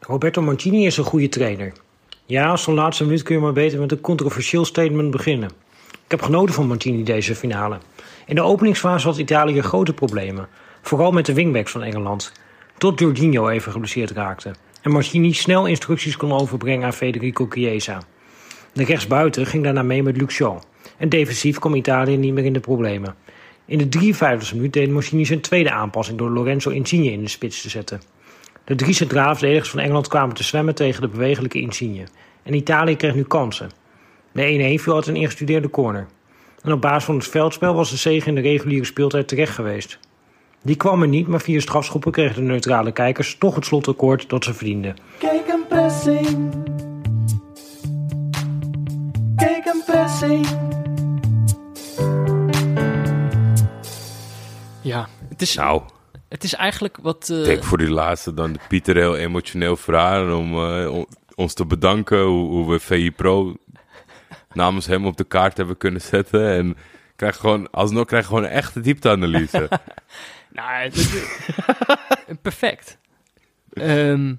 Roberto 0.00 0.42
Mancini 0.42 0.86
is 0.86 0.96
een 0.96 1.04
goede 1.04 1.28
trainer. 1.28 1.72
Ja, 2.26 2.48
als 2.48 2.62
zo'n 2.62 2.74
laatste 2.74 3.04
minuut 3.04 3.22
kun 3.22 3.34
je 3.34 3.40
maar 3.40 3.52
beter 3.52 3.80
met 3.80 3.92
een 3.92 4.00
controversieel 4.00 4.64
statement 4.64 5.10
beginnen. 5.10 5.50
Ik 6.04 6.10
heb 6.10 6.22
genoten 6.22 6.54
van 6.54 6.66
Mancini 6.66 7.02
deze 7.02 7.34
finale. 7.34 7.78
In 8.26 8.34
de 8.34 8.42
openingsfase 8.42 9.06
had 9.06 9.18
Italië 9.18 9.60
grote 9.60 9.92
problemen. 9.92 10.48
Vooral 10.82 11.12
met 11.12 11.26
de 11.26 11.34
wingbacks 11.34 11.70
van 11.70 11.82
Engeland. 11.82 12.32
Tot 12.78 12.98
Jorginho 12.98 13.48
even 13.48 13.72
geblesseerd 13.72 14.10
raakte. 14.10 14.54
en 14.82 14.90
Mancini 14.90 15.32
snel 15.32 15.66
instructies 15.66 16.16
kon 16.16 16.32
overbrengen 16.32 16.84
aan 16.84 16.92
Federico 16.92 17.46
Chiesa. 17.48 18.02
De 18.72 18.84
rechtsbuiten 18.84 19.46
ging 19.46 19.64
daarna 19.64 19.82
mee 19.82 20.02
met 20.02 20.30
Shaw. 20.30 20.58
En 20.96 21.08
defensief 21.08 21.58
kwam 21.58 21.74
Italië 21.74 22.16
niet 22.16 22.32
meer 22.32 22.44
in 22.44 22.52
de 22.52 22.60
problemen. 22.60 23.14
In 23.64 23.78
de 23.78 24.14
53e 24.14 24.54
minuut 24.54 24.72
deed 24.72 24.90
Mancini 24.90 25.24
zijn 25.24 25.40
tweede 25.40 25.70
aanpassing 25.70 26.18
door 26.18 26.30
Lorenzo 26.30 26.70
Insigne 26.70 27.12
in 27.12 27.20
de 27.20 27.28
spits 27.28 27.62
te 27.62 27.68
zetten. 27.68 28.02
De 28.64 28.74
drie 28.74 28.94
centraal 28.94 29.34
verdedigers 29.34 29.70
van 29.70 29.80
Engeland 29.80 30.08
kwamen 30.08 30.34
te 30.34 30.44
zwemmen 30.44 30.74
tegen 30.74 31.00
de 31.00 31.08
bewegelijke 31.08 31.60
Insigne. 31.60 32.04
En 32.42 32.54
Italië 32.54 32.96
kreeg 32.96 33.14
nu 33.14 33.22
kansen. 33.22 33.70
De 34.34 34.76
1-1 34.78 34.82
viel 34.82 34.94
uit 34.94 35.06
een 35.06 35.16
ingestudeerde 35.16 35.70
corner. 35.70 36.06
En 36.62 36.72
op 36.72 36.80
basis 36.80 37.04
van 37.04 37.14
het 37.16 37.26
veldspel 37.28 37.74
was 37.74 37.90
de 37.90 37.96
zege 37.96 38.28
in 38.28 38.34
de 38.34 38.40
reguliere 38.40 38.84
speeltijd 38.84 39.28
terecht 39.28 39.54
geweest. 39.54 39.98
Die 40.62 40.76
kwam 40.76 41.02
er 41.02 41.08
niet, 41.08 41.26
maar 41.26 41.40
via 41.40 41.60
strafschoppen 41.60 42.12
kregen 42.12 42.34
de 42.34 42.40
neutrale 42.50 42.92
kijkers 42.92 43.36
toch 43.38 43.54
het 43.54 43.64
slotakkoord 43.64 44.28
dat 44.28 44.44
ze 44.44 44.54
verdienden. 44.54 44.96
Gegenpressing. 45.18 46.52
Gegenpressing. 49.36 50.46
Ja, 54.80 55.08
het 55.28 55.42
is, 55.42 55.54
Nou, 55.54 55.82
het 56.28 56.44
is 56.44 56.54
eigenlijk 56.54 56.98
wat... 57.02 57.28
eh, 57.30 57.38
ik 57.38 57.44
denk 57.44 57.64
voor 57.64 57.78
die 57.78 57.90
laatste 57.90 58.34
dan 58.34 58.52
de 58.52 58.58
Pieter 58.68 58.96
heel 58.96 59.16
emotioneel 59.16 59.76
vragen 59.76 60.36
om 60.36 60.52
eh, 60.54 60.92
on- 60.94 61.06
ons 61.34 61.54
te 61.54 61.66
bedanken 61.66 62.22
hoe, 62.22 62.48
hoe 62.50 62.70
we 62.70 62.80
VI 62.80 63.10
Pro 63.12 63.54
namens 64.54 64.86
hem 64.86 65.06
op 65.06 65.16
de 65.16 65.24
kaart 65.24 65.56
hebben 65.56 65.76
kunnen 65.76 66.00
zetten. 66.00 66.48
En 66.50 66.76
krijg 67.16 67.36
gewoon, 67.36 67.70
alsnog 67.70 68.06
krijg 68.06 68.22
je 68.22 68.28
gewoon 68.28 68.44
een 68.44 68.50
echte 68.50 68.80
diepteanalyse. 68.80 69.68
Nou, 70.52 70.82
het 70.82 70.94
is- 70.96 71.24
perfect. 72.42 72.98
Ehm, 73.72 74.34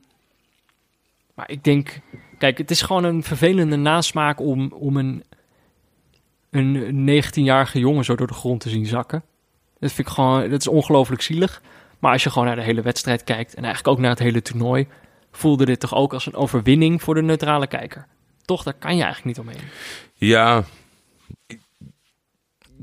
maar 1.34 1.50
ik 1.50 1.64
denk, 1.64 2.00
kijk, 2.38 2.58
het 2.58 2.72
is 2.72 2.82
gewoon 2.82 3.04
een 3.04 3.24
vervelende 3.24 3.76
nasmaak 3.76 4.40
om, 4.40 4.72
om 4.72 4.98
een, 4.98 5.24
een 6.52 7.24
19-jarige 7.24 7.80
jongen 7.80 8.06
zo 8.06 8.16
door 8.16 8.28
de 8.28 8.34
grond 8.34 8.60
te 8.62 8.70
zien 8.70 8.86
zakken. 8.86 9.24
Dat 9.80 9.92
vind 9.92 10.08
ik 10.08 10.14
gewoon, 10.14 10.50
dat 10.50 10.60
is 10.60 10.68
ongelooflijk 10.68 11.22
zielig. 11.22 11.62
Maar 12.00 12.12
als 12.12 12.24
je 12.24 12.30
gewoon 12.30 12.48
naar 12.48 12.56
de 12.56 12.62
hele 12.64 12.82
wedstrijd 12.82 13.24
kijkt 13.24 13.54
en 13.54 13.64
eigenlijk 13.64 13.94
ook 13.96 14.02
naar 14.02 14.10
het 14.10 14.20
hele 14.20 14.42
toernooi, 14.42 14.88
voelde 15.32 15.66
dit 15.66 15.80
toch 15.80 15.94
ook 15.96 16.14
als 16.14 16.26
een 16.26 16.36
overwinning 16.36 17.02
voor 17.02 17.14
de 17.16 17.22
neutrale 17.22 17.68
kijker. 17.68 18.08
Toch, 18.46 18.64
daar 18.64 18.74
kan 18.74 18.96
je 18.96 19.04
eigenlijk 19.04 19.38
niet 19.38 19.48
omheen. 19.48 19.70
Ja. 20.14 20.64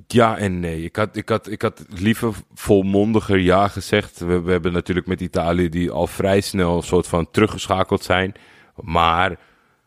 Ja 0.07 0.39
en 0.39 0.61
nee. 0.61 0.85
Ik 0.85 0.97
had, 0.97 1.17
ik 1.17 1.29
had, 1.29 1.49
ik 1.51 1.63
had 1.63 1.85
liever 1.89 2.35
volmondiger 2.55 3.39
ja 3.39 3.69
gezegd. 3.69 4.19
We, 4.19 4.41
we 4.41 4.51
hebben 4.51 4.73
natuurlijk 4.73 5.07
met 5.07 5.21
Italië 5.21 5.69
die 5.69 5.91
al 5.91 6.07
vrij 6.07 6.41
snel 6.41 6.77
een 6.77 6.83
soort 6.83 7.07
van 7.07 7.31
teruggeschakeld 7.31 8.03
zijn. 8.03 8.35
Maar 8.75 9.39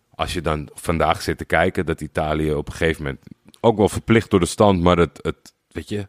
als 0.09 0.33
je 0.33 0.41
dan 0.41 0.69
vandaag 0.73 1.21
zit 1.21 1.37
te 1.37 1.45
kijken 1.45 1.85
dat 1.85 2.01
Italië 2.01 2.53
op 2.53 2.67
een 2.67 2.73
gegeven 2.73 3.03
moment 3.03 3.21
ook 3.59 3.77
wel 3.77 3.89
verplicht 3.89 4.29
door 4.29 4.39
de 4.39 4.45
stand, 4.45 4.81
maar 4.81 4.97
het, 4.97 5.19
het 5.21 5.53
weet 5.67 5.89
je, 5.89 6.07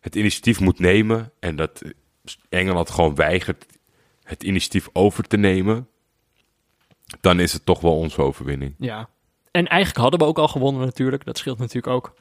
het 0.00 0.14
initiatief 0.14 0.60
moet 0.60 0.78
nemen 0.78 1.32
en 1.38 1.56
dat 1.56 1.82
Engeland 2.48 2.90
gewoon 2.90 3.14
weigert 3.14 3.66
het 4.22 4.42
initiatief 4.42 4.88
over 4.92 5.24
te 5.24 5.36
nemen, 5.36 5.88
dan 7.20 7.40
is 7.40 7.52
het 7.52 7.66
toch 7.66 7.80
wel 7.80 7.96
onze 7.96 8.22
overwinning. 8.22 8.74
Ja. 8.78 9.08
En 9.50 9.66
eigenlijk 9.66 10.00
hadden 10.00 10.20
we 10.20 10.26
ook 10.26 10.38
al 10.38 10.48
gewonnen 10.48 10.84
natuurlijk. 10.84 11.24
Dat 11.24 11.38
scheelt 11.38 11.58
natuurlijk 11.58 11.94
ook. 11.94 12.14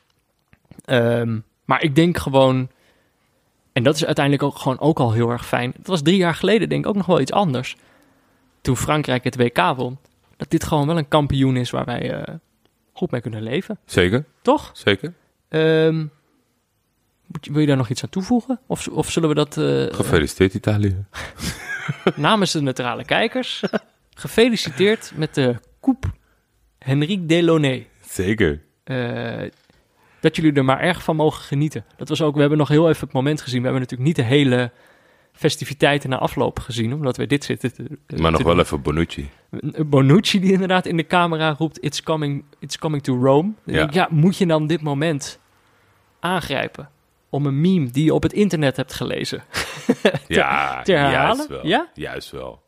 Ehm, 0.85 1.39
maar 1.65 1.83
ik 1.83 1.95
denk 1.95 2.17
gewoon... 2.17 2.69
En 3.73 3.83
dat 3.83 3.95
is 3.95 4.05
uiteindelijk 4.05 4.45
ook 4.45 4.57
gewoon 4.57 4.79
ook 4.79 4.99
al 4.99 5.11
heel 5.11 5.29
erg 5.29 5.45
fijn. 5.45 5.73
Het 5.77 5.87
was 5.87 6.01
drie 6.01 6.17
jaar 6.17 6.35
geleden 6.35 6.69
denk 6.69 6.83
ik 6.83 6.89
ook 6.89 6.95
nog 6.95 7.05
wel 7.05 7.19
iets 7.19 7.31
anders. 7.31 7.75
Toen 8.61 8.77
Frankrijk 8.77 9.23
het 9.23 9.35
WK 9.35 9.73
won. 9.75 9.97
Dat 10.37 10.49
dit 10.49 10.63
gewoon 10.63 10.87
wel 10.87 10.97
een 10.97 11.07
kampioen 11.07 11.55
is 11.55 11.69
waar 11.69 11.85
wij 11.85 12.13
eh, 12.13 12.35
goed 12.93 13.11
mee 13.11 13.21
kunnen 13.21 13.43
leven. 13.43 13.79
Zeker, 13.85 14.25
Toch? 14.41 14.69
zeker. 14.73 15.13
Ehm, 15.49 16.05
wil 17.41 17.59
je 17.59 17.67
daar 17.67 17.77
nog 17.77 17.89
iets 17.89 18.03
aan 18.03 18.09
toevoegen? 18.09 18.59
Of, 18.67 18.87
of 18.87 19.11
zullen 19.11 19.29
we 19.29 19.35
dat 19.35 19.57
eh, 19.57 19.95
Gefeliciteerd 19.95 20.53
Italië. 20.53 21.05
namens 22.15 22.51
de 22.51 22.61
neutrale 22.61 23.05
kijkers... 23.05 23.63
gefeliciteerd 24.20 25.11
met 25.15 25.36
de 25.36 25.55
Coupe 25.82 26.07
Henrique 26.80 27.26
Delaunay. 27.26 27.88
Zeker. 28.07 28.61
eh, 28.84 29.41
dat 30.22 30.36
jullie 30.36 30.53
er 30.53 30.65
maar 30.65 30.80
erg 30.80 31.03
van 31.03 31.15
mogen 31.15 31.43
genieten. 31.43 31.86
Dat 31.97 32.09
was 32.09 32.22
ook, 32.22 32.34
we 32.34 32.39
hebben 32.39 32.57
nog 32.57 32.67
heel 32.67 32.89
even 32.89 33.03
het 33.03 33.13
moment 33.13 33.41
gezien. 33.41 33.57
We 33.61 33.63
hebben 33.63 33.82
natuurlijk 33.82 34.07
niet 34.09 34.28
de 34.28 34.36
hele 34.36 34.72
festiviteiten 35.34 36.09
na 36.09 36.17
afloop 36.17 36.59
gezien, 36.59 36.93
omdat 36.93 37.17
we 37.17 37.26
dit 37.28 37.43
zitten. 37.43 37.74
te- 37.74 38.15
Maar 38.17 38.32
nog 38.32 38.41
te 38.41 38.47
wel 38.47 38.59
even 38.59 38.82
Bonucci. 38.82 39.30
Bonucci 39.86 40.39
die 40.39 40.51
inderdaad 40.51 40.86
in 40.86 40.97
de 40.97 41.05
camera 41.07 41.55
roept: 41.57 41.84
It's 41.84 42.03
coming, 42.03 42.43
it's 42.59 42.78
coming 42.78 43.03
to 43.03 43.24
Rome. 43.24 43.51
Ja. 43.65 43.88
ja, 43.91 44.07
moet 44.11 44.38
je 44.38 44.45
dan 44.45 44.67
dit 44.67 44.82
moment 44.82 45.39
aangrijpen 46.20 46.89
om 47.30 47.45
een 47.45 47.61
meme 47.61 47.89
die 47.91 48.03
je 48.03 48.13
op 48.13 48.24
het 48.24 48.34
internet 48.34 48.76
hebt 48.76 48.93
gelezen? 48.93 49.43
Ja, 50.28 50.82
te 50.82 50.91
herhalen? 50.91 51.36
juist 51.36 51.47
wel. 51.47 51.65
Ja? 51.67 51.88
Juist 51.93 52.32
wel. 52.32 52.61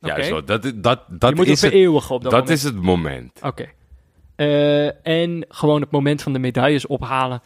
Juist 0.00 0.30
wel. 0.30 0.44
Dat, 0.44 0.62
dat, 0.62 0.72
je 1.08 1.16
dat, 1.18 1.34
moet 1.34 1.46
is, 1.46 1.62
het 1.62 1.74
op 1.74 2.00
dat, 2.08 2.22
dat 2.22 2.32
moment. 2.32 2.48
is 2.50 2.62
het 2.62 2.76
moment. 2.82 3.40
Oké. 3.42 3.66
Eh, 4.36 5.06
en 5.06 5.44
gewoon 5.48 5.80
het 5.80 5.90
moment 5.90 6.22
van 6.22 6.32
de 6.32 6.38
medailles 6.38 6.86
ophalen. 6.86 7.42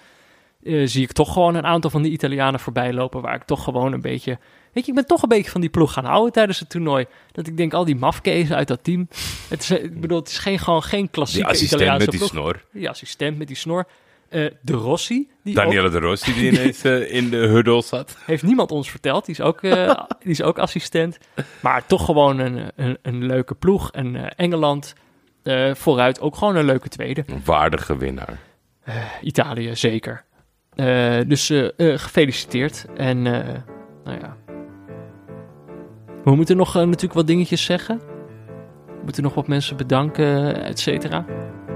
eh, 0.62 0.86
zie 0.86 1.02
ik 1.02 1.12
toch 1.12 1.32
gewoon 1.32 1.54
een 1.54 1.66
aantal 1.66 1.90
van 1.90 2.02
die 2.02 2.12
Italianen 2.12 2.60
voorbij 2.60 2.92
lopen. 2.92 3.20
Waar 3.22 3.34
ik 3.34 3.42
toch 3.44 3.64
gewoon 3.64 3.92
een 3.92 4.00
beetje. 4.00 4.38
Weet 4.72 4.84
je, 4.84 4.90
ik 4.90 4.96
ben 4.96 5.06
toch 5.06 5.22
een 5.22 5.28
beetje 5.28 5.50
van 5.50 5.60
die 5.60 5.70
ploeg 5.70 5.92
gaan 5.92 6.04
houden 6.04 6.32
tijdens 6.32 6.58
het 6.58 6.68
toernooi. 6.70 7.06
Dat 7.32 7.46
ik 7.46 7.56
denk, 7.56 7.74
al 7.74 7.84
die 7.84 7.96
mafkezen 7.96 8.56
uit 8.56 8.68
dat 8.68 8.84
team. 8.84 9.08
Het 9.48 9.60
is, 9.62 9.70
eh, 9.70 9.84
ik 9.84 10.00
bedoel, 10.00 10.18
het 10.18 10.28
is 10.28 10.38
geen, 10.38 10.58
gewoon 10.58 10.82
geen 10.82 11.00
Die 11.00 11.10
klassieke 11.10 11.48
assistent 11.48 11.80
Italiaanse 11.80 12.10
met 12.10 12.18
die 12.20 12.28
ploeg. 12.30 12.42
snor. 12.44 12.64
Die 12.72 12.88
assistent 12.88 13.38
met 13.38 13.46
die 13.46 13.56
snor. 13.56 13.86
Eh, 14.32 14.50
de 14.60 14.72
Rossi. 14.72 15.30
Die 15.44 15.60
ook- 15.64 15.92
de 15.92 15.98
Rossi 15.98 16.34
die 16.34 16.50
ineens 16.52 16.84
eh, 16.84 17.14
in 17.14 17.30
de 17.30 17.36
huddle 17.36 17.82
zat. 17.82 18.16
heeft 18.26 18.42
niemand 18.42 18.70
ons 18.70 18.90
verteld. 18.90 19.26
Die 19.26 19.34
is 19.34 19.40
ook, 19.40 19.62
eh, 19.62 19.88
die 20.22 20.30
is 20.30 20.42
ook 20.42 20.58
assistent. 20.58 21.18
Maar 21.60 21.86
toch 21.86 22.04
gewoon 22.04 22.38
een, 22.38 22.70
een, 22.76 22.98
een 23.02 23.26
leuke 23.26 23.54
ploeg. 23.54 23.90
En 23.90 24.34
Engeland 24.36 24.94
vooruit 25.72 26.20
ook 26.20 26.36
gewoon 26.36 26.56
een 26.56 26.64
leuke 26.64 26.88
tweede. 26.88 27.22
Een 27.26 27.42
waardige 27.44 27.96
winnaar. 27.96 28.38
Italië, 29.22 29.76
zeker. 29.76 30.24
Dus 31.26 31.46
gefeliciteerd. 31.76 32.86
En 32.96 33.22
nou 33.22 34.18
ja. 34.20 34.36
We 36.24 36.34
moeten 36.34 36.56
nog 36.56 36.74
natuurlijk 36.74 37.12
wat 37.12 37.26
dingetjes 37.26 37.64
zeggen. 37.64 37.98
We 38.86 39.00
moeten 39.04 39.22
nog 39.22 39.34
wat 39.34 39.46
mensen 39.48 39.76
bedanken, 39.76 40.62
et 40.64 40.78
cetera. 40.80 41.24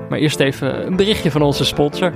Maar 0.09 0.19
eerst 0.19 0.41
even 0.41 0.87
een 0.87 0.97
berichtje 0.97 1.31
van 1.31 1.43
onze 1.43 1.65
sponsor. 1.65 2.13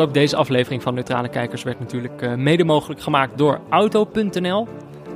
Ook 0.00 0.14
deze 0.14 0.36
aflevering 0.36 0.82
van 0.82 0.94
Neutrale 0.94 1.28
Kijkers 1.28 1.62
werd 1.62 1.80
natuurlijk 1.80 2.22
eh, 2.22 2.34
mede 2.34 2.64
mogelijk 2.64 3.00
gemaakt 3.00 3.38
door 3.38 3.60
Auto.nl. 3.68 4.68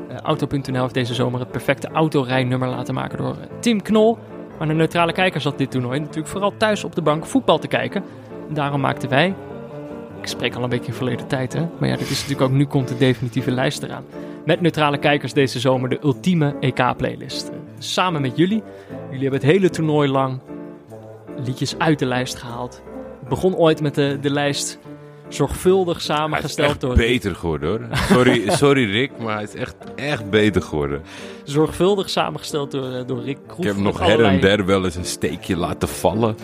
Eh, 0.09 0.16
Auto.nl 0.16 0.82
heeft 0.82 0.95
deze 0.95 1.14
zomer 1.14 1.41
het 1.41 1.51
perfecte 1.51 1.89
autorijnummer 1.89 2.68
laten 2.68 2.95
maken 2.95 3.18
door 3.18 3.37
eh, 3.41 3.59
Tim 3.61 3.82
Knol. 3.82 4.18
Maar 4.59 4.68
de 4.68 4.74
Neutrale 4.74 5.12
Kijkers 5.12 5.43
zat 5.43 5.59
dit 5.59 5.70
toernooi 5.70 6.01
natuurlijk 6.01 6.28
vooral 6.28 6.55
thuis 6.57 6.85
op 6.85 6.95
de 6.95 7.03
bank 7.03 7.26
voetbal 7.26 7.59
te 7.59 7.68
kijken. 7.68 8.05
En 8.49 8.55
daarom 8.55 8.80
maakten 8.80 9.09
wij, 9.09 9.35
ik 10.20 10.26
spreek 10.26 10.55
al 10.55 10.62
een 10.62 10.68
beetje 10.68 10.87
in 10.87 10.95
verleden 10.95 11.26
tijd 11.26 11.53
hè, 11.53 11.66
maar 11.78 11.89
ja, 11.89 11.97
dit 11.97 12.11
is 12.11 12.20
natuurlijk 12.20 12.51
ook, 12.51 12.57
nu 12.57 12.66
komt 12.66 12.89
de 12.89 12.97
definitieve 12.97 13.51
lijst 13.51 13.82
eraan. 13.82 14.05
Met 14.45 14.61
Neutrale 14.61 14.99
Kijkers 14.99 15.32
deze 15.32 15.61
zomer 15.61 15.89
de 15.89 15.99
ultieme 16.03 16.55
EK-playlist. 16.61 17.51
Samen 17.78 18.20
met 18.20 18.37
jullie. 18.37 18.62
Jullie 19.05 19.22
hebben 19.22 19.41
het 19.41 19.51
hele 19.51 19.70
toernooi 19.70 20.09
lang 20.09 20.39
liedjes 21.45 21.78
uit 21.78 21.99
de 21.99 22.07
lijst 22.07 22.37
gehaald. 22.37 22.82
Het 23.25 23.33
begon 23.33 23.57
ooit 23.57 23.81
met 23.81 23.95
de, 23.95 24.18
de 24.20 24.31
lijst 24.31 24.79
zorgvuldig 25.29 25.93
Hij 25.93 25.97
is 25.97 26.05
samengesteld 26.05 26.68
echt 26.70 26.81
door... 26.81 26.95
beter 26.95 27.35
geworden 27.35 27.68
hoor. 27.68 27.97
Sorry, 27.97 28.51
sorry 28.62 28.91
Rick, 28.91 29.11
maar 29.18 29.35
hij 29.35 29.43
is 29.43 29.55
echt, 29.55 29.75
echt 29.95 30.31
beter 30.31 30.62
geworden. 30.62 31.03
Zorgvuldig 31.45 32.11
samengesteld 32.11 32.70
door, 32.70 32.93
eh, 32.93 33.07
door 33.07 33.22
Rick 33.22 33.39
Kroef. 33.47 33.59
Ik 33.59 33.64
heb 33.64 33.77
nog 33.77 34.01
her 34.01 34.25
en 34.25 34.41
der 34.41 34.66
wel 34.66 34.85
eens 34.85 34.95
een 34.95 35.05
steekje 35.05 35.57
laten 35.57 35.89
vallen. 35.89 36.37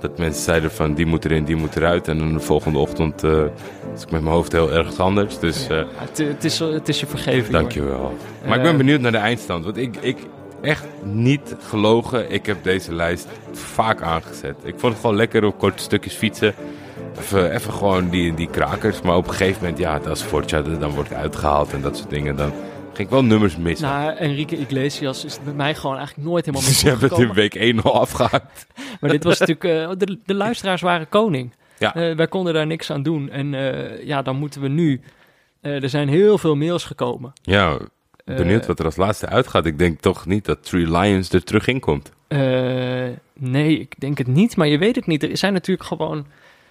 Dat 0.00 0.18
mensen 0.18 0.42
zeiden 0.42 0.70
van 0.70 0.94
die 0.94 1.06
moet 1.06 1.24
erin, 1.24 1.44
die 1.44 1.56
moet 1.56 1.76
eruit. 1.76 2.08
En 2.08 2.18
dan 2.18 2.32
de 2.32 2.40
volgende 2.40 2.78
ochtend 2.78 3.24
eh 3.24 3.44
was 3.92 4.02
ik 4.02 4.10
met 4.10 4.22
mijn 4.22 4.34
hoofd 4.34 4.52
heel 4.52 4.72
erg 4.72 4.98
anders. 5.00 5.38
Dus 5.38 5.68
eh 5.68 5.76
Ja, 5.76 5.86
het, 5.94 6.18
het, 6.18 6.44
is, 6.44 6.58
het 6.58 6.88
is 6.88 7.00
je 7.00 7.06
vergeven. 7.06 7.52
hoor. 7.52 7.60
dankjewel. 7.60 8.16
Maar 8.46 8.56
ik 8.56 8.62
ben 8.62 8.76
benieuwd 8.76 9.00
naar 9.00 9.12
de 9.12 9.18
eindstand. 9.18 9.64
Want 9.64 9.76
ik, 9.76 9.96
ik 9.96 10.16
echt 10.62 10.84
niet 11.02 11.56
gelogen. 11.60 12.30
Ik 12.30 12.46
heb 12.46 12.64
deze 12.64 12.94
lijst 12.94 13.28
vaak 13.52 14.02
aangezet. 14.02 14.56
Ik 14.62 14.74
vond 14.78 14.92
het 14.92 15.00
gewoon 15.00 15.16
lekker 15.16 15.44
op 15.44 15.58
korte 15.58 15.82
stukjes 15.82 16.14
fietsen. 16.14 16.54
Even, 17.18 17.54
even 17.54 17.72
gewoon 17.72 18.08
die, 18.08 18.34
die 18.34 18.50
krakers. 18.50 19.00
Maar 19.00 19.16
op 19.16 19.28
een 19.28 19.34
gegeven 19.34 19.62
moment, 19.62 19.78
ja, 19.78 20.00
als 20.08 20.22
Fortja 20.22 20.58
er 20.58 20.78
dan 20.78 20.90
wordt 20.90 21.12
uitgehaald 21.12 21.72
en 21.72 21.80
dat 21.80 21.96
soort 21.96 22.10
dingen. 22.10 22.36
Dan 22.36 22.52
Ging 22.92 23.12
ik 23.12 23.18
wel 23.20 23.24
nummers 23.24 23.56
missen. 23.56 23.88
Nou, 23.88 24.16
Enrique 24.16 24.56
Iglesias 24.58 25.24
is 25.24 25.38
bij 25.44 25.52
mij 25.52 25.74
gewoon 25.74 25.96
eigenlijk 25.96 26.28
nooit 26.28 26.44
helemaal 26.44 26.68
meer 26.68 26.78
je 26.80 26.88
hebt 26.88 27.00
het 27.00 27.18
in 27.18 27.32
week 27.32 27.54
1 27.54 27.82
al 27.82 28.00
afgehaakt. 28.00 28.66
Maar 29.00 29.10
dit 29.10 29.24
was 29.24 29.38
natuurlijk... 29.38 29.90
eh, 29.90 29.96
de, 29.98 30.18
de 30.24 30.34
luisteraars 30.34 30.80
waren 30.80 31.08
koning. 31.08 31.54
Ja. 31.78 31.94
Eh, 31.94 32.16
wij 32.16 32.28
konden 32.28 32.54
daar 32.54 32.66
niks 32.66 32.90
aan 32.90 33.02
doen. 33.02 33.30
En 33.30 33.54
eh, 33.54 34.06
ja, 34.06 34.22
dan 34.22 34.36
moeten 34.36 34.60
we 34.60 34.68
nu... 34.68 35.00
er 35.60 35.88
zijn 35.88 36.08
heel 36.08 36.38
veel 36.38 36.54
mails 36.54 36.84
gekomen. 36.84 37.32
Ja, 37.42 37.78
benieuwd 38.36 38.66
wat 38.66 38.78
er 38.78 38.84
als 38.84 38.96
laatste 38.96 39.26
uitgaat. 39.26 39.66
Ik 39.66 39.78
denk 39.78 40.00
toch 40.00 40.26
niet 40.26 40.44
dat 40.44 40.64
Three 40.64 40.90
Lions 40.98 41.30
er 41.30 41.44
terug 41.44 41.66
in 41.66 41.80
komt. 41.80 42.12
Eh, 42.28 42.40
nee, 43.34 43.78
ik 43.78 44.00
denk 44.00 44.18
het 44.18 44.26
niet, 44.26 44.56
maar 44.56 44.66
je 44.66 44.78
weet 44.78 44.96
het 44.96 45.06
niet. 45.06 45.22
Er 45.22 45.36
zijn 45.36 45.52
natuurlijk 45.52 45.88
gewoon... 45.88 46.26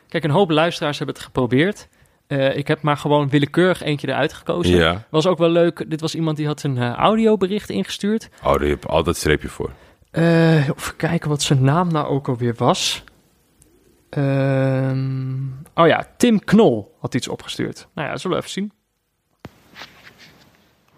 Kijk, 0.08 0.24
een 0.24 0.30
hoop 0.30 0.50
luisteraars 0.50 0.98
hebben 0.98 1.16
het 1.16 1.24
geprobeerd. 1.24 1.88
Eh, 2.30 2.58
ik 2.58 2.68
heb 2.68 2.82
maar 2.82 2.98
gewoon 2.98 3.30
willekeurig 3.30 3.82
eentje 3.82 4.08
eruit 4.08 4.34
gekozen. 4.34 4.76
Ja. 4.76 5.06
Was 5.10 5.28
ook 5.28 5.38
wel 5.38 5.50
leuk. 5.50 5.90
Dit 5.90 6.02
was 6.02 6.16
iemand 6.16 6.38
die 6.38 6.48
had 6.48 6.64
een 6.64 6.78
eh, 6.78 6.94
audiobericht 6.94 7.70
ingestuurd. 7.70 8.30
Oh, 8.44 8.54
daar 8.54 8.68
heb 8.68 8.84
je 8.84 8.90
altijd 8.90 9.16
streepje 9.16 9.48
voor. 9.48 9.72
Eh, 10.12 10.68
even 10.68 10.96
kijken 10.96 11.30
wat 11.30 11.42
zijn 11.42 11.64
naam 11.64 11.92
nou 11.92 12.08
ook 12.08 12.28
alweer 12.28 12.54
was. 12.58 13.04
Ehm, 14.10 15.38
oh 15.74 15.88
ja, 15.88 16.08
Tim 16.18 16.40
Knol 16.40 16.96
had 17.00 17.14
iets 17.14 17.28
opgestuurd. 17.28 17.88
Nou 17.94 18.08
ja, 18.08 18.18
zullen 18.18 18.38
we 18.38 18.44
even 18.44 18.54
zien. 18.54 18.72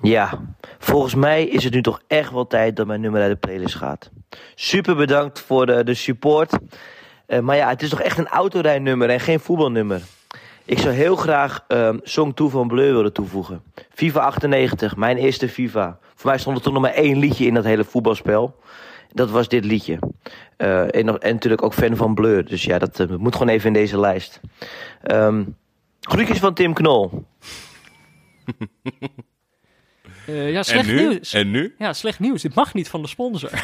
Ja, 0.02 0.40
volgens 0.80 1.16
mij 1.16 1.46
is 1.46 1.64
het 1.64 1.74
nu 1.74 1.82
toch 1.82 2.02
echt 2.08 2.32
wel 2.32 2.48
tijd 2.48 2.76
dat 2.76 2.88
mijn 2.88 3.02
nummer 3.02 3.22
uit 3.22 3.32
de 3.32 3.48
playlist 3.48 3.76
gaat. 3.76 4.12
Super 4.56 4.96
bedankt 4.96 5.40
voor 5.40 5.66
de, 5.66 5.84
de 5.84 5.94
support. 5.94 6.58
Eh, 7.26 7.40
maar 7.40 7.56
ja, 7.56 7.70
het 7.70 7.82
is 7.82 7.90
toch 7.90 8.02
echt 8.02 8.18
een 8.18 8.28
autorijnummer 8.28 9.10
en 9.10 9.20
geen 9.20 9.40
voetbalnummer. 9.40 10.02
Ik 10.66 10.80
zou 10.80 10.94
heel 10.94 11.16
graag 11.16 11.64
ehm 11.68 11.98
Song 12.04 12.34
2 12.34 12.48
van 12.48 12.68
Bleu 12.68 12.94
willen 12.94 13.14
toevoegen. 13.14 13.64
FIFA 13.90 14.20
98, 14.20 14.96
mijn 14.96 15.18
eerste 15.18 15.50
FIFA. 15.50 15.98
Voor 16.16 16.30
mij 16.30 16.40
stond 16.40 16.58
er 16.58 16.64
toch 16.64 16.74
nog 16.74 16.82
maar 16.82 16.94
één 16.94 17.18
liedje 17.18 17.46
in 17.46 17.54
dat 17.54 17.64
hele 17.64 17.84
voetbalspel. 17.84 18.60
Dat 19.14 19.30
was 19.30 19.48
dit 19.48 19.66
liedje. 19.66 20.00
Eh, 20.58 20.96
en, 20.96 21.06
natuurlijk 21.06 21.64
ook 21.64 21.74
fan 21.74 21.96
van 21.96 22.14
Bleu. 22.14 22.44
Dus 22.44 22.64
ja, 22.64 22.80
dat 22.80 23.00
eh, 23.00 23.08
moet 23.08 23.36
gewoon 23.36 23.54
even 23.54 23.68
in 23.68 23.74
deze 23.74 24.00
lijst. 24.00 24.40
Ehm 25.02 25.44
groetjes 26.02 26.40
van 26.40 26.54
Tim 26.54 26.74
Knol. 26.74 27.26
Eh, 30.32 30.52
ja, 30.52 30.58
En 30.58 30.66
slecht 30.66 30.88
nu? 30.88 31.08
nieuws. 31.10 31.34
En 31.34 31.52
nu? 31.52 31.76
Ja, 31.78 31.94
slecht 31.94 32.20
nieuws. 32.20 32.42
Dit 32.42 32.54
mag 32.56 32.74
niet 32.74 32.90
van 32.90 33.02
de 33.02 33.08
sponsor. 33.08 33.50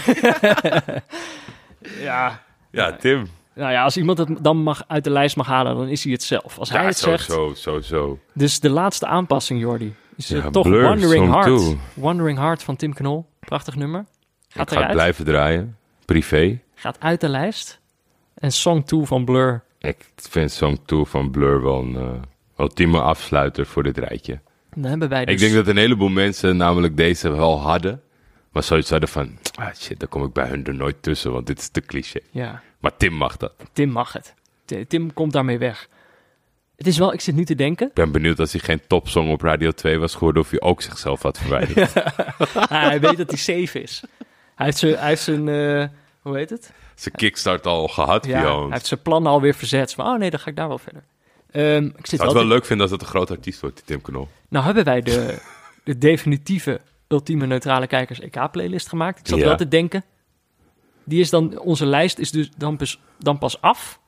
ja, 1.99 2.43
Ja, 2.71 2.91
Tim. 2.95 3.27
nou 3.53 3.71
ja, 3.71 3.83
als 3.83 3.97
iemand 3.97 4.17
het 4.17 4.29
dan 4.41 4.57
mag, 4.57 4.83
uit 4.87 5.03
de 5.03 5.09
lijst 5.09 5.35
mag 5.35 5.47
halen, 5.47 5.75
dan 5.75 5.87
is 5.87 6.03
hij 6.03 6.11
het 6.13 6.23
zelf. 6.23 6.57
Als 6.59 6.69
hij 6.69 6.85
het 6.85 6.97
zo, 6.97 7.09
zegt, 7.09 7.31
zo, 7.31 7.53
zo, 7.55 7.79
zo. 7.81 8.19
Dus 8.33 8.59
de 8.59 8.69
laatste 8.69 9.05
aanpassing, 9.05 9.59
Jordi, 9.59 9.95
is 10.15 10.31
eh, 10.31 10.43
Ja, 10.43 10.49
toch 10.49 10.63
Blur, 10.63 10.83
Wandering 10.83 11.31
Heart. 11.33 11.45
Two. 11.45 11.77
Wandering 11.93 12.37
Heart 12.37 12.63
van 12.63 12.75
Tim 12.75 12.93
Knol. 12.93 13.25
Prachtig 13.39 13.75
nummer. 13.75 14.05
Gaat 14.49 14.67
Ik 14.67 14.73
ga 14.73 14.79
eruit. 14.81 14.93
blijven 14.93 15.25
draaien. 15.25 15.77
Privé. 16.05 16.59
Gaat 16.75 16.99
uit 16.99 17.21
de 17.21 17.29
lijst. 17.29 17.79
En 18.33 18.51
Song 18.51 18.81
2 18.83 19.01
van 19.05 19.25
Blur. 19.25 19.63
Ik 19.79 19.97
vind 20.15 20.51
Song 20.51 20.79
2 20.85 21.05
van 21.05 21.31
Blur 21.31 21.61
wel 21.61 21.79
een 21.81 21.95
eh, 21.95 22.09
ultieme 22.57 23.01
afsluiter 23.01 23.65
voor 23.65 23.83
dit 23.83 23.97
rijtje. 23.97 24.39
Dan 24.81 24.89
hebben 24.89 25.09
wij 25.09 25.25
dus... 25.25 25.33
Ik 25.33 25.39
denk 25.39 25.53
dat 25.53 25.67
een 25.67 25.77
heleboel 25.77 26.09
mensen 26.09 26.57
namelijk 26.57 26.97
deze 26.97 27.29
wel 27.29 27.61
hadden. 27.61 28.01
Maar 28.51 28.63
zoiets 28.63 28.89
hadden 28.89 29.09
van, 29.09 29.37
ah 29.55 29.73
shit, 29.75 29.99
daar 29.99 30.09
kom 30.09 30.23
ik 30.23 30.33
bij 30.33 30.47
hun 30.47 30.65
er 30.65 30.75
nooit 30.75 30.95
tussen, 31.01 31.31
want 31.31 31.47
dit 31.47 31.59
is 31.59 31.67
te 31.69 31.81
cliché. 31.81 32.19
Ja, 32.31 32.61
Maar 32.79 32.97
Tim 32.97 33.13
mag 33.13 33.37
dat. 33.37 33.53
Tim 33.73 33.89
mag 33.89 34.13
het. 34.13 34.33
Tim 34.87 35.13
komt 35.13 35.33
daarmee 35.33 35.57
weg. 35.57 35.87
Het 36.75 36.87
is 36.87 36.97
wel, 36.97 37.13
ik 37.13 37.21
zit 37.21 37.35
nu 37.35 37.45
te 37.45 37.55
denken. 37.55 37.87
Ik 37.87 37.93
ben 37.93 38.11
benieuwd 38.11 38.39
als 38.39 38.51
hij 38.51 38.61
geen 38.61 38.81
topsong 38.87 39.31
op 39.31 39.41
Radio 39.41 39.71
2 39.71 39.97
was 39.99 40.13
geworden, 40.13 40.41
of 40.41 40.49
hij 40.49 40.61
ook 40.61 40.81
zichzelf 40.81 41.21
had 41.21 41.37
verwijderd. 41.37 41.93
Hij 42.69 42.99
weet 42.99 43.17
dat 43.17 43.29
hij 43.29 43.37
safe 43.37 43.81
is. 43.81 44.03
Hij 44.55 44.65
heeft 44.65 44.77
zijn, 44.77 44.97
hij 44.97 45.07
heeft 45.07 45.21
zijn 45.21 45.47
eh, 45.49 45.85
hoe 46.21 46.37
heet 46.37 46.49
het? 46.49 46.71
Zijn 46.95 47.15
kickstart 47.15 47.65
al 47.65 47.87
gehad 47.87 48.25
Ja, 48.25 48.59
hij 48.59 48.67
heeft 48.69 48.85
zijn 48.85 49.01
plannen 49.01 49.31
alweer 49.31 49.53
verzet. 49.53 49.93
Van, 49.93 50.05
oh 50.05 50.17
nee, 50.19 50.29
dan 50.29 50.39
ga 50.39 50.49
ik 50.49 50.55
daar 50.55 50.67
wel 50.67 50.77
verder. 50.77 51.03
Ehm, 51.51 51.85
ik 51.85 52.05
zit 52.07 52.19
zou 52.19 52.23
het 52.29 52.37
wel 52.37 52.47
leuk 52.47 52.65
vinden 52.65 52.83
als 52.85 52.91
het 52.91 53.01
een 53.01 53.07
groot 53.07 53.31
artiest 53.31 53.61
wordt, 53.61 53.75
die 53.75 53.85
Tim 53.85 54.01
Knol. 54.01 54.27
Nou 54.49 54.65
hebben 54.65 54.83
wij 54.83 55.01
de, 55.01 55.41
de 55.83 55.97
definitieve 55.97 56.81
ultieme 57.07 57.45
neutrale 57.45 57.87
kijkers 57.87 58.19
EK-playlist 58.19 58.89
gemaakt. 58.89 59.19
Ik 59.19 59.27
zat 59.27 59.39
Ja. 59.39 59.45
wel 59.45 59.55
te 59.57 59.67
denken. 59.67 60.03
Die 61.03 61.19
is 61.19 61.29
dan, 61.29 61.59
onze 61.59 61.85
lijst 61.85 62.17
is 62.19 62.31
dus 62.31 62.49
dan 62.57 62.77
pas, 62.77 62.99
dan 63.17 63.37
pas 63.37 63.61
af 63.61 63.99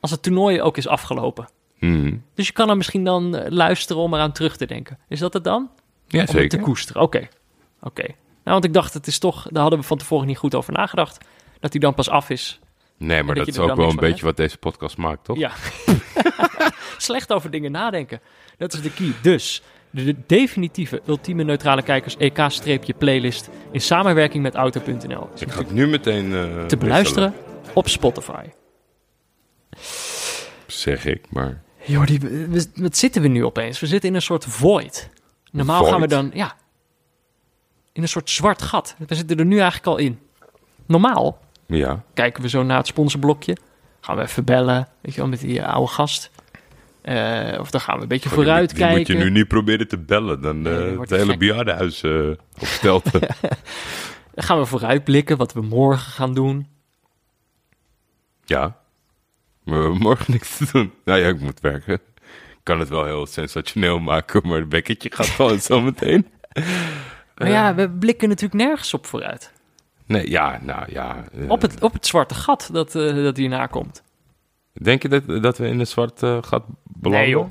als 0.00 0.10
het 0.10 0.22
toernooi 0.22 0.62
ook 0.62 0.76
is 0.76 0.88
afgelopen. 0.88 1.48
Mhm. 1.78 2.16
Dus 2.34 2.46
je 2.46 2.52
kan 2.52 2.70
er 2.70 2.76
misschien 2.76 3.04
dan 3.04 3.36
eh, 3.36 3.50
luisteren 3.50 4.02
om 4.02 4.14
eraan 4.14 4.32
terug 4.32 4.56
te 4.56 4.66
denken. 4.66 4.98
Is 5.08 5.18
dat 5.18 5.32
het 5.32 5.44
dan? 5.44 5.70
Ja, 6.06 6.24
Om 6.36 6.48
te 6.48 6.58
koesteren. 6.58 7.02
Oké. 7.02 7.28
Oké. 7.80 8.02
Nou, 8.02 8.14
want 8.42 8.64
ik 8.64 8.72
dacht, 8.72 8.94
het 8.94 9.06
is 9.06 9.18
toch, 9.18 9.46
daar 9.50 9.62
hadden 9.62 9.80
we 9.80 9.86
van 9.86 9.98
tevoren 9.98 10.26
niet 10.26 10.38
goed 10.38 10.54
over 10.54 10.72
nagedacht. 10.72 11.24
Dat 11.60 11.72
die 11.72 11.80
dan 11.80 11.94
pas 11.94 12.08
af 12.10 12.30
is. 12.30 12.60
Nee, 13.02 13.22
maar 13.22 13.34
dat 13.34 13.48
is 13.48 13.58
ook 13.58 13.76
wel 13.76 13.88
een 13.88 13.96
beetje 13.96 14.24
wat 14.24 14.36
deze 14.36 14.58
podcast 14.58 14.96
maakt, 14.96 15.24
toch? 15.24 15.36
Ja. 15.36 15.52
Slecht 16.98 17.32
over 17.32 17.50
dingen 17.50 17.72
nadenken. 17.72 18.20
Dat 18.58 18.72
is 18.72 18.82
de 18.82 18.92
key. 18.92 19.12
Dus 19.22 19.62
de, 19.90 20.04
de 20.04 20.16
definitieve 20.26 21.02
ultieme 21.06 21.42
neutrale 21.42 21.82
kijkers 21.82 22.16
EK-playlist 22.16 23.50
in 23.70 23.80
samenwerking 23.80 24.42
met 24.42 24.54
Auto.nl. 24.54 25.30
Ik 25.38 25.50
ga 25.50 25.58
het 25.58 25.72
nu 25.72 25.86
meteen 25.86 26.34
eh, 26.34 26.64
te 26.64 26.76
beluisteren 26.76 27.34
op 27.72 27.88
Spotify. 27.88 28.44
Zeg 30.66 31.04
ik, 31.04 31.24
maar... 31.30 31.62
Jordi, 31.84 32.18
wat 32.74 32.96
zitten 32.96 33.22
we 33.22 33.28
nu 33.28 33.44
opeens? 33.44 33.80
We 33.80 33.86
zitten 33.86 34.08
in 34.08 34.14
een 34.14 34.22
soort 34.22 34.44
void. 34.44 35.10
Normaal 35.50 35.84
gaan 35.84 36.00
we 36.00 36.06
dan, 36.06 36.30
ja, 36.34 36.56
in 37.92 38.02
een 38.02 38.08
soort 38.08 38.30
zwart 38.30 38.62
gat. 38.62 38.94
We 39.08 39.14
zitten 39.14 39.38
er 39.38 39.44
nu 39.44 39.58
eigenlijk 39.58 39.86
al 39.86 39.96
in. 39.96 40.18
Normaal 40.86 41.40
Ja, 41.76 42.02
kijken 42.14 42.42
we 42.42 42.48
zo 42.48 42.62
naar 42.62 42.76
het 42.76 42.86
sponsorblokje. 42.86 43.56
Gaan 44.00 44.16
we 44.16 44.22
even 44.22 44.44
bellen, 44.44 44.88
weet 45.00 45.14
je 45.14 45.20
wel, 45.20 45.28
met 45.30 45.40
die 45.40 45.60
eh, 45.60 45.72
oude 45.74 45.92
gast. 45.92 46.30
Eh, 47.02 47.56
of 47.60 47.70
dan 47.70 47.80
gaan 47.80 47.96
we 47.96 48.02
een 48.02 48.08
beetje 48.08 48.28
Oh, 48.28 48.34
vooruit 48.34 48.74
die 48.74 48.84
moet 48.84 48.94
kijken. 48.94 49.16
je 49.18 49.24
nu 49.24 49.30
niet 49.30 49.48
proberen 49.48 49.88
te 49.88 49.98
bellen. 49.98 50.40
Dan 50.40 50.62
Nee, 50.62 50.92
eh 50.92 51.00
het 51.00 51.10
hele 51.10 51.36
bejaardenhuis 51.36 52.04
op 52.60 52.66
stelte. 52.66 53.18
Dan 54.34 54.44
gaan 54.44 54.58
we 54.58 54.66
vooruitblikken 54.66 55.36
wat 55.36 55.52
we 55.52 55.60
morgen 55.60 56.12
gaan 56.12 56.34
doen. 56.34 56.66
ja. 58.44 58.80
Maar 59.64 59.74
we 59.76 59.80
hebben 59.82 60.00
morgen 60.02 60.32
niks 60.32 60.56
te 60.56 60.66
doen. 60.72 60.92
Nou 61.04 61.20
ja, 61.20 61.28
ik 61.28 61.40
moet 61.40 61.60
werken. 61.60 61.94
Ik 61.94 62.00
kan 62.62 62.80
het 62.80 62.88
wel 62.88 63.04
heel 63.04 63.26
sensationeel 63.26 63.98
maken, 63.98 64.48
maar 64.48 64.58
het 64.58 64.68
bekketje 64.68 65.10
gaat 65.14 65.26
gewoon 65.26 65.60
zo 65.70 65.80
meteen. 65.80 66.26
Maar 67.36 67.48
ja, 67.48 67.74
we 67.74 67.90
blikken 67.90 68.28
natuurlijk 68.28 68.62
nergens 68.62 68.94
op 68.94 69.06
vooruit. 69.06 69.51
Nee, 70.12 70.30
ja, 70.30 70.58
nou 70.62 70.92
ja. 70.92 71.24
eh, 71.32 71.50
Op 71.50 71.62
het, 71.62 71.82
op 71.82 71.92
het 71.92 72.06
zwarte 72.06 72.34
gat 72.34 72.68
dat, 72.72 72.94
eh, 72.94 73.14
dat 73.14 73.36
hierna 73.36 73.66
komt. 73.66 74.02
Denk 74.72 75.02
je 75.02 75.08
dat, 75.08 75.42
dat 75.42 75.58
we 75.58 75.66
in 75.66 75.78
het 75.78 75.88
zwart 75.88 76.22
eh, 76.22 76.38
gaat 76.40 76.62
belanden? 76.84 77.20
Nee, 77.20 77.30
joh. 77.30 77.46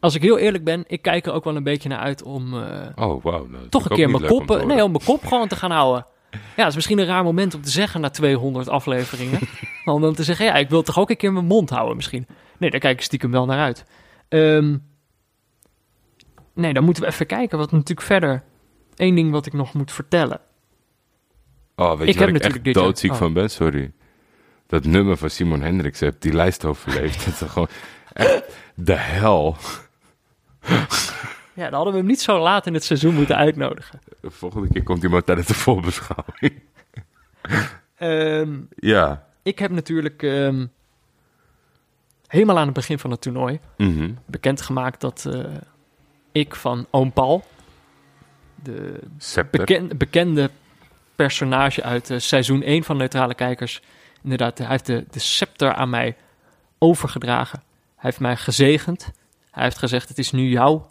Als 0.00 0.14
ik 0.14 0.22
heel 0.22 0.38
eerlijk 0.38 0.64
ben, 0.64 0.84
ik 0.86 1.02
kijk 1.02 1.26
er 1.26 1.32
ook 1.32 1.44
wel 1.44 1.56
een 1.56 1.62
beetje 1.62 1.88
naar 1.88 1.98
uit 1.98 2.22
om 2.22 2.54
eh, 2.62 2.86
Oh, 3.08 3.22
wauw. 3.22 3.46
nou, 3.46 3.68
toch 3.68 3.90
een 3.90 3.96
keer 3.96 4.10
mijn 4.10 4.22
om 4.22 4.28
kop, 4.28 4.50
eh, 4.56 4.64
nee, 4.64 4.84
om 4.84 4.90
mijn 4.90 5.04
kop 5.04 5.26
gewoon 5.26 5.48
te 5.48 5.56
gaan 5.56 5.70
houden. 5.70 6.06
Ja, 6.30 6.40
het 6.56 6.68
is 6.68 6.74
misschien 6.74 6.98
een 6.98 7.06
raar 7.06 7.24
moment 7.24 7.54
om 7.54 7.62
te 7.62 7.70
zeggen 7.70 8.00
na 8.00 8.10
200 8.10 8.68
afleveringen. 8.68 9.38
om 9.84 10.00
dan 10.00 10.14
te 10.14 10.22
zeggen, 10.24 10.46
ja, 10.46 10.54
ik 10.54 10.68
wil 10.68 10.82
toch 10.82 10.98
ook 10.98 11.10
een 11.10 11.16
keer 11.16 11.32
mijn 11.32 11.44
mond 11.46 11.70
houden 11.70 11.96
misschien. 11.96 12.26
Nee, 12.58 12.70
daar 12.70 12.80
kijk 12.80 12.96
ik 12.98 13.04
stiekem 13.04 13.30
wel 13.30 13.46
naar 13.46 13.58
uit. 13.60 13.84
Ehm, 14.28 14.76
nee, 16.54 16.72
dan 16.72 16.84
moeten 16.84 17.02
we 17.02 17.08
even 17.08 17.26
kijken 17.26 17.58
wat 17.58 17.70
natuurlijk 17.72 18.06
verder... 18.06 18.42
Eén 18.96 19.14
ding 19.14 19.30
wat 19.30 19.46
ik 19.46 19.52
nog 19.52 19.74
moet 19.74 19.92
vertellen. 19.92 20.40
Oh, 21.76 21.98
weet 21.98 22.08
Ik 22.08 22.14
je 22.14 22.20
heb 22.20 22.28
ik 22.28 22.34
natuurlijk 22.34 22.64
echt 22.66 22.74
doodziek 22.74 23.10
oh. 23.10 23.16
van 23.16 23.32
ben? 23.32 23.50
Sorry. 23.50 23.92
Dat 24.66 24.84
nummer 24.84 25.16
van 25.16 25.30
Simon 25.30 25.60
Hendricks 25.62 26.00
heeft 26.00 26.22
die 26.22 26.32
lijst 26.32 26.64
overleefd. 26.64 27.24
dat 27.24 27.40
is 27.40 27.48
gewoon 27.50 27.68
echt 28.12 28.44
de 28.74 28.94
hel. 28.96 29.56
Ja, 31.56 31.64
dan 31.64 31.74
hadden 31.74 31.92
we 31.92 31.98
hem 31.98 32.08
niet 32.08 32.20
zo 32.20 32.38
laat 32.38 32.66
in 32.66 32.74
het 32.74 32.84
seizoen 32.84 33.14
moeten 33.14 33.36
uitnodigen. 33.36 34.00
De 34.20 34.30
volgende 34.30 34.68
keer 34.68 34.82
komt 34.82 35.02
iemand 35.02 35.26
tijdens 35.26 35.46
de 35.48 35.54
voorbeschouwing. 35.54 36.62
Ehm, 37.96 38.60
ja. 38.76 39.26
ik 39.42 39.58
heb 39.58 39.70
natuurlijk 39.70 40.22
ehm, 40.22 40.66
helemaal 42.26 42.58
aan 42.58 42.64
het 42.64 42.74
begin 42.74 42.98
van 42.98 43.10
het 43.10 43.20
toernooi 43.20 43.60
Mhm. 43.76 44.10
bekendgemaakt 44.26 45.00
dat 45.00 45.26
eh, 45.32 45.44
ik 46.32 46.54
van 46.54 46.86
Oom 46.90 47.12
Paul, 47.12 47.44
de 48.62 49.00
beken- 49.50 49.96
bekende 49.96 50.50
personage 51.16 51.82
uit 51.82 52.10
eh, 52.10 52.18
seizoen 52.18 52.62
1 52.62 52.84
van 52.84 52.96
Neutrale 52.96 53.34
Kijkers, 53.34 53.82
inderdaad, 54.22 54.58
hij 54.58 54.66
heeft 54.66 54.86
de, 54.86 55.04
de 55.10 55.18
scepter 55.18 55.74
aan 55.74 55.90
mij 55.90 56.16
overgedragen. 56.78 57.62
Hij 57.94 58.10
heeft 58.10 58.20
mij 58.20 58.36
gezegend. 58.36 59.12
Hij 59.50 59.62
heeft 59.62 59.78
gezegd, 59.78 60.08
het 60.08 60.18
is 60.18 60.32
nu 60.32 60.48
jouw 60.48 60.90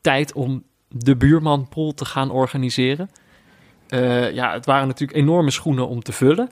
tijd 0.00 0.32
om 0.32 0.64
de 0.88 1.16
buurmanpool 1.16 1.94
te 1.94 2.04
gaan 2.04 2.30
organiseren. 2.30 3.10
Eh, 3.88 4.32
ja, 4.32 4.52
het 4.52 4.66
waren 4.66 4.86
natuurlijk 4.86 5.18
enorme 5.18 5.50
schoenen 5.50 5.88
om 5.88 6.02
te 6.02 6.12
vullen. 6.12 6.50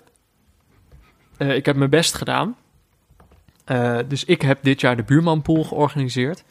Eh, 1.36 1.54
ik 1.54 1.66
heb 1.66 1.76
mijn 1.76 1.90
best 1.90 2.14
gedaan. 2.14 2.56
Dus 4.08 4.24
ik 4.24 4.42
heb 4.42 4.58
dit 4.62 4.80
jaar 4.80 4.96
de 4.96 5.02
buurmanpool 5.02 5.64
georganiseerd. 5.64 6.44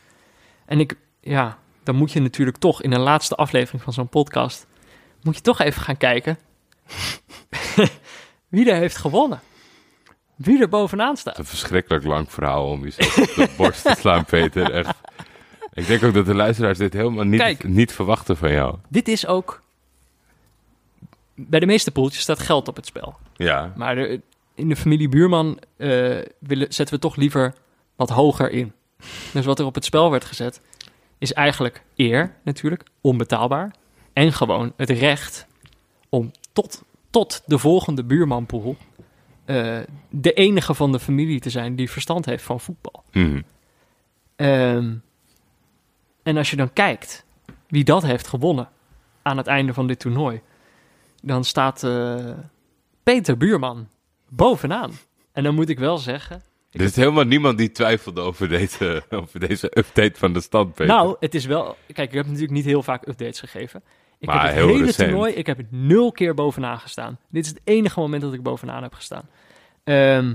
En 0.66 0.80
ik, 0.80 0.96
ja, 1.22 1.58
dan 1.84 1.96
moet 1.96 2.12
je 2.12 2.22
natuurlijk 2.22 2.58
toch 2.58 2.82
in 2.82 2.90
de 2.90 3.00
laatste 3.00 3.36
aflevering 3.36 3.84
van 3.84 3.94
zo'n 3.94 4.08
podcast, 4.08 4.68
moet 5.24 5.36
je 5.36 5.42
toch 5.42 5.60
even 5.60 5.82
gaan 5.82 5.98
kijken 5.98 6.38
wie 8.50 8.70
er 8.72 8.76
heeft 8.78 8.98
gewonnen. 8.98 9.40
Wie 10.36 10.62
er 10.62 10.70
bovenaan 10.70 11.18
staat. 11.18 11.38
Een 11.38 11.46
verschrikkelijk 11.46 12.04
lang 12.04 12.32
verhaal 12.32 12.68
om 12.70 12.84
jezelf 12.84 13.18
op 13.18 13.36
de 13.36 13.54
borst 13.58 13.84
te 13.84 13.96
slaan, 14.00 14.26
Peter. 14.26 14.72
Echt. 14.72 14.96
Ik 15.74 15.88
denk 15.88 16.04
ook 16.04 16.14
dat 16.14 16.26
de 16.26 16.36
luisteraars 16.36 16.78
dit 16.78 16.94
helemaal 16.94 17.24
niet, 17.26 17.40
Kijk. 17.40 17.64
niet 17.64 17.92
verwachten 17.94 18.38
van 18.38 18.52
jou. 18.52 18.76
Dit 18.88 19.08
is 19.08 19.26
ook. 19.28 19.62
Bij 21.36 21.60
de 21.60 21.66
meeste 21.66 21.92
poeltjes 21.92 22.22
staat 22.22 22.40
geld 22.40 22.68
op 22.68 22.76
het 22.76 22.86
spel. 22.86 23.18
Ja, 23.36 23.74
Maar 23.76 23.96
de- 23.96 24.22
in 24.56 24.70
de 24.70 24.76
familie 24.76 25.10
Buurman 25.10 25.60
eh, 25.78 25.90
willen, 26.40 26.74
zetten 26.74 26.96
we 26.96 27.00
toch 27.02 27.16
liever 27.16 27.54
wat 27.96 28.10
hoger 28.10 28.52
in. 28.52 28.74
Dus 29.34 29.46
wat 29.46 29.60
er 29.60 29.66
op 29.66 29.76
het 29.76 29.86
spel 29.86 30.12
werd 30.12 30.26
gezet, 30.26 30.62
is 31.18 31.34
eigenlijk 31.34 31.84
eer 31.96 32.36
natuurlijk, 32.44 32.84
onbetaalbaar. 33.02 33.72
En 34.20 34.34
gewoon 34.34 34.74
het 34.76 34.90
recht 34.90 35.48
om 36.10 36.32
tot, 36.54 36.84
tot 37.10 37.44
de 37.46 37.58
volgende 37.58 38.04
buurmanpool 38.04 38.78
eh, 39.46 39.78
de 40.10 40.34
enige 40.34 40.74
van 40.74 40.92
de 40.92 41.00
familie 41.00 41.40
te 41.40 41.50
zijn 41.50 41.76
die 41.76 41.90
verstand 41.90 42.26
heeft 42.26 42.44
van 42.44 42.60
voetbal. 42.60 43.04
Mhm. 43.12 43.42
Ehm, 44.36 44.94
en 46.24 46.38
als 46.38 46.50
je 46.50 46.56
dan 46.56 46.74
kijkt 46.74 47.26
wie 47.68 47.84
dat 47.84 48.04
heeft 48.04 48.28
gewonnen 48.28 48.70
aan 49.22 49.38
het 49.38 49.48
einde 49.48 49.74
van 49.74 49.88
dit 49.88 50.00
toernooi, 50.00 50.42
dan 51.22 51.44
staat 51.44 51.84
eh, 51.84 52.32
Peter 53.04 53.38
Buurman 53.38 53.88
bovenaan. 54.30 54.92
En 55.32 55.44
dan 55.44 55.56
moet 55.56 55.70
ik 55.70 55.80
wel 55.80 55.98
zeggen, 55.98 56.42
er 56.72 56.82
is 56.82 56.96
helemaal 56.96 57.24
niemand 57.24 57.58
die 57.58 57.72
twijfelde 57.72 58.22
over 58.22 58.50
deze, 58.50 59.04
over 59.10 59.40
deze 59.40 59.72
update 59.78 60.20
van 60.20 60.34
de 60.34 60.42
stand, 60.42 60.74
Peter. 60.74 60.96
nou, 60.96 61.16
het 61.20 61.36
is 61.36 61.46
wel, 61.46 61.78
kijk, 61.94 62.10
ik 62.10 62.16
heb 62.16 62.26
natuurlijk 62.26 62.54
niet 62.54 62.66
heel 62.66 62.84
vaak 62.84 63.08
updates 63.08 63.40
gegeven. 63.40 63.84
Ik 64.20 64.28
Maar 64.28 64.36
heb 64.36 64.46
het 64.46 64.56
heel 64.56 64.68
hele 64.68 64.86
recent. 64.86 65.10
toernooi, 65.10 65.34
ik 65.34 65.46
heb 65.46 65.58
het 65.58 65.72
nul 65.72 66.12
keer 66.12 66.34
bovenaan 66.34 66.80
gestaan. 66.80 67.18
Dit 67.30 67.44
is 67.46 67.50
het 67.50 67.62
enige 67.64 68.00
moment 68.00 68.22
dat 68.22 68.34
ik 68.34 68.44
bovenaan 68.44 68.84
heb 68.84 68.94
gestaan. 68.94 69.30
Ehm, 69.84 70.34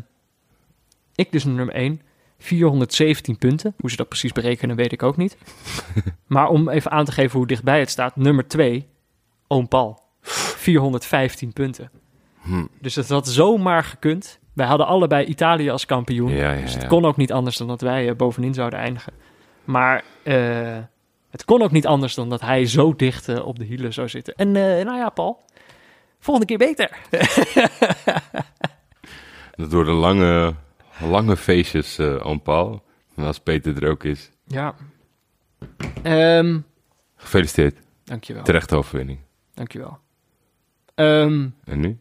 ik 1.14 1.32
dus 1.32 1.44
nummer 1.44 1.74
1, 1.74 2.00
417 2.38 3.38
punten. 3.38 3.74
Hoe 3.78 3.90
ze 3.90 3.96
dat 3.96 4.08
precies 4.08 4.32
berekenen, 4.32 4.76
weet 4.76 4.92
ik 4.92 5.02
ook 5.02 5.16
niet. 5.16 5.36
maar 6.26 6.48
om 6.48 6.68
even 6.68 6.90
aan 6.90 7.04
te 7.04 7.12
geven 7.12 7.38
hoe 7.38 7.46
dichtbij 7.46 7.78
het 7.78 7.90
staat, 7.90 8.16
nummer 8.16 8.48
2, 8.48 8.86
Oom 9.46 9.68
Paul, 9.68 10.02
415 10.20 11.52
punten. 11.52 11.90
Hm. 12.40 12.66
Dus 12.80 12.94
dat 12.94 13.08
had 13.08 13.28
zomaar 13.28 13.84
gekund. 13.84 14.38
Wij 14.52 14.66
hadden 14.66 14.86
allebei 14.86 15.26
Italië 15.26 15.70
als 15.70 15.86
kampioen. 15.86 16.30
Ja, 16.30 16.52
ja, 16.52 16.60
dus 16.60 16.72
het 16.72 16.82
ja. 16.82 16.88
kon 16.88 17.04
ook 17.04 17.16
niet 17.16 17.32
anders 17.32 17.56
dan 17.56 17.66
dat 17.66 17.80
wij 17.80 18.08
eh, 18.08 18.16
bovenin 18.16 18.54
zouden 18.54 18.78
eindigen. 18.78 19.12
Maar 19.64 20.04
eh, 20.22 20.78
het 21.34 21.44
kon 21.44 21.62
ook 21.62 21.70
niet 21.70 21.86
anders 21.86 22.14
dan 22.14 22.28
dat 22.28 22.40
hij 22.40 22.66
zo 22.66 22.96
dicht 22.96 23.28
eh, 23.28 23.46
op 23.46 23.58
de 23.58 23.64
hielen 23.64 23.92
zou 23.92 24.08
zitten. 24.08 24.34
En 24.34 24.48
eh, 24.56 24.84
nou 24.84 24.96
ja, 24.98 25.08
Paul, 25.10 25.44
volgende 26.18 26.46
keer 26.56 26.58
beter. 26.68 26.90
Dat 29.56 29.70
door 29.70 29.84
de 29.84 29.90
lange, 29.90 30.54
lange 31.00 31.36
feestjes, 31.36 31.98
eh 31.98 32.16
aan 32.16 32.42
Paul. 32.42 32.82
En 33.16 33.24
als 33.24 33.38
Peter 33.40 33.82
er 33.82 33.90
ook 33.90 34.04
is. 34.04 34.30
Ja. 34.46 34.74
Ehm 36.02 36.58
Gefeliciteerd. 37.16 37.76
dankjewel. 38.04 38.42
Terechte 38.42 38.76
overwinning. 38.76 39.18
Dankjewel. 39.54 39.98
Ehm 40.94 41.48
En 41.64 41.80
nu? 41.80 41.98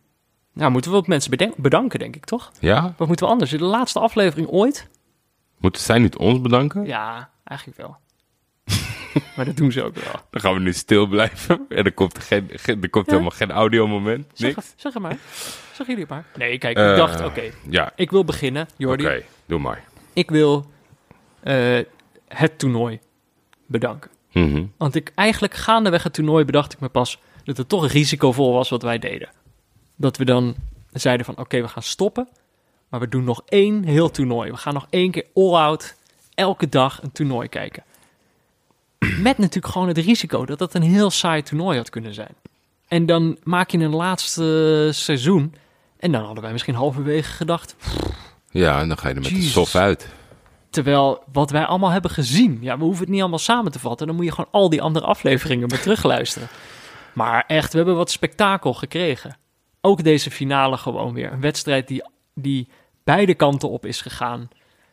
nou, 0.54 0.72
moeten 0.72 0.92
we 0.92 0.98
ook 0.98 1.08
mensen 1.08 1.54
bedanken, 1.58 2.00
denk 2.00 2.16
ik, 2.16 2.26
toch? 2.26 2.52
Ja? 2.60 2.94
Wat 2.98 3.08
moeten 3.08 3.26
we 3.26 3.32
anders? 3.32 3.52
De 3.52 3.64
laatste 3.64 4.00
aflevering 4.00 4.48
ooit? 4.48 4.90
Moeten 5.58 5.82
zij 5.82 6.00
niet 6.00 6.18
ons 6.18 6.42
bedanken? 6.42 6.86
Ja, 6.86 7.30
eigenlijk 7.44 7.78
wel. 7.80 7.98
maar 9.36 9.46
dat 9.46 9.58
doen 9.58 9.72
ze 9.72 9.84
ook 9.84 9.96
wel. 9.96 10.14
Dan 10.30 10.42
gaan 10.42 10.54
we 10.54 10.60
nu 10.60 10.74
stil 10.74 11.08
blijven. 11.08 11.66
En 11.70 11.84
er 11.84 11.94
komt, 11.94 12.20
geen, 12.20 12.50
geen- 12.54 12.82
er 12.84 12.90
komt 12.90 13.06
Ja. 13.06 13.12
helemaal 13.12 13.38
geen 13.38 13.52
audiomoment. 13.52 14.26
Zeg, 14.34 14.56
Niks. 14.56 14.74
zeg 14.76 14.94
het 14.94 15.02
maar. 15.02 15.18
Zeg 15.74 15.88
jullie 15.88 16.02
het 16.02 16.10
maar. 16.10 16.26
Nee, 16.38 16.58
kijk, 16.58 16.78
Eh, 16.78 16.90
ik 16.90 16.96
dacht, 16.96 17.24
oké, 17.26 17.42
Ja, 17.70 17.92
ik 17.96 18.12
wil 18.12 18.24
beginnen, 18.26 18.68
Jordi. 18.78 19.06
oké. 19.06 19.24
Doe 19.46 19.60
maar. 19.60 19.84
Ik 20.14 20.30
wil 20.30 20.72
eh, 21.40 21.80
het 22.28 22.60
toernooi 22.60 23.00
bedanken. 23.66 24.12
Mhm. 24.32 24.66
Want 24.78 24.96
ik 24.96 25.12
eigenlijk 25.16 25.54
gaandeweg 25.54 26.04
het 26.04 26.14
toernooi 26.14 26.46
bedacht 26.46 26.74
ik 26.74 26.80
me 26.80 26.90
pas 26.90 27.20
dat 27.44 27.58
het 27.58 27.70
toch 27.70 27.92
risicovol 27.92 28.54
was 28.54 28.70
wat 28.70 28.82
wij 28.82 29.00
deden. 29.00 29.30
Dat 29.96 30.18
we 30.18 30.26
dan 30.26 30.56
zeiden 30.92 31.26
van 31.26 31.38
oké, 31.38 31.62
we 31.62 31.68
gaan 31.68 31.84
stoppen. 31.84 32.28
Maar 32.90 33.00
we 33.00 33.08
doen 33.08 33.24
nog 33.24 33.42
één 33.46 33.84
heel 33.84 34.12
toernooi. 34.12 34.52
We 34.52 34.58
gaan 34.58 34.74
nog 34.74 34.88
één 34.90 35.12
keer 35.12 35.26
all-out 35.34 35.96
elke 36.36 36.70
dag 36.70 37.04
een 37.04 37.12
toernooi 37.12 37.48
kijken. 37.48 37.84
Met 39.22 39.38
natuurlijk 39.38 39.74
gewoon 39.74 39.88
het 39.88 39.98
risico 39.98 40.46
dat 40.46 40.60
dat 40.60 40.74
een 40.74 40.82
heel 40.82 41.10
saai 41.12 41.42
toernooi 41.42 41.78
had 41.78 41.90
kunnen 41.90 42.14
zijn. 42.14 42.36
En 42.88 43.06
dan 43.06 43.38
maak 43.44 43.70
je 43.70 43.78
een 43.78 43.96
laatste 43.96 44.90
seizoen. 44.94 45.56
En 45.98 46.12
dan 46.12 46.24
hadden 46.24 46.44
wij 46.44 46.52
misschien 46.52 46.76
halverwege 46.76 47.32
gedacht. 47.32 47.76
Ja, 48.50 48.80
en 48.80 48.88
dan 48.88 48.98
ga 48.98 49.08
je 49.08 49.16
er 49.16 49.22
met 49.22 49.30
de 49.30 49.42
sof 49.42 49.76
uit. 49.76 50.10
Terwijl 50.70 51.24
wat 51.32 51.50
wij 51.50 51.66
allemaal 51.66 51.90
hebben 51.90 52.12
gezien, 52.12 52.58
ja, 52.62 52.78
we 52.78 52.84
hoeven 52.84 53.02
het 53.02 53.12
niet 53.12 53.22
allemaal 53.22 53.40
samen 53.40 53.72
te 53.72 53.80
vatten. 53.80 54.08
Dan 54.08 54.16
moet 54.16 54.26
je 54.26 54.32
gewoon 54.32 54.52
al 54.52 54.70
die 54.70 54.82
andere 54.82 55.06
afleveringen 55.06 55.68
maar 55.68 55.82
terugluisteren. 55.82 56.48
Maar 57.14 57.44
echt, 57.48 57.72
we 57.72 57.78
hebben 57.78 57.96
wat 57.96 58.12
spektakel 58.12 58.74
gekregen. 58.74 59.38
Ook 59.82 60.04
deze 60.04 60.32
finale 60.32 60.78
gewoon 60.78 61.14
weer. 61.14 61.32
Een 61.32 61.42
wedstrijd 61.42 61.88
die, 61.88 62.04
die 62.36 62.68
beide 63.04 63.34
kanten 63.34 63.70
op 63.70 63.86
is 63.86 64.02
gegaan. 64.02 64.40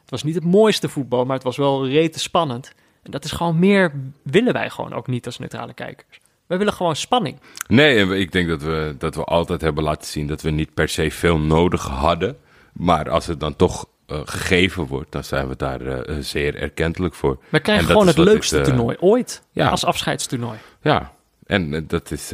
Het 0.01 0.11
was 0.11 0.23
niet 0.23 0.35
het 0.35 0.45
mooiste 0.45 0.89
voetbal, 0.89 1.25
maar 1.25 1.35
het 1.35 1.45
was 1.45 1.57
wel 1.57 1.89
rete 1.89 2.19
spannend. 2.19 2.73
En 3.03 3.11
dat 3.11 3.25
is 3.25 3.33
gewoon 3.33 3.59
meer, 3.59 3.93
willen 4.23 4.53
wij 4.53 4.71
gewoon 4.71 4.93
ook 4.93 5.07
niet 5.07 5.27
als 5.27 5.39
neutrale 5.39 5.75
kijkers. 5.75 6.21
Wij 6.47 6.59
willen 6.59 6.73
gewoon 6.73 6.97
spanning. 6.97 7.39
Nee, 7.69 7.99
en 7.99 8.09
we- 8.09 8.19
ik 8.19 8.33
denk 8.33 8.49
dat 8.49 8.63
we, 8.63 8.95
dat 8.99 9.15
we 9.15 9.25
altijd 9.25 9.61
hebben 9.61 9.85
laten 9.85 10.07
zien 10.09 10.27
dat 10.27 10.43
we 10.43 10.51
niet 10.51 10.75
per 10.75 10.89
se 10.89 11.11
veel 11.11 11.39
nodig 11.39 11.83
hadden. 11.87 12.37
Maar 12.73 13.11
als 13.11 13.27
het 13.27 13.41
dan 13.41 13.57
toch 13.57 13.87
eh, 14.07 14.21
gegeven 14.25 14.87
wordt, 14.87 15.13
dan 15.13 15.25
zijn 15.25 15.49
we 15.49 15.57
daar 15.57 15.81
eh, 15.87 16.17
zeer 16.21 16.55
erkentelijk 16.57 17.15
voor. 17.15 17.39
We 17.49 17.57
En 17.57 17.63
krijgen 17.63 17.87
gewoon 17.87 18.07
het 18.07 18.19
leukste 18.19 18.57
ik, 18.59 18.63
eh, 18.67 18.69
toernooi 18.69 18.97
ooit. 19.01 19.43
ja. 19.53 19.69
Als 19.69 19.85
afscheidstoernooi. 19.85 20.59
Ja, 20.83 21.13
en 21.47 21.87
dat 21.87 22.11
is, 22.11 22.33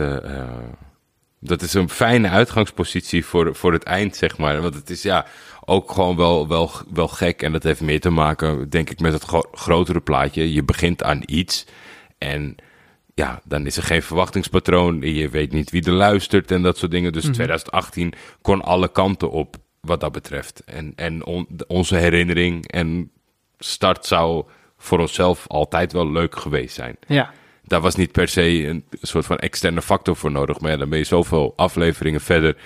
dat 1.40 1.62
is 1.62 1.74
een 1.74 1.88
fijne 1.90 2.28
uitgangspositie 2.28 3.24
voor, 3.24 3.54
voor 3.54 3.72
het 3.72 3.82
eind, 3.82 4.16
zeg 4.16 4.38
maar. 4.38 4.60
Want 4.60 4.74
het 4.74 4.90
is 4.90 5.02
ja 5.02 5.26
ook 5.66 5.92
gewoon 5.92 6.16
wel, 6.16 6.48
wel, 6.48 6.70
wel 6.92 7.08
gek. 7.08 7.42
En 7.42 7.52
dat 7.52 7.62
heeft 7.62 7.80
meer 7.80 8.00
te 8.00 8.10
maken, 8.10 8.70
denk 8.70 8.90
ik, 8.90 9.00
met 9.00 9.12
het 9.12 9.22
gro- 9.22 9.48
grotere 9.52 10.00
plaatje. 10.00 10.52
Je 10.52 10.62
begint 10.64 11.02
aan 11.02 11.22
iets 11.26 11.66
en 12.18 12.56
ja, 13.14 13.40
dan 13.44 13.66
is 13.66 13.76
er 13.76 13.82
geen 13.82 14.02
verwachtingspatroon. 14.02 15.00
Je 15.00 15.28
weet 15.28 15.52
niet 15.52 15.70
wie 15.70 15.84
er 15.84 15.92
luistert 15.92 16.50
en 16.50 16.62
dat 16.62 16.78
soort 16.78 16.90
dingen. 16.90 17.12
Dus 17.12 17.24
2018 17.24 18.12
kon 18.42 18.62
alle 18.62 18.88
kanten 18.88 19.30
op 19.30 19.56
wat 19.80 20.00
dat 20.00 20.12
betreft. 20.12 20.62
En, 20.64 20.92
en 20.96 21.24
on- 21.24 21.48
onze 21.66 21.96
herinnering 21.96 22.66
en 22.68 23.10
start 23.58 24.06
zou 24.06 24.44
voor 24.78 24.98
onszelf 24.98 25.44
altijd 25.46 25.92
wel 25.92 26.10
leuk 26.10 26.36
geweest 26.38 26.74
zijn 26.74 26.96
Ja. 27.06 27.30
daar 27.64 27.80
was 27.80 27.94
niet 27.96 28.12
per 28.12 28.28
se 28.28 28.66
een 28.66 28.84
soort 29.00 29.26
van 29.26 29.38
externe 29.38 29.82
factor 29.82 30.16
voor 30.16 30.30
nodig. 30.30 30.60
Maar 30.60 30.70
ja, 30.70 30.76
dan 30.76 30.88
ben 30.88 30.98
je 30.98 31.04
zoveel 31.04 31.52
afleveringen 31.56 32.20
verder. 32.20 32.56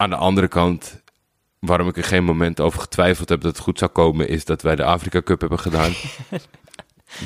Aan 0.00 0.10
de 0.10 0.16
andere 0.16 0.48
kant, 0.48 1.02
waarom 1.58 1.88
ik 1.88 1.96
er 1.96 2.04
geen 2.04 2.24
moment 2.24 2.60
over 2.60 2.80
getwijfeld 2.80 3.28
heb 3.28 3.40
dat 3.40 3.52
het 3.52 3.60
goed 3.64 3.78
zou 3.78 3.90
komen, 3.90 4.28
is 4.28 4.44
dat 4.44 4.62
wij 4.62 4.76
de 4.76 4.84
Afrika 4.84 5.22
Cup 5.22 5.40
hebben 5.40 5.58
gedaan. 5.58 5.90
dat, 6.30 6.40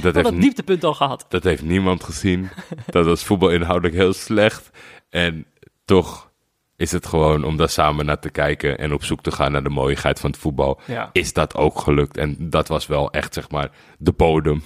We 0.02 0.10
heeft, 0.12 0.22
dat 0.22 0.40
dieptepunt 0.40 0.84
al 0.84 0.94
gehad. 0.94 1.26
dat 1.28 1.44
heeft 1.44 1.62
niemand 1.62 2.04
gezien. 2.04 2.48
dat 2.86 3.04
was 3.04 3.24
voetbalinhoudelijk 3.24 3.94
heel 3.94 4.12
slecht. 4.12 4.70
En 5.10 5.46
toch 5.84 6.30
is 6.76 6.92
het 6.92 7.06
gewoon 7.06 7.44
om 7.44 7.56
daar 7.56 7.68
samen 7.68 8.06
naar 8.06 8.18
te 8.18 8.30
kijken 8.30 8.78
en 8.78 8.92
op 8.92 9.04
zoek 9.04 9.22
te 9.22 9.32
gaan 9.32 9.52
naar 9.52 9.62
de 9.62 9.68
mooiigheid 9.70 10.20
van 10.20 10.30
het 10.30 10.38
voetbal 10.38 10.80
Ja. 10.86 11.10
is 11.12 11.32
dat 11.32 11.54
ook 11.54 11.78
gelukt. 11.78 12.16
En 12.16 12.36
dat 12.38 12.68
was 12.68 12.86
wel 12.86 13.10
echt, 13.12 13.34
zeg 13.34 13.50
maar, 13.50 13.70
de 13.98 14.12
bodem. 14.12 14.62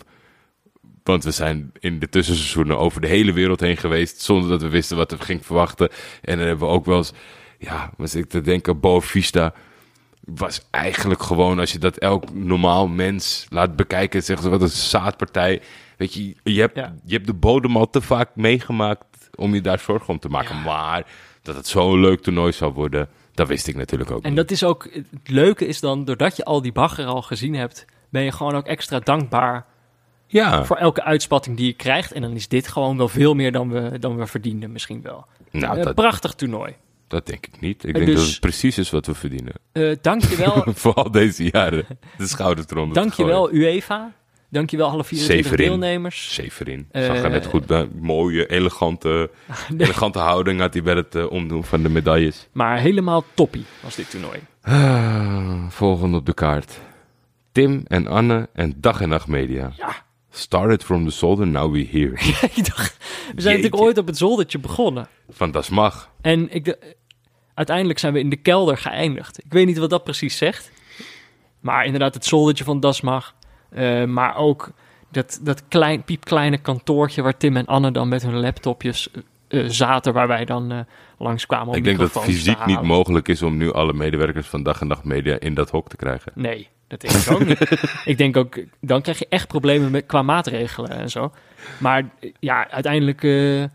Want 1.03 1.25
we 1.25 1.31
zijn 1.31 1.73
in 1.79 1.99
de 1.99 2.09
tussenseizoenen 2.09 2.79
over 2.79 3.01
de 3.01 3.07
hele 3.07 3.33
wereld 3.33 3.61
heen 3.61 3.77
geweest. 3.77 4.21
zonder 4.21 4.49
dat 4.51 4.63
we 4.63 4.69
wisten 4.69 4.97
wat 4.97 5.11
we 5.11 5.19
gingen 5.21 5.45
verwachten. 5.45 5.89
En 6.23 6.39
dan 6.39 6.47
hebben 6.47 6.67
we 6.69 6.73
ook 6.75 6.85
wel 6.85 6.97
eens. 6.97 7.13
Ja, 7.59 7.91
was 7.97 8.15
ik 8.15 8.29
te 8.29 8.41
denken, 8.41 8.81
Bo 8.81 9.01
Vista. 9.01 9.53
Was 10.21 10.67
eigenlijk 10.71 11.23
gewoon, 11.23 11.59
als 11.59 11.73
je 11.73 11.79
dat 11.79 11.97
elk 11.97 12.33
normaal 12.35 12.89
mens 12.89 13.47
laat 13.51 13.77
bekijken. 13.77 14.23
zeggen 14.23 14.45
ze 14.45 14.51
wat 14.51 14.63
een 14.63 14.69
zaadpartij. 14.69 15.63
Weet 15.97 16.15
je, 16.15 16.35
je 16.43 16.61
hebt, 16.61 16.77
Ja. 16.77 16.95
je 17.05 17.15
hebt 17.15 17.27
de 17.27 17.35
bodem 17.35 17.77
al 17.77 17.91
te 17.91 18.01
vaak 18.01 18.29
meegemaakt. 18.35 19.07
om 19.35 19.55
je 19.55 19.61
daar 19.61 19.79
zorgen 19.79 20.09
om 20.09 20.19
te 20.19 20.29
maken. 20.29 20.57
Ja. 20.57 20.63
Maar 20.63 21.07
dat 21.43 21.57
het 21.57 21.67
zo'n 21.67 22.01
leuk 22.01 22.21
toernooi 22.21 22.53
zou 22.53 22.73
worden. 22.73 23.09
dat 23.35 23.49
wist 23.49 23.67
ik 23.67 23.77
natuurlijk 23.77 24.11
ook 24.11 24.23
En 24.23 24.29
niet. 24.29 24.37
dat 24.39 24.51
is 24.51 24.65
ook, 24.65 24.89
het 24.93 25.07
leuke 25.29 25.67
is 25.67 25.81
dan, 25.81 26.05
doordat 26.05 26.37
je 26.37 26.45
al 26.45 26.63
die 26.63 26.73
bagger 26.73 27.05
al 27.07 27.23
gezien 27.23 27.55
hebt, 27.55 27.85
ben 28.09 28.23
je 28.23 28.33
gewoon 28.33 28.55
ook 28.55 28.67
extra 28.67 28.99
dankbaar 28.99 29.67
ja, 30.27 30.65
voor 30.65 30.77
elke 30.77 31.03
uitspatting 31.03 31.57
die 31.57 31.67
je 31.67 31.73
krijgt. 31.73 32.13
En 32.13 32.23
dan 32.23 32.33
is 32.33 32.49
dit 32.49 32.69
gewoon 32.69 32.97
wel 32.97 33.09
veel 33.09 33.35
meer 33.35 33.53
dan 33.53 33.69
we, 33.71 33.99
dan 33.99 34.17
we 34.17 34.27
verdienden 34.27 34.73
misschien 34.73 35.03
wel. 35.03 35.27
nou, 35.51 35.79
Een 35.79 35.85
dat, 35.85 35.95
prachtig 35.95 36.35
toernooi. 36.35 36.77
Dat 37.09 37.27
denk 37.27 37.47
ik 37.47 37.61
niet. 37.61 37.85
Ik 37.85 37.95
En 37.95 38.05
denk 38.05 38.07
dus- 38.07 38.21
dat 38.21 38.31
het 38.31 38.41
precies 38.41 38.79
is 38.79 38.91
wat 38.91 39.07
we 39.07 39.15
verdienen. 39.15 39.53
Dankjewel, 40.01 40.65
Voor 40.75 40.95
al 40.95 41.11
deze 41.11 41.51
jaren 41.53 41.87
de 42.17 42.27
schouders 42.27 42.67
eronder 42.71 42.95
dankjewel 42.95 43.53
UEFA 43.53 44.13
Dankjewel 44.51 44.89
alle 44.91 45.05
24 45.05 45.47
Severin. 45.47 45.67
deelnemers. 45.81 46.35
Severin. 46.35 46.89
Eh, 46.91 47.05
Zag 47.05 47.17
er 47.17 47.31
net 47.31 47.47
goed 47.47 47.67
bij. 47.67 47.89
Mooie, 48.01 48.47
elegante, 48.47 49.31
elegante 49.79 50.19
houding 50.19 50.61
had 50.61 50.73
hij 50.73 50.83
bij 50.83 50.95
het 50.95 51.15
eh, 51.15 51.31
omdoen 51.31 51.65
van 51.65 51.83
de 51.83 51.89
medailles. 51.89 52.49
Maar 52.53 52.79
helemaal 52.79 53.25
toppie 53.35 53.65
was 53.81 53.95
dit 53.97 54.11
toernooi. 54.11 54.39
Ah, 54.63 55.69
volgende 55.69 56.17
op 56.17 56.27
de 56.27 56.35
kaart. 56.35 56.79
Tim 57.53 57.83
en 57.87 58.07
Anne 58.07 58.49
en 58.53 58.75
Dag 58.77 59.01
en 59.01 59.09
Nacht 59.09 59.27
Media. 59.27 59.73
Ja. 59.77 60.07
Started 60.31 60.85
from 60.85 61.05
the 61.05 61.11
zolder, 61.11 61.47
now 61.47 61.73
we 61.73 61.89
here. 61.91 62.13
ik 62.57 62.65
dacht, 62.67 62.97
we 63.35 63.41
zijn 63.41 63.55
natuurlijk 63.57 63.83
ooit 63.83 63.99
op 63.99 64.07
het 64.07 64.17
zoldertje 64.17 64.59
begonnen. 64.59 65.09
Van 65.31 65.51
Das 65.51 65.69
Mag. 65.69 66.11
En 66.21 66.55
ik, 66.55 66.77
uiteindelijk 67.59 67.99
zijn 67.99 68.13
we 68.13 68.19
in 68.19 68.31
de 68.31 68.37
kelder 68.37 68.77
geëindigd. 68.77 69.39
Ik 69.45 69.53
weet 69.53 69.67
niet 69.67 69.79
wat 69.79 69.91
dat 69.91 70.05
precies 70.05 70.37
zegt. 70.37 70.71
Maar 71.61 71.85
inderdaad, 71.85 72.15
het 72.15 72.25
zoldertje 72.25 72.65
van 72.65 72.81
Dasmag. 72.81 73.35
Eh, 73.71 74.05
maar 74.05 74.37
ook 74.37 74.71
dat, 75.11 75.41
dat 75.43 75.63
klein, 75.69 76.03
piepkleine 76.05 76.59
kantoortje 76.59 77.23
waar 77.23 77.37
Tim 77.37 77.57
en 77.57 77.67
Anne 77.67 77.91
dan 77.91 78.09
met 78.09 78.23
hun 78.23 78.41
laptopjes 78.41 79.11
eh, 79.11 79.21
eh, 79.61 79.71
zaten. 79.71 80.13
Waar 80.13 80.29
wij 80.29 80.45
dan 80.45 80.73
eh 80.73 80.79
langskwamen 81.19 81.69
om 81.69 81.75
Ik 81.75 81.85
denk 81.85 81.99
dat 81.99 82.15
het 82.15 82.23
fysiek 82.23 82.67
niet 82.67 82.83
mogelijk 82.83 83.29
is 83.29 83.43
om 83.43 83.57
nu 83.57 83.73
alle 83.73 83.93
medewerkers 83.93 84.47
van 84.47 84.63
Dag 84.63 84.81
en 84.81 84.87
Nacht 84.87 85.05
Media 85.05 85.39
in 85.39 85.55
dat 85.55 85.71
hok 85.71 85.89
te 85.89 85.97
krijgen. 85.97 86.33
Nee, 86.35 86.69
dat 86.89 87.01
denk 87.01 87.15
ik 87.15 87.31
ook 87.31 87.45
niet. 87.45 87.91
Ik 88.05 88.19
denk 88.19 88.37
ook, 88.37 88.59
dan 88.81 89.03
krijg 89.03 89.19
je 89.19 89.27
echt 89.29 89.49
problemen 89.49 89.91
met, 89.91 90.07
qua 90.07 90.23
maatregelen 90.23 90.91
en 90.91 91.11
zo. 91.11 91.33
Maar 91.79 92.05
ja, 92.41 92.71
uiteindelijk... 92.71 93.23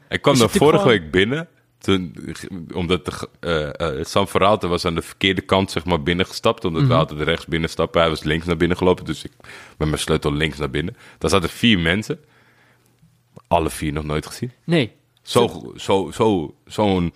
Ik 0.10 0.22
kwam 0.22 0.34
Is 0.34 0.40
het 0.40 0.52
vorige 0.52 0.82
gewoon- 0.82 1.00
week 1.00 1.12
binnen. 1.12 1.48
Toen, 1.84 2.16
omdat 2.74 3.06
de, 3.06 3.28
eh 3.40 3.98
eh, 4.00 4.06
Sam 4.06 4.28
Verraalte 4.28 4.68
was 4.68 4.86
aan 4.86 4.96
de 4.96 5.02
verkeerde 5.02 5.42
kant 5.42 5.72
zeg 5.72 5.86
maar, 5.86 6.04
binnengestapt. 6.04 6.66
Omdat 6.66 6.82
Mhm. 6.82 6.92
we 6.92 6.98
altijd 6.98 7.22
rechts 7.22 7.46
binnenstappen. 7.46 8.02
Hij 8.02 8.10
was 8.10 8.24
links 8.24 8.46
naar 8.46 8.58
binnen 8.58 8.78
gelopen. 8.78 9.06
Dus 9.06 9.24
ik 9.24 9.32
met 9.78 9.88
mijn 9.88 10.00
sleutel 10.00 10.34
links 10.34 10.58
naar 10.58 10.70
binnen. 10.70 10.96
Daar 11.18 11.30
zaten 11.30 11.50
vier 11.50 11.80
mensen. 11.80 12.20
Alle 13.48 13.70
vier 13.70 13.94
nog 13.94 14.04
nooit 14.04 14.26
gezien. 14.26 14.52
nee, 14.64 14.92
Zo, 15.22 15.74
zo, 15.76 16.12
zo, 16.12 16.56
zo'n, 16.66 17.14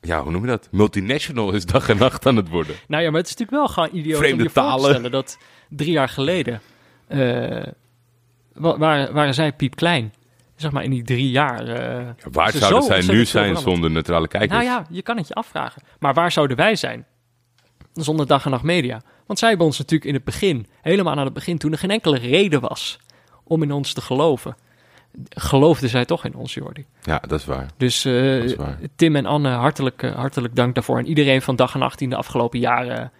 ja, 0.00 0.22
hoe 0.22 0.32
noem 0.32 0.40
je 0.42 0.48
dat? 0.48 0.68
Multinational 0.70 1.52
is 1.52 1.66
dag 1.66 1.88
en 1.88 1.96
nacht 1.98 2.26
aan 2.26 2.36
het 2.36 2.48
worden. 2.48 2.76
Nou 2.88 3.02
ja, 3.02 3.10
maar 3.10 3.20
het 3.20 3.28
is 3.30 3.36
natuurlijk 3.36 3.58
wel 3.58 3.68
gewoon 3.68 3.98
idioot 4.00 4.18
Vreemde 4.18 4.36
om 4.36 4.42
je 4.42 4.50
voor 4.50 4.62
te 4.62 4.68
talen. 4.68 4.90
stellen 4.90 5.10
dat 5.10 5.38
drie 5.68 5.90
jaar 5.90 6.08
geleden 6.08 6.60
eh, 7.06 7.66
wa- 8.54 8.78
waren, 8.78 9.14
waren 9.14 9.34
zij 9.34 9.52
piepklein. 9.52 10.12
Zeg 10.58 10.70
maar 10.70 10.84
in 10.84 10.90
die 10.90 11.02
drie 11.02 11.30
jaar. 11.30 11.68
eh, 11.68 12.06
Waar 12.30 12.50
ze 12.50 12.58
zouden 12.58 12.82
zo 12.82 13.00
zij 13.00 13.14
nu 13.14 13.24
zijn 13.24 13.56
zonder 13.56 13.90
neutrale 13.90 14.28
kijkers? 14.28 14.52
Nou 14.52 14.64
ja, 14.64 14.86
je 14.90 15.02
kan 15.02 15.16
het 15.16 15.28
je 15.28 15.34
afvragen. 15.34 15.82
Maar 15.98 16.14
waar 16.14 16.32
zouden 16.32 16.56
wij 16.56 16.76
zijn? 16.76 17.06
Zonder 17.92 18.26
dag 18.26 18.44
en 18.44 18.50
nacht 18.50 18.62
media. 18.62 19.00
Want 19.26 19.38
zij 19.38 19.48
hebben 19.48 19.66
ons 19.66 19.78
natuurlijk 19.78 20.08
in 20.08 20.14
het 20.14 20.24
begin, 20.24 20.66
helemaal 20.82 21.16
aan 21.16 21.24
het 21.24 21.34
begin, 21.34 21.58
toen 21.58 21.72
er 21.72 21.78
geen 21.78 21.90
enkele 21.90 22.18
reden 22.18 22.60
was 22.60 22.98
om 23.44 23.62
in 23.62 23.72
ons 23.72 23.92
te 23.92 24.00
geloven. 24.00 24.56
Geloofden 25.28 25.88
zij 25.88 26.04
toch 26.04 26.24
in 26.24 26.34
ons, 26.34 26.54
Jordi. 26.54 26.84
Ja, 27.02 27.18
dat 27.28 27.38
is 27.40 27.44
waar. 27.46 27.66
Dus 27.76 28.04
eh, 28.04 28.38
is 28.44 28.54
waar. 28.54 28.78
Tim 28.96 29.16
en 29.16 29.26
Anne, 29.26 29.48
hartelijk, 29.48 30.02
eh, 30.02 30.14
hartelijk 30.14 30.56
dank 30.56 30.74
daarvoor. 30.74 30.98
En 30.98 31.06
iedereen 31.06 31.42
van 31.42 31.56
dag 31.56 31.74
en 31.74 31.80
nacht 31.80 32.00
in 32.00 32.10
de 32.10 32.16
afgelopen 32.16 32.58
jaren 32.58 33.12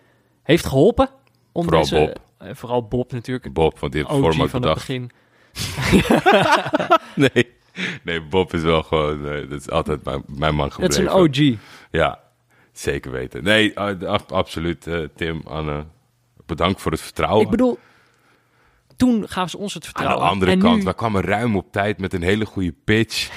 heeft 0.42 0.66
geholpen. 0.66 1.08
Om 1.52 1.62
Vooral 1.64 1.82
deze, 1.82 1.94
Bob. 2.38 2.56
vooral 2.56 2.82
Bob 2.88 3.12
natuurlijk. 3.12 3.52
Bob, 3.52 3.78
want 3.78 3.92
die 3.92 4.02
heeft 4.06 4.14
format 4.20 4.50
van 4.50 4.62
het 4.62 4.74
begin. 4.74 5.10
Nee. 7.14 7.50
nee, 8.02 8.22
Bob 8.22 8.54
is 8.54 8.62
wel 8.62 8.82
gewoon, 8.82 9.22
dat 9.22 9.60
is 9.60 9.70
altijd 9.70 10.04
mijn, 10.04 10.22
mijn 10.26 10.54
man 10.54 10.68
Dat 10.78 10.88
is 10.90 10.96
gebleven. 10.96 11.44
een 11.44 11.54
OG. 11.54 11.58
Ja, 11.90 12.18
zeker 12.72 13.10
weten. 13.10 13.44
Nee, 13.44 13.74
eh, 13.74 14.08
ab- 14.08 14.32
absoluut. 14.32 14.86
eh, 14.86 14.98
Tim, 15.16 15.40
Anne, 15.44 15.84
bedankt 16.46 16.80
voor 16.82 16.92
het 16.92 17.00
vertrouwen. 17.00 17.44
Ik 17.44 17.50
bedoel, 17.50 17.78
toen 18.96 19.28
gaven 19.28 19.50
ze 19.50 19.58
ons 19.58 19.74
het 19.74 19.84
Aan 19.84 19.90
vertrouwen. 19.90 20.24
de 20.24 20.30
andere 20.32 20.50
en 20.50 20.58
kant, 20.58 20.76
nu- 20.78 20.82
wij 20.84 20.94
kwamen 20.94 21.22
ruim 21.22 21.56
op 21.56 21.72
tijd 21.72 21.98
met 21.98 22.12
een 22.12 22.22
hele 22.22 22.44
goede 22.46 22.74
pitch. 22.84 23.28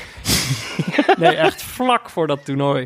Nee, 1.18 1.36
echt 1.36 1.62
vlak 1.64 2.10
voor 2.10 2.28
dat 2.28 2.46
toernooi. 2.46 2.86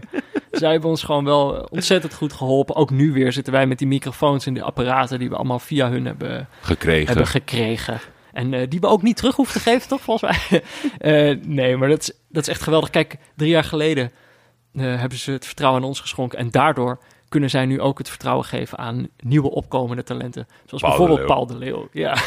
Zij 0.51 0.71
hebben 0.71 0.89
ons 0.89 1.03
gewoon 1.03 1.23
wel 1.25 1.67
ontzettend 1.71 2.13
goed 2.13 2.33
geholpen. 2.33 2.75
Ook 2.75 2.89
nu 2.89 3.11
weer 3.13 3.31
zitten 3.33 3.53
wij 3.53 3.67
met 3.67 3.77
die 3.77 3.87
microfoons 3.87 4.45
en 4.45 4.53
die 4.53 4.63
apparaten 4.63 5.19
die 5.19 5.29
we 5.29 5.35
allemaal 5.35 5.59
via 5.59 5.89
hun 5.89 6.05
hebben, 6.05 6.47
Gekregen. 6.61 7.07
hebben 7.07 7.27
gekregen. 7.27 7.99
En 8.35 8.53
eh, 8.53 8.69
die 8.69 8.79
we 8.79 8.87
ook 8.87 9.01
niet 9.01 9.17
terug 9.17 9.35
hoeven 9.35 9.53
te 9.53 9.69
geven, 9.69 9.87
toch, 9.87 10.01
volgens 10.01 10.31
mij? 10.31 10.61
Eh, 10.97 11.37
nee, 11.45 11.77
maar 11.77 11.89
dat 11.89 12.01
is, 12.01 12.11
dat 12.29 12.41
is 12.43 12.49
echt 12.49 12.61
geweldig. 12.61 12.89
Kijk, 12.89 13.17
drie 13.35 13.49
jaar 13.49 13.63
geleden 13.63 14.11
eh, 14.73 14.99
hebben 14.99 15.17
ze 15.17 15.31
het 15.31 15.45
vertrouwen 15.45 15.81
aan 15.81 15.87
ons 15.87 15.99
geschonken. 15.99 16.39
En 16.39 16.51
daardoor 16.51 16.99
kunnen 17.29 17.49
zij 17.49 17.65
nu 17.65 17.81
ook 17.81 17.97
het 17.97 18.09
vertrouwen 18.09 18.45
geven 18.45 18.77
aan 18.77 19.07
nieuwe 19.19 19.51
opkomende 19.51 20.03
talenten. 20.03 20.47
Zoals 20.65 20.83
Paul 20.83 20.93
de 20.93 20.97
bijvoorbeeld 20.97 21.19
Leeuw. 21.19 21.27
Paul 21.27 21.45
de 21.45 21.57
Leeuw. 21.57 21.87
Ja. 21.91 22.17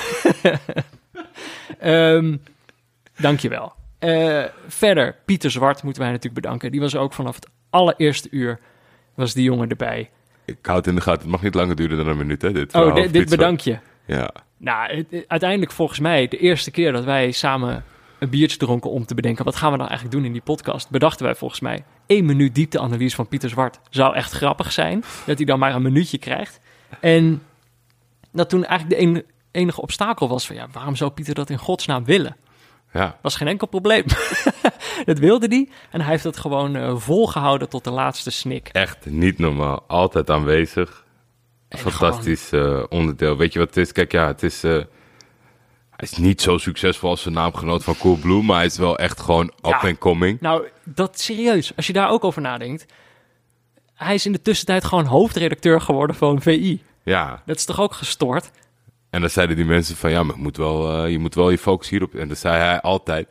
Ehm 2.17 2.37
dankjewel. 3.17 3.73
Verder, 4.69 5.17
Pieter 5.25 5.51
Zwart 5.51 5.83
moeten 5.83 6.03
wij 6.03 6.11
natuurlijk 6.11 6.43
bedanken. 6.43 6.71
Die 6.71 6.81
was 6.81 6.97
ook 6.97 7.13
vanaf 7.13 7.35
het 7.35 7.49
allereerste 7.71 8.29
uur, 8.31 8.61
was 9.15 9.35
die 9.35 9.45
jongen 9.45 9.69
erbij. 9.69 10.11
Ik 10.45 10.59
houd 10.63 10.77
het 10.77 10.87
in 10.87 10.95
de 10.95 11.01
gaten. 11.01 11.21
Het 11.21 11.31
mag 11.31 11.43
niet 11.43 11.55
langer 11.55 11.77
duren 11.77 11.97
dan 11.97 12.09
een 12.09 12.17
minuut, 12.17 12.43
hè? 12.43 12.53
Dit 12.53 12.75
Oh, 12.75 12.95
dit, 12.95 13.29
bedank 13.29 13.61
je. 13.61 13.79
Ja. 14.05 14.31
Nou, 14.59 14.97
het- 14.97 15.25
uiteindelijk 15.29 15.73
volgens 15.73 15.99
mij 15.99 16.29
de 16.29 16.39
eerste 16.39 16.71
keer 16.71 16.93
dat 16.93 17.05
wij 17.05 17.31
samen 17.31 17.85
een 18.19 18.29
biertje 18.31 18.57
dronken 18.59 18.91
om 18.91 19.07
te 19.07 19.15
bedenken... 19.15 19.45
wat 19.45 19.57
gaan 19.57 19.71
we 19.71 19.77
nou 19.77 19.89
eigenlijk 19.89 20.19
doen 20.19 20.27
in 20.27 20.33
die 20.33 20.43
podcast... 20.43 20.91
bedachten 20.91 21.25
wij 21.25 21.35
volgens 21.35 21.61
mij 21.61 21.85
één 22.07 22.25
minuut 22.25 22.55
diepteanalyse 22.55 23.17
van 23.17 23.29
Pieter 23.29 23.49
Zwart. 23.49 23.81
Zou 23.91 24.15
echt 24.15 24.33
grappig 24.33 24.73
zijn 24.73 25.05
dat 25.27 25.37
hij 25.37 25.47
dan 25.47 25.59
maar 25.59 25.75
een 25.75 25.83
minuutje 25.83 26.19
krijgt. 26.19 26.61
En 27.01 27.43
dat 28.33 28.49
toen 28.49 28.65
eigenlijk 28.65 29.01
de 29.01 29.07
en- 29.07 29.25
enige 29.51 29.81
obstakel 29.83 30.29
was 30.29 30.47
van... 30.47 30.57
ja, 30.57 30.67
waarom 30.73 30.97
zou 30.97 31.11
Pieter 31.11 31.35
dat 31.35 31.51
in 31.51 31.59
godsnaam 31.59 32.05
willen? 32.05 32.37
Ja. 32.93 33.19
was 33.23 33.37
geen 33.37 33.49
enkel 33.49 33.67
probleem. 33.67 34.05
dat 35.05 35.19
wilde 35.19 35.47
hij 35.49 35.69
en 35.91 36.01
hij 36.01 36.11
heeft 36.11 36.25
het 36.25 36.37
gewoon 36.37 36.77
eh, 36.77 36.97
volgehouden 36.97 37.69
tot 37.69 37.85
de 37.85 37.91
laatste 37.91 38.31
snik. 38.31 38.69
Echt 38.73 39.07
niet 39.07 39.39
normaal. 39.39 39.85
Altijd 39.87 40.31
aanwezig. 40.31 41.05
Fantastisch 41.69 42.53
eh, 42.53 42.83
onderdeel. 42.89 43.37
Weet 43.37 43.53
je 43.53 43.59
wat 43.59 43.69
het 43.69 43.77
is? 43.77 43.93
Kijk, 43.93 44.13
ja, 44.13 44.27
het 44.27 44.43
is... 44.43 44.65
eh, 44.65 44.71
hij 45.91 46.09
is 46.11 46.17
niet 46.17 46.41
zo 46.41 46.59
succesvol 46.59 47.11
als 47.11 47.23
zijn 47.23 47.35
naamgenoot 47.35 47.85
van 47.85 47.97
Coolblue, 47.97 48.43
maar 48.43 48.57
hij 48.57 48.67
is 48.67 48.79
wel 48.79 48.99
echt 48.99 49.21
gewoon 49.21 49.45
up 49.45 49.53
Ja. 49.65 49.81
and 49.81 49.99
coming. 49.99 50.41
Nou, 50.41 50.67
dat 50.85 51.21
serieus. 51.21 51.77
Als 51.77 51.87
je 51.87 51.93
daar 51.93 52.11
ook 52.11 52.25
over 52.25 52.43
nadenkt. 52.43 52.87
Hij 53.95 54.15
is 54.15 54.27
in 54.27 54.33
de 54.33 54.43
tussentijd 54.43 54.85
gewoon 54.85 55.05
hoofdredacteur 55.05 55.81
geworden 55.81 56.17
van 56.17 56.43
VI. 56.43 56.83
Ja, 57.03 57.43
Dat 57.47 57.57
is 57.57 57.65
toch 57.65 57.81
ook 57.81 57.93
gestoord? 57.95 58.51
en 59.11 59.21
dan 59.21 59.31
zeiden 59.31 59.57
die 59.57 59.65
mensen 59.65 59.97
van, 59.97 60.11
ja, 60.11 60.23
maar 60.23 60.37
je 60.37 60.43
moet 60.43 60.57
wel, 60.57 61.05
eh, 61.05 61.11
je, 61.11 61.19
moet 61.19 61.35
wel 61.35 61.51
je 61.51 61.59
focus 61.59 61.89
hierop. 61.89 62.15
En 62.15 62.27
dan 62.29 62.37
zei 62.37 62.57
hij 62.57 62.81
altijd, 62.81 63.29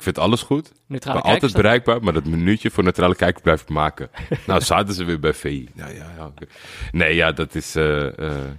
ik 0.00 0.06
vind 0.06 0.18
alles 0.18 0.42
goed, 0.42 0.66
ik 0.66 0.74
Neutrale 0.86 1.22
ben 1.22 1.30
altijd 1.32 1.52
bereikbaar, 1.52 2.02
maar 2.02 2.12
dat 2.12 2.24
minuutje 2.24 2.70
voor 2.70 2.84
neutrale 2.84 3.14
kijkers 3.14 3.42
blijf 3.42 3.62
ik 3.62 3.68
maken. 3.68 4.10
nou, 4.46 4.60
zaten 4.60 4.94
ze 4.94 5.04
weer 5.04 5.20
bij 5.20 5.34
VI. 5.34 5.68
Nou, 5.74 5.94
ja, 5.94 6.06
ja. 6.16 6.32
Nee, 6.92 7.14
ja, 7.14 7.32
dat 7.32 7.54
is 7.54 7.76
eh, 7.76 8.18
eh, 8.18 8.50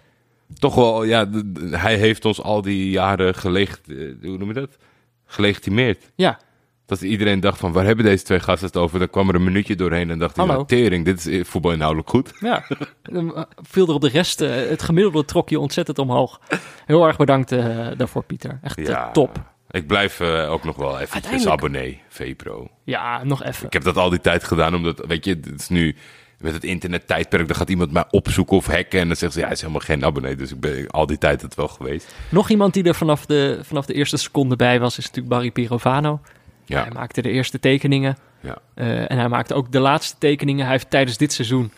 toch 0.60 0.76
wel, 0.76 1.04
ja, 1.04 1.30
hij 1.70 1.96
heeft 1.98 2.26
ons 2.26 2.42
al 2.42 2.62
die 2.62 2.90
jaren 2.90 3.36
gelegd, 3.36 3.90
eh, 3.90 3.98
hoe 4.22 4.38
noem 4.38 4.48
je 4.48 4.54
dat? 4.54 4.78
Gelegitimeerd. 5.26 6.12
Ja, 6.16 6.40
Dat 6.86 7.02
iedereen 7.02 7.40
dacht 7.40 7.60
van, 7.60 7.72
waar 7.72 7.86
hebben 7.86 8.06
deze 8.06 8.24
twee 8.24 8.40
gasten 8.40 8.68
het 8.68 8.78
over? 8.78 9.00
Dan 9.00 9.10
kwam 9.10 9.30
er 9.30 9.36
een 9.36 9.44
minuutje 9.44 9.76
doorheen 9.76 10.10
en 10.10 10.20
dacht 10.20 10.38
Hallo. 10.38 10.54
nou, 10.54 10.68
tering, 10.68 11.06
dit 11.06 11.26
is 11.26 11.48
voetbal 11.48 11.72
inhoudelijk 11.72 12.10
goed. 12.10 12.34
ja. 12.40 12.64
Dan 13.02 13.46
viel 13.56 13.88
er 13.88 13.94
op 13.94 14.02
de 14.02 14.10
rest, 14.10 14.40
het 14.40 14.82
gemiddelde 14.82 15.26
trok 15.26 15.50
je 15.50 15.60
ontzettend 15.60 16.00
omhoog. 16.00 16.42
Heel 16.86 17.08
erg 17.08 17.18
bedankt 17.18 17.50
daarvoor, 17.98 18.24
Pieter. 18.24 18.60
Echt 18.62 18.88
Ja, 18.88 19.12
top. 19.12 19.50
Ik 19.72 19.88
blijf 19.88 20.20
eh, 20.20 20.52
ook 20.52 20.64
nog 20.64 20.76
wel 20.76 21.00
even 21.00 21.14
Uiteindelijk- 21.14 21.52
abonnee, 21.52 22.02
VPro. 22.10 22.68
Ja, 22.84 23.24
nog 23.24 23.44
even. 23.44 23.66
Ik 23.66 23.74
heb 23.74 23.84
dat 23.84 23.98
al 23.98 24.10
die 24.10 24.22
tijd 24.22 24.44
gedaan, 24.44 24.76
omdat, 24.76 25.04
weet 25.08 25.26
je, 25.26 25.32
het 25.44 25.60
is 25.62 25.70
nu 25.70 25.96
met 26.38 26.54
het 26.54 26.64
internet 26.64 27.08
tijdperk, 27.08 27.48
dan 27.48 27.56
gaat 27.56 27.70
iemand 27.70 27.92
mij 27.92 28.04
opzoeken 28.10 28.58
of 28.58 28.66
hacken 28.66 29.00
en 29.00 29.08
dan 29.08 29.16
zegt 29.16 29.34
ze, 29.34 29.40
ja, 29.40 29.46
hij 29.46 29.54
is 29.54 29.62
helemaal 29.62 29.82
geen 29.82 30.06
abonnee. 30.06 30.36
Dus 30.36 30.52
ik 30.52 30.60
ben 30.60 30.88
al 30.90 31.06
die 31.06 31.18
tijd 31.18 31.42
het 31.42 31.56
wel 31.56 31.68
geweest. 31.68 32.16
Nog 32.30 32.50
iemand 32.50 32.74
die 32.74 32.84
er 32.84 32.96
vanaf 32.96 33.26
de, 33.26 33.60
vanaf 33.64 33.86
de 33.86 33.94
eerste 33.94 34.18
seconde 34.18 34.56
bij 34.56 34.80
was, 34.80 34.98
is 34.98 35.04
natuurlijk 35.06 35.34
Barry 35.34 35.52
Pirovano. 35.52 36.20
Ja, 36.66 36.82
Hij 36.82 36.92
maakte 36.92 37.22
de 37.22 37.30
eerste 37.30 37.60
tekeningen. 37.60 38.18
ja. 38.40 38.58
eh, 38.74 39.12
en 39.12 39.18
hij 39.18 39.28
maakte 39.30 39.54
ook 39.54 39.72
de 39.72 39.80
laatste 39.80 40.16
tekeningen. 40.18 40.64
Hij 40.64 40.72
heeft 40.74 40.90
tijdens 40.90 41.18
dit 41.18 41.34
seizoen 41.34 41.72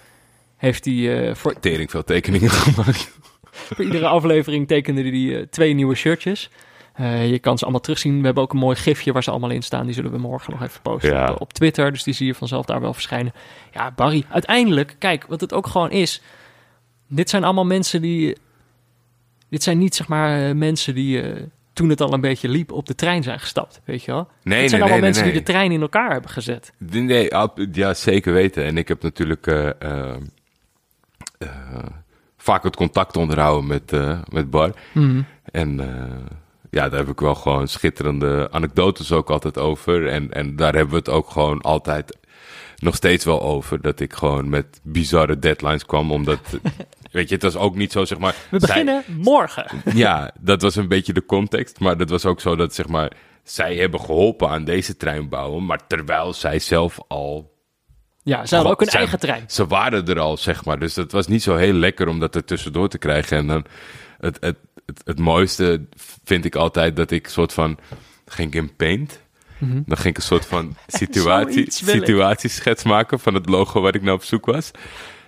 heeft 0.57 0.86
hij 0.86 1.28
eh, 1.30 1.36
voor, 1.36 1.60
tering 1.60 1.91
veel 1.91 2.03
tekeningen 2.03 2.49
gemaakt. 2.65 3.11
voor 3.52 3.86
iedere 3.86 4.07
aflevering 4.07 4.68
tekende 4.68 5.02
hij 5.03 5.45
twee 5.49 5.74
nieuwe 5.74 5.95
shirtjes. 5.95 6.49
Eh, 6.94 7.30
je 7.30 7.40
kan 7.40 7.57
ze 7.57 7.64
allemaal 7.64 7.82
terugzien. 7.82 8.20
We 8.20 8.26
hebben 8.26 8.44
ook 8.44 8.53
een 8.53 8.60
mooi 8.60 8.76
gifje 8.76 9.11
waar 9.11 9.24
ze 9.24 9.32
allemaal 9.32 9.49
in 9.49 9.61
staan. 9.61 9.86
Die 9.86 9.95
zullen 9.95 10.11
we 10.11 10.18
morgen 10.18 10.52
nog 10.52 10.64
even 10.64 10.82
posten 10.82 11.11
Ja. 11.11 11.32
op, 11.32 11.41
op 11.41 11.53
Twitter. 11.53 11.91
Dus 11.91 12.03
die 12.03 12.14
zie 12.14 12.28
je 12.28 12.36
vanzelf 12.36 12.65
daar 12.65 12.82
wel 12.82 12.94
verschijnen. 12.94 13.34
Ja, 13.72 13.91
Barry, 13.91 14.26
uiteindelijk, 14.30 14.95
kijk, 14.99 15.26
wat 15.28 15.41
het 15.41 15.53
ook 15.53 15.68
gewoon 15.68 15.91
is. 15.91 16.22
Dit 17.07 17.30
zijn 17.30 17.44
allemaal 17.44 17.65
mensen 17.65 18.02
die... 18.02 18.38
Dit 19.49 19.64
zijn 19.64 19.78
niet, 19.78 19.95
zeg 19.95 20.07
maar, 20.07 20.49
eh, 20.49 20.56
mensen 20.56 20.95
die 20.95 21.22
eh, 21.22 21.41
toen 21.74 21.90
het 21.90 22.02
al 22.02 22.14
een 22.14 22.22
beetje 22.22 22.49
liep 22.49 22.72
op 22.72 22.86
de 22.86 22.95
trein 22.95 23.24
zijn 23.24 23.40
gestapt. 23.40 23.82
Weet 23.86 24.03
je 24.03 24.11
wel? 24.11 24.28
Nee, 24.44 24.60
Het 24.61 24.70
zijn 24.70 24.82
nee, 24.82 24.90
allemaal 24.90 24.90
nee, 24.90 25.02
mensen 25.02 25.24
nee. 25.24 25.32
die 25.32 25.41
de 25.41 25.52
trein 25.52 25.72
in 25.72 25.82
elkaar 25.82 26.11
hebben 26.11 26.30
gezet. 26.32 26.74
Nee, 26.78 27.32
ja, 27.72 27.94
zeker 27.94 28.34
weten. 28.34 28.64
En 28.64 28.78
ik 28.78 28.88
heb 28.88 29.03
natuurlijk 29.03 29.45
vaak 32.38 32.64
het 32.64 32.76
contact 32.76 33.18
onderhouden 33.18 33.68
met, 33.68 33.91
met 34.32 34.49
Bar. 34.49 34.72
Mhm. 34.91 35.22
En 35.52 35.80
ja, 36.74 36.90
daar 36.90 37.00
heb 37.00 37.10
ik 37.10 37.20
wel 37.20 37.36
gewoon 37.36 37.68
schitterende 37.68 38.48
anekdotes 38.52 39.12
ook 39.12 39.30
altijd 39.30 39.58
over. 39.58 40.08
En, 40.08 40.32
en 40.32 40.56
daar 40.56 40.74
hebben 40.74 40.91
we 40.94 40.98
het 41.00 41.10
ook 41.10 41.30
gewoon 41.30 41.62
altijd 41.62 42.18
nog 42.78 42.95
steeds 42.95 43.26
wel 43.26 43.41
over. 43.41 43.82
Dat 43.82 44.00
ik 44.00 44.14
gewoon 44.14 44.50
met 44.50 44.80
bizarre 44.84 45.40
deadlines 45.40 45.86
kwam. 45.86 46.12
Omdat, 46.12 46.40
weet 47.12 47.30
je, 47.30 47.34
het 47.36 47.44
was 47.44 47.56
ook 47.56 47.76
niet 47.76 47.91
zo, 47.91 48.06
zeg 48.06 48.18
maar... 48.18 48.36
We 48.50 48.60
zij- 48.60 48.68
beginnen 48.68 49.04
morgen. 49.08 49.66
ja, 50.06 50.32
dat 50.40 50.62
was 50.62 50.76
een 50.76 50.88
beetje 50.88 51.14
de 51.14 51.26
context. 51.26 51.80
Maar 51.80 51.98
dat 51.98 52.10
was 52.10 52.26
ook 52.26 52.41
zo 52.41 52.56
dat, 52.56 52.74
zeg 52.74 52.88
maar, 52.88 53.12
zij 53.44 53.76
hebben 53.76 54.00
geholpen 54.00 54.50
aan 54.50 54.64
deze 54.64 54.98
trein 54.98 55.30
bouwen. 55.30 55.66
Maar 55.66 55.88
terwijl 55.88 56.34
zij 56.34 56.60
zelf 56.60 56.98
al 57.08 57.52
Ja, 58.24 58.45
ze 58.45 58.56
hadden 58.56 58.74
ook 58.74 58.82
een 58.82 58.88
Zij- 58.90 59.00
eigen 59.00 59.20
trein. 59.20 59.44
ze 59.48 59.68
waren 59.68 60.06
er 60.08 60.20
al, 60.20 60.38
zeg 60.38 60.66
maar. 60.66 60.80
Dus 60.80 60.94
dat 60.94 61.12
was 61.12 61.28
niet 61.28 61.44
zo 61.44 61.56
heel 61.56 61.74
lekker 61.74 62.08
om 62.08 62.20
dat 62.20 62.36
er 62.36 62.45
tussendoor 62.45 62.88
te 62.90 62.98
krijgen. 62.98 63.38
En 63.38 63.48
dan 63.48 63.66
het, 64.20 64.38
het, 64.40 64.58
het, 64.86 65.02
het 65.06 65.20
mooiste 65.20 65.86
vind 66.24 66.46
ik 66.46 66.56
altijd 66.56 66.96
dat 66.96 67.12
ik 67.12 67.28
soort 67.28 67.54
van 67.54 67.78
ging 68.26 68.54
in 68.54 68.76
paint. 68.76 69.22
Dan 69.86 69.98
ging 69.98 70.08
ik 70.10 70.18
een 70.18 70.24
soort 70.24 70.46
van 70.46 70.76
situatie, 70.88 71.72
situatieschets 71.72 72.84
maken 72.84 73.20
van 73.20 73.34
het 73.34 73.50
logo 73.50 73.82
waar 73.82 73.96
ik 73.96 74.02
naar 74.02 74.14
op 74.14 74.24
zoek 74.24 74.46
was. 74.46 74.72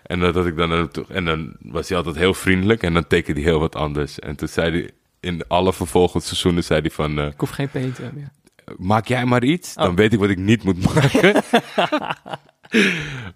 En, 0.03 0.19
dat 0.19 0.45
ik 0.45 0.55
dan, 0.57 0.89
en 1.09 1.25
dan 1.25 1.55
was 1.59 1.87
hij 1.89 1.97
altijd 1.97 2.15
heel 2.15 2.33
vriendelijk 2.33 2.83
en 2.83 2.93
dan 2.93 3.07
tekende 3.07 3.41
hij 3.41 3.49
heel 3.49 3.59
wat 3.59 3.75
anders. 3.75 4.19
En 4.19 4.35
toen 4.35 4.47
zei 4.47 4.71
hij 4.71 4.89
in 5.19 5.47
alle 5.47 5.73
vervolgende 5.73 6.25
seizoenen 6.25 6.63
zei 6.63 6.81
hij 6.81 6.89
van... 6.91 7.19
eh, 7.19 7.25
Ik 7.25 7.39
hoef 7.39 7.49
geen 7.49 7.69
paint 7.69 7.99
meer. 8.13 8.29
maak 8.77 9.07
jij 9.07 9.25
maar 9.25 9.43
iets, 9.43 9.73
dan 9.73 9.89
Oh. 9.89 9.95
weet 9.95 10.13
ik 10.13 10.19
wat 10.19 10.29
ik 10.29 10.37
niet 10.37 10.63
moet 10.63 10.93
maken. 10.95 11.33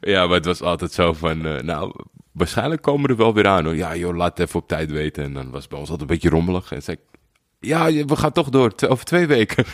ja, 0.01 0.25
maar 0.25 0.35
het 0.35 0.45
was 0.45 0.61
altijd 0.61 0.91
zo 0.91 1.13
van, 1.13 1.45
eh, 1.45 1.61
nou, 1.63 1.93
waarschijnlijk 2.39 2.81
komen 2.81 3.05
we 3.05 3.09
er 3.09 3.17
wel 3.17 3.33
weer 3.33 3.47
aan. 3.47 3.65
Hoor. 3.65 3.75
Ja, 3.75 3.95
joh, 3.95 4.15
laat 4.15 4.37
het 4.37 4.47
even 4.47 4.59
op 4.59 4.67
tijd 4.67 4.91
weten. 4.91 5.23
En 5.23 5.33
dan 5.33 5.49
was 5.49 5.61
het 5.61 5.69
bij 5.69 5.79
ons 5.79 5.89
altijd 5.89 6.09
een 6.09 6.15
beetje 6.15 6.29
rommelig. 6.29 6.71
En 6.71 6.81
zei 6.81 6.97
ik, 6.97 7.19
ja, 7.59 8.05
we 8.05 8.15
gaan 8.15 8.31
toch 8.31 8.49
door, 8.49 8.73
over 8.87 9.05
twee 9.05 9.27
weken. 9.27 9.65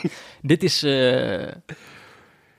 Dit 0.42 0.62
is... 0.62 0.82
eh, 0.82 1.46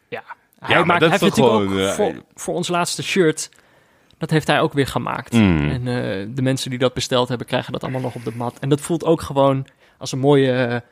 ja, 0.10 0.24
hij, 0.60 0.84
maakt, 0.84 1.00
dat 1.00 1.10
hij 1.10 1.18
is 1.18 1.24
heeft 1.24 1.36
toch 1.36 1.52
natuurlijk 1.52 1.72
gewoon, 1.72 1.72
ook 1.72 1.88
eh, 1.88 1.94
voor, 1.94 2.24
voor 2.34 2.54
ons 2.54 2.68
laatste 2.68 3.04
shirt... 3.04 3.50
Dat 4.18 4.32
heeft 4.32 4.48
hij 4.48 4.62
ook 4.62 4.74
weer 4.74 4.88
gemaakt. 4.88 5.34
Mm. 5.34 5.70
En 5.70 5.88
eh, 5.88 6.28
de 6.36 6.42
mensen 6.42 6.70
die 6.70 6.80
dat 6.80 6.94
besteld 6.94 7.28
hebben, 7.28 7.48
krijgen 7.48 7.72
dat 7.72 7.84
allemaal 7.84 8.02
nog 8.02 8.16
op 8.16 8.24
de 8.24 8.36
mat. 8.36 8.60
En 8.60 8.70
dat 8.70 8.82
voelt 8.82 9.04
ook 9.04 9.22
gewoon 9.22 9.68
als 9.98 10.12
een 10.12 10.20
mooie, 10.20 10.84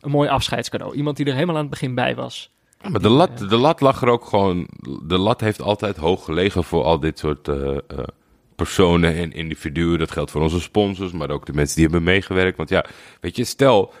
een 0.00 0.10
mooi 0.10 0.28
afscheidscadeau. 0.28 0.94
Iemand 0.94 1.16
die 1.16 1.26
er 1.26 1.32
helemaal 1.32 1.54
aan 1.54 1.60
het 1.60 1.70
begin 1.70 1.94
bij 1.94 2.14
was. 2.14 2.53
Maar 2.90 3.00
de 3.00 3.08
lat, 3.08 3.38
de 3.38 3.56
lat 3.56 3.80
lag 3.80 4.02
er 4.02 4.08
ook 4.08 4.24
gewoon, 4.24 4.66
de 5.02 5.18
lat 5.18 5.40
heeft 5.40 5.62
altijd 5.62 5.96
hoog 5.96 6.24
gelegen 6.24 6.64
voor 6.64 6.84
al 6.84 7.00
dit 7.00 7.18
soort 7.18 7.48
eh, 7.48 7.76
eh, 7.76 7.78
personen 8.56 9.14
en 9.14 9.32
individuen. 9.32 9.98
Dat 9.98 10.10
geldt 10.10 10.30
voor 10.30 10.40
onze 10.42 10.60
sponsors, 10.60 11.12
maar 11.12 11.30
ook 11.30 11.46
de 11.46 11.52
mensen 11.52 11.74
die 11.74 11.84
hebben 11.84 12.02
meegewerkt. 12.02 12.56
Want 12.56 12.68
ja, 12.68 12.84
weet 13.20 13.36
je, 13.36 13.44
stel, 13.44 13.92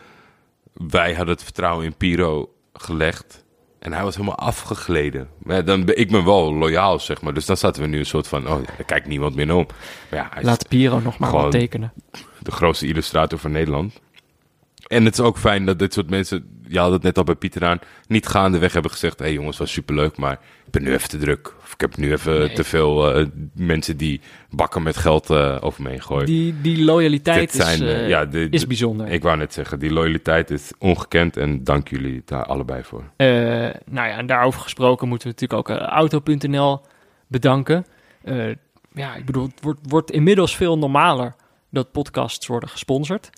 wij 0.72 1.14
hadden 1.14 1.34
het 1.34 1.44
vertrouwen 1.44 1.84
in 1.84 1.96
Piro 1.96 2.50
gelegd. 2.72 3.42
En 3.78 3.92
hij 3.92 4.02
was 4.02 4.14
helemaal 4.16 4.38
afgegleden. 4.38 5.28
Maar 5.42 5.64
dan 5.64 5.84
ben 5.84 5.98
ik 5.98 6.10
ben 6.10 6.24
wel 6.24 6.54
loyaal, 6.54 6.98
zeg 6.98 7.22
maar. 7.22 7.34
Dus 7.34 7.46
dan 7.46 7.56
zaten 7.56 7.82
we 7.82 7.88
nu 7.88 7.98
een 7.98 8.06
soort 8.06 8.28
van, 8.28 8.42
oh, 8.48 8.66
daar 8.76 8.84
kijkt 8.86 9.06
niemand 9.06 9.34
meer 9.34 9.46
naar 9.46 9.56
om. 9.56 9.66
Maar 10.10 10.20
ja, 10.20 10.28
hij 10.34 10.42
Laat 10.42 10.68
Piro 10.68 11.00
nog 11.00 11.18
maar 11.18 11.28
Gewoon- 11.28 11.44
wat 11.44 11.52
tekenen. 11.52 11.92
de 12.42 12.50
grootste 12.50 12.86
illustrator 12.86 13.38
van 13.38 13.50
Nederland. 13.52 14.00
En 14.86 15.04
het 15.04 15.14
is 15.14 15.20
ook 15.20 15.38
fijn 15.38 15.64
dat 15.66 15.78
dit 15.78 15.92
soort 15.92 16.10
mensen, 16.10 16.60
je 16.68 16.78
had 16.78 16.92
het 16.92 17.02
net 17.02 17.18
al 17.18 17.24
bij 17.24 17.34
Pieter 17.34 17.64
aan, 17.64 17.78
niet 18.08 18.26
gaandeweg 18.26 18.72
hebben 18.72 18.90
gezegd: 18.90 19.18
hé 19.18 19.24
hey 19.24 19.34
jongens, 19.34 19.58
was 19.58 19.72
superleuk, 19.72 20.16
maar 20.16 20.32
ik 20.64 20.70
ben 20.70 20.82
nu 20.82 20.92
even 20.92 21.08
te 21.08 21.18
druk. 21.18 21.54
Of 21.62 21.72
ik 21.72 21.80
heb 21.80 21.96
nu 21.96 22.12
even 22.12 22.38
Nee. 22.38 22.52
te 22.52 22.64
veel 22.64 23.14
eh, 23.14 23.26
mensen 23.54 23.96
die 23.96 24.20
bakken 24.50 24.82
met 24.82 24.96
geld 24.96 25.30
eh, 25.30 25.56
over 25.60 25.82
me 25.82 25.88
heen 25.90 26.02
gooien. 26.02 26.26
Die, 26.26 26.60
die 26.60 26.84
loyaliteit 26.84 27.52
Dit 27.52 27.62
zijn, 27.62 27.82
is, 27.82 27.92
eh, 27.92 28.08
ja, 28.08 28.24
de- 28.24 28.48
is 28.50 28.60
de- 28.60 28.66
bijzonder. 28.66 29.08
Ik 29.08 29.22
wou 29.22 29.36
net 29.36 29.52
zeggen, 29.52 29.78
die 29.78 29.92
loyaliteit 29.92 30.50
is 30.50 30.72
ongekend 30.78 31.36
en 31.36 31.64
dank 31.64 31.88
jullie 31.88 32.22
daar 32.24 32.44
allebei 32.44 32.82
voor. 32.82 33.04
Nou 33.16 34.08
ja, 34.08 34.08
en 34.16 34.26
daarover 34.26 34.60
gesproken 34.60 35.08
moeten 35.08 35.28
we 35.28 35.34
natuurlijk 35.40 35.70
ook 35.70 35.78
Auto.nl 35.78 36.80
bedanken. 37.26 37.86
Ja, 38.94 39.14
ik 39.14 39.24
bedoel, 39.24 39.44
het 39.46 39.60
wordt, 39.62 39.80
wordt 39.82 40.10
inmiddels 40.10 40.56
veel 40.56 40.78
normaler 40.78 41.34
dat 41.70 41.92
podcasts 41.92 42.46
worden 42.46 42.68
gesponsord. 42.68 43.30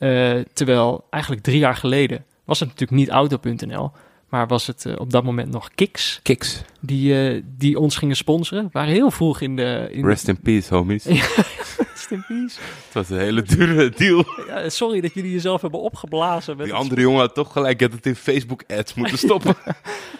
Eh, 0.00 0.38
terwijl 0.52 1.04
eigenlijk 1.10 1.42
drie 1.42 1.58
jaar 1.58 1.76
geleden 1.76 2.24
was 2.44 2.60
het 2.60 2.68
natuurlijk 2.68 2.98
niet 2.98 3.08
Auto.nl, 3.08 3.90
maar 4.28 4.46
was 4.46 4.66
het 4.66 4.86
eh, 4.86 4.94
op 4.98 5.10
dat 5.10 5.24
moment 5.24 5.50
nog 5.50 5.70
Kiks 5.74 6.20
Kiks. 6.22 6.62
die, 6.80 7.28
eh, 7.28 7.42
die 7.56 7.78
ons 7.78 7.96
gingen 7.96 8.16
sponsoren. 8.16 8.64
We 8.64 8.70
waren 8.72 8.92
heel 8.92 9.10
vroeg 9.10 9.40
in 9.40 9.56
de... 9.56 9.88
In 9.92 10.04
Rest 10.04 10.28
in 10.28 10.40
peace, 10.40 10.74
homies. 10.74 11.04
Rest 11.92 12.10
in 12.10 12.24
peace. 12.28 12.58
Het 12.84 12.92
was 12.92 13.10
een 13.10 13.18
hele 13.18 13.42
dure 13.42 13.90
deal. 13.90 14.24
Ja, 14.46 14.68
sorry 14.68 15.00
dat 15.00 15.14
jullie 15.14 15.32
jezelf 15.32 15.60
hebben 15.60 15.80
opgeblazen. 15.80 16.56
Met 16.56 16.64
Die 16.64 16.74
het 16.74 16.84
andere 16.84 17.00
jongen 17.00 17.20
had 17.20 17.34
toch 17.34 17.52
gelijk, 17.52 17.80
had 17.80 17.92
het 17.92 18.06
in 18.06 18.16
Facebook 18.16 18.62
ads 18.68 18.94
moeten 18.94 19.18
stoppen. 19.28 19.54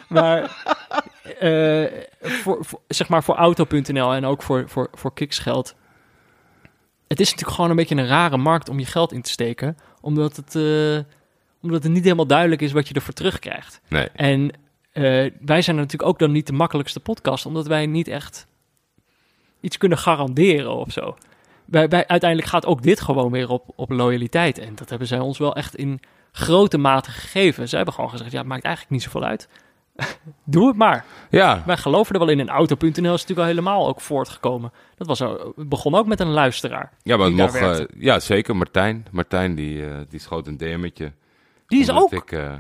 Maar 0.09 0.65
eh, 1.39 1.85
voor, 2.20 2.65
voor, 2.65 2.81
zeg 2.89 3.09
maar 3.09 3.24
voor 3.24 3.35
auto.nl 3.35 4.12
en 4.15 4.24
ook 4.24 4.43
voor, 4.43 4.65
voor, 4.69 4.89
voor 4.93 5.15
Kiks 5.15 5.39
geld. 5.39 5.74
Het 7.10 7.20
is 7.20 7.30
natuurlijk 7.30 7.56
gewoon 7.56 7.70
een 7.70 7.76
beetje 7.76 7.96
een 7.96 8.06
rare 8.06 8.36
markt 8.36 8.68
om 8.68 8.78
je 8.78 8.86
geld 8.86 9.12
in 9.12 9.22
te 9.22 9.30
steken. 9.30 9.76
Omdat 10.00 10.36
het, 10.36 10.54
eh, 10.54 10.98
omdat 11.62 11.82
het 11.82 11.92
niet 11.92 12.04
helemaal 12.04 12.26
duidelijk 12.26 12.60
is 12.60 12.72
wat 12.72 12.88
je 12.88 12.94
ervoor 12.94 13.14
terugkrijgt. 13.14 13.80
Nee. 13.88 14.08
En 14.08 14.50
eh, 14.92 15.30
wij 15.40 15.62
zijn 15.62 15.76
natuurlijk 15.76 16.08
ook 16.10 16.18
dan 16.18 16.32
niet 16.32 16.46
de 16.46 16.52
makkelijkste 16.52 17.00
podcast. 17.00 17.46
Omdat 17.46 17.66
wij 17.66 17.86
niet 17.86 18.08
echt 18.08 18.46
iets 19.60 19.76
kunnen 19.76 19.98
garanderen 19.98 20.74
of 20.74 20.92
zo. 20.92 21.16
Uiteindelijk 21.70 22.48
gaat 22.48 22.66
ook 22.66 22.82
dit 22.82 23.00
gewoon 23.00 23.30
weer 23.30 23.48
op, 23.48 23.72
op 23.76 23.90
loyaliteit. 23.90 24.58
En 24.58 24.74
dat 24.74 24.88
hebben 24.88 25.08
zij 25.08 25.18
ons 25.18 25.38
wel 25.38 25.54
echt 25.54 25.76
in 25.76 26.00
grote 26.32 26.78
mate 26.78 27.10
gegeven. 27.10 27.68
Ze 27.68 27.76
hebben 27.76 27.94
gewoon 27.94 28.10
gezegd, 28.10 28.32
ja, 28.32 28.38
het 28.38 28.46
maakt 28.46 28.64
eigenlijk 28.64 28.94
niet 28.94 29.02
zoveel 29.02 29.24
uit. 29.24 29.48
Doe 30.44 30.66
het 30.68 30.77
maar. 30.77 31.05
Ja, 31.31 31.62
Wij 31.66 31.77
geloven 31.77 32.14
er 32.14 32.20
wel 32.20 32.28
in. 32.28 32.40
En 32.40 32.48
Auto.nl 32.48 32.90
is 32.90 33.02
natuurlijk 33.02 33.39
al 33.39 33.44
helemaal 33.44 33.89
ook 33.89 34.01
voortgekomen. 34.01 34.72
Dat 34.97 35.06
was, 35.06 35.22
begon 35.56 35.94
ook 35.94 36.06
met 36.06 36.20
een 36.20 36.31
luisteraar. 36.31 36.93
Ja, 37.02 37.16
maar 37.16 37.32
mocht, 37.32 37.55
eh, 37.55 37.78
ja, 37.98 38.20
zeker. 38.20 38.56
Martijn, 38.56 39.06
Martijn 39.10 39.55
die, 39.55 39.86
eh, 39.86 39.98
die 40.09 40.20
schoot 40.20 40.47
een 40.47 40.56
DM'tje. 40.56 41.12
Die 41.66 41.81
is 41.81 41.90
ook... 41.90 42.12
Ik, 42.12 42.32
eh, 42.32 42.52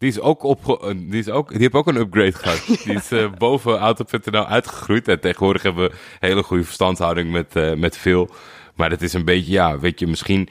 die 0.00 0.08
is 0.08 0.20
ook 0.20 0.42
op, 0.42 0.86
die 0.96 1.18
is 1.18 1.28
ook, 1.28 1.48
die 1.48 1.60
heeft 1.60 1.72
ook 1.72 1.86
een 1.86 1.96
upgrade 1.96 2.32
gehad. 2.32 2.66
die 2.84 2.94
is 2.94 3.10
eh, 3.10 3.32
boven 3.38 3.78
Auto.nl 3.78 4.46
uitgegroeid. 4.46 5.08
En 5.08 5.20
tegenwoordig 5.20 5.62
hebben 5.62 5.90
we 5.90 5.96
hele 6.18 6.42
goede 6.42 6.64
verstandhouding 6.64 7.30
met, 7.30 7.56
eh, 7.56 7.74
met 7.74 7.96
veel. 7.96 8.30
Maar 8.74 8.90
het 8.90 9.02
is 9.02 9.12
een 9.12 9.24
beetje, 9.24 9.52
ja, 9.52 9.78
weet 9.78 9.98
je, 9.98 10.06
misschien 10.06 10.48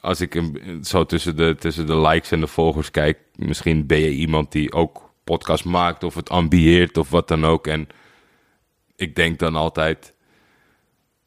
als 0.00 0.20
ik 0.20 0.34
een, 0.34 0.78
zo 0.84 1.04
tussen 1.04 1.36
de, 1.36 1.56
tussen 1.58 1.86
de 1.86 1.96
likes 1.96 2.30
en 2.30 2.40
de 2.40 2.46
volgers 2.46 2.90
kijk, 2.90 3.18
misschien 3.34 3.86
ben 3.86 3.98
je 3.98 4.10
iemand 4.10 4.52
die 4.52 4.72
ook 4.72 5.05
podcast 5.26 5.64
maakt 5.64 6.04
of 6.04 6.14
het 6.14 6.30
ambieert 6.30 6.96
of 6.96 7.10
wat 7.10 7.28
dan 7.28 7.44
ook. 7.44 7.66
En 7.66 7.88
ik 8.96 9.14
denk 9.14 9.38
dan 9.38 9.54
altijd, 9.54 10.14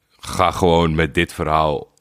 ga 0.09 0.51
gewoon 0.51 0.95
met 0.95 1.13
dit 1.13 1.34
verhaal 1.34 1.93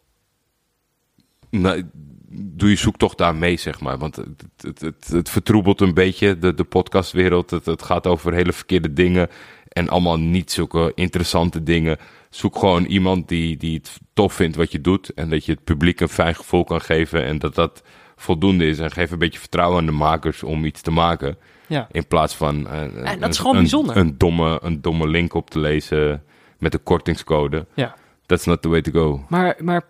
nou, 1.50 1.90
doe 2.30 2.70
je 2.70 2.76
zoektocht 2.76 3.18
daar 3.18 3.34
mee, 3.34 3.56
zeg 3.56 3.80
maar. 3.80 3.98
Want 3.98 4.16
het, 4.16 4.80
het, 4.80 5.08
het, 5.08 5.30
vertroebelt 5.30 5.80
een 5.80 5.94
beetje 5.94 6.38
de, 6.38 6.54
de 6.54 6.64
podcastwereld. 6.64 7.50
Het, 7.50 7.66
het 7.66 7.82
gaat 7.82 8.06
over 8.06 8.32
hele 8.32 8.52
verkeerde 8.52 8.92
dingen 8.92 9.28
en 9.68 9.88
allemaal 9.88 10.18
niet 10.18 10.52
zulke 10.52 10.92
interessante 10.94 11.62
dingen. 11.62 11.98
Zoek 12.30 12.58
gewoon 12.58 12.84
iemand 12.84 13.28
die, 13.28 13.56
die 13.56 13.76
het 13.76 14.00
tof 14.12 14.32
vindt 14.32 14.56
wat 14.56 14.72
je 14.72 14.80
doet 14.80 15.14
en 15.14 15.30
dat 15.30 15.44
je 15.44 15.52
het 15.52 15.64
publiek 15.64 16.00
een 16.00 16.08
fijn 16.08 16.34
gevoel 16.34 16.64
kan 16.64 16.80
geven 16.80 17.24
en 17.24 17.38
dat 17.38 17.54
dat 17.54 17.82
voldoende 18.18 18.66
is. 18.66 18.78
En 18.78 18.90
geef 18.90 19.10
een 19.10 19.18
beetje 19.18 19.38
vertrouwen 19.38 19.78
aan 19.78 19.86
de 19.86 19.92
makers 19.92 20.42
om 20.42 20.64
iets 20.64 20.80
te 20.80 20.90
maken. 20.90 21.36
Ja. 21.66 21.88
In 21.92 22.06
plaats 22.06 22.34
van 22.36 22.68
eh, 22.68 22.82
En 22.82 23.20
dat 23.20 23.28
is 23.30 23.36
een- 23.36 23.42
gewoon 23.42 23.54
een, 23.54 23.60
bijzonder. 23.60 23.96
Een, 23.96 24.18
domme, 24.18 24.58
een 24.62 24.80
domme 24.80 25.06
link 25.08 25.34
op 25.34 25.50
te 25.50 25.58
lezen 25.58 26.22
met 26.58 26.74
een 26.74 26.82
kortingscode. 26.82 27.66
Ja. 27.74 27.94
That's 28.26 28.44
not 28.44 28.62
the 28.62 28.68
way 28.68 28.80
to 28.82 28.90
go. 28.92 29.24
Maar, 29.28 29.56
maar 29.58 29.82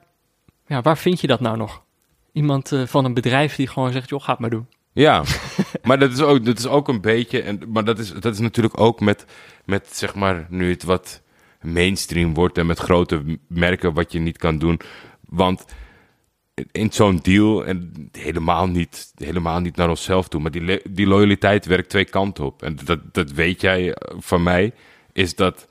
ja, 0.67 0.83
waar 0.83 0.99
vind 0.99 1.21
je 1.21 1.27
dat 1.27 1.41
nou 1.41 1.57
nog? 1.57 1.83
Iemand 2.33 2.73
eh, 2.73 2.83
van 2.87 3.05
een 3.05 3.15
bedrijf 3.15 3.55
die 3.57 3.67
gewoon 3.67 3.93
zegt, 3.93 4.09
joh, 4.09 4.23
ga 4.23 4.31
het 4.31 4.41
maar 4.41 4.51
doen. 4.51 4.67
Ja, 4.93 5.23
maar 5.83 5.99
dat 5.99 6.13
is 6.13 6.21
ook, 6.21 6.45
dat 6.45 6.59
is 6.59 6.67
ook 6.67 6.89
een 6.89 7.01
beetje. 7.01 7.43
En, 7.43 7.61
maar 7.69 7.85
dat 7.85 7.99
is, 7.99 8.13
dat 8.13 8.33
is 8.35 8.39
natuurlijk 8.41 8.81
ook 8.81 9.01
met, 9.01 9.25
met, 9.65 9.89
zeg 9.97 10.15
maar, 10.15 10.47
nu 10.51 10.71
het 10.71 10.83
wat 10.83 11.23
mainstream 11.63 12.35
wordt 12.35 12.59
en 12.59 12.67
met 12.67 12.79
grote 12.79 13.39
merken 13.49 13.93
wat 13.95 14.13
je 14.13 14.19
niet 14.19 14.39
kan 14.39 14.59
doen. 14.59 14.81
Want 15.29 15.65
in 16.73 16.93
zo'n 16.93 17.19
deal, 17.23 17.67
en 17.67 18.09
helemaal 18.13 18.67
niet, 18.67 19.13
helemaal 19.15 19.61
niet 19.61 19.77
naar 19.77 19.89
onszelf 19.89 20.29
toe, 20.29 20.41
maar 20.41 20.51
die, 20.51 20.81
die 20.91 21.07
loyaliteit 21.07 21.67
werkt 21.67 21.89
twee 21.89 22.05
kanten 22.05 22.45
op. 22.45 22.63
En 22.63 22.79
dat, 22.85 23.01
dat 23.13 23.31
weet 23.31 23.61
jij 23.61 23.93
eh, 23.93 24.17
van 24.19 24.43
mij, 24.43 24.73
is 25.13 25.35
dat 25.35 25.69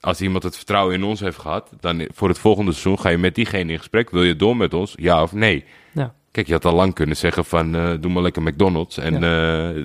als 0.00 0.20
iemand 0.20 0.42
het 0.42 0.56
vertrouwen 0.56 0.94
in 0.94 1.04
ons 1.04 1.20
heeft 1.20 1.38
gehad, 1.38 1.70
dan 1.80 2.08
voor 2.14 2.28
het 2.28 2.38
volgende 2.38 2.72
seizoen 2.72 2.98
ga 2.98 3.08
je 3.08 3.18
met 3.18 3.34
diegene 3.34 3.72
in 3.72 3.78
gesprek. 3.78 4.10
Wil 4.10 4.22
je 4.22 4.36
door 4.36 4.56
met 4.56 4.74
ons? 4.74 4.92
Ja 4.96 5.22
of 5.22 5.32
nee? 5.32 5.64
Ja. 5.92 6.14
Kijk, 6.30 6.46
je 6.46 6.52
had 6.52 6.64
al 6.64 6.74
lang 6.74 6.94
kunnen 6.94 7.16
zeggen 7.16 7.44
van 7.44 7.74
eh, 7.74 7.92
doe 8.00 8.12
maar 8.12 8.22
lekker 8.22 8.42
McDonald's. 8.42 8.98
En 8.98 9.22
eh, 9.22 9.84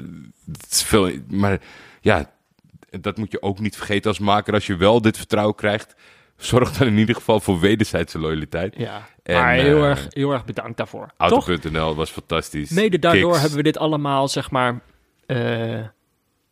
het 0.52 0.72
is 0.72 0.84
veel, 0.84 1.12
maar 1.30 1.62
ja, 2.02 2.32
dat 2.90 3.18
moet 3.18 3.32
je 3.32 3.42
ook 3.42 3.60
niet 3.60 3.76
vergeten 3.76 4.10
als 4.10 4.20
maker. 4.20 4.54
Als 4.54 4.66
je 4.66 4.76
wel 4.76 5.02
dit 5.02 5.18
vertrouwen 5.18 5.56
krijgt, 5.56 5.96
zorgt 6.38 6.80
dan 6.80 6.88
in 6.88 6.98
ieder 6.98 7.16
geval 7.16 7.40
voor 7.40 7.60
wederzijdse 7.60 8.20
loyaliteit. 8.20 8.76
Ja, 8.78 9.08
En, 9.24 9.36
maar 9.36 9.54
heel, 9.54 9.78
eh, 9.84 9.90
erg, 9.90 10.06
heel 10.10 10.32
erg 10.32 10.46
bedankt 10.46 10.78
daarvoor. 10.78 11.10
Auto.nl 11.18 11.96
was 11.96 12.10
fantastisch. 12.10 12.70
Mede 12.70 13.00
daardoor 13.00 13.38
hebben 13.38 13.58
we 13.58 13.64
dit 13.64 13.78
allemaal, 13.78 14.28
zeg 14.28 14.52
maar, 14.52 14.80
eh, 15.26 15.82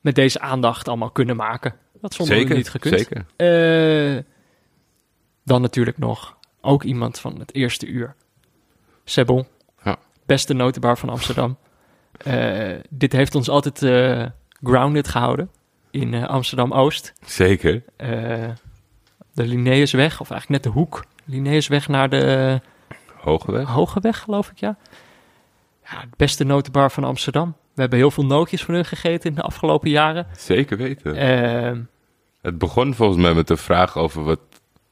met 0.01 0.15
deze 0.15 0.39
aandacht 0.39 0.87
allemaal 0.87 1.11
kunnen 1.11 1.35
maken. 1.35 1.75
Dat 2.01 2.13
zonder 2.13 2.35
zeker, 2.35 2.55
niet 2.55 2.69
gekund. 2.69 2.97
Zeker. 2.97 3.25
Eh, 3.35 4.23
dan 5.43 5.61
natuurlijk 5.61 5.97
nog 5.97 6.37
ook 6.61 6.83
iemand 6.83 7.19
van 7.19 7.39
het 7.39 7.55
eerste 7.55 7.85
uur. 7.85 8.15
Sebel, 9.03 9.47
Ja. 9.83 9.97
beste 10.25 10.53
notenbar 10.53 10.97
van 10.97 11.09
Amsterdam. 11.09 11.57
Dit 12.89 13.11
heeft 13.11 13.35
ons 13.35 13.49
altijd 13.49 13.77
grounded 14.63 15.07
gehouden 15.07 15.49
in 15.91 16.27
Amsterdam-Oost. 16.27 17.13
Zeker. 17.25 17.83
De 19.33 19.45
Linnaeusweg, 19.47 20.19
of 20.19 20.31
eigenlijk 20.31 20.63
net 20.63 20.73
de 20.73 20.79
hoek. 20.79 21.05
Linnaeusweg 21.25 21.87
naar 21.87 22.09
de 22.09 22.59
Hogeweg. 23.15 23.67
Hogeweg, 23.67 24.19
geloof 24.19 24.49
ik, 24.49 24.57
ja. 24.59 24.77
Ja, 25.91 26.01
de 26.01 26.15
beste 26.17 26.43
notenbar 26.43 26.91
van 26.91 27.03
Amsterdam. 27.03 27.55
We 27.73 27.81
hebben 27.81 27.99
heel 27.99 28.11
veel 28.11 28.25
nootjes 28.25 28.63
van 28.63 28.73
hun 28.73 28.85
gegeten 28.85 29.29
in 29.29 29.35
de 29.35 29.41
afgelopen 29.41 29.89
jaren. 29.89 30.27
Zeker 30.37 30.77
weten. 30.77 31.15
Eh, 31.15 31.77
Het 32.41 32.57
begon 32.57 32.93
volgens 32.95 33.21
mij 33.21 33.33
met 33.33 33.49
een 33.49 33.57
vraag 33.57 33.97
over 33.97 34.23
wat, 34.23 34.39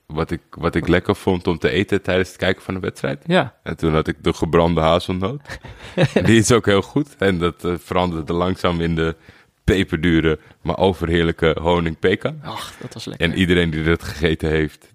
wat, 0.06 0.31
ik, 0.31 0.41
wat 0.49 0.76
ik 0.76 0.88
lekker 0.88 1.15
vond 1.15 1.47
om 1.47 1.57
te 1.57 1.69
eten 1.69 2.01
tijdens 2.01 2.27
het 2.30 2.38
kijken 2.38 2.61
van 2.64 2.73
de 2.73 2.80
wedstrijd. 2.80 3.23
ja, 3.27 3.56
En 3.64 3.77
toen 3.77 3.93
had 3.93 4.07
ik 4.07 4.23
de 4.23 4.34
gebrande 4.34 4.81
hazelnoot. 4.81 5.60
Die 6.26 6.38
is 6.38 6.51
ook 6.51 6.65
heel 6.65 6.81
goed. 6.81 7.15
En 7.18 7.38
dat 7.39 7.64
eh, 7.65 7.73
veranderde 7.77 8.34
langzaam 8.34 8.81
in 8.81 8.95
de 8.95 9.15
peperdure, 9.64 10.39
maar 10.61 10.77
overheerlijke 10.77 11.57
honing 11.61 11.99
pekan. 11.99 12.39
ach, 12.43 12.73
dat 12.81 12.93
was 12.93 13.06
lekker. 13.06 13.30
En 13.30 13.35
iedereen 13.38 13.69
die 13.69 13.84
dat 13.84 14.03
gegeten 14.03 14.49
heeft, 14.49 14.93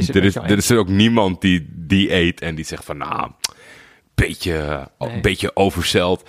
Is 0.00 0.08
er, 0.08 0.24
is, 0.24 0.34
er 0.34 0.56
is 0.56 0.70
er 0.70 0.78
ook 0.78 0.88
niemand 0.88 1.40
die 1.40 1.68
die 1.72 2.14
eet 2.14 2.40
en 2.40 2.54
die 2.54 2.64
zegt 2.64 2.84
van 2.84 2.96
nou, 2.96 3.30
beetje, 4.14 4.88
Nee. 4.98 5.10
een 5.10 5.22
beetje 5.22 5.56
overzeld. 5.56 6.28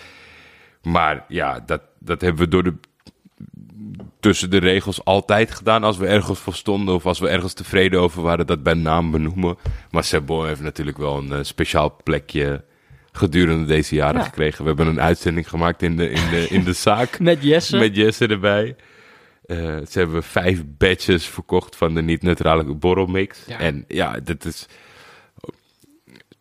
Maar 0.82 1.26
ja, 1.28 1.60
dat, 1.66 1.82
dat 2.00 2.22
hebben 2.22 2.42
we 2.44 2.48
door 2.48 2.64
de, 2.64 2.74
tussen 4.20 4.50
de 4.50 4.58
regels 4.58 5.06
altijd 5.06 5.52
gedaan 5.52 5.84
als 5.84 5.98
we 5.98 6.08
ergens 6.08 6.40
voor 6.40 6.54
stonden 6.54 6.96
of 6.96 7.06
als 7.06 7.20
we 7.20 7.28
ergens 7.28 7.54
tevreden 7.54 8.00
over 8.00 8.22
waren, 8.22 8.48
dat 8.48 8.64
bij 8.64 8.74
naam 8.74 9.12
benoemen. 9.12 9.58
Maar 9.92 10.04
Sebon 10.04 10.48
heeft 10.48 10.62
natuurlijk 10.62 10.98
wel 10.98 11.18
een 11.18 11.32
eh, 11.34 11.40
speciaal 11.44 12.00
plekje 12.04 12.64
gedurende 13.12 13.66
deze 13.66 13.96
jaren 13.96 14.20
Ja. 14.20 14.26
gekregen. 14.26 14.62
We 14.62 14.68
hebben 14.68 14.88
een 14.88 15.02
uitzending 15.02 15.50
gemaakt 15.50 15.82
in 15.82 15.98
de, 15.98 16.10
in 16.10 16.30
de, 16.30 16.48
in 16.50 16.64
de 16.64 16.74
zaak. 16.88 17.20
Met 17.20 17.44
Jesse. 17.44 17.78
Met 17.78 17.96
Jesse 17.96 18.28
erbij. 18.28 18.76
Eh, 19.52 19.58
ze 19.90 20.00
hebben 20.00 20.24
vijf 20.24 20.64
batches 20.66 21.26
verkocht 21.26 21.76
van 21.76 21.94
de 21.94 22.02
niet-neutrale 22.02 22.74
borrelmix. 22.74 23.40
Ja. 23.48 23.60
En 23.60 23.86
ja, 23.88 24.20
dit 24.20 24.46
is... 24.46 24.66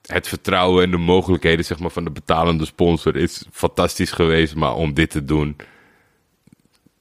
Het 0.07 0.29
vertrouwen 0.29 0.85
en 0.85 0.91
de 0.91 0.97
mogelijkheden 0.97 1.65
zeg 1.65 1.79
maar, 1.79 1.91
van 1.91 2.05
de 2.05 2.11
betalende 2.11 2.65
sponsor 2.65 3.17
is 3.17 3.45
fantastisch 3.53 4.13
geweest. 4.13 4.55
Maar 4.55 4.75
om 4.75 4.95
dit 4.95 5.11
te 5.11 5.25
doen, 5.25 5.57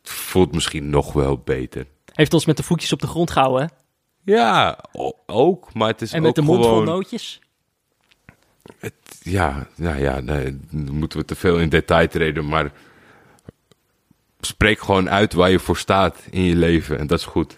voelt 0.03 0.53
misschien 0.53 0.89
nog 0.89 1.13
wel 1.13 1.37
beter. 1.37 1.85
Heeft 2.13 2.33
ons 2.33 2.45
met 2.45 2.57
de 2.57 2.63
voetjes 2.63 2.93
op 2.93 3.01
de 3.01 3.07
grond 3.07 3.31
gehouden, 3.31 3.61
hè? 3.61 4.33
Ja, 4.33 4.83
ook. 5.25 5.73
Maar 5.73 5.87
het 5.87 6.01
is 6.01 6.11
En 6.11 6.19
ook 6.19 6.25
met 6.25 6.35
de 6.35 6.41
mond 6.41 6.65
vol 6.65 6.83
nootjes. 6.83 7.39
Ja, 9.21 9.67
nou 9.75 9.99
ja, 9.99 10.19
nee, 10.19 10.59
moeten 10.71 11.19
we 11.19 11.25
te 11.25 11.35
veel 11.35 11.59
in 11.59 11.69
detail 11.69 12.07
treden, 12.07 12.47
maar 12.47 12.71
spreek 14.39 14.79
gewoon 14.81 15.09
uit 15.09 15.33
waar 15.33 15.49
je 15.49 15.59
voor 15.59 15.77
staat 15.77 16.27
in 16.29 16.43
je 16.43 16.55
leven 16.55 16.99
en 16.99 17.07
dat 17.07 17.19
is 17.19 17.25
goed. 17.25 17.53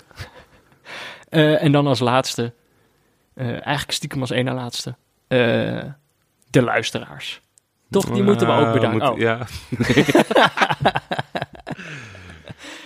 Eh, 1.29 1.63
en 1.63 1.71
dan 1.71 1.87
als 1.87 1.99
laatste, 1.99 2.53
eh, 3.33 3.47
eigenlijk 3.49 3.91
stiekem 3.91 4.21
als 4.21 4.31
één 4.31 4.45
na 4.45 4.53
laatste, 4.53 4.95
eh, 5.27 5.37
de 6.49 6.61
luisteraars. 6.61 7.41
Toch, 7.89 8.05
die 8.11 8.23
moeten 8.23 8.47
we 8.47 8.53
ook 8.53 8.65
Ah, 8.65 8.73
bedanken. 8.73 8.99
moet- 8.99 9.09
Oh, 9.09 9.19
Ja, 9.19 9.47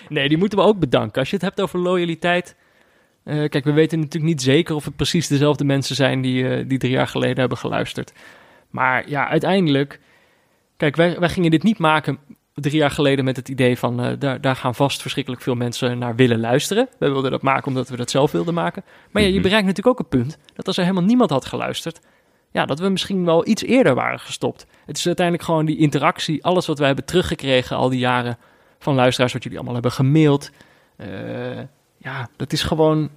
Nee, 0.10 0.28
die 0.30 0.38
moeten 0.38 0.58
we 0.58 0.64
ook 0.64 0.80
bedanken. 0.80 1.20
Als 1.20 1.30
je 1.30 1.36
het 1.36 1.46
hebt 1.46 1.62
over 1.62 1.80
loyaliteit. 1.80 2.56
kijk, 3.24 3.64
we 3.64 3.72
weten 3.72 4.00
natuurlijk 4.00 4.26
niet 4.26 4.42
zeker 4.42 4.76
of 4.76 4.86
het 4.86 4.96
precies 4.96 5.28
dezelfde 5.28 5.64
mensen 5.64 5.96
zijn 5.96 6.22
die, 6.22 6.66
die 6.68 6.78
drie 6.78 6.92
jaar 6.92 7.08
geleden 7.08 7.40
hebben 7.40 7.58
geluisterd. 7.58 8.14
Maar 8.70 9.10
ja, 9.10 9.28
uiteindelijk. 9.28 10.00
Kijk, 10.78 10.96
wij, 10.96 11.20
wij 11.20 11.30
gingen 11.30 11.52
dit 11.52 11.64
niet 11.64 11.78
maken 11.78 12.18
drie 12.56 12.76
jaar 12.76 12.92
geleden 12.92 13.26
met 13.26 13.36
het 13.36 13.50
idee 13.50 13.78
van 13.78 14.02
eh, 14.02 14.12
daar, 14.20 14.42
daar 14.42 14.56
gaan 14.56 14.76
vast 14.76 15.02
verschrikkelijk 15.02 15.42
veel 15.44 15.56
mensen 15.56 15.98
naar 15.98 16.16
willen 16.16 16.40
luisteren. 16.40 16.88
We 17.00 17.10
wilden 17.10 17.32
dat 17.32 17.42
maken 17.42 17.68
omdat 17.68 17.90
we 17.90 17.96
dat 17.98 18.10
zelf 18.10 18.32
wilden 18.32 18.54
maken. 18.54 18.84
Maar 19.12 19.22
ja, 19.22 19.28
je 19.28 19.34
Mhm. 19.34 19.44
bereikt 19.44 19.66
natuurlijk 19.68 20.00
ook 20.00 20.04
een 20.12 20.20
punt 20.20 20.38
dat 20.54 20.68
als 20.68 20.78
er 20.78 20.84
helemaal 20.84 21.06
niemand 21.06 21.30
had 21.30 21.46
geluisterd, 21.46 22.00
ja, 22.52 22.66
dat 22.66 22.80
we 22.80 22.90
misschien 22.90 23.26
wel 23.26 23.48
iets 23.48 23.64
eerder 23.64 23.96
waren 23.96 24.20
gestopt. 24.20 24.66
Het 24.86 24.98
is 24.98 25.06
uiteindelijk 25.06 25.46
gewoon 25.46 25.66
die 25.66 25.78
interactie, 25.78 26.44
alles 26.44 26.66
wat 26.66 26.78
wij 26.78 26.88
hebben 26.88 27.06
teruggekregen 27.06 27.76
al 27.78 27.90
die 27.90 28.00
jaren 28.00 28.38
van 28.80 28.96
luisteraars, 28.96 29.34
wat 29.34 29.44
jullie 29.44 29.58
allemaal 29.58 29.76
hebben 29.76 29.92
gemaild. 29.92 30.50
Eh, 30.96 31.08
ja, 31.98 32.30
dat 32.36 32.54
is 32.54 32.64
gewoon, 32.64 33.10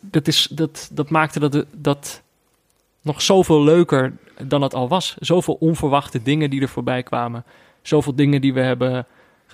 dat, 0.00 0.26
is, 0.26 0.48
dat, 0.50 0.90
dat 0.92 1.10
maakte 1.10 1.40
dat, 1.40 1.64
dat 1.76 2.22
nog 3.02 3.22
zoveel 3.22 3.62
leuker 3.62 4.12
dan 4.42 4.62
het 4.62 4.74
al 4.74 4.88
was. 4.88 5.16
Zoveel 5.18 5.54
onverwachte 5.54 6.22
dingen 6.22 6.50
die 6.50 6.60
er 6.62 6.68
voorbij 6.68 7.02
kwamen. 7.02 7.44
Zoveel 7.88 8.14
dingen 8.14 8.40
die 8.40 8.54
we 8.54 8.60
hebben 8.60 9.06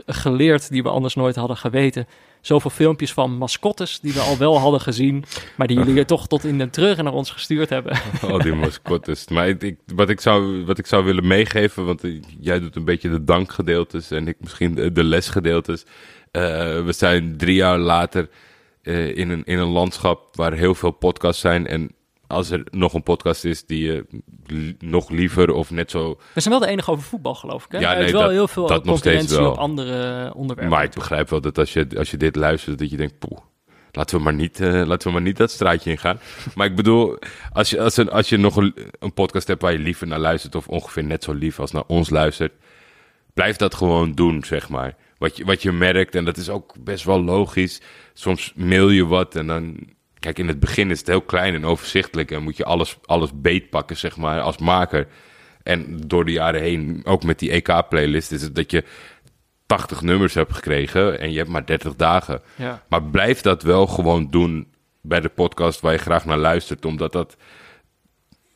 geleerd 0.06 0.70
die 0.70 0.82
we 0.82 0.88
anders 0.88 1.14
nooit 1.14 1.36
hadden 1.36 1.56
geweten. 1.56 2.06
Zoveel 2.40 2.70
filmpjes 2.70 3.12
van 3.12 3.36
mascottes 3.36 4.00
die 4.00 4.12
we 4.12 4.20
al 4.20 4.38
wel 4.38 4.58
hadden 4.58 4.80
gezien, 4.80 5.24
maar 5.56 5.66
die 5.66 5.76
jullie 5.76 6.04
toch 6.14 6.26
tot 6.26 6.44
in 6.44 6.58
den 6.58 6.70
treuren 6.70 7.04
naar 7.04 7.12
ons 7.12 7.30
gestuurd 7.30 7.68
hebben. 7.68 7.98
al 8.22 8.38
die 8.38 8.54
mascottes. 8.54 9.28
Maar 9.28 9.48
ik, 9.48 9.76
wat, 9.94 10.08
ik 10.08 10.20
zou, 10.20 10.64
wat 10.64 10.78
ik 10.78 10.86
zou 10.86 11.04
willen 11.04 11.26
meegeven, 11.26 11.84
want 11.84 12.04
eh, 12.04 12.22
jij 12.40 12.60
doet 12.60 12.76
een 12.76 12.84
beetje 12.84 13.10
de 13.10 13.24
dankgedeeltes 13.24 14.10
en 14.10 14.28
ik 14.28 14.36
misschien 14.40 14.74
de, 14.74 14.92
de 14.92 15.04
lesgedeeltes. 15.04 15.84
Eh, 16.30 16.42
we 16.84 16.92
zijn 16.92 17.36
drie 17.36 17.54
jaar 17.54 17.78
later 17.78 18.28
eh, 18.82 19.16
in, 19.16 19.30
een, 19.30 19.44
in 19.44 19.58
een 19.58 19.68
landschap 19.68 20.36
waar 20.36 20.52
heel 20.52 20.74
veel 20.74 20.90
podcasts 20.90 21.40
zijn 21.40 21.66
en 21.66 21.90
als 22.26 22.50
er 22.50 22.62
nog 22.70 22.94
een 22.94 23.02
podcast 23.02 23.44
is 23.44 23.66
die 23.66 23.82
je 23.84 24.06
li- 24.46 24.76
nog 24.78 25.10
liever 25.10 25.52
of 25.52 25.70
net 25.70 25.90
zo 25.90 26.18
We 26.34 26.40
zijn 26.40 26.54
wel 26.54 26.62
de 26.66 26.72
enige 26.72 26.90
over 26.90 27.04
voetbal, 27.04 27.34
geloof 27.34 27.64
ik. 27.64 27.72
Hè? 27.72 27.78
Ja, 27.78 27.96
er 27.96 28.04
is 28.04 28.12
wel 28.12 28.20
dat- 28.20 28.30
heel 28.30 28.48
veel 28.48 28.66
dat 28.66 28.84
nog 28.84 28.98
steeds 28.98 29.36
wel. 29.36 29.50
op 29.50 29.56
andere 29.56 30.32
onderwerpen. 30.34 30.74
Maar 30.74 30.84
ik 30.84 30.94
begrijp 30.94 31.28
wel 31.30 31.40
dat 31.40 31.58
als 31.58 31.72
je, 31.72 31.86
als 31.98 32.10
je 32.10 32.16
dit 32.16 32.36
luistert, 32.36 32.78
dat 32.78 32.90
je 32.90 32.96
denkt, 32.96 33.18
poeh, 33.18 33.38
laten 33.92 34.16
we 34.16 34.22
maar 34.22 34.34
niet, 34.34 34.60
eh, 34.60 34.82
laten 34.86 35.06
we 35.06 35.12
maar 35.12 35.22
niet 35.22 35.36
dat 35.36 35.50
straatje 35.50 35.90
ingaan. 35.90 36.18
Maar 36.54 36.66
ik 36.66 36.76
bedoel, 36.76 37.18
als 37.52 37.70
je, 37.70 37.80
als, 37.80 37.96
een, 37.96 38.10
als 38.10 38.28
je 38.28 38.36
nog 38.36 38.56
een, 38.56 38.74
een 38.98 39.14
podcast 39.14 39.46
hebt 39.48 39.62
waar 39.62 39.72
je 39.72 39.78
liever 39.78 40.06
naar 40.06 40.18
luistert, 40.18 40.54
of 40.54 40.68
ongeveer 40.68 41.04
net 41.04 41.24
zo 41.24 41.32
lief 41.32 41.60
als 41.60 41.70
naar 41.70 41.84
ons 41.86 42.10
luistert, 42.10 42.52
blijf 43.34 43.56
dat 43.56 43.74
gewoon 43.74 44.12
doen, 44.12 44.44
zeg 44.44 44.68
maar. 44.68 44.96
Wat 45.18 45.36
je, 45.36 45.44
wat 45.44 45.62
je 45.62 45.72
merkt, 45.72 46.14
en 46.14 46.24
dat 46.24 46.36
is 46.36 46.48
ook 46.48 46.74
best 46.80 47.04
wel 47.04 47.22
logisch. 47.22 47.80
Soms 48.12 48.52
mail 48.56 48.88
je 48.90 49.06
wat 49.06 49.36
en 49.36 49.46
dan, 49.46 49.76
kijk, 50.24 50.38
in 50.38 50.48
het 50.48 50.60
begin 50.60 50.90
is 50.90 50.98
het 50.98 51.06
heel 51.06 51.20
klein 51.20 51.54
en 51.54 51.64
overzichtelijk 51.64 52.30
en 52.30 52.42
moet 52.42 52.56
je 52.56 52.64
alles, 52.64 52.98
alles 53.04 53.30
beetpakken, 53.34 53.96
zeg 53.96 54.16
maar, 54.16 54.40
als 54.40 54.58
maker. 54.58 55.06
En 55.62 56.00
door 56.06 56.24
de 56.24 56.32
jaren 56.32 56.60
heen, 56.60 57.00
ook 57.04 57.24
met 57.24 57.38
die 57.38 57.50
EK-playlist, 57.50 58.32
is 58.32 58.42
het 58.42 58.54
dat 58.54 58.70
je 58.70 58.84
80 59.66 60.02
nummers 60.02 60.34
hebt 60.34 60.54
gekregen 60.54 61.20
en 61.20 61.30
je 61.30 61.38
hebt 61.38 61.50
maar 61.50 61.66
30 61.66 61.96
dagen. 61.96 62.42
Ja. 62.56 62.82
Maar 62.88 63.02
blijf 63.02 63.40
dat 63.40 63.62
wel 63.62 63.86
gewoon 63.86 64.30
doen 64.30 64.72
bij 65.00 65.20
de 65.20 65.28
podcast 65.28 65.80
waar 65.80 65.92
je 65.92 65.98
graag 65.98 66.24
naar 66.24 66.38
luistert, 66.38 66.84
omdat 66.84 67.12
dat, 67.12 67.36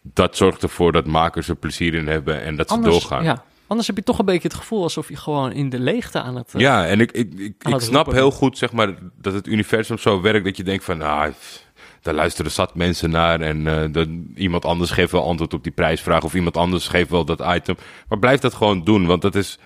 dat 0.02 0.36
zorgt 0.36 0.62
ervoor 0.62 0.92
dat 0.92 1.06
makers 1.06 1.48
er 1.48 1.56
plezier 1.56 1.94
in 1.94 2.06
hebben 2.06 2.42
en 2.42 2.56
dat 2.56 2.68
ze 2.68 2.74
Anders, 2.74 2.94
doorgaan. 2.94 3.24
ja, 3.24 3.44
anders 3.68 3.86
heb 3.86 3.96
je 3.96 4.02
toch 4.02 4.18
een 4.18 4.24
beetje 4.24 4.48
het 4.48 4.56
gevoel 4.56 4.82
alsof 4.82 5.08
je 5.08 5.16
gewoon 5.16 5.52
in 5.52 5.68
de 5.68 5.78
leegte 5.78 6.20
aan 6.22 6.36
het... 6.36 6.54
eh, 6.54 6.60
Ja, 6.60 6.86
en 6.86 7.00
ik, 7.00 7.12
ik, 7.12 7.32
ik, 7.36 7.54
snap 7.76 8.04
roepen. 8.04 8.14
heel 8.14 8.30
goed 8.30 8.58
zeg 8.58 8.72
maar, 8.72 8.94
dat 9.20 9.32
het 9.32 9.46
universum 9.46 9.98
zo 9.98 10.20
werkt 10.20 10.44
dat 10.44 10.56
je 10.56 10.62
denkt 10.62 10.84
van, 10.84 11.02
ah, 11.02 11.28
pff, 11.28 11.66
daar 12.02 12.14
luisteren 12.14 12.50
zat 12.50 12.74
mensen 12.74 13.10
naar 13.10 13.40
en 13.40 13.66
eh, 13.66 13.92
dat, 13.92 14.08
iemand 14.34 14.64
anders 14.64 14.90
geeft 14.90 15.12
wel 15.12 15.26
antwoord 15.26 15.54
op 15.54 15.62
die 15.62 15.72
prijsvraag 15.72 16.22
of 16.22 16.34
iemand 16.34 16.56
anders 16.56 16.88
geeft 16.88 17.10
wel 17.10 17.24
dat 17.24 17.42
item. 17.46 17.76
Maar 18.08 18.18
blijf 18.18 18.40
dat 18.40 18.54
gewoon 18.54 18.84
doen, 18.84 19.06
want 19.06 19.22
dat 19.22 19.34
is 19.34 19.58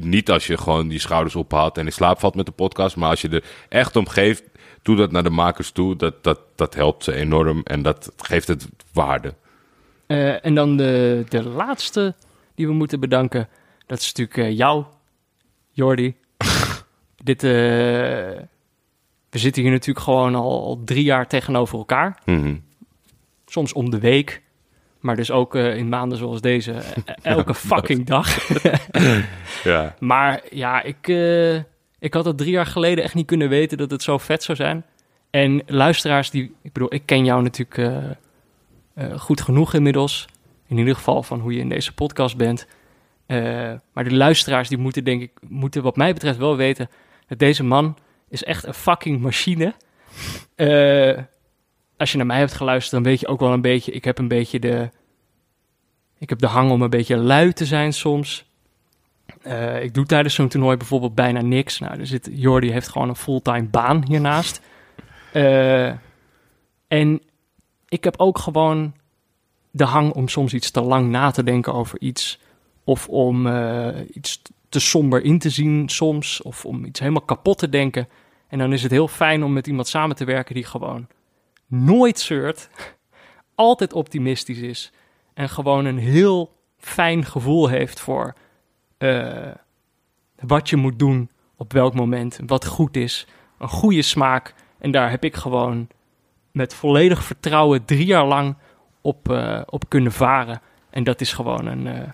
niet 0.00 0.30
als 0.30 0.46
je 0.46 0.56
gewoon 0.58 0.88
die 0.88 0.98
schouders 0.98 1.36
ophaalt 1.36 1.78
en 1.78 1.86
in 1.86 1.92
slaap 1.92 2.20
valt 2.20 2.34
met 2.34 2.46
de 2.46 2.52
podcast, 2.52 2.96
maar 2.96 3.10
als 3.10 3.20
je 3.20 3.28
er 3.28 3.44
echt 3.68 3.96
om 3.96 4.08
geeft, 4.08 4.42
doe 4.82 4.96
dat 4.96 5.12
naar 5.12 5.22
de 5.22 5.30
makers 5.30 5.70
toe. 5.70 5.96
Dat, 5.96 6.24
dat, 6.24 6.40
dat 6.54 6.74
helpt 6.74 7.04
ze 7.04 7.14
enorm 7.14 7.60
en 7.64 7.82
dat 7.82 8.12
geeft 8.16 8.48
het 8.48 8.68
waarde. 8.92 9.34
Eh, 10.06 10.44
en 10.44 10.54
dan 10.54 10.76
de, 10.76 11.24
de 11.28 11.42
laatste 11.42 12.14
die 12.58 12.66
we 12.66 12.72
moeten 12.72 13.00
bedanken. 13.00 13.48
Dat 13.86 13.98
is 13.98 14.12
natuurlijk 14.12 14.48
eh, 14.48 14.56
jou, 14.56 14.84
Jordi. 15.70 16.14
Dit, 17.28 17.44
eh, 17.44 17.50
we 19.30 19.38
zitten 19.38 19.62
hier 19.62 19.70
natuurlijk 19.70 20.04
gewoon 20.04 20.34
al, 20.34 20.64
al 20.64 20.82
drie 20.84 21.04
jaar 21.04 21.26
tegenover 21.26 21.78
elkaar. 21.78 22.18
Mhm. 22.24 22.56
Soms 23.46 23.72
om 23.72 23.90
de 23.90 23.98
week. 23.98 24.42
Maar 25.00 25.16
dus 25.16 25.30
ook 25.30 25.54
eh, 25.54 25.76
in 25.76 25.88
maanden 25.88 26.18
zoals 26.18 26.40
deze. 26.40 26.72
eh, 27.04 27.14
elke 27.22 27.54
fucking 27.54 28.06
dag. 28.06 28.36
Ja. 29.64 29.94
Maar 29.98 30.40
ja, 30.50 30.82
ik, 30.82 31.08
ik 31.98 32.14
had 32.14 32.24
het 32.24 32.38
drie 32.38 32.50
jaar 32.50 32.66
geleden 32.66 33.04
echt 33.04 33.14
niet 33.14 33.26
kunnen 33.26 33.48
weten 33.48 33.78
dat 33.78 33.90
het 33.90 34.02
zo 34.02 34.18
vet 34.18 34.42
zou 34.42 34.58
zijn. 34.58 34.84
En 35.30 35.62
luisteraars 35.66 36.30
die, 36.30 36.54
ik 36.62 36.72
bedoel, 36.72 36.94
ik 36.94 37.02
ken 37.04 37.24
jou 37.24 37.42
natuurlijk 37.42 38.16
goed 39.16 39.40
genoeg 39.40 39.74
inmiddels. 39.74 40.28
In 40.68 40.78
ieder 40.78 40.94
geval 40.94 41.22
van 41.22 41.40
hoe 41.40 41.52
je 41.52 41.60
in 41.60 41.68
deze 41.68 41.94
podcast 41.94 42.36
bent. 42.36 42.66
Eh, 43.28 43.72
maar 43.92 44.04
de 44.04 44.14
luisteraars 44.14 44.68
die 44.68 44.78
moeten 44.78 45.04
denk 45.04 45.22
ik, 45.22 45.30
moeten 45.48 45.82
wat 45.82 45.96
mij 45.96 46.12
betreft 46.12 46.38
wel 46.38 46.56
weten 46.56 46.90
dat 47.26 47.38
deze 47.38 47.64
man 47.64 47.96
is 48.28 48.44
echt 48.44 48.66
een 48.66 48.74
fucking 48.74 49.20
machine. 49.20 49.74
Eh, 50.54 51.18
als 51.96 52.10
je 52.10 52.16
naar 52.16 52.26
mij 52.26 52.38
hebt 52.38 52.52
geluisterd, 52.52 52.92
dan 52.92 53.02
weet 53.02 53.20
je 53.20 53.26
ook 53.26 53.40
wel 53.40 53.52
een 53.52 53.60
beetje, 53.60 53.92
ik 53.92 54.04
heb 54.04 54.18
een 54.18 54.28
beetje 54.28 54.58
de, 54.58 54.90
ik 56.18 56.28
heb 56.28 56.38
de 56.38 56.46
hang 56.46 56.70
om 56.70 56.82
een 56.82 56.90
beetje 56.90 57.16
lui 57.16 57.52
te 57.52 57.66
zijn 57.66 57.92
soms. 57.92 58.44
Eh, 59.42 59.82
ik 59.82 59.94
doe 59.94 60.06
tijdens 60.06 60.34
zo'n 60.34 60.48
toernooi 60.48 60.76
bijvoorbeeld 60.76 61.14
bijna 61.14 61.40
niks. 61.40 61.78
Nou, 61.78 61.98
er 62.00 62.06
zit, 62.06 62.28
Jordi 62.32 62.72
heeft 62.72 62.88
gewoon 62.88 63.08
een 63.08 63.16
fulltime 63.16 63.68
baan 63.68 64.04
hiernaast. 64.06 64.60
En 66.88 67.20
ik 67.88 68.04
heb 68.04 68.14
ook 68.16 68.38
gewoon 68.38 68.94
de 69.78 69.84
hang 69.84 70.12
om 70.12 70.28
soms 70.28 70.54
iets 70.54 70.70
te 70.70 70.80
lang 70.80 71.10
na 71.10 71.30
te 71.30 71.42
denken 71.42 71.74
over 71.74 72.00
iets. 72.00 72.38
Of 72.84 73.08
om 73.08 73.46
eh, 73.46 73.88
iets 74.12 74.42
te 74.68 74.80
somber 74.80 75.24
in 75.24 75.38
te 75.38 75.50
zien 75.50 75.88
soms. 75.88 76.42
Of 76.42 76.64
om 76.64 76.84
iets 76.84 77.00
helemaal 77.00 77.22
kapot 77.22 77.58
te 77.58 77.68
denken. 77.68 78.08
En 78.48 78.58
dan 78.58 78.72
is 78.72 78.82
het 78.82 78.90
heel 78.90 79.08
fijn 79.08 79.44
om 79.44 79.52
met 79.52 79.66
iemand 79.66 79.88
samen 79.88 80.16
te 80.16 80.24
werken 80.24 80.54
die 80.54 80.64
gewoon 80.64 81.06
nooit 81.66 82.18
zeurt. 82.18 82.68
Altijd 83.54 83.92
optimistisch 83.92 84.58
is. 84.58 84.92
En 85.34 85.48
gewoon 85.48 85.84
een 85.84 85.98
heel 85.98 86.52
fijn 86.78 87.24
gevoel 87.24 87.68
heeft 87.68 88.00
voor 88.00 88.34
eh, 88.98 89.50
wat 90.40 90.68
je 90.68 90.76
moet 90.76 90.98
doen 90.98 91.30
op 91.56 91.72
welk 91.72 91.94
moment. 91.94 92.38
Wat 92.46 92.66
goed 92.66 92.96
is. 92.96 93.26
Een 93.58 93.68
goede 93.68 94.02
smaak. 94.02 94.54
En 94.78 94.90
daar 94.90 95.10
heb 95.10 95.24
ik 95.24 95.36
gewoon 95.36 95.88
met 96.52 96.74
volledig 96.74 97.22
vertrouwen 97.22 97.84
drie 97.84 98.06
jaar 98.06 98.26
lang 98.26 98.56
op, 99.00 99.30
eh, 99.30 99.60
op 99.66 99.88
kunnen 99.88 100.12
varen. 100.12 100.60
En 100.90 101.04
dat 101.04 101.20
is 101.20 101.32
gewoon 101.32 101.66
een, 101.66 101.86
eh, 101.86 102.08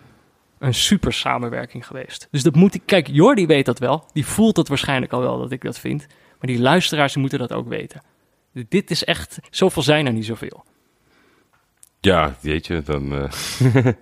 een 0.58 0.74
super 0.74 1.12
samenwerking 1.12 1.86
geweest. 1.86 2.28
Dus 2.30 2.42
dat 2.42 2.54
moet 2.54 2.74
ik. 2.74 2.82
Kijk, 2.84 3.06
Jordi 3.06 3.46
weet 3.46 3.66
dat 3.66 3.78
wel. 3.78 4.04
Die 4.12 4.26
voelt 4.26 4.56
het 4.56 4.68
waarschijnlijk 4.68 5.12
al 5.12 5.20
wel 5.20 5.38
dat 5.38 5.52
ik 5.52 5.62
dat 5.62 5.78
vind. 5.78 6.06
Maar 6.08 6.50
die 6.52 6.60
luisteraars 6.60 7.16
moeten 7.16 7.38
dat 7.38 7.52
ook 7.52 7.68
weten. 7.68 8.02
Dit 8.68 8.90
is 8.90 9.04
echt. 9.04 9.38
Zoveel 9.50 9.82
zijn 9.82 10.06
er 10.06 10.12
niet 10.12 10.24
zoveel. 10.24 10.64
Ja, 12.00 12.34
jeetje, 12.40 12.82
dan... 12.82 13.12
eh, 13.12 13.32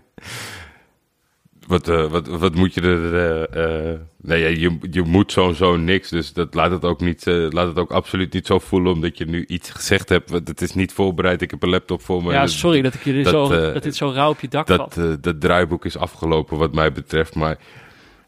wat, 1.72 1.88
eh, 1.88 2.06
wat, 2.06 2.26
wat 2.26 2.54
moet 2.54 2.74
je 2.74 2.80
er... 2.80 3.14
eh, 3.14 3.92
eh, 3.92 4.00
nee, 4.16 4.60
je, 4.60 4.78
je 4.90 5.02
moet 5.02 5.32
sowieso 5.32 5.76
niks, 5.76 6.08
dus 6.08 6.32
dat 6.32 6.54
laat 6.54 6.70
het, 6.70 6.84
ook 6.84 7.00
niet, 7.00 7.26
laat 7.26 7.66
het 7.66 7.78
ook 7.78 7.90
absoluut 7.90 8.32
niet 8.32 8.46
zo 8.46 8.58
voelen... 8.58 8.92
omdat 8.92 9.18
je 9.18 9.24
nu 9.24 9.44
iets 9.46 9.70
gezegd 9.70 10.08
hebt. 10.08 10.30
Want 10.30 10.48
het 10.48 10.60
is 10.60 10.74
niet 10.74 10.92
voorbereid, 10.92 11.42
ik 11.42 11.50
heb 11.50 11.62
een 11.62 11.68
laptop 11.68 12.02
voor 12.02 12.22
me. 12.22 12.32
ja, 12.32 12.40
en 12.40 12.48
sorry 12.48 12.82
dat 12.82 12.94
ik 12.94 13.24
dat, 13.24 13.32
zo. 13.32 13.48
dat 13.48 13.82
dit 13.82 13.96
zo 13.96 14.10
rauw 14.10 14.30
op 14.30 14.40
je 14.40 14.48
dak 14.48 14.66
Dat, 14.66 14.94
valt. 14.94 15.22
dat 15.22 15.40
draaiboek 15.40 15.84
is 15.84 15.96
afgelopen 15.96 16.58
wat 16.58 16.74
mij 16.74 16.92
betreft. 16.92 17.34
Maar 17.34 17.58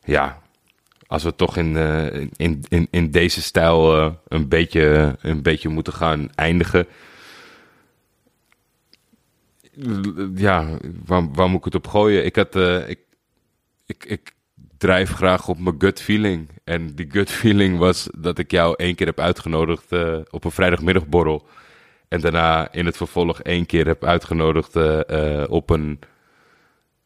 ja, 0.05 0.43
als 1.07 1.23
we 1.23 1.35
toch 1.35 1.57
in, 1.57 1.77
in, 2.37 2.65
in, 2.69 2.89
in 2.91 3.11
deze 3.11 3.43
stijl 3.43 3.95
een, 4.29 4.49
beetje, 4.49 5.17
een 5.21 5.43
beetje 5.43 5.69
moeten 5.69 5.93
gaan 5.93 6.29
eindigen. 6.35 6.87
Ja, 10.35 10.67
waar, 11.05 11.33
waar 11.33 11.49
moet 11.49 11.59
ik 11.59 11.65
het 11.65 11.75
op 11.75 11.87
gooien? 11.87 12.25
Ik, 12.25 12.37
had, 12.37 12.57
ik, 12.87 12.99
ik, 13.87 14.05
ik 14.05 14.35
drijf 14.79 15.11
graag 15.11 15.49
op 15.49 15.59
mijn 15.59 15.75
gut 15.79 16.01
feeling. 16.01 16.49
En 16.65 16.95
die 16.95 17.11
gut 17.11 17.31
feeling 17.31 17.79
was 17.79 18.09
dat 18.19 18.39
ik 18.39 18.51
jou 18.51 18.75
één 18.77 18.95
keer 18.95 19.07
heb 19.07 19.21
uitgenodigd 19.21 19.93
eh, 19.93 20.19
op 20.31 20.45
een 20.45 20.51
vrijdagmiddagborrel. 20.51 21.47
En 22.09 22.21
daarna 22.21 22.73
in 22.73 22.87
het 22.87 22.97
vervolg 22.97 23.41
één 23.41 23.67
keer 23.67 23.87
heb 23.87 24.05
uitgenodigd 24.05 24.77
eh, 24.77 25.41
eh, 25.43 25.51
op 25.51 25.71
een 25.71 25.99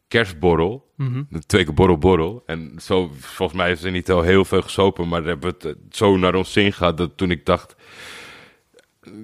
kerstborrel. 0.07 0.91
Mhm. 0.95 1.23
Twee 1.45 1.63
keer 1.63 1.73
borrel, 1.73 1.97
borrel. 1.97 2.43
En 2.45 2.73
zo, 2.81 3.11
volgens 3.19 3.57
mij 3.57 3.71
is 3.71 3.83
er 3.83 3.91
niet 3.91 4.05
zo 4.05 4.21
heel 4.21 4.45
veel 4.45 4.61
gesopen, 4.61 5.07
maar 5.07 5.23
hebben 5.23 5.55
we 5.59 5.67
het 5.67 5.77
zo 5.95 6.17
naar 6.17 6.35
ons 6.35 6.51
zin 6.51 6.73
gehad 6.73 6.97
dat 6.97 7.17
toen 7.17 7.31
ik 7.31 7.45
dacht, 7.45 7.75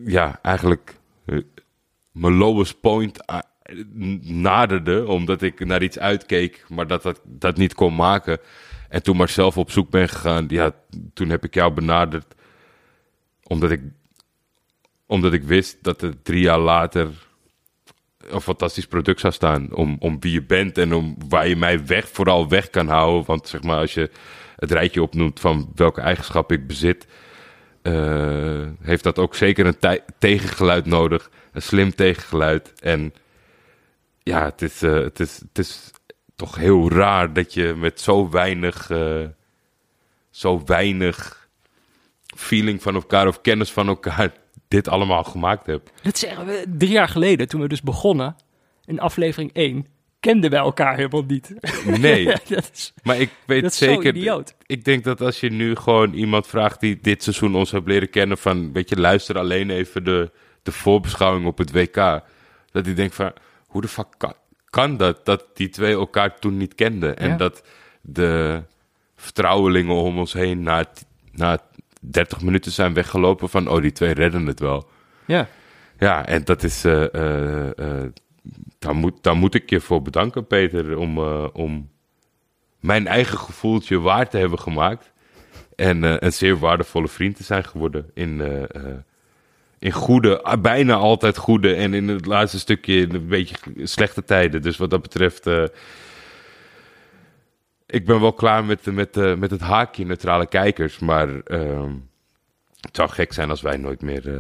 ja, 0.06 0.40
eigenlijk 0.41 0.95
mijn 2.11 2.34
lowest 2.34 2.80
point 2.80 3.27
ah, 3.27 3.40
naderde, 4.21 5.07
omdat 5.07 5.41
ik 5.41 5.65
naar 5.65 5.83
iets 5.83 5.99
uitkeek, 5.99 6.65
maar 6.69 6.87
dat 6.87 7.03
dat, 7.03 7.21
dat 7.23 7.57
niet 7.57 7.73
kon 7.73 7.95
maken. 7.95 8.39
En 8.89 9.03
toen 9.03 9.17
maar 9.17 9.29
zelf 9.29 9.57
op 9.57 9.71
zoek 9.71 9.89
ben 9.89 10.09
gegaan, 10.09 10.45
ja, 10.47 10.71
toen 11.13 11.29
heb 11.29 11.43
ik 11.43 11.53
jou 11.53 11.73
benaderd, 11.73 12.35
omdat 13.43 13.71
ik, 13.71 13.81
omdat 15.05 15.33
ik 15.33 15.43
wist 15.43 15.83
dat 15.83 16.01
er 16.01 16.21
drie 16.21 16.41
jaar 16.41 16.59
later 16.59 17.09
een 18.29 18.41
fantastisch 18.41 18.87
product 18.87 19.19
zou 19.19 19.33
staan. 19.33 19.75
Om, 19.75 19.95
om 19.99 20.19
wie 20.19 20.31
je 20.31 20.43
bent 20.43 20.77
en 20.77 20.93
om 20.93 21.15
waar 21.29 21.47
je 21.47 21.55
mij 21.55 21.85
weg, 21.85 22.09
vooral 22.09 22.49
weg 22.49 22.69
kan 22.69 22.87
houden. 22.87 23.25
Want 23.25 23.47
zeg 23.47 23.63
maar, 23.63 23.79
als 23.79 23.93
je 23.93 24.09
het 24.55 24.71
rijtje 24.71 25.01
opnoemt 25.01 25.39
van 25.39 25.71
welke 25.75 26.01
eigenschappen 26.01 26.57
ik 26.57 26.67
bezit, 26.67 27.07
eh, 27.81 28.67
heeft 28.81 29.03
dat 29.03 29.19
ook 29.19 29.35
zeker 29.35 29.65
een 29.65 30.01
tegengeluid 30.19 30.85
nodig. 30.85 31.29
Een 31.51 31.61
slim 31.61 31.95
tegengeluid. 31.95 32.73
En 32.81 33.13
ja, 34.26 34.45
het 34.45 34.61
is, 34.61 34.81
eh, 34.81 34.93
het 34.93 35.19
is, 35.19 35.38
het 35.38 35.57
is 35.57 35.91
toch 36.35 36.56
heel 36.56 36.91
raar 36.91 37.34
dat 37.34 37.53
je 37.53 37.73
met 37.77 38.02
zo 38.02 38.30
weinig, 38.30 38.89
eh, 38.89 39.26
zo 40.30 40.61
weinig 40.65 41.49
feeling 42.35 42.81
van 42.81 42.95
elkaar 42.95 43.27
of 43.27 43.41
kennis 43.41 43.72
van 43.72 43.88
elkaar 43.88 44.34
dit 44.68 44.88
allemaal 44.88 45.23
gemaakt 45.23 45.65
hebt. 45.65 45.91
Dat 46.02 46.18
zeggen 46.18 46.45
we 46.45 46.65
drie 46.77 46.91
jaar 46.91 47.07
geleden, 47.07 47.47
toen 47.47 47.61
we 47.61 47.68
dus 47.68 47.81
begonnen, 47.81 48.35
in 48.85 48.99
aflevering 48.99 49.53
1, 49.53 49.88
kenden 50.19 50.49
wij 50.49 50.60
elkaar 50.60 50.95
helemaal 50.95 51.23
niet. 51.27 51.53
Nee, 51.99 52.26
dat 52.49 52.69
is, 52.73 52.93
maar 53.03 53.19
ik 53.19 53.30
weet 53.45 53.61
dat 53.61 53.72
is 53.72 53.77
zo 53.77 53.85
zeker. 53.85 54.15
idioot. 54.15 54.56
Ik 54.65 54.85
denk 54.85 55.03
dat 55.03 55.22
als 55.22 55.39
je 55.39 55.52
nu 55.52 55.76
gewoon 55.76 56.14
iemand 56.14 56.47
vraagt 56.47 56.80
die 56.80 56.99
dit 57.02 57.23
seizoen 57.23 57.56
ons 57.56 57.72
heeft 57.72 57.88
leren 57.88 58.10
kennen, 58.10 58.38
van 58.38 58.73
weet 58.73 58.89
je, 58.89 58.99
luister 58.99 59.38
alleen 59.38 59.69
even 59.69 60.03
de, 60.03 60.31
de 60.64 60.72
voorbeschouwing 60.72 61.45
op 61.45 61.57
het 61.57 61.72
WK. 61.72 61.95
Dat 62.72 62.85
hij 62.85 62.93
denkt 62.93 63.15
van, 63.15 63.34
hoe 63.76 63.84
de 63.84 63.89
fuck 63.89 64.07
kan, 64.18 64.34
kan 64.69 64.97
dat, 64.97 65.26
dat 65.26 65.45
die 65.53 65.69
twee 65.69 65.93
elkaar 65.93 66.39
toen 66.39 66.57
niet 66.57 66.76
kenden? 66.76 67.18
En 67.18 67.30
Ja. 67.30 67.38
dat 67.38 67.64
de 68.02 68.64
vertrouwelingen 69.15 69.95
om 69.95 70.18
ons 70.19 70.34
heen 70.34 70.64
na, 70.64 70.85
na 71.31 71.60
30 72.02 72.41
minuten 72.41 72.72
zijn 72.72 72.93
weggelopen 72.93 73.49
van, 73.49 73.68
oh, 73.68 73.81
die 73.81 73.91
twee 73.91 74.14
redden 74.14 74.45
het 74.45 74.60
wel. 74.60 74.89
Ja, 75.26 75.47
Ja, 75.99 76.26
en 76.26 76.43
dat 76.43 76.64
is. 76.64 76.84
eh, 76.85 77.03
daar, 78.80 78.95
moet, 78.95 79.23
daar 79.23 79.35
moet 79.35 79.53
ik 79.56 79.69
je 79.69 79.80
voor 79.81 80.02
bedanken, 80.02 80.47
Peter. 80.47 80.97
Om, 80.97 81.19
om 81.53 81.89
mijn 82.80 83.07
eigen 83.07 83.38
gevoeltje 83.38 83.99
waar 83.99 84.30
te 84.30 84.38
hebben 84.38 84.60
gemaakt. 84.60 85.11
En 85.76 86.26
een 86.26 86.34
zeer 86.34 86.57
waardevolle 86.57 87.07
vriend 87.07 87.35
te 87.35 87.43
zijn 87.43 87.64
geworden. 87.65 88.11
In, 88.14 88.41
in 89.86 89.91
goede, 89.91 90.41
ah, 90.41 90.62
bijna 90.62 90.94
altijd 90.94 91.38
goede. 91.38 91.76
En 91.76 91.94
in 91.94 92.07
het 92.07 92.26
laatste 92.26 92.60
stukje 92.60 92.95
in 92.95 93.16
een 93.16 93.28
beetje 93.28 93.56
slechte 93.84 94.24
tijden. 94.24 94.62
Dus 94.62 94.78
wat 94.78 94.90
dat 94.90 95.02
betreft. 95.02 95.48
eh, 95.48 95.64
ik 97.86 98.06
ben 98.06 98.22
wel 98.22 98.34
klaar 98.34 98.66
met, 98.66 98.86
met, 98.86 99.18
eh, 99.18 99.36
met 99.36 99.52
het 99.52 99.62
haakje 99.62 100.06
neutrale 100.06 100.48
kijkers. 100.48 100.99
Maar. 100.99 101.40
ehm, 101.40 101.91
het 102.82 102.95
zou 102.95 103.10
gek 103.10 103.34
zijn 103.34 103.49
als 103.49 103.62
wij 103.62 103.78
nooit 103.78 104.02
meer, 104.02 104.28
eh, 104.28 104.34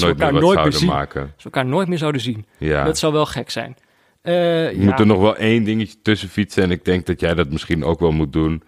nooit 0.00 0.18
meer 0.18 0.32
wat 0.32 0.42
nooit 0.42 0.58
zouden 0.58 0.86
maken. 0.86 1.22
als 1.22 1.30
we 1.36 1.44
elkaar 1.44 1.66
nooit 1.66 1.88
meer 1.88 1.98
zouden 1.98 2.20
zien. 2.20 2.46
Ja. 2.58 2.84
Dat 2.84 2.98
zou 2.98 3.12
wel 3.12 3.26
gek 3.26 3.50
zijn. 3.50 3.76
Je 4.22 4.72
ja. 4.76 4.84
moet 4.84 5.00
er 5.00 5.06
nog 5.06 5.20
wel 5.20 5.36
één 5.36 5.64
dingetje 5.64 5.96
tussen 6.02 6.28
fietsen. 6.28 6.62
En 6.62 6.70
ik 6.70 6.84
denk 6.84 7.06
dat 7.06 7.20
jij 7.20 7.34
dat 7.34 7.50
misschien 7.50 7.84
ook 7.84 8.00
wel 8.00 8.12
moet 8.12 8.32
doen. 8.32 8.62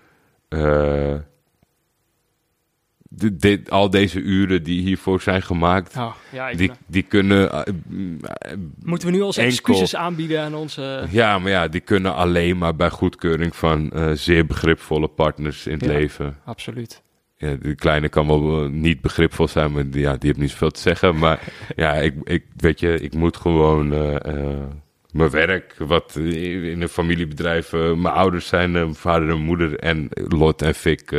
De- 3.09 3.61
al 3.69 3.91
deze 3.91 4.21
uren 4.21 4.63
die 4.63 4.81
hiervoor 4.83 5.21
zijn 5.21 5.43
gemaakt. 5.43 5.97
Oh, 5.97 6.15
ja, 6.33 6.53
Die, 6.53 6.71
die 6.87 7.03
kunnen. 7.03 7.53
eh, 7.53 7.73
Moeten 8.85 9.09
we 9.09 9.15
nu 9.15 9.23
als 9.23 9.37
enkel- 9.37 9.53
excuses 9.53 9.97
aanbieden 9.97 10.41
aan 10.43 10.55
onze... 10.55 11.07
ja, 11.11 11.39
maar 11.39 11.51
ja, 11.51 11.69
die 11.69 11.81
kunnen 11.81 12.15
alleen 12.15 12.59
maar 12.59 12.77
bij 12.77 12.91
goedkeuring 12.91 13.57
van 13.57 13.91
eh, 13.91 14.11
zeer 14.13 14.47
begripvolle 14.47 15.09
partners 15.09 15.67
in 15.67 15.73
het 15.73 15.85
Ja. 15.85 15.89
leven. 15.93 16.37
Absoluut. 16.45 17.03
Ja, 17.37 17.55
de 17.63 17.75
kleine 17.75 18.09
kan 18.09 18.27
wel 18.27 18.65
eh, 18.65 18.71
niet 18.71 19.01
begripvol 19.01 19.49
zijn, 19.49 19.73
maar 19.73 19.91
die, 19.91 20.01
ja, 20.01 20.13
die 20.13 20.29
heeft 20.29 20.39
niet 20.39 20.51
zoveel 20.51 20.71
te 20.71 20.81
zeggen. 20.81 21.19
Maar 21.19 21.41
ja, 21.77 21.93
ik, 21.95 22.15
ik, 22.25 22.45
weet 22.57 22.81
je, 22.81 23.01
ik 23.01 23.15
moet 23.15 23.37
gewoon 23.37 23.89
mijn 25.13 25.31
werk, 25.31 25.75
wat 25.79 26.17
in 26.17 26.83
een 26.83 26.89
familiebedrijf, 26.89 27.73
mijn 27.73 28.07
ouders 28.07 28.47
zijn, 28.47 28.71
mijn 28.71 28.95
vader 28.95 29.29
en 29.31 29.39
moeder 29.41 29.79
en 29.79 30.09
Lot 30.13 30.63
en 30.63 30.75
Fik 30.75 31.11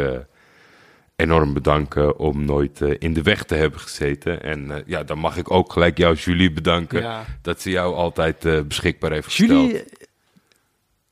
enorm 1.17 1.53
bedanken 1.53 2.19
om 2.19 2.45
nooit 2.45 2.81
eh, 2.81 2.95
in 2.99 3.13
de 3.13 3.21
weg 3.21 3.43
te 3.43 3.55
hebben 3.55 3.79
gezeten. 3.79 4.43
En 4.43 4.71
eh, 4.71 4.81
ja, 4.85 5.03
dan 5.03 5.17
mag 5.19 5.37
ik 5.37 5.51
ook 5.51 5.71
gelijk 5.73 5.97
jou, 5.97 6.15
Julie, 6.15 6.51
bedanken 6.51 7.01
Ja. 7.01 7.25
dat 7.41 7.61
ze 7.61 7.69
jou 7.69 7.95
altijd 7.95 8.45
eh, 8.45 8.61
beschikbaar 8.61 9.11
heeft 9.11 9.25
gesteld. 9.27 9.49
Julie, 9.49 9.83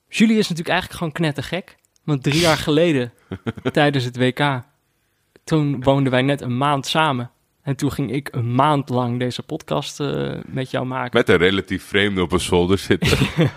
Julie 0.10 0.38
is 0.38 0.42
natuurlijk 0.50 0.70
eigenlijk 0.70 0.98
gewoon 0.98 1.14
knettergek. 1.14 1.76
Want 2.04 2.24
drie 2.24 2.40
jaar 2.40 2.58
geleden, 2.58 3.14
tijdens 3.72 4.04
het 4.04 4.18
WK, 4.18 4.62
toen 5.44 5.84
woonden 5.84 6.12
wij 6.12 6.22
net 6.22 6.42
een 6.42 6.58
maand 6.58 6.86
samen. 6.86 7.30
En 7.62 7.76
toen 7.76 7.92
ging 7.92 8.12
ik 8.12 8.30
een 8.32 8.56
maand 8.56 8.90
lang 8.90 9.20
deze 9.20 9.44
podcast 9.44 10.00
eh, 10.00 10.34
met 10.46 10.72
jou 10.72 10.86
maken. 10.86 11.18
Met 11.18 11.30
een 11.30 11.38
relatief 11.38 11.84
vreemde 11.84 12.22
op 12.22 12.32
een 12.32 12.40
zolder 12.40 12.78
zitten. 12.78 13.18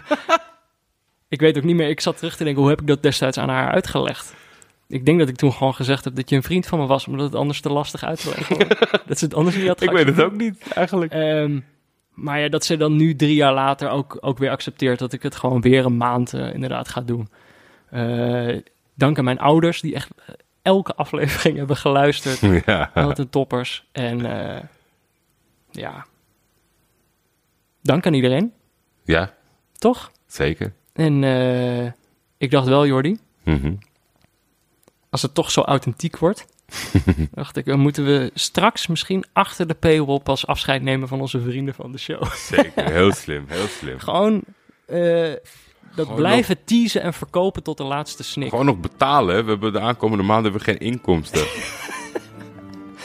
Ik 1.28 1.40
weet 1.40 1.56
ook 1.56 1.64
niet 1.64 1.76
meer, 1.76 1.88
ik 1.88 2.00
zat 2.00 2.16
terug 2.16 2.36
te 2.36 2.44
denken, 2.44 2.60
hoe 2.62 2.70
heb 2.70 2.80
ik 2.80 2.86
dat 2.86 3.02
destijds 3.02 3.38
aan 3.38 3.48
haar 3.48 3.70
uitgelegd? 3.70 4.34
Ik 4.88 5.04
denk 5.04 5.18
dat 5.18 5.28
ik 5.28 5.36
toen 5.36 5.52
gewoon 5.52 5.74
gezegd 5.74 6.04
heb 6.04 6.14
dat 6.14 6.30
je 6.30 6.36
een 6.36 6.42
vriend 6.42 6.66
van 6.66 6.78
me 6.78 6.86
was, 6.86 7.06
omdat 7.06 7.26
het 7.26 7.34
anders 7.34 7.60
te 7.60 7.68
lastig 7.72 8.04
uit 8.04 8.18
zou 8.18 8.34
leggen. 8.34 8.68
dat 9.06 9.18
ze 9.18 9.24
het 9.24 9.34
anders 9.34 9.56
niet 9.56 9.66
had 9.66 9.82
ik 9.82 9.90
weet 9.90 10.06
het 10.06 10.20
ook 10.20 10.36
niet, 10.36 10.68
eigenlijk. 10.72 11.12
Ehm, 11.12 11.60
maar 12.14 12.40
ja, 12.40 12.48
dat 12.48 12.64
ze 12.64 12.76
dan 12.76 12.96
nu 12.96 13.16
drie 13.16 13.34
jaar 13.34 13.54
later 13.54 13.88
ook, 13.90 14.18
ook 14.20 14.38
weer 14.38 14.50
accepteert 14.50 14.98
dat 14.98 15.12
ik 15.12 15.22
het 15.22 15.36
gewoon 15.36 15.60
weer 15.60 15.84
een 15.84 15.96
maand 15.96 16.34
eh, 16.34 16.54
inderdaad 16.54 16.88
ga 16.88 17.00
doen. 17.00 17.28
Eh, 17.90 18.56
dank 18.94 19.18
aan 19.18 19.24
mijn 19.24 19.38
ouders, 19.38 19.80
die 19.80 19.94
echt 19.94 20.10
eh, 20.26 20.34
elke 20.62 20.94
aflevering 20.94 21.56
hebben 21.62 21.76
geluisterd. 21.76 22.40
ja. 22.66 22.90
Wat 22.94 23.18
een 23.18 23.30
toppers. 23.30 23.88
En 23.92 24.18
ja, 25.70 26.06
dank 27.82 28.06
aan 28.06 28.14
iedereen, 28.14 28.52
ja, 29.04 29.34
toch? 29.72 30.10
zeker. 30.26 30.72
En 30.92 31.22
ik 32.38 32.50
dacht 32.50 32.68
wel, 32.68 32.86
Jordi, 32.86 33.18
Mhm. 33.44 33.74
Als 35.18 35.26
het 35.26 35.34
toch 35.34 35.50
zo 35.50 35.60
authentiek 35.60 36.18
wordt, 36.18 36.46
dacht 37.34 37.56
ik, 37.56 37.64
dan 37.64 37.80
moeten 37.80 38.04
we 38.04 38.30
straks 38.34 38.86
misschien 38.86 39.24
achter 39.32 39.66
de 39.66 39.74
paywall 39.74 40.18
pas 40.18 40.46
afscheid 40.46 40.82
nemen 40.82 41.08
van 41.08 41.20
onze 41.20 41.40
vrienden 41.40 41.74
van 41.74 41.92
de 41.92 41.98
show. 41.98 42.24
Zeker, 42.34 42.90
heel 42.98 43.12
slim, 43.12 43.44
heel 43.48 43.66
slim. 43.66 43.98
Gewoon 43.98 44.42
eh, 44.86 45.32
dat 45.94 46.06
Gewoon 46.06 46.14
blijven 46.14 46.64
teasen 46.64 47.02
en 47.02 47.14
verkopen 47.14 47.62
tot 47.62 47.76
de 47.76 47.84
laatste 47.84 48.22
snik. 48.22 48.48
Gewoon 48.48 48.64
nog 48.64 48.80
betalen. 48.80 49.44
We 49.44 49.50
hebben 49.50 49.72
de 49.72 49.80
aankomende 49.80 50.24
maanden 50.24 50.52
hebben 50.52 50.74
we 50.74 50.78
geen 50.78 50.90
inkomsten. 50.92 51.40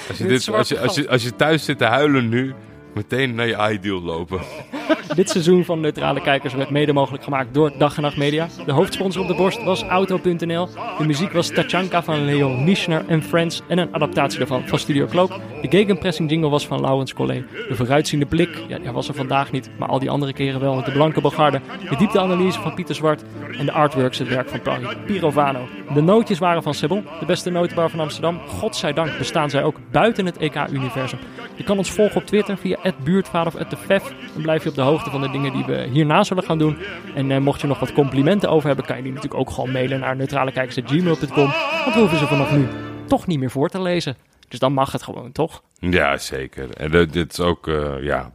Als 0.08 0.18
je, 0.18 0.24
Dit 0.24 0.34
dit, 0.34 0.44
zwart 0.44 0.60
als, 0.60 0.70
je, 0.70 0.80
als, 0.80 0.96
je, 0.96 1.10
als 1.10 1.24
je 1.24 1.36
thuis 1.36 1.66
zit 1.66 1.78
te 1.78 1.86
huilen 1.86 2.30
nu, 2.30 2.54
meteen 2.94 3.36
naar 3.36 3.48
je 3.48 3.70
ideal 3.72 4.02
lopen. 4.02 4.42
Dit 5.16 5.30
seizoen 5.30 5.66
van 5.66 5.80
Neutrale 5.80 6.22
Kijkers 6.22 6.54
werd 6.54 6.70
mede 6.70 6.94
mogelijk 6.94 7.24
gemaakt 7.24 7.54
door 7.54 7.72
Dag 7.78 7.96
en 7.96 8.02
Nacht 8.02 8.18
Media. 8.18 8.48
De 8.66 8.72
hoofdsponsor 8.72 9.22
op 9.22 9.28
de 9.28 9.36
borst 9.36 9.64
was 9.64 9.84
Auto.nl. 9.84 10.68
De 10.98 11.06
muziek 11.06 11.32
was 11.32 11.50
Tachanka 11.50 12.04
van 12.04 12.26
Leo 12.26 12.50
Mischner 12.50 13.04
en 13.08 13.24
Friends 13.24 13.62
en 13.68 13.78
een 13.78 13.94
adaptatie 13.94 14.38
daarvan 14.38 14.68
van 14.68 14.80
Studio 14.80 15.06
Cloak. 15.06 15.30
De 15.62 15.68
gegenpressing 15.70 16.30
jingle 16.30 16.50
was 16.50 16.68
van 16.68 16.82
Laurens 16.82 17.14
Collet. 17.14 17.44
De 17.68 17.76
vooruitziende 17.76 18.26
blik, 18.26 18.64
ja, 18.68 18.78
die 18.80 18.92
was 18.92 19.08
er 19.08 19.14
vandaag 19.14 19.52
niet, 19.52 19.70
maar 19.78 19.90
al 19.90 20.00
die 20.00 20.10
andere 20.10 20.34
keren 20.34 20.60
wel 20.60 20.84
de 20.84 20.92
blanke 20.92 21.22
bogarde. 21.22 21.62
De 21.90 21.96
diepteanalyse 21.96 22.62
van 22.62 22.74
Pieter 22.74 22.96
Zwart 22.96 23.24
en 23.58 23.66
de 23.66 23.72
artworks 23.72 24.20
het 24.20 24.28
werk 24.28 24.50
van 24.50 24.62
Pari 24.62 24.88
Pirovano. 25.06 25.68
De 25.94 26.02
nootjes 26.02 26.40
waren 26.40 26.64
van 26.64 26.74
Sebel, 26.74 27.04
de 27.20 27.26
beste 27.26 27.50
notenbar 27.50 27.90
van 27.90 28.00
Amsterdam. 28.00 28.40
Godzijdank 28.48 29.18
bestaan 29.18 29.50
zij 29.50 29.64
ook 29.64 29.78
buiten 29.92 30.26
het 30.26 30.38
EK-universum. 30.38 31.20
Je 31.56 31.64
kan 31.64 31.78
ons 31.78 31.92
volgen 31.92 32.22
op 32.22 32.26
Twitter 32.26 32.58
via 32.58 32.78
@buurtvader 33.04 33.54
of 33.56 33.68
@tefef. 33.68 34.14
Dan 34.34 34.42
blijf 34.42 34.64
je 34.64 34.70
de 34.74 34.82
hoogte 34.82 35.10
van 35.10 35.22
de 35.22 35.32
dingen 35.32 35.54
die 35.54 35.66
we 35.66 35.88
hierna 35.92 36.24
zullen 36.24 36.44
gaan 36.44 36.58
doen. 36.58 36.78
En 37.16 37.32
eh, 37.32 37.40
mocht 37.40 37.62
je 37.62 37.68
nog 37.68 37.80
wat 37.80 37.94
complimenten 37.94 38.50
over 38.50 38.68
hebben, 38.68 38.86
kan 38.86 38.98
je 38.98 39.04
die 39.04 39.12
natuurlijk 39.12 39.42
ook 39.42 39.50
gewoon 39.50 39.72
mailen 39.72 40.00
naar 40.00 40.16
neutralekijkers.gmail.com. 40.16 41.52
Want 41.84 41.94
we 41.94 42.00
hoeven 42.00 42.18
ze 42.18 42.28
vanaf 42.28 42.52
nu 42.52 42.68
toch 43.08 43.28
niet 43.28 43.40
meer 43.40 43.52
voor 43.52 43.70
te 43.70 43.82
lezen. 43.82 44.16
Dus 44.48 44.60
dan 44.60 44.74
mag 44.74 44.92
het 44.92 45.04
gewoon, 45.04 45.32
toch? 45.32 45.62
Ja, 45.80 46.18
zeker. 46.18 46.70
En 46.70 46.92
dit 47.12 47.32
is 47.32 47.40
ook, 47.40 47.68
eh, 47.68 48.04
ja... 48.04 48.34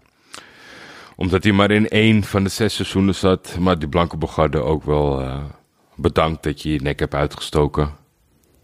Omdat 1.16 1.43
hij 1.43 1.52
maar 1.52 1.70
in 1.70 1.89
één 1.89 2.24
van 2.24 2.43
de 2.43 2.48
zes 2.48 2.74
seizoenen 2.74 3.15
zat, 3.15 3.56
maar 3.59 3.78
die 3.78 3.89
Blanke 3.89 4.16
Bogarde 4.16 4.60
ook 4.60 4.85
wel 4.85 5.20
eh, 5.20 5.44
bedankt 5.94 6.43
dat 6.43 6.62
je 6.62 6.73
je 6.73 6.82
nek 6.82 6.98
hebt 6.98 7.15
uitgestoken. 7.15 7.90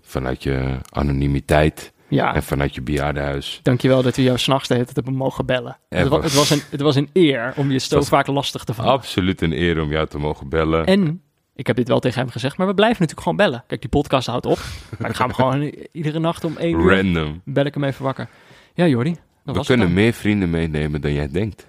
Vanuit 0.02 0.42
je 0.42 0.78
anonimiteit 0.90 1.92
Ja, 2.08 2.34
en 2.34 2.42
vanuit 2.42 2.74
je 2.74 2.82
bejaardenhuis. 2.82 3.60
dankjewel 3.62 4.02
dat 4.02 4.16
we 4.16 4.22
jou 4.22 4.38
s'nachts 4.38 4.68
de 4.68 4.74
hele 4.74 4.86
tijd 4.86 4.96
hebben 4.96 5.14
mogen 5.14 5.46
bellen. 5.46 5.76
En 5.88 5.98
Het, 5.98 6.08
wa- 6.08 6.16
was- 6.16 6.24
het, 6.24 6.34
was 6.34 6.50
een, 6.50 6.60
het 6.70 6.80
was 6.80 6.94
een 6.96 7.08
eer 7.12 7.52
om 7.56 7.70
je 7.70 7.86
was- 7.88 8.08
vaak 8.08 8.26
lastig 8.26 8.64
te 8.64 8.74
vallen. 8.74 8.90
Absoluut 8.92 9.42
een 9.42 9.52
eer 9.52 9.80
om 9.82 9.90
jou 9.90 10.06
te 10.06 10.18
mogen 10.18 10.48
bellen. 10.48 10.86
En, 10.86 11.22
ik 11.54 11.66
heb 11.66 11.76
dit 11.76 11.88
wel 11.88 12.00
tegen 12.00 12.20
hem 12.20 12.30
gezegd, 12.30 12.56
maar 12.56 12.66
we 12.66 12.74
blijven 12.74 13.00
natuurlijk 13.00 13.28
gewoon 13.28 13.48
bellen. 13.48 13.64
Kijk, 13.66 13.80
die 13.80 13.90
podcast 13.90 14.26
houdt 14.26 14.46
op. 14.46 14.58
Maar 14.98 15.10
ik 15.10 15.16
ga 15.16 15.24
hem 15.24 15.34
gewoon 15.34 15.74
iedere 15.92 16.18
nacht 16.18 16.44
om 16.44 16.56
één 16.56 16.80
uur 16.80 16.96
Random. 16.96 17.40
bel 17.44 17.64
ik 17.64 17.74
hem 17.74 17.84
even 17.84 18.04
wakker. 18.04 18.28
Ja, 18.74 18.86
Jordi, 18.86 19.16
We 19.42 19.64
kunnen 19.64 19.92
meer 19.92 20.12
vrienden 20.12 20.50
meenemen 20.50 21.00
dan 21.00 21.12
jij 21.12 21.28
denkt. 21.28 21.66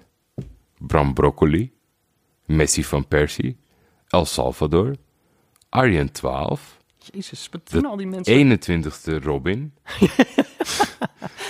Bram 0.78 1.14
Broccoli, 1.14 1.72
Messi 2.46 2.84
van 2.84 3.06
Persie, 3.08 3.56
El 4.08 4.24
Salvador, 4.24 4.94
Arjen 5.68 6.12
12, 6.12 6.75
Jezus, 7.12 7.48
wat 7.50 7.70
doen 7.70 7.84
al 7.86 7.96
die 7.96 8.06
mensen? 8.06 8.58
21ste 8.58 9.22
Robin. 9.24 9.72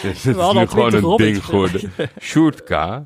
Dit 0.03 0.15
is 0.15 0.25
nu 0.25 0.33
gewoon 0.33 0.67
20 0.67 0.93
een 0.93 1.01
Robins 1.01 1.31
ding 1.33 1.45
geworden. 1.45 1.93
Sjoerd 2.21 2.65
K. 2.65 3.01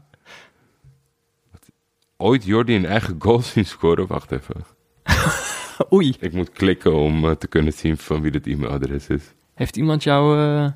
Ooit 2.16 2.44
Jordi 2.44 2.76
een 2.76 2.86
eigen 2.86 3.16
goal 3.18 3.40
zien 3.40 3.64
scoren? 3.66 4.06
Wacht 4.06 4.32
even. 4.32 4.54
Oei, 5.92 6.14
Ik 6.20 6.32
moet 6.32 6.50
klikken 6.50 6.94
om 6.94 7.24
eh, 7.24 7.30
te 7.30 7.46
kunnen 7.46 7.72
zien 7.72 7.96
van 7.98 8.20
wie 8.20 8.30
het 8.30 8.46
e-mailadres 8.46 9.06
is. 9.06 9.22
heeft 9.54 9.76
iemand 9.76 10.02
jou... 10.02 10.38
eh, 10.38 10.70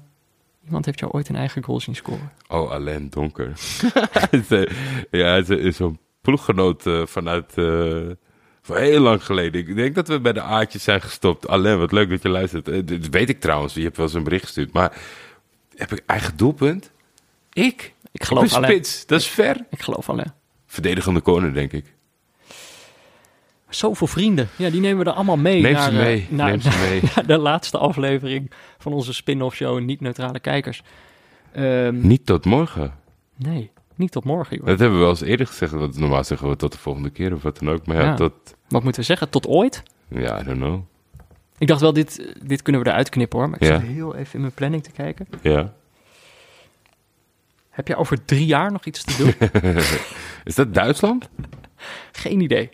iemand 0.65 0.85
heeft 0.85 0.99
jou 0.99 1.13
ooit 1.13 1.29
een 1.29 1.37
eigen 1.37 1.65
goal 1.65 1.81
zien 1.81 1.95
scoren? 1.95 2.31
Oh, 2.49 2.71
Alain 2.71 3.09
Donker. 3.11 3.53
Ze- 4.49 4.71
ja, 5.11 5.43
ze 5.43 5.59
is 5.59 5.77
zo'n 5.77 5.99
ploeggenoot 6.21 6.87
eh, 6.87 7.07
vanuit... 7.07 7.55
van 8.67 8.77
heel 8.77 9.01
lang 9.01 9.25
geleden. 9.25 9.61
Ik 9.69 9.77
denk 9.77 9.95
dat 9.95 10.09
we 10.09 10.21
bij 10.21 10.33
de 10.33 10.41
Aatjes 10.41 10.83
zijn 10.85 11.01
gestopt. 11.01 11.49
Alain, 11.49 11.79
wat 11.79 11.93
leuk 11.93 12.11
dat 12.11 12.23
je 12.23 12.29
luistert. 12.29 12.69
Eh, 12.69 12.81
dit 12.85 13.09
weet 13.11 13.29
ik 13.29 13.41
trouwens. 13.41 13.75
Je 13.75 13.83
hebt 13.83 13.97
wel 13.97 14.07
eens 14.07 14.15
een 14.15 14.25
bericht 14.25 14.45
gestuurd. 14.45 14.73
Maar 14.73 14.93
heb 15.77 15.93
ik 15.93 16.03
eigen 16.07 16.37
doelpunt? 16.37 16.91
Ik? 17.53 17.93
Ik 18.13 18.25
geloof 18.25 18.55
alleen. 18.55 18.71
spits. 18.71 19.07
Dat 19.07 19.21
is 19.21 19.27
ver. 19.29 19.57
Ik 19.71 19.83
geloof 19.83 20.09
alleen. 20.11 20.33
Verdedigende 20.67 21.23
corner, 21.23 21.55
denk 21.55 21.73
ik. 21.73 21.85
Zoveel 23.69 24.07
vrienden. 24.07 24.49
Ja, 24.57 24.71
die 24.71 24.81
nemen 24.81 25.05
we 25.05 25.11
er 25.11 25.17
allemaal 25.17 25.37
mee. 25.37 25.61
Neem 25.63 25.73
naar, 25.73 25.91
ze 25.91 25.99
eh, 25.99 26.05
mee. 26.05 26.27
naar- 26.31 26.51
Neem 26.51 26.61
ze 26.61 26.69
mee. 26.89 27.03
naar 27.15 27.27
de 27.27 27.39
laatste 27.39 27.79
aflevering 27.79 28.51
van 28.79 28.93
onze 28.93 29.13
spin-off 29.13 29.57
show 29.57 29.81
Niet-Neutrale 29.81 30.41
Kijkers. 30.41 30.83
Ehm, 31.53 32.07
Niet 32.07 32.27
tot 32.27 32.45
morgen. 32.45 32.95
nee, 33.37 33.71
niet 33.95 34.11
tot 34.13 34.25
morgen, 34.25 34.57
joh. 34.57 34.67
Dat 34.67 34.79
hebben 34.79 34.97
we 34.99 35.03
wel 35.03 35.13
eens 35.13 35.23
eerder 35.23 35.47
gezegd. 35.47 35.73
Want 35.73 35.99
normaal 35.99 36.25
zeggen 36.25 36.49
we 36.49 36.57
tot 36.57 36.73
de 36.73 36.79
volgende 36.79 37.11
keer 37.11 37.35
of 37.35 37.43
wat 37.43 37.59
dan 37.59 37.71
ook. 37.71 37.87
Maar 37.87 37.97
ja, 37.97 38.03
Ja. 38.03 38.15
tot... 38.15 38.33
Wat 38.69 38.83
moeten 38.83 39.01
we 39.01 39.07
zeggen? 39.07 39.29
Tot 39.31 39.47
ooit? 39.47 39.83
Ja, 40.09 40.41
I 40.41 40.45
don't 40.45 40.59
know. 40.59 40.81
Ik 41.59 41.67
dacht 41.67 41.81
wel, 41.81 41.93
dit, 41.93 42.35
dit 42.43 42.63
kunnen 42.63 42.83
we 42.83 42.89
eruit 42.89 43.09
knippen 43.09 43.39
hoor. 43.39 43.49
Maar 43.49 43.63
ik 43.63 43.69
Ja. 43.69 43.79
zit 43.81 43.89
heel 43.89 44.15
even 44.15 44.35
in 44.35 44.41
mijn 44.41 44.53
planning 44.53 44.83
te 44.83 44.91
kijken. 44.91 45.27
Ja. 45.43 45.73
Heb 47.71 47.89
je 47.89 47.97
over 47.97 48.25
drie 48.25 48.47
jaar 48.47 48.73
nog 48.73 48.85
iets 48.85 49.05
te 49.05 49.17
doen? 49.17 49.51
Is 50.45 50.55
dat 50.55 50.75
Duitsland? 50.75 51.29
Geen 52.13 52.41
idee. 52.41 52.71